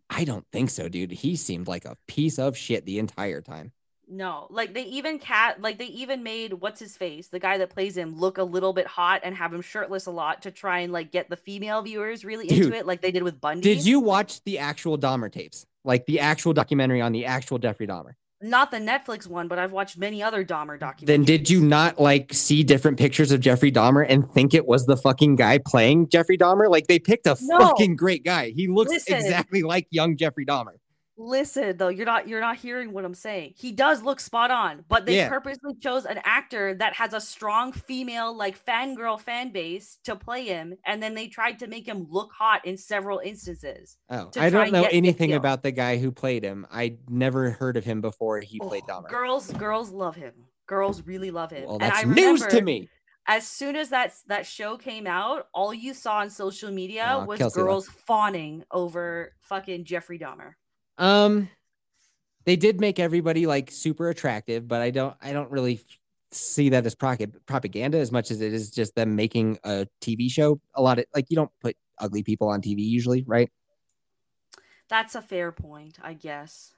I 0.09 0.23
don't 0.23 0.45
think 0.51 0.69
so, 0.69 0.89
dude. 0.89 1.11
He 1.11 1.35
seemed 1.35 1.67
like 1.67 1.85
a 1.85 1.97
piece 2.07 2.39
of 2.39 2.57
shit 2.57 2.85
the 2.85 2.97
entire 2.97 3.41
time. 3.41 3.71
No, 4.09 4.47
like 4.49 4.73
they 4.73 4.83
even 4.83 5.19
cat 5.19 5.61
like 5.61 5.77
they 5.77 5.87
even 5.87 6.23
made 6.23 6.53
what's 6.53 6.79
his 6.79 6.95
face, 6.95 7.27
the 7.27 7.39
guy 7.39 7.57
that 7.57 7.71
plays 7.71 7.97
him, 7.97 8.17
look 8.17 8.37
a 8.37 8.43
little 8.43 8.71
bit 8.71 8.87
hot 8.87 9.21
and 9.23 9.35
have 9.35 9.53
him 9.53 9.61
shirtless 9.61 10.05
a 10.05 10.11
lot 10.11 10.43
to 10.43 10.51
try 10.51 10.79
and 10.79 10.93
like 10.93 11.11
get 11.11 11.29
the 11.29 11.35
female 11.35 11.81
viewers 11.81 12.23
really 12.23 12.47
Dude, 12.47 12.65
into 12.65 12.77
it, 12.77 12.85
like 12.85 13.01
they 13.01 13.11
did 13.11 13.23
with 13.23 13.41
Bundy. 13.41 13.61
Did 13.61 13.85
you 13.85 13.99
watch 13.99 14.41
the 14.45 14.59
actual 14.59 14.97
Dahmer 14.97 15.29
tapes? 15.29 15.65
Like 15.83 16.05
the 16.05 16.21
actual 16.21 16.53
documentary 16.53 17.01
on 17.01 17.11
the 17.11 17.25
actual 17.25 17.59
Jeffrey 17.59 17.85
Dahmer? 17.85 18.13
Not 18.41 18.69
the 18.69 18.77
Netflix 18.77 19.27
one, 19.27 19.47
but 19.47 19.57
I've 19.57 19.71
watched 19.71 19.97
many 19.97 20.21
other 20.21 20.45
Dahmer 20.45 20.79
documentaries. 20.79 21.07
Then 21.07 21.23
did 21.23 21.49
you 21.49 21.59
not 21.59 21.99
like 21.99 22.31
see 22.33 22.61
different 22.63 22.99
pictures 22.99 23.31
of 23.31 23.39
Jeffrey 23.39 23.71
Dahmer 23.71 24.05
and 24.07 24.31
think 24.31 24.53
it 24.53 24.67
was 24.67 24.85
the 24.85 24.95
fucking 24.95 25.37
guy 25.37 25.57
playing 25.57 26.09
Jeffrey 26.09 26.37
Dahmer? 26.37 26.69
Like 26.69 26.85
they 26.85 26.99
picked 26.99 27.25
a 27.25 27.35
No. 27.41 27.59
fucking 27.59 27.95
great 27.95 28.23
guy. 28.23 28.51
He 28.51 28.67
looks 28.67 28.91
Listen. 28.91 29.15
exactly 29.15 29.63
like 29.63 29.87
young 29.89 30.17
Jeffrey 30.17 30.45
Dahmer. 30.45 30.73
Listen 31.17 31.77
though? 31.77 31.87
You're 31.89 32.05
not 32.05 32.27
you're 32.27 32.41
not 32.41 32.57
hearing 32.57 32.93
what 32.93 33.03
I'm 33.05 33.13
saying. 33.13 33.53
He 33.57 33.71
does 33.71 34.03
look 34.03 34.19
spot 34.19 34.51
on, 34.51 34.85
but 34.87 35.05
they 35.05 35.17
Yeah. 35.17 35.29
purposely 35.29 35.75
chose 35.81 36.05
an 36.05 36.19
actor 36.23 36.73
that 36.75 36.93
has 36.95 37.13
a 37.13 37.21
strong 37.21 37.71
female 37.71 38.35
like 38.35 38.63
fangirl 38.63 39.19
fan 39.19 39.51
base 39.51 39.97
to 40.03 40.15
play 40.15 40.45
him, 40.45 40.75
and 40.85 41.01
then 41.01 41.13
they 41.15 41.27
tried 41.27 41.59
to 41.59 41.67
make 41.67 41.87
him 41.87 42.07
look 42.09 42.31
hot 42.31 42.65
in 42.65 42.77
several 42.77 43.19
instances. 43.19 43.97
Oh, 44.09 44.29
I 44.37 44.49
don't 44.49 44.71
know 44.71 44.87
anything 44.91 45.33
about 45.33 45.63
the 45.63 45.71
guy 45.71 45.97
who 45.97 46.11
played 46.11 46.43
him. 46.43 46.65
I 46.71 46.97
never 47.09 47.51
heard 47.51 47.77
of 47.77 47.83
him 47.83 48.01
before 48.01 48.39
he 48.39 48.59
played 48.59 48.83
Oh, 48.89 49.01
Dahmer. 49.01 49.09
Girls, 49.09 49.51
girls 49.53 49.89
love 49.91 50.15
him. 50.15 50.33
Girls 50.67 51.01
really 51.03 51.31
love 51.31 51.51
him. 51.51 51.63
Well, 51.65 51.73
and 51.73 51.81
that's 51.81 51.99
I 51.99 52.03
news 52.03 52.45
to 52.47 52.61
me. 52.61 52.89
As 53.29 53.45
soon 53.45 53.75
as 53.75 53.89
that 53.89 54.13
that 54.27 54.45
show 54.45 54.77
came 54.77 55.05
out, 55.05 55.47
all 55.53 55.73
you 55.73 55.93
saw 55.93 56.19
on 56.19 56.29
social 56.29 56.71
media 56.71 57.03
Aw, 57.07 57.25
was 57.25 57.39
Kelsey 57.39 57.59
left. 57.59 57.65
girls 57.67 57.87
fawning 57.89 58.63
over 58.71 59.33
fucking 59.41 59.83
Jeffrey 59.83 60.17
Dahmer. 60.17 60.53
Um, 60.97 61.49
they 62.45 62.55
did 62.55 62.79
make 62.79 62.99
everybody 62.99 63.45
like 63.45 63.71
super 63.71 64.09
attractive, 64.09 64.67
but 64.67 64.81
I 64.81 64.89
don't, 64.89 65.15
I 65.21 65.33
don't 65.33 65.51
really 65.51 65.81
see 66.31 66.69
that 66.69 66.85
as 66.85 66.95
propaganda 66.95 67.97
as 67.97 68.11
much 68.11 68.31
as 68.31 68.41
it 68.41 68.53
is 68.53 68.71
just 68.71 68.95
them 68.95 69.15
making 69.15 69.59
a 69.63 69.87
TV 70.01 70.29
show. 70.29 70.59
A 70.73 70.81
lot 70.81 70.99
of 70.99 71.05
like 71.13 71.25
you 71.29 71.35
don't 71.35 71.51
put 71.61 71.75
ugly 71.99 72.23
people 72.23 72.49
on 72.49 72.61
TV 72.61 72.79
usually, 72.79 73.23
right? 73.27 73.49
That's 74.89 75.15
a 75.15 75.21
fair 75.21 75.51
point, 75.51 75.97
I 76.01 76.13
guess. 76.13 76.73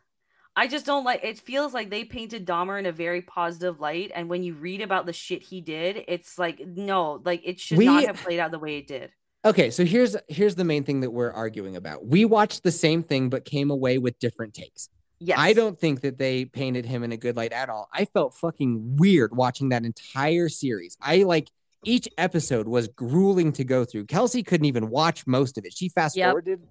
I 0.55 0.67
just 0.67 0.85
don't 0.85 1.05
like 1.05 1.23
it 1.23 1.39
feels 1.39 1.73
like 1.73 1.89
they 1.89 2.03
painted 2.03 2.45
Dahmer 2.45 2.77
in 2.79 2.85
a 2.85 2.91
very 2.91 3.21
positive 3.21 3.79
light 3.79 4.11
and 4.13 4.27
when 4.27 4.43
you 4.43 4.55
read 4.55 4.81
about 4.81 5.05
the 5.05 5.13
shit 5.13 5.43
he 5.43 5.61
did, 5.61 6.03
it's 6.07 6.37
like 6.37 6.59
no, 6.65 7.21
like 7.23 7.41
it 7.45 7.59
should 7.59 7.79
not 7.79 8.03
have 8.03 8.17
played 8.17 8.39
out 8.39 8.51
the 8.51 8.59
way 8.59 8.77
it 8.77 8.87
did. 8.87 9.11
Okay, 9.45 9.69
so 9.69 9.85
here's 9.85 10.17
here's 10.27 10.55
the 10.55 10.65
main 10.65 10.83
thing 10.83 10.99
that 10.99 11.11
we're 11.11 11.31
arguing 11.31 11.75
about. 11.77 12.05
We 12.05 12.25
watched 12.25 12.63
the 12.63 12.71
same 12.71 13.03
thing 13.03 13.29
but 13.29 13.45
came 13.45 13.71
away 13.71 13.97
with 13.97 14.19
different 14.19 14.53
takes. 14.53 14.89
Yes. 15.19 15.37
I 15.39 15.53
don't 15.53 15.77
think 15.77 16.01
that 16.01 16.17
they 16.17 16.45
painted 16.45 16.85
him 16.85 17.03
in 17.03 17.11
a 17.11 17.17
good 17.17 17.35
light 17.35 17.51
at 17.51 17.69
all. 17.69 17.89
I 17.93 18.05
felt 18.05 18.35
fucking 18.35 18.97
weird 18.97 19.35
watching 19.35 19.69
that 19.69 19.83
entire 19.85 20.47
series. 20.49 20.97
I 21.01 21.23
like 21.23 21.49
each 21.85 22.07
episode 22.17 22.67
was 22.67 22.87
grueling 22.89 23.51
to 23.53 23.63
go 23.63 23.85
through. 23.85 24.05
Kelsey 24.05 24.43
couldn't 24.43 24.65
even 24.65 24.89
watch 24.89 25.25
most 25.27 25.57
of 25.57 25.65
it. 25.65 25.73
She 25.75 25.89
fast 25.89 26.15
Yep. 26.17 26.27
forwarded 26.27 26.61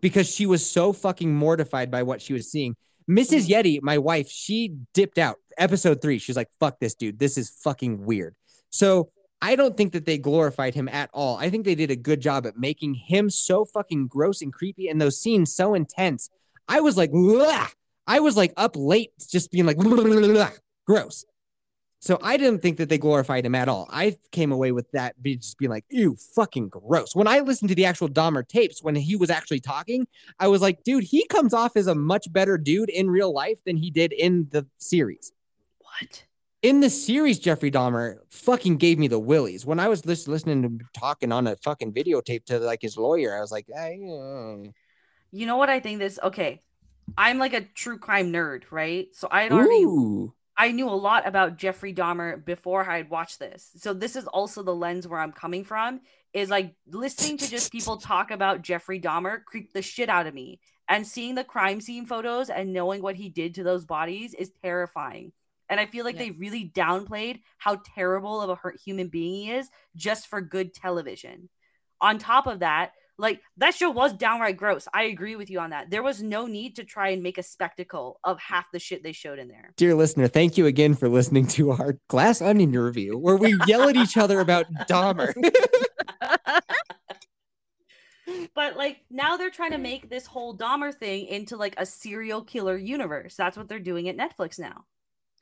because 0.00 0.28
she 0.28 0.44
was 0.46 0.68
so 0.68 0.92
fucking 0.92 1.34
mortified 1.34 1.90
by 1.90 2.02
what 2.02 2.20
she 2.20 2.32
was 2.34 2.50
seeing. 2.50 2.76
Mrs. 3.08 3.46
Mm-hmm. 3.48 3.52
Yeti, 3.52 3.82
my 3.82 3.98
wife, 3.98 4.30
she 4.30 4.74
dipped 4.94 5.18
out. 5.18 5.36
Episode 5.58 6.00
three, 6.02 6.18
she's 6.18 6.36
like, 6.36 6.48
fuck 6.58 6.80
this 6.80 6.94
dude. 6.94 7.18
This 7.18 7.36
is 7.38 7.50
fucking 7.62 8.04
weird. 8.04 8.34
So 8.70 9.10
I 9.44 9.56
don't 9.56 9.76
think 9.76 9.92
that 9.92 10.06
they 10.06 10.16
glorified 10.16 10.74
him 10.74 10.88
at 10.88 11.10
all. 11.12 11.36
I 11.36 11.50
think 11.50 11.66
they 11.66 11.74
did 11.74 11.90
a 11.90 11.96
good 11.96 12.22
job 12.22 12.46
at 12.46 12.56
making 12.56 12.94
him 12.94 13.28
so 13.28 13.66
fucking 13.66 14.06
gross 14.06 14.40
and 14.40 14.50
creepy 14.50 14.88
and 14.88 14.98
those 14.98 15.20
scenes 15.20 15.54
so 15.54 15.74
intense. 15.74 16.30
I 16.66 16.80
was 16.80 16.96
like, 16.96 17.10
"Ugh." 17.14 17.68
I 18.06 18.20
was 18.20 18.38
like 18.38 18.54
up 18.56 18.72
late 18.74 19.12
just 19.30 19.50
being 19.50 19.66
like, 19.66 19.76
gross. 20.86 21.26
So 22.00 22.18
I 22.22 22.38
didn't 22.38 22.60
think 22.60 22.78
that 22.78 22.88
they 22.88 22.96
glorified 22.96 23.44
him 23.44 23.54
at 23.54 23.68
all. 23.68 23.86
I 23.90 24.16
came 24.30 24.50
away 24.50 24.72
with 24.72 24.90
that 24.92 25.22
be 25.22 25.36
just 25.36 25.58
being 25.58 25.70
like, 25.70 25.84
ew, 25.90 26.16
fucking 26.34 26.68
gross. 26.68 27.14
When 27.14 27.26
I 27.26 27.40
listened 27.40 27.68
to 27.68 27.74
the 27.74 27.86
actual 27.86 28.08
Dahmer 28.08 28.46
tapes, 28.48 28.82
when 28.82 28.94
he 28.94 29.14
was 29.14 29.28
actually 29.28 29.60
talking, 29.60 30.06
I 30.38 30.48
was 30.48 30.62
like, 30.62 30.84
dude, 30.84 31.04
he 31.04 31.26
comes 31.26 31.52
off 31.52 31.76
as 31.76 31.86
a 31.86 31.94
much 31.94 32.32
better 32.32 32.56
dude 32.56 32.90
in 32.90 33.10
real 33.10 33.32
life 33.32 33.58
than 33.64 33.76
he 33.76 33.90
did 33.90 34.12
in 34.12 34.48
the 34.50 34.66
series. 34.78 35.32
What? 35.78 36.24
In 36.64 36.80
the 36.80 36.88
series, 36.88 37.38
Jeffrey 37.38 37.70
Dahmer 37.70 38.20
fucking 38.30 38.78
gave 38.78 38.98
me 38.98 39.06
the 39.06 39.18
willies. 39.18 39.66
When 39.66 39.78
I 39.78 39.88
was 39.88 40.06
lis- 40.06 40.26
listening 40.26 40.62
to 40.62 40.68
him 40.68 40.80
talking 40.94 41.30
on 41.30 41.46
a 41.46 41.56
fucking 41.56 41.92
videotape 41.92 42.46
to 42.46 42.58
like 42.58 42.80
his 42.80 42.96
lawyer, 42.96 43.36
I 43.36 43.42
was 43.42 43.52
like, 43.52 43.66
I, 43.70 43.98
uh, 44.08 44.70
You 45.30 45.44
know 45.44 45.58
what 45.58 45.68
I 45.68 45.78
think 45.80 45.98
this 45.98 46.18
okay. 46.22 46.62
I'm 47.18 47.36
like 47.36 47.52
a 47.52 47.60
true 47.60 47.98
crime 47.98 48.32
nerd, 48.32 48.62
right? 48.70 49.08
So 49.12 49.28
I 49.30 49.46
already 49.50 49.84
ooh. 49.84 50.32
I 50.56 50.72
knew 50.72 50.88
a 50.88 50.96
lot 50.96 51.28
about 51.28 51.58
Jeffrey 51.58 51.92
Dahmer 51.92 52.42
before 52.42 52.88
I 52.88 52.96
had 52.96 53.10
watched 53.10 53.40
this. 53.40 53.70
So 53.76 53.92
this 53.92 54.16
is 54.16 54.26
also 54.26 54.62
the 54.62 54.74
lens 54.74 55.06
where 55.06 55.20
I'm 55.20 55.32
coming 55.32 55.64
from 55.64 56.00
is 56.32 56.48
like 56.48 56.74
listening 56.88 57.36
to 57.36 57.50
just 57.50 57.72
people 57.72 57.98
talk 57.98 58.30
about 58.30 58.62
Jeffrey 58.62 58.98
Dahmer 58.98 59.44
creeped 59.44 59.74
the 59.74 59.82
shit 59.82 60.08
out 60.08 60.26
of 60.26 60.32
me. 60.32 60.60
And 60.88 61.06
seeing 61.06 61.34
the 61.34 61.44
crime 61.44 61.82
scene 61.82 62.06
photos 62.06 62.48
and 62.48 62.72
knowing 62.72 63.02
what 63.02 63.16
he 63.16 63.28
did 63.28 63.56
to 63.56 63.64
those 63.64 63.84
bodies 63.84 64.32
is 64.32 64.50
terrifying. 64.62 65.32
And 65.68 65.80
I 65.80 65.86
feel 65.86 66.04
like 66.04 66.18
they 66.18 66.30
really 66.30 66.70
downplayed 66.74 67.40
how 67.58 67.80
terrible 67.94 68.40
of 68.40 68.50
a 68.50 68.54
hurt 68.54 68.78
human 68.84 69.08
being 69.08 69.34
he 69.34 69.50
is 69.50 69.70
just 69.96 70.26
for 70.26 70.40
good 70.40 70.74
television. 70.74 71.48
On 72.00 72.18
top 72.18 72.46
of 72.46 72.60
that, 72.60 72.92
like 73.16 73.40
that 73.58 73.74
show 73.74 73.90
was 73.90 74.12
downright 74.12 74.56
gross. 74.56 74.88
I 74.92 75.04
agree 75.04 75.36
with 75.36 75.48
you 75.48 75.60
on 75.60 75.70
that. 75.70 75.88
There 75.88 76.02
was 76.02 76.22
no 76.22 76.46
need 76.46 76.76
to 76.76 76.84
try 76.84 77.10
and 77.10 77.22
make 77.22 77.38
a 77.38 77.42
spectacle 77.42 78.18
of 78.24 78.40
half 78.40 78.70
the 78.72 78.78
shit 78.78 79.02
they 79.02 79.12
showed 79.12 79.38
in 79.38 79.48
there. 79.48 79.72
Dear 79.76 79.94
listener, 79.94 80.26
thank 80.26 80.58
you 80.58 80.66
again 80.66 80.94
for 80.94 81.08
listening 81.08 81.46
to 81.48 81.70
our 81.70 81.98
Glass 82.08 82.42
Onion 82.42 82.72
review 82.72 83.16
where 83.16 83.36
we 83.36 83.56
yell 83.66 83.88
at 83.88 83.96
each 83.96 84.16
other 84.16 84.40
about 84.40 84.66
Dahmer. 84.88 85.32
But 88.54 88.76
like 88.76 89.00
now 89.10 89.36
they're 89.36 89.50
trying 89.50 89.72
to 89.72 89.78
make 89.78 90.08
this 90.08 90.26
whole 90.26 90.56
Dahmer 90.56 90.94
thing 90.94 91.26
into 91.26 91.56
like 91.56 91.74
a 91.76 91.84
serial 91.84 92.42
killer 92.42 92.76
universe. 92.76 93.34
That's 93.34 93.56
what 93.56 93.68
they're 93.68 93.78
doing 93.78 94.08
at 94.08 94.16
Netflix 94.16 94.58
now. 94.58 94.84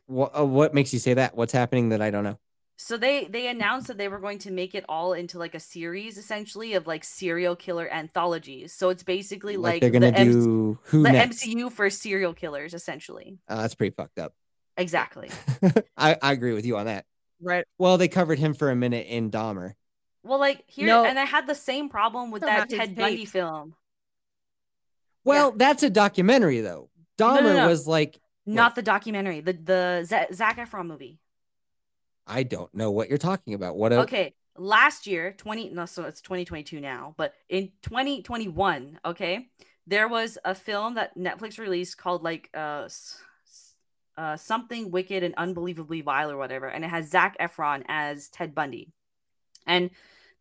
What, 0.07 0.39
uh, 0.39 0.45
what 0.45 0.75
makes 0.75 0.93
you 0.93 0.99
say 0.99 1.15
that? 1.15 1.37
What's 1.37 1.53
happening 1.53 1.91
that 1.91 2.03
I 2.03 2.11
don't 2.11 2.25
know? 2.25 2.39
So 2.77 2.97
they 2.97 3.27
they 3.27 3.47
announced 3.49 3.87
that 3.89 3.99
they 3.99 4.09
were 4.09 4.19
going 4.19 4.39
to 4.41 4.51
make 4.51 4.75
it 4.75 4.85
all 4.89 5.13
into 5.13 5.39
like 5.39 5.55
a 5.55 5.61
series 5.61 6.19
essentially 6.19 6.75
of 6.75 6.87
like 6.87 7.05
serial 7.05 7.55
killer 7.55 7.89
anthologies. 7.89 8.73
So 8.75 8.89
it's 8.89 9.05
basically 9.05 9.57
Like, 9.57 9.75
like, 9.75 9.81
they're 9.83 9.91
gonna 9.91 10.11
the, 10.11 10.19
M- 10.19 10.33
do 10.33 10.79
who 10.85 11.03
the 11.05 11.13
next? 11.13 11.45
MCU 11.45 11.71
for 11.71 11.89
serial 11.91 12.35
killers 12.35 12.75
essentially. 12.75 13.39
Oh, 13.49 13.57
that's 13.59 13.75
pretty 13.77 13.95
fucked 13.95 14.19
up. 14.19 14.33
Exactly. 14.77 15.31
I, 15.97 16.17
I 16.21 16.33
agree 16.33 16.55
with 16.55 16.67
you 16.67 16.77
on 16.77 16.87
that. 16.87 17.05
right. 17.41 17.65
Well, 17.79 17.99
they 17.99 18.09
covered 18.09 18.39
him 18.41 18.55
for 18.55 18.71
a 18.71 18.75
minute 18.77 19.07
in 19.09 19.31
Dahmer. 19.31 19.75
Well, 20.25 20.39
like 20.41 20.65
here 20.67 20.87
No. 20.87 21.05
and 21.05 21.19
I 21.19 21.25
had 21.25 21.47
the 21.47 21.55
same 21.55 21.89
problem 21.89 22.31
with 22.33 22.43
that 22.43 22.69
Ted 22.69 22.97
Bundy 22.97 23.27
film. 23.27 23.75
Well, 25.25 25.53
that's 25.53 25.83
a 25.83 25.91
documentary 25.91 26.61
though. 26.63 26.89
no, 27.21 27.27
Dahmer 27.27 27.57
no. 27.57 27.69
was 27.69 27.87
like, 27.87 28.19
Not 28.45 28.75
the 28.75 28.83
documentary, 28.83 29.41
the 29.41 29.53
the 29.53 30.03
Z- 30.05 30.35
Zac 30.35 30.59
Efron 30.59 30.87
movie. 30.87 31.19
I 32.27 32.43
don't 32.43 32.73
know 32.75 32.91
what 32.91 33.09
you're 33.09 33.19
talking 33.19 33.55
about. 33.55 33.77
What? 33.77 33.93
A, 33.93 34.01
Okay, 34.01 34.35
last 34.57 35.07
year, 35.07 35.33
20 35.33 35.71
no, 35.71 35.87
so 35.87 36.05
it's 36.05 36.21
2022 36.21 36.81
now, 36.81 37.15
but 37.17 37.35
in 37.49 37.71
2021, 37.83 39.01
okay, 39.05 39.49
there 39.87 40.09
was 40.09 40.39
a 40.45 40.55
film 40.55 40.95
that 40.95 41.17
Netflix 41.17 41.59
released 41.59 41.99
called 41.99 42.23
like 42.23 42.49
uh 42.55 42.89
uh 44.17 44.37
something 44.37 44.91
wicked 44.91 45.23
and 45.23 45.35
unbelievably 45.37 46.01
vile 46.01 46.31
or 46.31 46.37
whatever, 46.37 46.67
and 46.67 46.85
it 46.85 46.89
has 46.89 47.11
Zac 47.11 47.37
Efron 47.39 47.83
as 47.89 48.29
Ted 48.29 48.55
Bundy. 48.55 48.93
And 49.67 49.91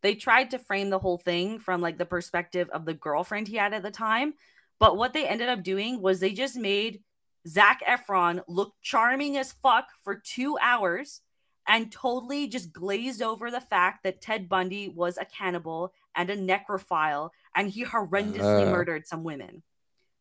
they 0.02 0.16
tried 0.16 0.50
to 0.50 0.58
frame 0.58 0.90
the 0.90 0.98
whole 0.98 1.18
thing 1.18 1.60
from 1.60 1.80
like 1.80 1.98
the 1.98 2.04
perspective 2.04 2.68
of 2.70 2.84
the 2.84 2.94
girlfriend 2.94 3.46
he 3.46 3.56
had 3.56 3.72
at 3.72 3.82
the 3.82 3.90
time, 3.90 4.34
but 4.80 4.96
what 4.96 5.12
they 5.12 5.26
ended 5.26 5.48
up 5.48 5.62
doing 5.62 6.02
was 6.02 6.18
they 6.18 6.32
just 6.32 6.56
made 6.56 7.00
Zac 7.46 7.82
Efron 7.86 8.42
looked 8.48 8.80
charming 8.82 9.36
as 9.36 9.52
fuck 9.52 9.88
for 10.02 10.14
2 10.14 10.58
hours 10.60 11.20
and 11.66 11.92
totally 11.92 12.48
just 12.48 12.72
glazed 12.72 13.22
over 13.22 13.50
the 13.50 13.60
fact 13.60 14.02
that 14.04 14.20
Ted 14.20 14.48
Bundy 14.48 14.88
was 14.88 15.16
a 15.18 15.24
cannibal 15.24 15.92
and 16.14 16.28
a 16.30 16.36
necrophile 16.36 17.30
and 17.54 17.70
he 17.70 17.84
horrendously 17.84 18.66
Uh. 18.66 18.70
murdered 18.70 19.06
some 19.06 19.22
women. 19.24 19.62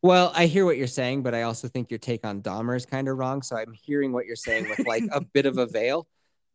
Well, 0.03 0.31
I 0.35 0.47
hear 0.47 0.65
what 0.65 0.77
you're 0.77 0.87
saying, 0.87 1.21
but 1.21 1.35
I 1.35 1.43
also 1.43 1.67
think 1.67 1.91
your 1.91 1.99
take 1.99 2.25
on 2.25 2.41
Dahmer 2.41 2.75
is 2.75 2.87
kind 2.87 3.07
of 3.07 3.17
wrong. 3.17 3.43
So 3.43 3.55
I'm 3.55 3.71
hearing 3.73 4.11
what 4.11 4.25
you're 4.25 4.35
saying 4.35 4.67
with 4.69 4.87
like 4.87 5.03
a 5.11 5.21
bit 5.21 5.45
of 5.45 5.57
a 5.59 5.67
veil. 5.67 6.07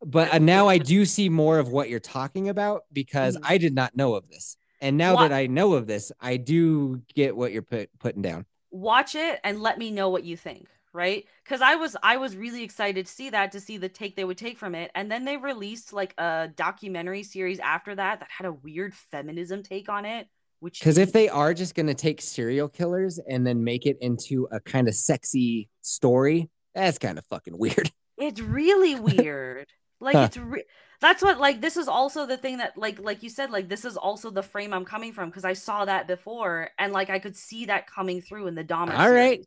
But 0.05 0.35
uh, 0.35 0.39
now 0.39 0.67
I 0.69 0.79
do 0.79 1.05
see 1.05 1.29
more 1.29 1.59
of 1.61 1.69
what 1.69 1.89
you're 1.89 2.01
talking 2.01 2.49
about 2.49 2.83
because 2.93 3.37
Mhm. 3.37 3.41
I 3.45 3.59
did 3.59 3.73
not 3.75 3.97
know 3.97 4.15
of 4.17 4.29
this. 4.29 4.57
And 4.81 4.97
now 4.97 5.15
What- 5.15 5.29
that 5.29 5.33
I 5.35 5.47
know 5.47 5.75
of 5.75 5.87
this, 5.87 6.11
I 6.21 6.37
do 6.39 7.03
get 7.15 7.37
what 7.37 7.53
you're 7.53 7.63
put, 7.63 7.89
putting 8.01 8.21
down. 8.23 8.47
Watch 8.71 9.15
it 9.15 9.41
and 9.45 9.61
let 9.61 9.79
me 9.79 9.91
know 9.91 10.09
what 10.11 10.25
you 10.25 10.37
think, 10.37 10.69
right? 10.93 11.25
Cuz 11.45 11.61
I 11.61 11.77
was 11.77 11.97
I 12.03 12.17
was 12.17 12.37
really 12.37 12.63
excited 12.63 13.07
to 13.07 13.13
see 13.13 13.31
that 13.31 13.53
to 13.53 13.61
see 13.61 13.77
the 13.79 13.89
take 13.89 14.17
they 14.17 14.25
would 14.25 14.39
take 14.39 14.59
from 14.59 14.75
it. 14.75 14.91
And 14.95 15.11
then 15.11 15.25
they 15.25 15.37
released 15.37 15.93
like 15.93 16.15
a 16.19 16.51
documentary 16.55 17.23
series 17.23 17.59
after 17.61 17.95
that 17.95 18.21
that 18.21 18.29
had 18.31 18.47
a 18.47 18.53
weird 18.53 18.95
feminism 18.95 19.63
take 19.63 19.89
on 19.89 20.05
it, 20.05 20.29
which 20.61 20.81
Because 20.81 20.99
if 20.99 21.13
they 21.13 21.29
are 21.29 21.55
just 21.55 21.75
going 21.75 21.87
to 21.87 21.95
take 21.95 22.21
serial 22.21 22.69
killers 22.69 23.19
and 23.19 23.47
then 23.47 23.63
make 23.65 23.87
it 23.87 23.97
into 24.01 24.49
a 24.51 24.61
kind 24.61 24.89
of 24.89 24.95
sexy 24.95 25.69
story, 25.83 26.51
that's 26.75 26.99
kind 26.99 27.19
of 27.19 27.27
fucking 27.27 27.57
weird. 27.59 27.91
It's 28.19 28.41
really 28.41 28.95
weird. 29.01 29.69
like 30.01 30.15
Huh. 30.17 30.23
it's 30.25 30.37
re- 30.37 30.65
that's 31.01 31.23
what 31.23 31.39
like 31.39 31.61
this 31.61 31.77
is 31.77 31.89
also 31.89 32.27
the 32.27 32.37
thing 32.37 32.59
that 32.59 32.77
like 32.77 32.99
like 32.99 33.23
you 33.23 33.31
said 33.31 33.51
like 33.51 33.69
this 33.69 33.85
is 33.85 33.97
also 33.97 34.31
the 34.31 34.43
frame 34.43 34.73
I'm 34.73 34.85
coming 34.85 35.13
from 35.13 35.29
because 35.29 35.45
I 35.45 35.53
saw 35.53 35.85
that 35.85 36.07
before 36.07 36.71
and 36.79 36.93
like 36.93 37.11
I 37.11 37.19
could 37.19 37.37
see 37.37 37.67
that 37.67 37.87
coming 37.87 38.21
through 38.21 38.47
in 38.47 38.55
the 38.55 38.65
Dahmer. 38.65 38.99
All 38.99 39.11
right. 39.11 39.45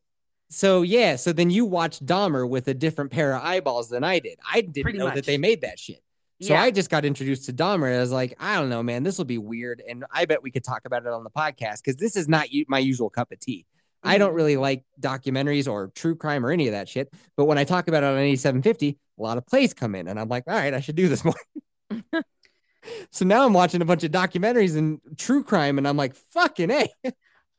So 0.49 0.81
yeah, 0.81 1.15
so 1.15 1.31
then 1.31 1.49
you 1.49 1.65
watched 1.65 2.05
Dahmer 2.05 2.47
with 2.47 2.67
a 2.67 2.73
different 2.73 3.11
pair 3.11 3.35
of 3.35 3.43
eyeballs 3.43 3.89
than 3.89 4.03
I 4.03 4.19
did. 4.19 4.39
I 4.51 4.61
didn't 4.61 4.84
Pretty 4.84 4.97
know 4.97 5.05
much. 5.05 5.15
that 5.15 5.26
they 5.26 5.38
made 5.38 5.61
that 5.61 5.80
shit. 5.80 6.01
So 6.41 6.53
yeah. 6.53 6.61
I 6.61 6.71
just 6.71 6.89
got 6.89 7.03
introduced 7.03 7.45
to 7.47 7.53
Dahmer. 7.53 7.93
I 7.93 7.99
was 7.99 8.13
like, 8.13 8.34
I 8.39 8.55
don't 8.55 8.69
know, 8.69 8.81
man, 8.81 9.03
this 9.03 9.17
will 9.17 9.26
be 9.26 9.38
weird, 9.38 9.84
and 9.88 10.05
I 10.09 10.23
bet 10.23 10.41
we 10.41 10.51
could 10.51 10.63
talk 10.63 10.85
about 10.85 11.05
it 11.05 11.09
on 11.09 11.26
the 11.26 11.30
podcast 11.30 11.84
because 11.84 11.97
this 11.97 12.15
is 12.15 12.30
not 12.30 12.47
my 12.69 12.80
usual 12.80 13.09
cup 13.09 13.31
of 13.34 13.39
tea. 13.41 13.65
I 14.03 14.17
don't 14.17 14.34
Mhm. 14.34 14.35
really 14.35 14.57
like 14.57 14.84
documentaries 15.01 15.69
or 15.71 15.89
true 15.95 16.15
crime 16.15 16.45
or 16.45 16.51
any 16.51 16.67
of 16.67 16.73
that 16.73 16.88
shit. 16.89 17.13
But 17.38 17.45
when 17.45 17.57
I 17.57 17.63
talk 17.65 17.88
about 17.88 18.03
it 18.03 18.07
on 18.07 18.17
8750, 18.17 18.97
a 19.17 19.21
lot 19.21 19.38
of 19.38 19.45
plays 19.45 19.73
come 19.73 19.95
in, 19.95 20.07
and 20.07 20.19
I'm 20.19 20.30
like, 20.30 20.43
all 20.47 20.53
right, 20.55 20.73
I 20.73 20.80
should 20.80 20.95
do 20.95 21.09
this 21.09 21.26
more. 21.26 21.35
so 23.11 23.26
now 23.26 23.45
I'm 23.45 23.53
watching 23.53 23.81
a 23.81 23.85
bunch 23.85 24.03
of 24.03 24.11
documentaries 24.11 24.77
and 24.77 24.99
true 25.17 25.43
crime, 25.43 25.77
and 25.77 25.88
I'm 25.88 25.97
like, 25.97 26.15
fucking 26.15 26.71
a. 26.71 26.88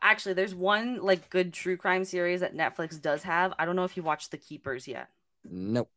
Actually, 0.03 0.35
there's 0.35 0.55
one 0.55 1.01
like 1.03 1.29
good 1.31 1.53
true 1.53 1.77
crime 1.77 2.05
series 2.05 2.41
that 2.41 2.55
Netflix 2.55 3.01
does 3.01 3.23
have. 3.25 3.53
I 3.59 3.65
don't 3.67 3.77
know 3.77 3.85
if 3.85 3.97
you 3.97 4.03
watched 4.03 4.31
The 4.31 4.39
Keepers 4.39 4.89
yet. 4.89 5.11
Nope. 5.45 5.91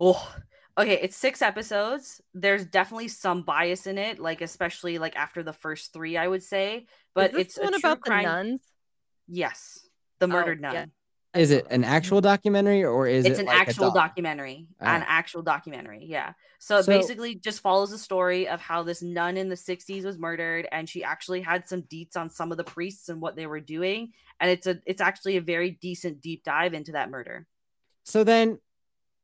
Oh, 0.00 0.34
okay. 0.78 0.98
It's 1.02 1.16
six 1.16 1.42
episodes. 1.42 2.20
There's 2.34 2.64
definitely 2.64 3.08
some 3.08 3.42
bias 3.42 3.86
in 3.86 3.98
it, 3.98 4.18
like 4.18 4.40
especially 4.40 4.98
like 4.98 5.16
after 5.16 5.42
the 5.42 5.52
first 5.52 5.92
three, 5.92 6.16
I 6.16 6.26
would 6.28 6.42
say. 6.42 6.86
But 7.14 7.32
Is 7.32 7.32
this 7.32 7.46
it's 7.46 7.54
the 7.54 7.60
a 7.60 7.68
one 7.68 7.74
true 7.74 7.74
about 7.74 8.00
crime. 8.00 8.22
the 8.22 8.28
nuns. 8.28 8.60
Yes, 9.30 9.86
the 10.18 10.26
oh, 10.26 10.28
murdered 10.28 10.60
yeah. 10.60 10.72
nun. 10.72 10.92
Is 11.32 11.52
it 11.52 11.68
an 11.70 11.84
actual 11.84 12.18
mm-hmm. 12.18 12.24
documentary 12.24 12.84
or 12.84 13.06
is 13.06 13.24
it's 13.24 13.38
it 13.38 13.42
an 13.42 13.46
like 13.46 13.58
a 13.58 13.60
actual 13.60 13.92
doc? 13.92 13.94
documentary 13.94 14.66
an 14.80 15.04
actual 15.06 15.42
documentary 15.42 16.04
yeah 16.04 16.32
so 16.58 16.78
it 16.78 16.86
So- 16.86 16.92
basically 16.98 17.36
just 17.36 17.60
follows 17.60 17.90
the 17.90 17.98
story 17.98 18.48
of 18.48 18.60
how 18.60 18.82
this 18.82 19.00
nun 19.00 19.36
in 19.36 19.48
the 19.48 19.54
60s 19.54 20.04
was 20.04 20.18
murdered 20.18 20.66
and 20.72 20.88
she 20.88 21.04
actually 21.04 21.40
had 21.40 21.68
some 21.68 21.82
deets 21.82 22.16
on 22.16 22.30
some 22.30 22.50
of 22.50 22.58
the 22.58 22.64
priests 22.64 23.08
and 23.08 23.20
what 23.20 23.36
they 23.36 23.46
were 23.46 23.60
doing 23.60 24.10
and 24.40 24.50
it's 24.50 24.66
a 24.66 24.80
it's 24.86 25.00
actually 25.00 25.36
a 25.36 25.40
very 25.40 25.70
decent 25.80 26.20
deep 26.20 26.42
dive 26.42 26.74
into 26.74 26.92
that 26.92 27.10
murder 27.10 27.46
So 28.04 28.24
then, 28.24 28.58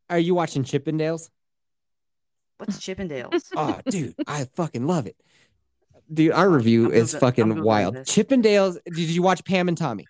are 0.08 0.20
you 0.20 0.32
watching 0.36 0.62
Chippendales? 0.62 1.28
what's 2.58 2.78
chippendales 2.86 3.46
Oh, 3.56 3.80
dude, 3.90 4.14
I 4.28 4.44
fucking 4.54 4.86
love 4.86 5.06
it. 5.08 5.16
Dude, 6.12 6.32
our 6.32 6.48
review 6.48 6.90
is 6.92 7.14
fucking 7.14 7.62
wild. 7.62 7.96
Chippendales. 7.98 8.78
Did 8.84 8.98
you 9.08 9.22
watch 9.22 9.44
Pam 9.44 9.68
and 9.68 9.76
Tommy? 9.76 10.06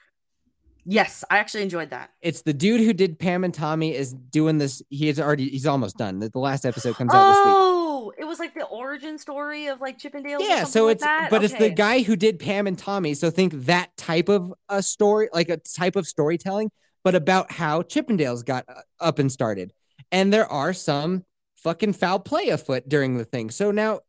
yes 0.88 1.24
i 1.30 1.38
actually 1.38 1.64
enjoyed 1.64 1.90
that 1.90 2.10
It's 2.22 2.42
the 2.42 2.52
dude 2.52 2.80
who 2.80 2.92
did 2.92 3.18
Pam 3.18 3.42
and 3.42 3.52
Tommy 3.52 3.92
is 3.92 4.12
doing 4.12 4.58
this. 4.58 4.82
He 4.88 5.08
is 5.08 5.18
already. 5.18 5.48
He's 5.48 5.66
almost 5.66 5.96
done. 5.98 6.20
The, 6.20 6.28
the 6.28 6.38
last 6.38 6.64
episode 6.64 6.94
comes 6.94 7.12
out 7.12 7.28
this 7.30 7.38
week. 7.38 7.54
oh 7.56 8.12
it 8.16 8.24
was 8.24 8.38
like 8.38 8.54
the 8.54 8.64
origin 8.66 9.18
story 9.18 9.66
of 9.66 9.80
like 9.80 9.98
chippendales 9.98 10.38
Yeah, 10.40 10.62
so 10.62 10.86
like 10.86 10.94
it's 10.96 11.02
that? 11.02 11.28
but 11.28 11.42
it's 11.42 11.54
the 11.54 11.70
guy 11.70 12.02
who 12.02 12.14
did 12.14 12.38
Pam 12.38 12.68
and 12.68 12.78
Tommy. 12.78 13.14
So 13.14 13.30
think 13.30 13.52
that 13.66 13.96
type 13.96 14.28
of 14.28 14.54
a 14.68 14.80
story, 14.80 15.28
like 15.32 15.48
a 15.48 15.56
type 15.56 15.96
of 15.96 16.06
storytelling, 16.06 16.70
but 17.02 17.16
about 17.16 17.50
how 17.50 17.82
Chippendales 17.82 18.44
got 18.44 18.64
uh, 18.68 18.82
up 19.00 19.18
and 19.18 19.30
started. 19.32 19.72
And 20.12 20.32
there 20.32 20.46
are 20.46 20.72
some 20.72 21.24
fucking 21.56 21.94
foul 21.94 22.20
play 22.20 22.50
afoot 22.50 22.88
during 22.88 23.16
the 23.18 23.24
thing. 23.24 23.50
So 23.50 23.72
now, 23.72 24.00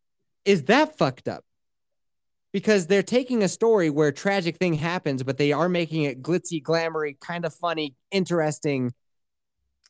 is 0.46 0.64
that 0.66 0.98
fucked 0.98 1.28
up? 1.28 1.44
Because 2.54 2.88
they're 2.88 3.04
taking 3.04 3.44
a 3.44 3.48
story 3.48 3.90
where 3.90 4.08
a 4.08 4.14
tragic 4.14 4.58
thing 4.58 4.74
happens, 4.74 5.22
but 5.22 5.38
they 5.38 5.52
are 5.52 5.70
making 5.70 6.04
it 6.04 6.22
glitzy, 6.22 6.62
glamoury, 6.62 7.20
kind 7.20 7.46
of 7.46 7.54
funny, 7.54 7.96
interesting. 8.12 8.94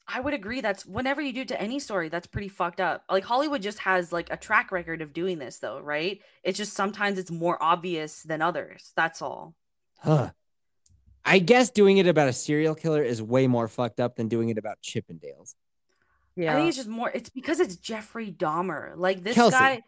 I 0.07 0.21
would 0.21 0.33
agree. 0.33 0.61
That's 0.61 0.85
whenever 0.85 1.21
you 1.21 1.33
do 1.33 1.41
it 1.41 1.49
to 1.49 1.61
any 1.61 1.79
story, 1.79 2.09
that's 2.09 2.27
pretty 2.27 2.47
fucked 2.47 2.79
up. 2.79 3.03
Like 3.09 3.25
Hollywood 3.25 3.61
just 3.61 3.79
has 3.79 4.13
like 4.13 4.31
a 4.31 4.37
track 4.37 4.71
record 4.71 5.01
of 5.01 5.13
doing 5.13 5.37
this, 5.37 5.59
though, 5.59 5.79
right? 5.79 6.21
It's 6.43 6.57
just 6.57 6.73
sometimes 6.73 7.19
it's 7.19 7.31
more 7.31 7.61
obvious 7.61 8.23
than 8.23 8.41
others. 8.41 8.93
That's 8.95 9.21
all. 9.21 9.53
Huh. 9.99 10.31
I 11.25 11.39
guess 11.39 11.71
doing 11.71 11.97
it 11.97 12.07
about 12.07 12.29
a 12.29 12.33
serial 12.33 12.73
killer 12.73 13.03
is 13.03 13.21
way 13.21 13.47
more 13.47 13.67
fucked 13.67 13.99
up 13.99 14.15
than 14.15 14.29
doing 14.29 14.47
it 14.47 14.57
about 14.57 14.77
Chippendales. 14.81 15.55
Yeah. 16.37 16.53
I 16.53 16.55
think 16.55 16.69
it's 16.69 16.77
just 16.77 16.87
more. 16.87 17.11
It's 17.13 17.29
because 17.29 17.59
it's 17.59 17.75
Jeffrey 17.75 18.31
Dahmer. 18.31 18.93
Like 18.95 19.23
this 19.23 19.35
Kelsey. 19.35 19.57
guy, 19.57 19.81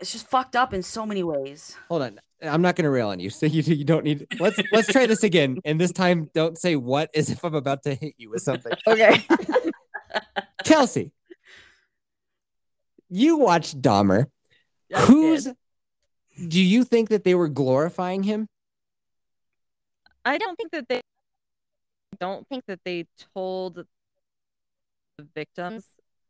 it's 0.00 0.12
just 0.12 0.28
fucked 0.28 0.56
up 0.56 0.72
in 0.72 0.82
so 0.82 1.04
many 1.06 1.22
ways. 1.22 1.76
Hold 1.88 2.02
on. 2.02 2.20
I'm 2.42 2.62
not 2.62 2.76
gonna 2.76 2.90
rail 2.90 3.08
on 3.08 3.20
you. 3.20 3.30
So 3.30 3.46
you, 3.46 3.62
you 3.62 3.84
don't 3.84 4.04
need 4.04 4.26
let's 4.38 4.58
let's 4.72 4.88
try 4.88 5.06
this 5.06 5.22
again. 5.22 5.58
And 5.64 5.80
this 5.80 5.92
time 5.92 6.30
don't 6.34 6.58
say 6.58 6.76
what 6.76 7.10
as 7.14 7.30
if 7.30 7.44
I'm 7.44 7.54
about 7.54 7.82
to 7.84 7.94
hit 7.94 8.14
you 8.16 8.30
with 8.30 8.42
something. 8.42 8.72
okay. 8.86 9.24
Kelsey. 10.64 11.12
You 13.08 13.36
watched 13.36 13.80
Dahmer. 13.80 14.26
I 14.94 15.00
Who's 15.02 15.44
did. 15.44 15.56
do 16.48 16.60
you 16.60 16.84
think 16.84 17.10
that 17.10 17.24
they 17.24 17.34
were 17.34 17.48
glorifying 17.48 18.22
him? 18.22 18.48
I 20.24 20.38
don't 20.38 20.56
think 20.56 20.72
that 20.72 20.88
they 20.88 21.00
don't 22.18 22.46
think 22.48 22.64
that 22.66 22.80
they 22.84 23.06
told 23.34 23.74
the 25.16 25.26
victims 25.34 25.84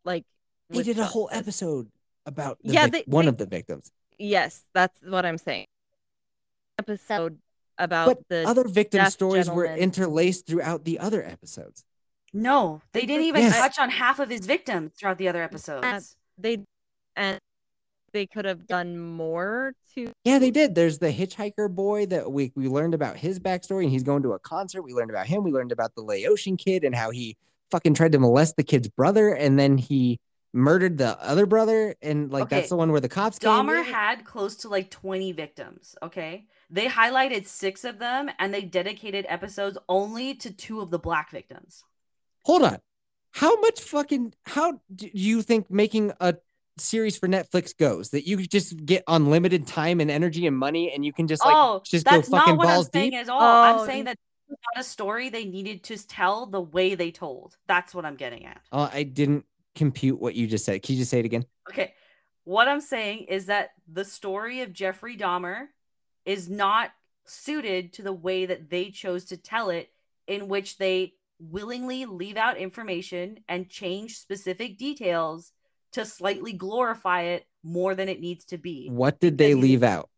like 0.05 0.25
They 0.71 0.83
did 0.83 0.99
a 0.99 1.05
whole 1.05 1.29
episode 1.33 1.91
about 2.27 2.59
the 2.63 2.73
Yeah, 2.73 2.87
vic- 2.87 3.07
they- 3.07 3.11
one 3.11 3.25
they- 3.25 3.29
of 3.31 3.39
the 3.39 3.47
victims. 3.47 3.91
Yes, 4.19 4.63
that's 4.75 4.99
what 5.03 5.25
I'm 5.25 5.39
saying. 5.39 5.67
Episode 6.79 7.39
about 7.79 8.07
But 8.07 8.19
the 8.29 8.49
other 8.49 8.67
victim 8.69 8.99
deaf 8.99 9.13
stories 9.13 9.49
were 9.51 9.67
interlaced 9.67 10.47
throughout 10.47 10.85
the 10.85 10.99
other 10.99 11.23
episodes. 11.25 11.85
No, 12.33 12.81
they 12.93 13.01
They 13.01 13.07
didn't 13.07 13.25
even 13.25 13.43
Yes. 13.43 13.57
touch 13.57 13.79
on 13.79 13.91
half 13.91 14.19
of 14.19 14.29
his 14.31 14.47
victims 14.47 14.93
throughout 14.99 15.19
the 15.19 15.29
other 15.29 15.43
episodes. 15.43 16.17
they 16.39 16.65
and 17.17 17.39
they 18.13 18.27
could 18.27 18.45
have 18.47 18.67
done 18.67 18.99
more 18.99 19.75
to 19.95 20.13
Yeah, 20.25 20.39
they 20.39 20.51
did. 20.51 20.75
There's 20.75 20.99
the 20.99 21.13
hitchhiker 21.13 21.73
boy 21.75 22.07
that 22.07 22.31
we 22.33 22.51
we 22.55 22.67
learned 22.69 22.95
about 22.95 23.17
his 23.19 23.39
backstory, 23.39 23.83
and 23.83 23.91
he's 23.91 24.03
going 24.03 24.23
to 24.23 24.33
a 24.33 24.39
concert. 24.39 24.83
We 24.83 24.93
learned 24.95 25.11
about 25.11 25.27
him. 25.27 25.43
We 25.45 25.51
learned 25.53 25.73
about 25.73 25.95
the 25.95 26.03
Laotian 26.03 26.57
kid 26.57 26.83
and 26.85 26.95
how 26.95 27.11
he 27.11 27.37
fucking 27.71 27.95
tried 27.95 28.13
to 28.13 28.19
molest 28.19 28.57
the 28.57 28.63
kid's 28.65 28.89
brother, 28.89 29.35
and 29.35 29.59
then 29.59 29.77
he 29.79 30.19
murdered 30.53 30.99
the 30.99 31.21
other 31.23 31.47
brother. 31.47 31.95
And 32.03 32.31
like 32.33 32.45
Okay, 32.45 32.57
that's 32.57 32.69
the 32.71 32.77
one 32.77 32.91
where 32.91 33.01
the 33.01 33.09
cops 33.09 33.39
came. 33.39 33.51
Dahmer 33.51 33.77
Yeah. 33.85 33.93
had 33.93 34.25
close 34.25 34.57
to 34.57 34.69
like 34.69 34.91
20 34.91 35.33
victims. 35.33 35.95
Okay. 36.03 36.47
They 36.69 36.87
highlighted 36.87 37.47
six 37.47 37.85
of 37.85 37.99
them 37.99 38.31
and 38.39 38.53
they 38.55 38.63
dedicated 38.63 39.27
episodes 39.29 39.79
only 39.89 40.35
to 40.37 40.53
two 40.53 40.81
of 40.81 40.91
the 40.91 40.99
black 40.99 41.31
victims. 41.31 41.85
Hold 42.45 42.63
on. 42.63 42.79
How 43.33 43.61
much 43.61 43.81
fucking 43.81 44.35
how 44.45 44.81
do 44.95 45.09
you 45.13 45.43
think 45.43 45.71
making 45.71 46.13
a 46.21 46.35
series 46.79 47.17
for 47.19 47.29
Netflix 47.29 47.77
goes 47.77 48.11
that 48.11 48.27
you 48.27 48.39
just 48.39 48.85
get 48.87 49.05
unlimited 49.07 49.67
time 49.67 50.01
and 50.01 50.11
energy 50.11 50.47
and 50.47 50.57
money 50.57 50.93
and 50.93 51.05
you 51.05 51.13
can 51.13 51.29
just 51.29 51.45
like 51.45 51.55
oh, 51.55 51.83
just 51.85 52.07
go 52.07 52.17
that's 52.17 52.29
fucking 52.29 52.57
not 52.57 52.59
what 52.59 52.67
balls 52.67 52.87
I'm 52.87 52.93
saying 52.93 53.11
deep? 53.11 53.21
at 53.21 53.29
all. 53.29 53.41
I'm 53.41 53.77
Oh, 53.81 53.87
saying 53.87 54.05
that 54.05 54.17
not 54.49 54.81
a 54.81 54.85
story 54.85 55.29
they 55.29 55.45
needed 55.45 55.85
to 55.85 56.07
tell 56.09 56.47
the 56.47 56.61
way 56.61 56.97
they 56.97 57.13
told. 57.13 57.57
That's 57.69 57.95
what 57.95 58.05
I'm 58.05 58.17
getting 58.17 58.47
at. 58.47 58.61
Oh, 58.73 58.91
I 58.93 59.05
didn't 59.05 59.45
compute 59.75 60.21
what 60.21 60.35
you 60.35 60.47
just 60.47 60.65
said. 60.65 60.83
Can 60.83 60.95
you 60.95 61.01
just 61.01 61.11
say 61.11 61.21
it 61.21 61.25
again? 61.25 61.45
Okay. 61.69 61.95
What 62.45 62.69
I'm 62.69 62.81
saying 62.81 63.27
is 63.29 63.47
that 63.47 63.71
the 63.91 64.05
story 64.05 64.63
of 64.63 64.73
Jeffrey 64.73 65.17
Dahmer 65.17 65.67
is 66.25 66.49
not 66.49 66.91
suited 67.25 67.93
to 67.95 68.03
the 68.03 68.13
way 68.13 68.47
that 68.47 68.71
they 68.71 68.91
chose 68.91 69.27
to 69.27 69.37
tell 69.37 69.71
it, 69.71 69.91
in 70.27 70.49
which 70.49 70.79
they 70.79 71.15
willingly 71.39 72.05
leave 72.05 72.37
out 72.37 72.57
information 72.57 73.39
and 73.49 73.69
change 73.69 74.17
specific 74.17 74.79
details 74.79 75.53
to 75.93 76.05
slightly 76.05 76.53
glorify 76.53 77.23
it 77.23 77.47
more 77.63 77.95
than 77.95 78.09
it 78.09 78.21
needs 78.21 78.45
to 78.47 78.59
be. 78.59 78.89
What 78.89 79.21
did 79.21 79.39
they 79.39 79.55
leave 79.55 79.83
out? 79.83 80.09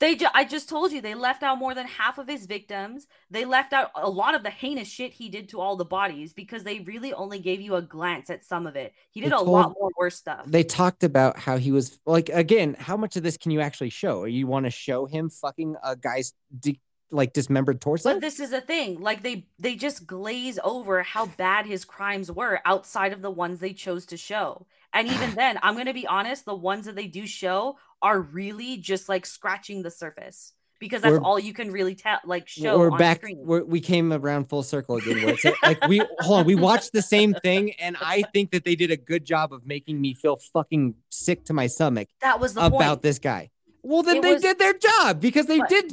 They 0.00 0.14
ju- 0.14 0.26
I 0.32 0.44
just 0.44 0.68
told 0.68 0.92
you 0.92 1.00
they 1.00 1.14
left 1.14 1.42
out 1.42 1.58
more 1.58 1.74
than 1.74 1.86
half 1.86 2.18
of 2.18 2.28
his 2.28 2.46
victims. 2.46 3.06
They 3.30 3.44
left 3.44 3.72
out 3.72 3.90
a 3.96 4.08
lot 4.08 4.34
of 4.36 4.42
the 4.44 4.50
heinous 4.50 4.88
shit 4.88 5.12
he 5.12 5.28
did 5.28 5.48
to 5.50 5.60
all 5.60 5.74
the 5.76 5.84
bodies 5.84 6.32
because 6.32 6.62
they 6.62 6.80
really 6.80 7.12
only 7.12 7.40
gave 7.40 7.60
you 7.60 7.74
a 7.74 7.82
glance 7.82 8.30
at 8.30 8.44
some 8.44 8.66
of 8.66 8.76
it. 8.76 8.94
He 9.10 9.20
did 9.20 9.30
They 9.32 9.34
a 9.34 9.38
told- 9.38 9.48
lot 9.48 9.74
more 9.80 9.90
worse 9.98 10.16
stuff. 10.16 10.44
They 10.46 10.62
talked 10.62 11.02
about 11.02 11.38
how 11.38 11.56
he 11.56 11.72
was 11.72 11.98
like 12.06 12.28
again. 12.28 12.74
How 12.78 12.96
much 12.96 13.16
of 13.16 13.22
this 13.24 13.36
can 13.36 13.50
you 13.50 13.60
actually 13.60 13.90
show? 13.90 14.24
You 14.24 14.46
want 14.46 14.66
to 14.66 14.70
show 14.70 15.06
him 15.06 15.30
fucking 15.30 15.74
a 15.82 15.96
guy's 15.96 16.32
di- 16.58 16.80
like 17.10 17.32
dismembered 17.32 17.80
torso? 17.80 18.12
But 18.12 18.20
this 18.20 18.38
is 18.38 18.52
a 18.52 18.60
thing. 18.60 19.00
Like 19.00 19.22
they 19.22 19.46
they 19.58 19.74
just 19.74 20.06
glaze 20.06 20.60
over 20.62 21.02
how 21.02 21.26
bad 21.26 21.66
his 21.66 21.84
crimes 21.84 22.30
were 22.30 22.60
outside 22.64 23.12
of 23.12 23.22
the 23.22 23.30
ones 23.30 23.58
they 23.58 23.72
chose 23.72 24.06
to 24.06 24.16
show. 24.16 24.66
And 24.92 25.08
even 25.08 25.34
then, 25.34 25.58
I'm 25.62 25.76
gonna 25.76 25.92
be 25.94 26.06
honest, 26.06 26.44
the 26.44 26.54
ones 26.54 26.86
that 26.86 26.96
they 26.96 27.06
do 27.06 27.26
show 27.26 27.78
are 28.02 28.20
really 28.20 28.76
just 28.76 29.08
like 29.08 29.26
scratching 29.26 29.82
the 29.82 29.90
surface 29.90 30.52
because 30.80 31.02
that's 31.02 31.12
We're- 31.12 31.24
all 31.24 31.38
you 31.38 31.52
can 31.52 31.72
really 31.72 31.94
tell 31.96 32.18
like 32.24 32.46
show 32.48 32.78
we're 32.78 32.92
on 32.92 32.98
back. 32.98 33.16
screen. 33.18 33.38
We're, 33.44 33.64
we 33.64 33.80
came 33.80 34.12
around 34.12 34.48
full 34.48 34.62
circle 34.62 34.96
again. 34.96 35.36
Like 35.62 35.86
we 35.88 36.00
hold 36.20 36.40
on. 36.40 36.46
We 36.46 36.54
watched 36.54 36.92
the 36.92 37.02
same 37.02 37.34
thing, 37.34 37.72
and 37.80 37.96
I 38.00 38.22
think 38.32 38.52
that 38.52 38.64
they 38.64 38.76
did 38.76 38.90
a 38.92 38.96
good 38.96 39.24
job 39.24 39.52
of 39.52 39.66
making 39.66 40.00
me 40.00 40.14
feel 40.14 40.36
fucking 40.52 40.94
sick 41.10 41.44
to 41.46 41.52
my 41.52 41.66
stomach 41.66 42.08
that 42.20 42.38
was 42.38 42.54
the 42.54 42.64
about 42.66 42.80
point. 42.80 43.02
this 43.02 43.18
guy. 43.18 43.50
Well, 43.82 44.02
then 44.02 44.18
It 44.18 44.22
they 44.22 44.32
was- 44.34 44.42
did 44.42 44.58
their 44.58 44.74
job 44.74 45.20
because 45.20 45.46
they 45.46 45.58
But- 45.58 45.68
did 45.68 45.92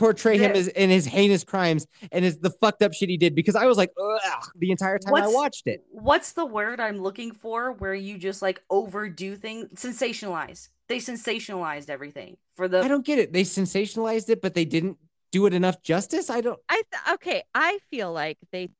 portray 0.00 0.38
him 0.38 0.52
as 0.52 0.66
in 0.68 0.90
his 0.90 1.04
heinous 1.06 1.44
crimes 1.44 1.86
and 2.10 2.24
his 2.24 2.38
the 2.38 2.50
fucked 2.50 2.82
up 2.82 2.92
shit 2.92 3.08
he 3.08 3.16
did. 3.16 3.34
Because 3.34 3.54
I 3.54 3.66
was 3.66 3.76
like, 3.76 3.90
Ugh, 4.00 4.44
the 4.56 4.70
entire 4.70 4.98
time 4.98 5.14
I 5.14 5.28
watched 5.28 5.66
it. 5.66 5.84
What's 5.90 6.32
the 6.32 6.46
word 6.46 6.80
I'm 6.80 6.98
looking 6.98 7.32
for 7.32 7.72
where 7.72 7.94
you 7.94 8.18
just 8.18 8.42
like 8.42 8.62
overdo 8.70 9.36
things? 9.36 9.68
Sensationalize. 9.74 10.68
They 10.88 10.98
sensationalized 10.98 11.88
everything 11.88 12.36
for 12.56 12.66
the 12.66 12.80
I 12.80 12.88
don't 12.88 13.04
get 13.04 13.18
it. 13.18 13.32
They 13.32 13.42
sensationalized 13.42 14.28
it, 14.28 14.42
but 14.42 14.54
they 14.54 14.64
didn't 14.64 14.96
do 15.30 15.46
it 15.46 15.54
enough 15.54 15.82
justice. 15.82 16.30
I 16.30 16.40
don't. 16.40 16.58
I 16.68 16.82
th- 16.90 17.14
okay. 17.14 17.42
I 17.54 17.78
feel 17.90 18.12
like 18.12 18.38
they 18.50 18.70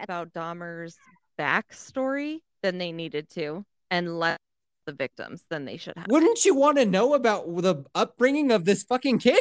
about 0.00 0.32
Dahmer's 0.32 0.96
backstory 1.38 2.40
than 2.62 2.78
they 2.78 2.92
needed 2.92 3.28
to, 3.30 3.64
and 3.90 4.18
less 4.18 4.38
the 4.86 4.92
victims 4.92 5.44
than 5.48 5.64
they 5.64 5.76
should 5.76 5.94
have. 5.96 6.06
Wouldn't 6.08 6.44
you 6.44 6.54
want 6.54 6.78
to 6.78 6.84
know 6.84 7.14
about 7.14 7.46
the 7.62 7.84
upbringing 7.94 8.50
of 8.50 8.64
this 8.64 8.82
fucking 8.82 9.18
kid? 9.20 9.40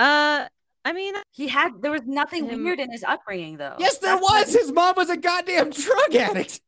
Uh, 0.00 0.48
I 0.84 0.92
mean, 0.94 1.14
he 1.30 1.48
had 1.48 1.72
there 1.82 1.90
was 1.92 2.02
nothing 2.06 2.46
Him- 2.48 2.64
weird 2.64 2.80
in 2.80 2.90
his 2.90 3.04
upbringing 3.04 3.58
though. 3.58 3.76
Yes, 3.78 3.98
there 3.98 4.14
That's 4.16 4.22
was. 4.22 4.52
His 4.54 4.72
mom 4.72 4.94
was 4.96 5.10
a 5.10 5.16
goddamn 5.16 5.70
drug 5.70 6.14
addict. 6.14 6.60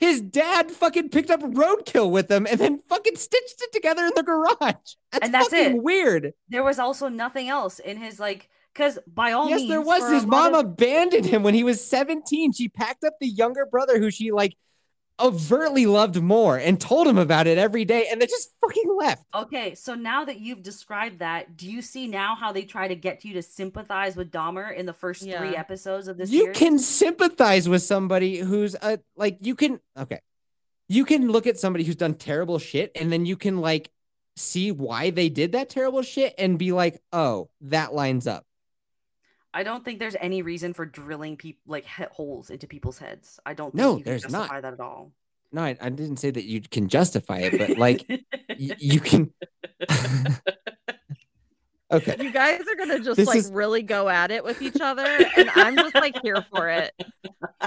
His 0.00 0.20
dad 0.20 0.70
fucking 0.70 1.08
picked 1.10 1.30
up 1.30 1.40
roadkill 1.40 2.10
with 2.10 2.30
him 2.30 2.46
and 2.50 2.60
then 2.60 2.80
fucking 2.88 3.16
stitched 3.16 3.60
it 3.62 3.72
together 3.72 4.04
in 4.04 4.12
the 4.14 4.22
garage. 4.22 4.56
That's, 4.60 5.22
And 5.22 5.32
that's 5.34 5.48
fucking 5.48 5.76
it. 5.76 5.82
weird. 5.82 6.32
there 6.48 6.62
was 6.62 6.78
also 6.78 7.08
nothing 7.08 7.48
else 7.48 7.78
in 7.78 7.96
his 7.96 8.20
like 8.20 8.48
because 8.72 8.98
by 9.06 9.32
all 9.32 9.46
means. 9.46 9.50
yes, 9.52 9.60
means 9.60 9.70
there 9.70 9.80
was. 9.80 10.12
His 10.12 10.26
mom 10.26 10.54
of- 10.54 10.64
abandoned 10.66 11.26
him 11.26 11.42
when 11.42 11.54
he 11.54 11.64
was 11.64 11.82
17. 11.84 12.52
She 12.52 12.68
packed 12.68 13.02
up 13.04 13.14
the 13.20 13.28
younger 13.28 13.66
brother 13.66 13.98
who 13.98 14.10
she 14.10 14.30
like 14.30 14.56
overtly 15.20 15.86
loved 15.86 16.20
more 16.20 16.56
and 16.56 16.80
told 16.80 17.06
him 17.06 17.18
about 17.18 17.46
it 17.46 17.56
every 17.56 17.84
day 17.84 18.08
and 18.10 18.20
they 18.20 18.26
just 18.26 18.50
fucking 18.60 18.96
left. 18.98 19.24
okay 19.32 19.74
so 19.74 19.94
now 19.94 20.24
that 20.24 20.40
you've 20.40 20.62
described 20.62 21.20
that 21.20 21.56
do 21.56 21.70
you 21.70 21.80
see 21.80 22.08
now 22.08 22.34
how 22.34 22.50
they 22.50 22.62
try 22.62 22.88
to 22.88 22.96
get 22.96 23.24
you 23.24 23.32
to 23.34 23.42
sympathize 23.42 24.16
with 24.16 24.32
Dahmer 24.32 24.74
in 24.76 24.86
the 24.86 24.92
first 24.92 25.22
three 25.22 25.54
episodes 25.54 26.08
of 26.08 26.16
this 26.16 26.30
you 26.30 26.42
series? 26.42 26.58
can 26.58 26.78
sympathize 26.78 27.68
with 27.68 27.82
somebody 27.82 28.38
who's 28.38 28.74
a 28.74 28.98
like 29.16 29.38
you 29.40 29.54
can 29.54 29.78
okay 29.96 30.20
you 30.88 31.04
can 31.04 31.30
look 31.30 31.46
at 31.46 31.58
somebody 31.58 31.84
who's 31.84 31.96
done 31.96 32.14
terrible 32.14 32.58
shit 32.58 32.90
and 33.00 33.12
then 33.12 33.24
you 33.24 33.36
can 33.36 33.58
like 33.58 33.90
see 34.36 34.72
why 34.72 35.10
they 35.10 35.28
did 35.28 35.52
that 35.52 35.70
terrible 35.70 36.02
shit 36.02 36.34
and 36.38 36.58
be 36.58 36.72
like 36.72 37.00
oh 37.12 37.48
that 37.60 37.94
lines 37.94 38.26
up 38.26 38.44
I 39.54 39.62
don't 39.62 39.84
think 39.84 40.00
there's 40.00 40.16
any 40.20 40.42
reason 40.42 40.74
for 40.74 40.84
drilling 40.84 41.36
people 41.36 41.62
like 41.66 41.84
he- 41.84 42.04
holes 42.10 42.50
into 42.50 42.66
people's 42.66 42.98
heads. 42.98 43.38
I 43.46 43.54
don't 43.54 43.70
think 43.70 43.76
No, 43.82 43.90
you 43.98 44.02
can 44.02 44.10
there's 44.10 44.28
not. 44.30 44.50
that 44.50 44.64
at 44.64 44.80
all. 44.80 45.12
no 45.52 45.62
I, 45.62 45.76
I 45.80 45.88
didn't 45.90 46.16
say 46.18 46.30
that 46.32 46.44
you 46.44 46.60
can 46.60 46.88
justify 46.88 47.38
it 47.38 47.56
but 47.58 47.78
like 47.78 48.04
y- 48.08 48.18
you 48.78 48.98
can 49.00 49.32
okay 51.92 52.16
you 52.18 52.32
guys 52.32 52.60
are 52.62 52.76
gonna 52.76 52.98
just 53.00 53.16
This 53.16 53.28
like 53.28 53.36
is- 53.38 53.50
really 53.52 53.82
go 53.82 54.08
at 54.08 54.30
it 54.30 54.42
with 54.44 54.60
each 54.62 54.80
other, 54.80 55.04
and 55.36 55.50
I'm 55.54 55.76
just 55.76 55.94
like 55.94 56.16
here 56.22 56.44
for 56.54 56.68
it. 56.68 56.92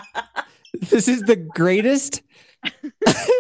this 0.90 1.08
is 1.08 1.22
the 1.22 1.36
greatest 1.36 2.22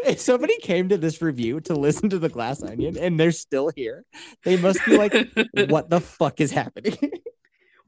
if 0.05 0.19
somebody 0.21 0.57
came 0.59 0.87
to 0.89 0.97
this 0.97 1.21
review 1.21 1.59
to 1.61 1.73
listen 1.73 2.09
to 2.09 2.19
the 2.19 2.29
glass 2.29 2.61
onion 2.63 2.97
and 2.97 3.19
they're 3.19 3.31
still 3.31 3.71
here 3.75 4.05
they 4.45 4.55
must 4.57 4.79
be 4.85 4.95
like 4.97 5.13
what 5.69 5.89
the 5.89 5.99
fuck 5.99 6.39
is 6.39 6.51
happening 6.51 6.97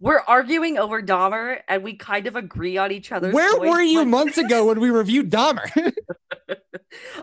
We're 0.02 0.22
arguing 0.22 0.78
over 0.78 1.02
Dahmer 1.02 1.60
and 1.68 1.84
we 1.84 1.94
kind 1.96 2.26
of 2.28 2.36
agree 2.36 2.78
on 2.78 2.92
each 2.92 3.12
other's 3.12 3.34
Where 3.34 3.60
were 3.60 3.82
you 3.82 4.06
months 4.06 4.38
ago 4.38 4.66
when 4.66 4.80
we 4.80 4.90
reviewed 4.90 5.30
Dahmer? 5.30 5.70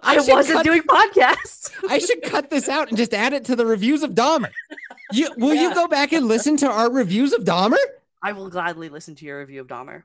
I, 0.03 0.19
should 0.23 0.33
wasn't 0.33 0.59
cut- 0.59 0.65
doing 0.67 0.83
podcasts. 0.83 1.73
I 1.89 1.99
should 1.99 2.23
cut 2.23 2.51
this 2.51 2.69
out 2.69 2.89
and 2.89 2.97
just 2.97 3.15
add 3.15 3.33
it 3.33 3.47
to 3.47 3.57
the 3.57 3.65
reviews 3.67 4.03
of 4.03 4.13
Dahmer. 4.13 4.51
You 5.13 5.31
will 5.37 5.55
you 5.55 5.73
go 5.75 5.89
back 5.89 6.13
and 6.13 6.27
listen 6.27 6.57
to 6.59 6.71
our 6.71 6.91
reviews 6.91 7.33
of 7.33 7.45
Dahmer? 7.45 7.77
I 8.23 8.33
will 8.33 8.51
gladly 8.51 8.89
listen 8.89 9.15
to 9.17 9.25
your 9.25 9.41
review 9.41 9.61
of 9.63 9.67
Dahmer. 9.69 10.03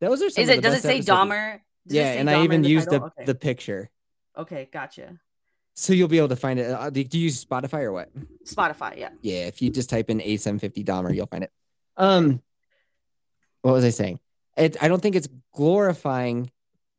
Those 0.00 0.22
are 0.22 0.30
some 0.30 0.42
Is 0.42 0.48
it 0.48 0.62
does 0.62 0.74
it 0.74 0.82
say 0.82 0.96
episodes. 0.98 1.08
Dahmer? 1.30 1.52
Does 1.86 1.96
Yeah, 1.96 2.04
say 2.04 2.18
and 2.18 2.30
I 2.30 2.34
Dahmer 2.34 2.38
in 2.38 2.44
even 2.44 2.62
the 2.62 2.68
used 2.70 2.90
the, 2.90 3.02
okay. 3.02 3.24
the 3.24 3.34
picture. 3.34 3.90
okay, 4.36 4.68
gotcha. 4.72 5.18
So 5.74 5.92
you'll 5.92 6.08
be 6.08 6.18
able 6.18 6.28
to 6.28 6.36
find 6.36 6.58
it. 6.58 6.70
Uh, 6.70 6.90
do 6.90 7.02
do 7.04 7.18
you 7.18 7.24
use 7.24 7.44
Spotify 7.44 7.82
or 7.82 7.92
what? 7.92 8.10
Spotify, 8.44 8.98
yeah. 8.98 9.10
Yeah, 9.22 9.46
if 9.46 9.62
you 9.62 9.70
just 9.70 9.88
type 9.90 10.10
in 10.10 10.20
A750 10.20 10.84
Dahmer, 10.84 11.14
you'll 11.14 11.26
find 11.26 11.44
it. 11.44 11.50
Um, 11.96 12.42
what 13.62 13.72
was 13.72 13.84
I 13.84 13.90
saying? 13.90 14.18
It, 14.56 14.76
I 14.82 14.88
don't 14.88 15.00
think 15.00 15.16
it's 15.16 15.28
glorifying 15.54 16.50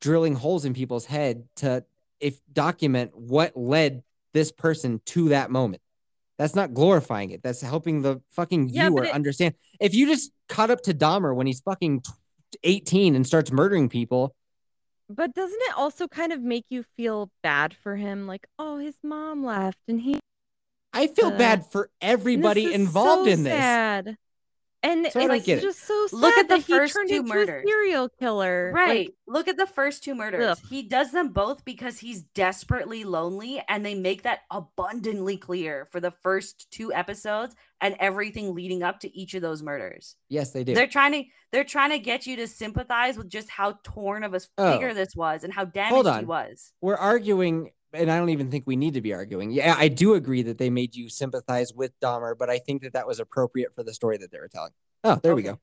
drilling 0.01 0.35
holes 0.35 0.65
in 0.65 0.73
people's 0.73 1.05
head 1.05 1.47
to 1.57 1.83
if 2.19 2.39
document 2.51 3.11
what 3.17 3.55
led 3.55 4.03
this 4.33 4.51
person 4.51 5.01
to 5.05 5.29
that 5.29 5.51
moment. 5.51 5.81
That's 6.37 6.55
not 6.55 6.73
glorifying 6.73 7.29
it. 7.31 7.43
That's 7.43 7.61
helping 7.61 8.01
the 8.01 8.21
fucking 8.31 8.69
Yeah, 8.69 8.87
viewer 8.89 9.05
it- 9.05 9.13
understand. 9.13 9.53
If 9.79 9.93
you 9.93 10.07
just 10.07 10.31
caught 10.49 10.71
up 10.71 10.81
to 10.83 10.93
Dahmer 10.93 11.35
when 11.35 11.47
he's 11.47 11.61
fucking 11.61 12.01
18 12.63 13.15
and 13.15 13.25
starts 13.25 13.51
murdering 13.51 13.89
people, 13.89 14.35
But 15.09 15.33
doesn't 15.35 15.59
it 15.61 15.77
also 15.77 16.07
kind 16.07 16.31
of 16.33 16.41
make 16.41 16.65
you 16.69 16.83
feel 16.97 17.29
bad 17.43 17.75
for 17.75 17.97
him? 17.97 18.25
Like, 18.25 18.47
oh, 18.57 18.77
his 18.77 18.95
mom 19.03 19.43
left, 19.45 19.77
and 19.87 20.01
he 20.01 20.19
I 20.93 21.07
feel 21.07 21.27
Uh, 21.27 21.37
bad 21.37 21.65
for 21.71 21.89
everybody 22.01 22.71
involved 22.73 23.27
so 23.27 23.33
in 23.33 23.43
this. 23.43 23.53
sad. 23.53 24.17
And 24.85 25.07
So 25.11 25.22
I 25.22 25.35
it's 25.38 25.45
get 25.45 25.60
it. 25.60 25.61
just 25.61 25.80
so 25.88 26.07
sad 26.07 26.18
Look 26.19 26.38
at 26.38 26.49
the 26.49 26.57
that 26.57 26.65
he 26.65 26.73
first 26.73 26.93
turned 26.93 27.10
two 27.10 27.15
into 27.19 27.31
a 27.31 27.35
murders. 27.35 27.64
serial 27.65 28.10
killer. 28.10 28.72
Like, 28.73 28.85
Right. 28.88 29.10
Look 29.27 29.47
at 29.47 29.55
the 29.55 29.65
first 29.65 30.03
two 30.03 30.14
murders. 30.14 30.45
Ugh. 30.45 30.57
He 30.69 30.84
does 30.84 31.11
them 31.11 31.30
both 31.30 31.64
because 31.64 31.99
he's 31.99 32.23
desperately 32.23 33.05
lonely, 33.05 33.64
and 33.69 33.85
they 33.85 33.95
make 33.95 34.23
that 34.23 34.39
abundantly 34.51 35.38
clear 35.38 35.85
for 35.91 35.99
the 36.01 36.11
first 36.11 36.69
two 36.69 36.91
episodes 36.93 37.55
and 37.80 37.95
everything 37.99 38.53
leading 38.53 38.84
up 38.84 38.99
to 39.01 39.18
each 39.18 39.34
of 39.34 39.41
those 39.41 39.64
murders. 39.64 40.15
Yes, 40.30 40.51
they 40.51 40.64
do. 40.65 40.73
They're 40.76 40.88
trying 40.88 41.14
to 41.14 41.23
they're 41.51 41.64
trying 41.64 41.91
to 41.91 41.99
get 41.99 42.26
you 42.27 42.35
to 42.38 42.47
sympathize 42.47 43.18
with 43.18 43.30
just 43.30 43.49
how 43.49 43.80
torn 43.84 44.23
of 44.23 44.34
a 44.34 44.41
Oh. 44.57 44.72
figure 44.73 44.93
this 44.93 45.15
was 45.15 45.43
and 45.45 45.53
how 45.53 45.65
damaged 45.65 46.05
he 46.05 46.11
on. 46.11 46.27
was. 46.27 46.73
we're 46.81 46.95
arguing, 46.95 47.72
and 47.93 48.11
I 48.11 48.17
don't 48.17 48.29
even 48.29 48.49
think 48.51 48.65
we 48.65 48.75
need 48.75 48.93
to 48.95 49.01
be 49.01 49.13
arguing. 49.13 49.51
Yeah, 49.51 49.75
I 49.77 49.87
do 49.87 50.15
agree 50.15 50.41
that 50.43 50.57
they 50.57 50.69
made 50.69 50.95
you 50.95 51.09
sympathize 51.09 51.73
with 51.73 51.91
Dahmer, 51.99 52.35
but 52.37 52.49
I 52.49 52.57
think 52.59 52.81
that 52.83 52.93
that 52.93 53.07
was 53.07 53.19
appropriate 53.19 53.73
for 53.75 53.83
the 53.83 53.93
story 53.93 54.17
that 54.17 54.31
they 54.31 54.39
were 54.39 54.47
telling. 54.47 54.71
Oh, 55.03 55.19
there 55.21 55.35
we 55.35 55.43
go. 55.43 55.59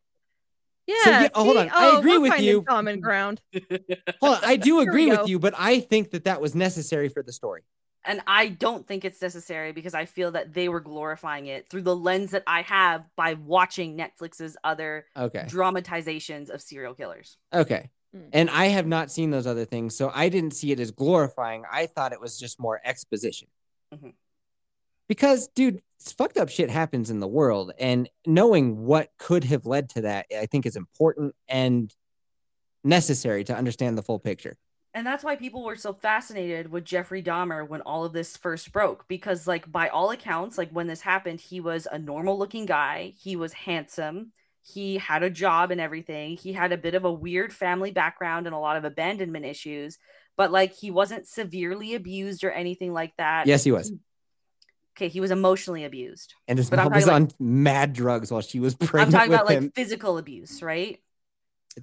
Yeah. 0.86 0.96
yeah, 1.06 1.28
hold 1.34 1.54
see? 1.56 1.58
on. 1.60 1.68
I 1.68 1.72
Oh, 1.72 1.98
agree 1.98 2.18
we're 2.18 2.30
with 2.30 2.40
you. 2.40 2.62
Common 2.62 3.00
ground. 3.00 3.40
Hold 4.20 4.36
on, 4.38 4.40
I 4.44 4.56
do 4.56 4.80
agree 4.86 5.06
with 5.06 5.28
you, 5.28 5.38
but 5.38 5.54
I 5.56 5.78
think 5.80 6.10
that 6.10 6.24
that 6.24 6.40
was 6.40 6.54
necessary 6.54 7.08
for 7.08 7.22
the 7.22 7.32
story. 7.32 7.62
And 8.04 8.22
I 8.26 8.48
don't 8.48 8.86
think 8.86 9.04
it's 9.04 9.20
necessary 9.20 9.72
because 9.72 9.92
I 9.94 10.06
feel 10.06 10.30
that 10.32 10.54
they 10.54 10.68
were 10.70 10.80
glorifying 10.80 11.46
it 11.46 11.68
through 11.68 11.82
the 11.82 11.94
lens 11.94 12.30
that 12.30 12.42
I 12.46 12.62
have 12.62 13.04
by 13.14 13.34
watching 13.34 13.96
Netflix's 13.96 14.56
other 14.64 15.04
Okay. 15.16 15.44
dramatizations 15.46 16.48
of 16.50 16.60
serial 16.62 16.94
killers. 16.94 17.36
Okay. 17.52 17.90
Mm. 18.14 18.28
And 18.32 18.50
I 18.50 18.66
have 18.66 18.86
not 18.86 19.10
seen 19.10 19.30
those 19.30 19.46
other 19.46 19.64
things, 19.64 19.96
so 19.96 20.10
I 20.14 20.28
didn't 20.28 20.52
see 20.52 20.72
it 20.72 20.80
as 20.80 20.90
glorifying. 20.90 21.64
I 21.70 21.86
thought 21.86 22.12
it 22.12 22.20
was 22.20 22.38
just 22.38 22.58
more 22.58 22.80
exposition. 22.84 23.48
Mhm. 23.94 24.14
Because, 25.08 25.48
dude, 25.48 25.82
s- 26.00 26.12
fucked 26.12 26.36
up 26.36 26.48
shit 26.48 26.70
happens 26.70 27.10
in 27.10 27.20
the 27.20 27.28
world, 27.28 27.72
and 27.78 28.08
knowing 28.26 28.84
what 28.84 29.10
could 29.18 29.44
have 29.44 29.66
led 29.66 29.88
to 29.90 30.02
that, 30.02 30.26
I 30.36 30.46
think 30.46 30.66
is 30.66 30.76
important 30.76 31.34
and 31.48 31.94
necessary 32.82 33.44
to 33.44 33.54
understand 33.54 33.98
the 33.98 34.02
full 34.02 34.18
picture. 34.18 34.56
And 34.92 35.06
that's 35.06 35.22
why 35.22 35.36
people 35.36 35.62
were 35.64 35.76
so 35.76 35.92
fascinated 35.92 36.72
with 36.72 36.84
Jeffrey 36.84 37.22
Dahmer 37.22 37.68
when 37.68 37.80
all 37.82 38.04
of 38.04 38.12
this 38.12 38.36
first 38.36 38.72
broke. 38.72 39.06
Because, 39.06 39.46
like, 39.46 39.70
by 39.70 39.88
all 39.88 40.10
accounts, 40.10 40.58
like 40.58 40.70
when 40.70 40.88
this 40.88 41.02
happened, 41.02 41.40
he 41.40 41.60
was 41.60 41.86
a 41.92 41.98
normal 41.98 42.36
looking 42.36 42.66
guy. 42.66 43.14
He 43.16 43.36
was 43.36 43.52
handsome. 43.52 44.32
He 44.62 44.98
had 44.98 45.22
a 45.22 45.30
job 45.30 45.70
and 45.70 45.80
everything. 45.80 46.36
He 46.36 46.52
had 46.52 46.72
a 46.72 46.76
bit 46.76 46.94
of 46.94 47.04
a 47.04 47.12
weird 47.12 47.52
family 47.52 47.90
background 47.90 48.46
and 48.46 48.54
a 48.54 48.58
lot 48.58 48.76
of 48.76 48.84
abandonment 48.84 49.44
issues. 49.44 49.98
But, 50.36 50.50
like, 50.52 50.74
he 50.74 50.90
wasn't 50.90 51.26
severely 51.26 51.94
abused 51.94 52.44
or 52.44 52.50
anything 52.50 52.92
like 52.92 53.16
that. 53.16 53.46
Yes, 53.46 53.64
he 53.64 53.72
was. 53.72 53.92
Okay, 54.96 55.08
he 55.08 55.20
was 55.20 55.30
emotionally 55.30 55.84
abused. 55.84 56.34
And 56.46 56.58
his 56.58 56.70
mom 56.70 56.92
was 56.92 57.08
on 57.08 57.30
mad 57.38 57.92
drugs 57.92 58.30
while 58.30 58.40
she 58.42 58.60
was 58.60 58.74
pregnant. 58.74 59.14
I'm 59.14 59.28
talking 59.28 59.34
about 59.34 59.50
him. 59.50 59.64
like 59.64 59.74
physical 59.74 60.18
abuse, 60.18 60.62
right? 60.62 61.00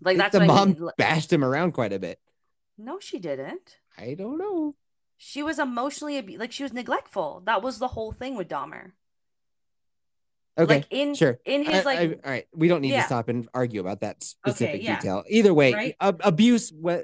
like, 0.01 0.17
that's 0.17 0.33
the 0.33 0.39
what 0.39 0.43
I 0.43 0.47
mom 0.47 0.69
mean. 0.73 0.89
bashed 0.97 1.33
him 1.33 1.43
around 1.43 1.71
quite 1.71 1.93
a 1.93 1.99
bit. 1.99 2.19
No, 2.77 2.99
she 2.99 3.17
didn't. 3.19 3.77
I 3.97 4.13
don't 4.13 4.37
know. 4.37 4.75
She 5.17 5.41
was 5.41 5.57
emotionally 5.57 6.17
abused. 6.17 6.39
Like 6.39 6.51
she 6.51 6.63
was 6.63 6.73
neglectful. 6.73 7.41
That 7.45 7.63
was 7.63 7.79
the 7.79 7.87
whole 7.87 8.11
thing 8.11 8.35
with 8.35 8.47
Dahmer. 8.47 8.91
Okay, 10.57 10.75
like 10.75 10.85
in 10.89 11.13
sure. 11.15 11.39
in 11.45 11.63
his 11.63 11.81
I- 11.81 11.84
like 11.84 11.99
I- 11.99 12.03
all 12.25 12.31
right, 12.31 12.47
we 12.53 12.67
don't 12.67 12.81
need 12.81 12.91
Yeah. 12.91 13.01
to 13.01 13.07
stop 13.07 13.29
and 13.29 13.47
argue 13.53 13.79
about 13.81 13.99
that 14.01 14.23
specific 14.23 14.81
yeah. 14.84 14.95
detail. 14.95 15.23
Either 15.29 15.53
way, 15.53 15.73
Right? 15.73 15.95
ab- 16.01 16.21
abuse, 16.23 16.71
wh- 16.84 17.01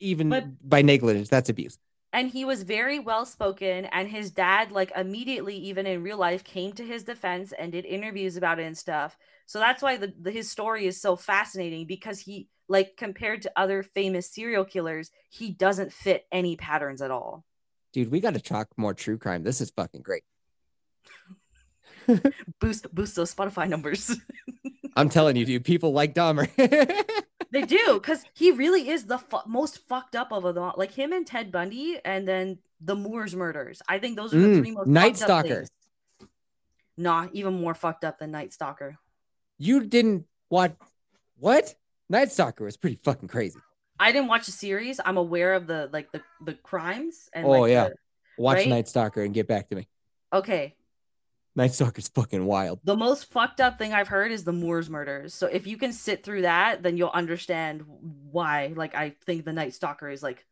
even 0.00 0.28
But- 0.30 0.68
by 0.68 0.82
negligence, 0.82 1.28
that's 1.28 1.48
abuse. 1.48 1.78
and 2.14 2.28
he 2.28 2.44
was 2.44 2.62
very 2.64 2.98
well 2.98 3.24
spoken 3.24 3.86
and 3.86 4.08
his 4.08 4.30
dad 4.32 4.70
like 4.70 4.92
immediately 4.94 5.56
even 5.56 5.86
in 5.86 6.02
real 6.02 6.18
life 6.18 6.44
came 6.44 6.72
to 6.74 6.84
his 6.84 7.04
defense 7.04 7.52
and 7.58 7.72
did 7.72 7.86
interviews 7.86 8.36
about 8.36 8.58
it 8.58 8.64
and 8.64 8.76
stuff 8.76 9.16
so 9.46 9.58
that's 9.58 9.80
why 9.82 9.96
the, 9.96 10.12
the 10.20 10.30
his 10.30 10.50
story 10.50 10.84
is 10.86 11.00
so 11.00 11.16
fascinating 11.16 11.86
because 11.86 12.20
he 12.20 12.48
like 12.68 12.98
compared 12.98 13.40
to 13.40 13.50
other 13.56 13.82
famous 13.82 14.28
serial 14.30 14.62
killers 14.66 15.10
he 15.30 15.50
doesn't 15.50 15.90
fit 15.90 16.26
any 16.30 16.54
patterns 16.54 17.00
at 17.00 17.10
all 17.10 17.46
Dude, 17.94 18.10
we 18.10 18.20
got 18.20 18.34
to 18.34 18.40
talk 18.40 18.68
more 18.78 18.92
true 18.94 19.16
crime. 19.18 19.42
This 19.42 19.60
is 19.62 19.70
fucking 19.70 20.00
great. 20.02 20.22
boost 22.60 22.92
boost 22.94 23.16
those 23.16 23.34
spotify 23.34 23.68
numbers 23.68 24.16
I'm 24.96 25.08
telling 25.08 25.36
you, 25.36 25.46
dude, 25.46 25.64
people 25.64 25.92
like 25.92 26.14
Dahmer. 26.14 26.50
they 27.50 27.62
do 27.62 27.94
because 27.94 28.22
he 28.34 28.50
really 28.50 28.90
is 28.90 29.06
the 29.06 29.16
fu- 29.18 29.38
most 29.46 29.78
fucked 29.88 30.14
up 30.14 30.32
of 30.32 30.42
them 30.42 30.58
all. 30.62 30.74
like 30.76 30.92
him 30.92 31.12
and 31.12 31.26
ted 31.26 31.50
bundy 31.50 31.98
and 32.04 32.28
then 32.28 32.58
the 32.80 32.94
moors 32.96 33.34
murders 33.34 33.80
i 33.88 33.98
think 33.98 34.16
those 34.16 34.34
are 34.34 34.40
the 34.40 34.48
Mm, 34.48 34.58
three 34.58 34.70
most 34.72 34.86
Night 34.88 35.16
fucked 35.16 35.30
up 35.30 35.46
Stalker. 35.46 35.64
nah 36.96 37.28
even 37.32 37.54
more 37.60 37.74
fucked 37.74 38.04
up 38.04 38.18
than 38.18 38.30
night 38.32 38.52
stalker 38.52 38.96
you 39.58 39.84
didn't 39.84 40.26
watch 40.50 40.74
what? 41.38 41.74
Night 42.08 42.30
Stalker 42.30 42.64
was 42.64 42.76
pretty 42.76 42.98
fucking 43.02 43.28
crazy. 43.28 43.58
I 43.98 44.12
didn't 44.12 44.28
watch 44.28 44.46
the 44.46 44.52
series. 44.52 45.00
I'm 45.04 45.16
aware 45.16 45.54
of 45.54 45.66
the 45.66 45.88
like 45.92 46.12
the 46.12 46.20
the 46.44 46.54
crimes 46.54 47.28
and 47.32 47.46
Oh, 47.46 47.50
like, 47.62 47.70
yeah. 47.70 47.88
the- 47.88 47.94
Watch 48.38 48.56
Right? 48.58 48.68
Night 48.68 48.88
Stalker 48.88 49.22
and 49.22 49.32
get 49.32 49.46
back 49.48 49.68
to 49.70 49.76
me. 49.76 49.88
okay. 50.32 50.74
Night 51.54 51.72
Stalker's 51.74 52.08
fucking 52.08 52.44
wild. 52.46 52.80
The 52.84 52.96
most 52.96 53.30
fucked 53.30 53.60
up 53.60 53.76
thing 53.78 53.92
I've 53.92 54.08
heard 54.08 54.32
is 54.32 54.44
the 54.44 54.52
Moors 54.52 54.88
murders. 54.88 55.34
So 55.34 55.46
if 55.46 55.66
you 55.66 55.76
can 55.76 55.92
sit 55.92 56.24
through 56.24 56.42
that, 56.42 56.82
then 56.82 56.96
you'll 56.96 57.10
understand 57.10 57.82
why. 58.30 58.72
Like 58.74 58.94
I 58.94 59.14
think 59.26 59.44
the 59.44 59.52
Night 59.52 59.74
Stalker 59.74 60.08
is 60.08 60.22
like 60.22 60.46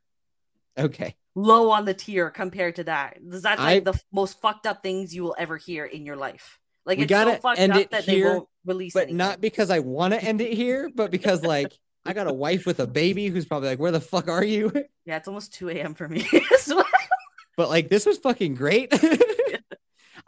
Okay. 0.79 1.15
low 1.35 1.71
on 1.71 1.85
the 1.87 1.95
tier 1.95 2.31
compared 2.31 2.77
to 2.77 2.85
that. 2.85 3.17
Is 3.27 3.43
that. 3.43 3.57
That's 3.57 3.61
like 3.61 3.77
I- 3.89 3.93
the 3.93 4.01
most 4.13 4.41
fucked 4.41 4.67
up 4.67 4.83
things 4.83 5.15
you 5.15 5.23
will 5.23 5.35
ever 5.39 5.57
hear 5.57 5.85
in 5.85 6.05
your 6.05 6.17
life. 6.17 6.59
Like 6.87 6.99
We 6.99 7.05
it's 7.05 7.13
so 7.13 7.25
gotta 7.25 7.41
fucked 7.41 7.59
end 7.59 7.73
up 7.73 7.79
it 7.81 7.91
that 7.91 8.05
here, 8.05 8.25
they 8.29 8.35
won't 8.35 8.49
release 8.67 8.93
But 8.95 9.01
anything. 9.05 9.17
not 9.17 9.41
because 9.41 9.71
I 9.71 9.79
want 9.81 10.13
to 10.15 10.23
end 10.23 10.41
it 10.41 10.53
here, 10.53 10.91
but 10.95 11.11
because 11.17 11.43
like 11.43 11.73
I 12.05 12.13
got 12.13 12.27
a 12.27 12.33
wife 12.33 12.67
with 12.67 12.79
a 12.81 12.87
baby 12.87 13.27
who's 13.29 13.45
probably 13.47 13.69
like, 13.69 13.79
where 13.79 13.93
the 13.93 14.01
fuck 14.01 14.29
are 14.29 14.45
you? 14.45 14.71
yeah, 15.07 15.17
it's 15.17 15.29
almost 15.29 15.53
2 15.55 15.71
a.m. 15.71 15.95
for 15.95 16.09
me. 16.09 16.27
as 16.55 16.69
well. 16.75 16.85
But 17.57 17.69
like 17.71 17.89
this 17.89 18.05
was 18.07 18.19
fucking 18.19 18.55
great. 18.55 18.93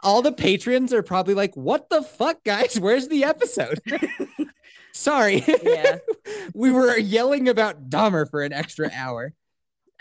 All 0.03 0.21
the 0.21 0.31
patrons 0.33 0.93
are 0.93 1.01
probably 1.03 1.33
like, 1.33 1.55
what 1.55 1.89
the 1.89 2.01
fuck, 2.03 2.43
guys? 2.43 2.79
Where's 2.79 3.07
the 3.07 3.23
episode? 3.23 3.79
Sorry. 4.93 5.43
Yeah. 5.63 5.97
we 6.53 6.69
were 6.71 6.97
yelling 6.97 7.49
about 7.49 7.89
Dahmer 7.89 8.29
for 8.29 8.43
an 8.43 8.53
extra 8.53 8.91
hour. 8.93 9.33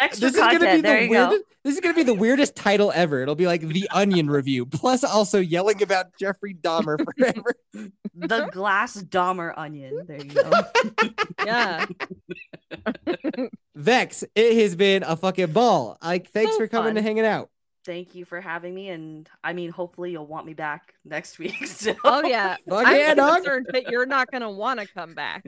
Extra 0.00 0.28
This 0.28 0.34
is 0.36 0.40
gonna 0.40 0.58
be 0.74 0.80
there 0.80 0.96
the 0.96 1.02
you 1.04 1.08
go. 1.12 1.28
weirdest. 1.28 1.44
This 1.64 1.74
is 1.76 1.80
gonna 1.80 1.94
be 1.94 2.02
the 2.02 2.14
weirdest 2.14 2.56
title 2.56 2.90
ever. 2.92 3.22
It'll 3.22 3.36
be 3.36 3.46
like 3.46 3.60
the 3.60 3.88
Onion 3.90 4.28
Review, 4.28 4.66
plus 4.66 5.04
also 5.04 5.38
yelling 5.38 5.80
about 5.82 6.06
Jeffrey 6.18 6.54
Dahmer 6.54 6.98
forever. 7.04 7.54
The 8.16 8.46
glass 8.50 9.00
Dahmer 9.00 9.54
onion. 9.56 10.04
There 10.06 10.16
you 10.16 10.24
go. 10.24 10.50
Yeah. 11.46 11.86
Vex, 13.76 14.24
it 14.34 14.56
has 14.62 14.74
been 14.76 15.02
a 15.04 15.16
fucking 15.16 15.52
ball. 15.52 15.98
Like, 16.02 16.28
thanks 16.30 16.52
So 16.52 16.58
for 16.58 16.68
coming 16.68 16.90
fun. 16.90 16.96
and 16.98 17.06
hanging 17.06 17.24
out. 17.26 17.48
Thank 17.84 18.14
you 18.14 18.24
for 18.24 18.40
having 18.40 18.74
me 18.74 18.88
and 18.90 19.28
i 19.42 19.52
mean 19.52 19.70
hopefully 19.70 20.12
you'll 20.12 20.26
want 20.26 20.46
me 20.46 20.54
back 20.54 20.94
next 21.04 21.38
week 21.38 21.66
so 21.66 21.94
Oh 22.04 22.22
yeah. 22.24 22.56
Fuck 22.68 22.86
I'm 22.86 22.96
yeah, 22.96 23.14
dog. 23.14 23.36
concerned 23.36 23.66
that 23.72 23.90
you're 23.90 24.06
not 24.06 24.30
gonna 24.30 24.50
want 24.50 24.80
to 24.80 24.86
come 24.86 25.14
back 25.14 25.44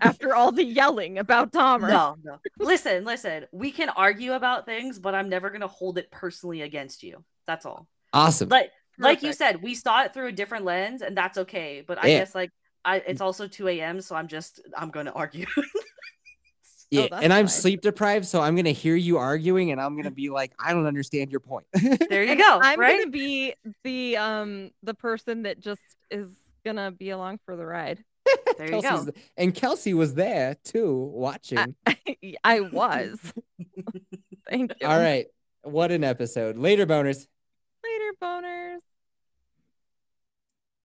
after 0.00 0.34
all 0.34 0.52
the 0.52 0.64
yelling 0.64 1.18
about 1.18 1.52
Dahmer. 1.52 1.88
no 1.88 2.16
no 2.22 2.38
listen 2.58 3.04
listen 3.04 3.46
we 3.52 3.70
can 3.70 3.88
argue 3.90 4.32
about 4.32 4.66
things 4.66 4.98
but 4.98 5.14
i'm 5.14 5.28
never 5.28 5.50
gonna 5.50 5.66
hold 5.68 5.96
it 5.98 6.10
personally 6.10 6.62
against 6.62 7.02
you 7.02 7.24
that's 7.46 7.64
all 7.64 7.86
Awesome. 8.12 8.48
like 8.48 8.70
like 8.98 9.22
you 9.22 9.32
said 9.32 9.62
we 9.62 9.74
saw 9.74 10.02
it 10.04 10.12
through 10.12 10.26
a 10.28 10.32
different 10.32 10.64
lens 10.64 11.02
and 11.02 11.16
that's 11.16 11.38
okay 11.38 11.82
but 11.86 11.98
i 11.98 12.06
guess 12.08 12.34
like 12.34 12.50
i 12.84 12.96
it's 12.98 13.20
also 13.20 13.46
2 13.48 13.68
a.m 13.68 14.00
so 14.00 14.14
i'm 14.14 14.28
just 14.28 14.60
i'm 14.76 14.90
gonna 14.90 15.12
argue 15.12 15.46
yeah, 17.02 17.08
that's 17.10 17.22
and 17.22 17.32
I'm 17.32 17.46
fine. 17.46 17.48
sleep 17.48 17.80
deprived, 17.80 18.26
so 18.26 18.40
I'm 18.40 18.56
gonna 18.56 18.70
hear 18.70 18.96
you 18.96 19.18
arguing, 19.18 19.70
and 19.72 19.80
I'm 19.80 19.96
gonna 19.96 20.10
be 20.10 20.30
like, 20.30 20.52
I 20.58 20.72
don't 20.72 20.86
understand 20.86 21.30
your 21.30 21.40
point. 21.40 21.66
there 22.08 22.24
you 22.24 22.36
go 22.36 22.58
I'm 22.62 22.78
right 22.78 22.98
gonna 22.98 23.10
be 23.10 23.54
the 23.82 24.16
um 24.16 24.70
the 24.82 24.94
person 24.94 25.42
that 25.42 25.60
just 25.60 25.82
is 26.10 26.28
gonna 26.64 26.90
be 26.90 27.10
along 27.10 27.40
for 27.44 27.56
the 27.56 27.66
ride. 27.66 28.02
there 28.58 28.74
you 28.74 28.82
go 28.82 29.04
th- 29.04 29.16
and 29.36 29.54
Kelsey 29.54 29.94
was 29.94 30.14
there 30.14 30.56
too, 30.64 30.94
watching. 31.12 31.74
I 32.44 32.60
was. 32.60 33.18
Thank 34.48 34.72
you. 34.80 34.86
All 34.86 34.98
right, 34.98 35.26
what 35.62 35.90
an 35.90 36.04
episode. 36.04 36.56
Later, 36.56 36.86
boners. 36.86 37.26
Later, 37.84 38.12
boner. 38.20 38.78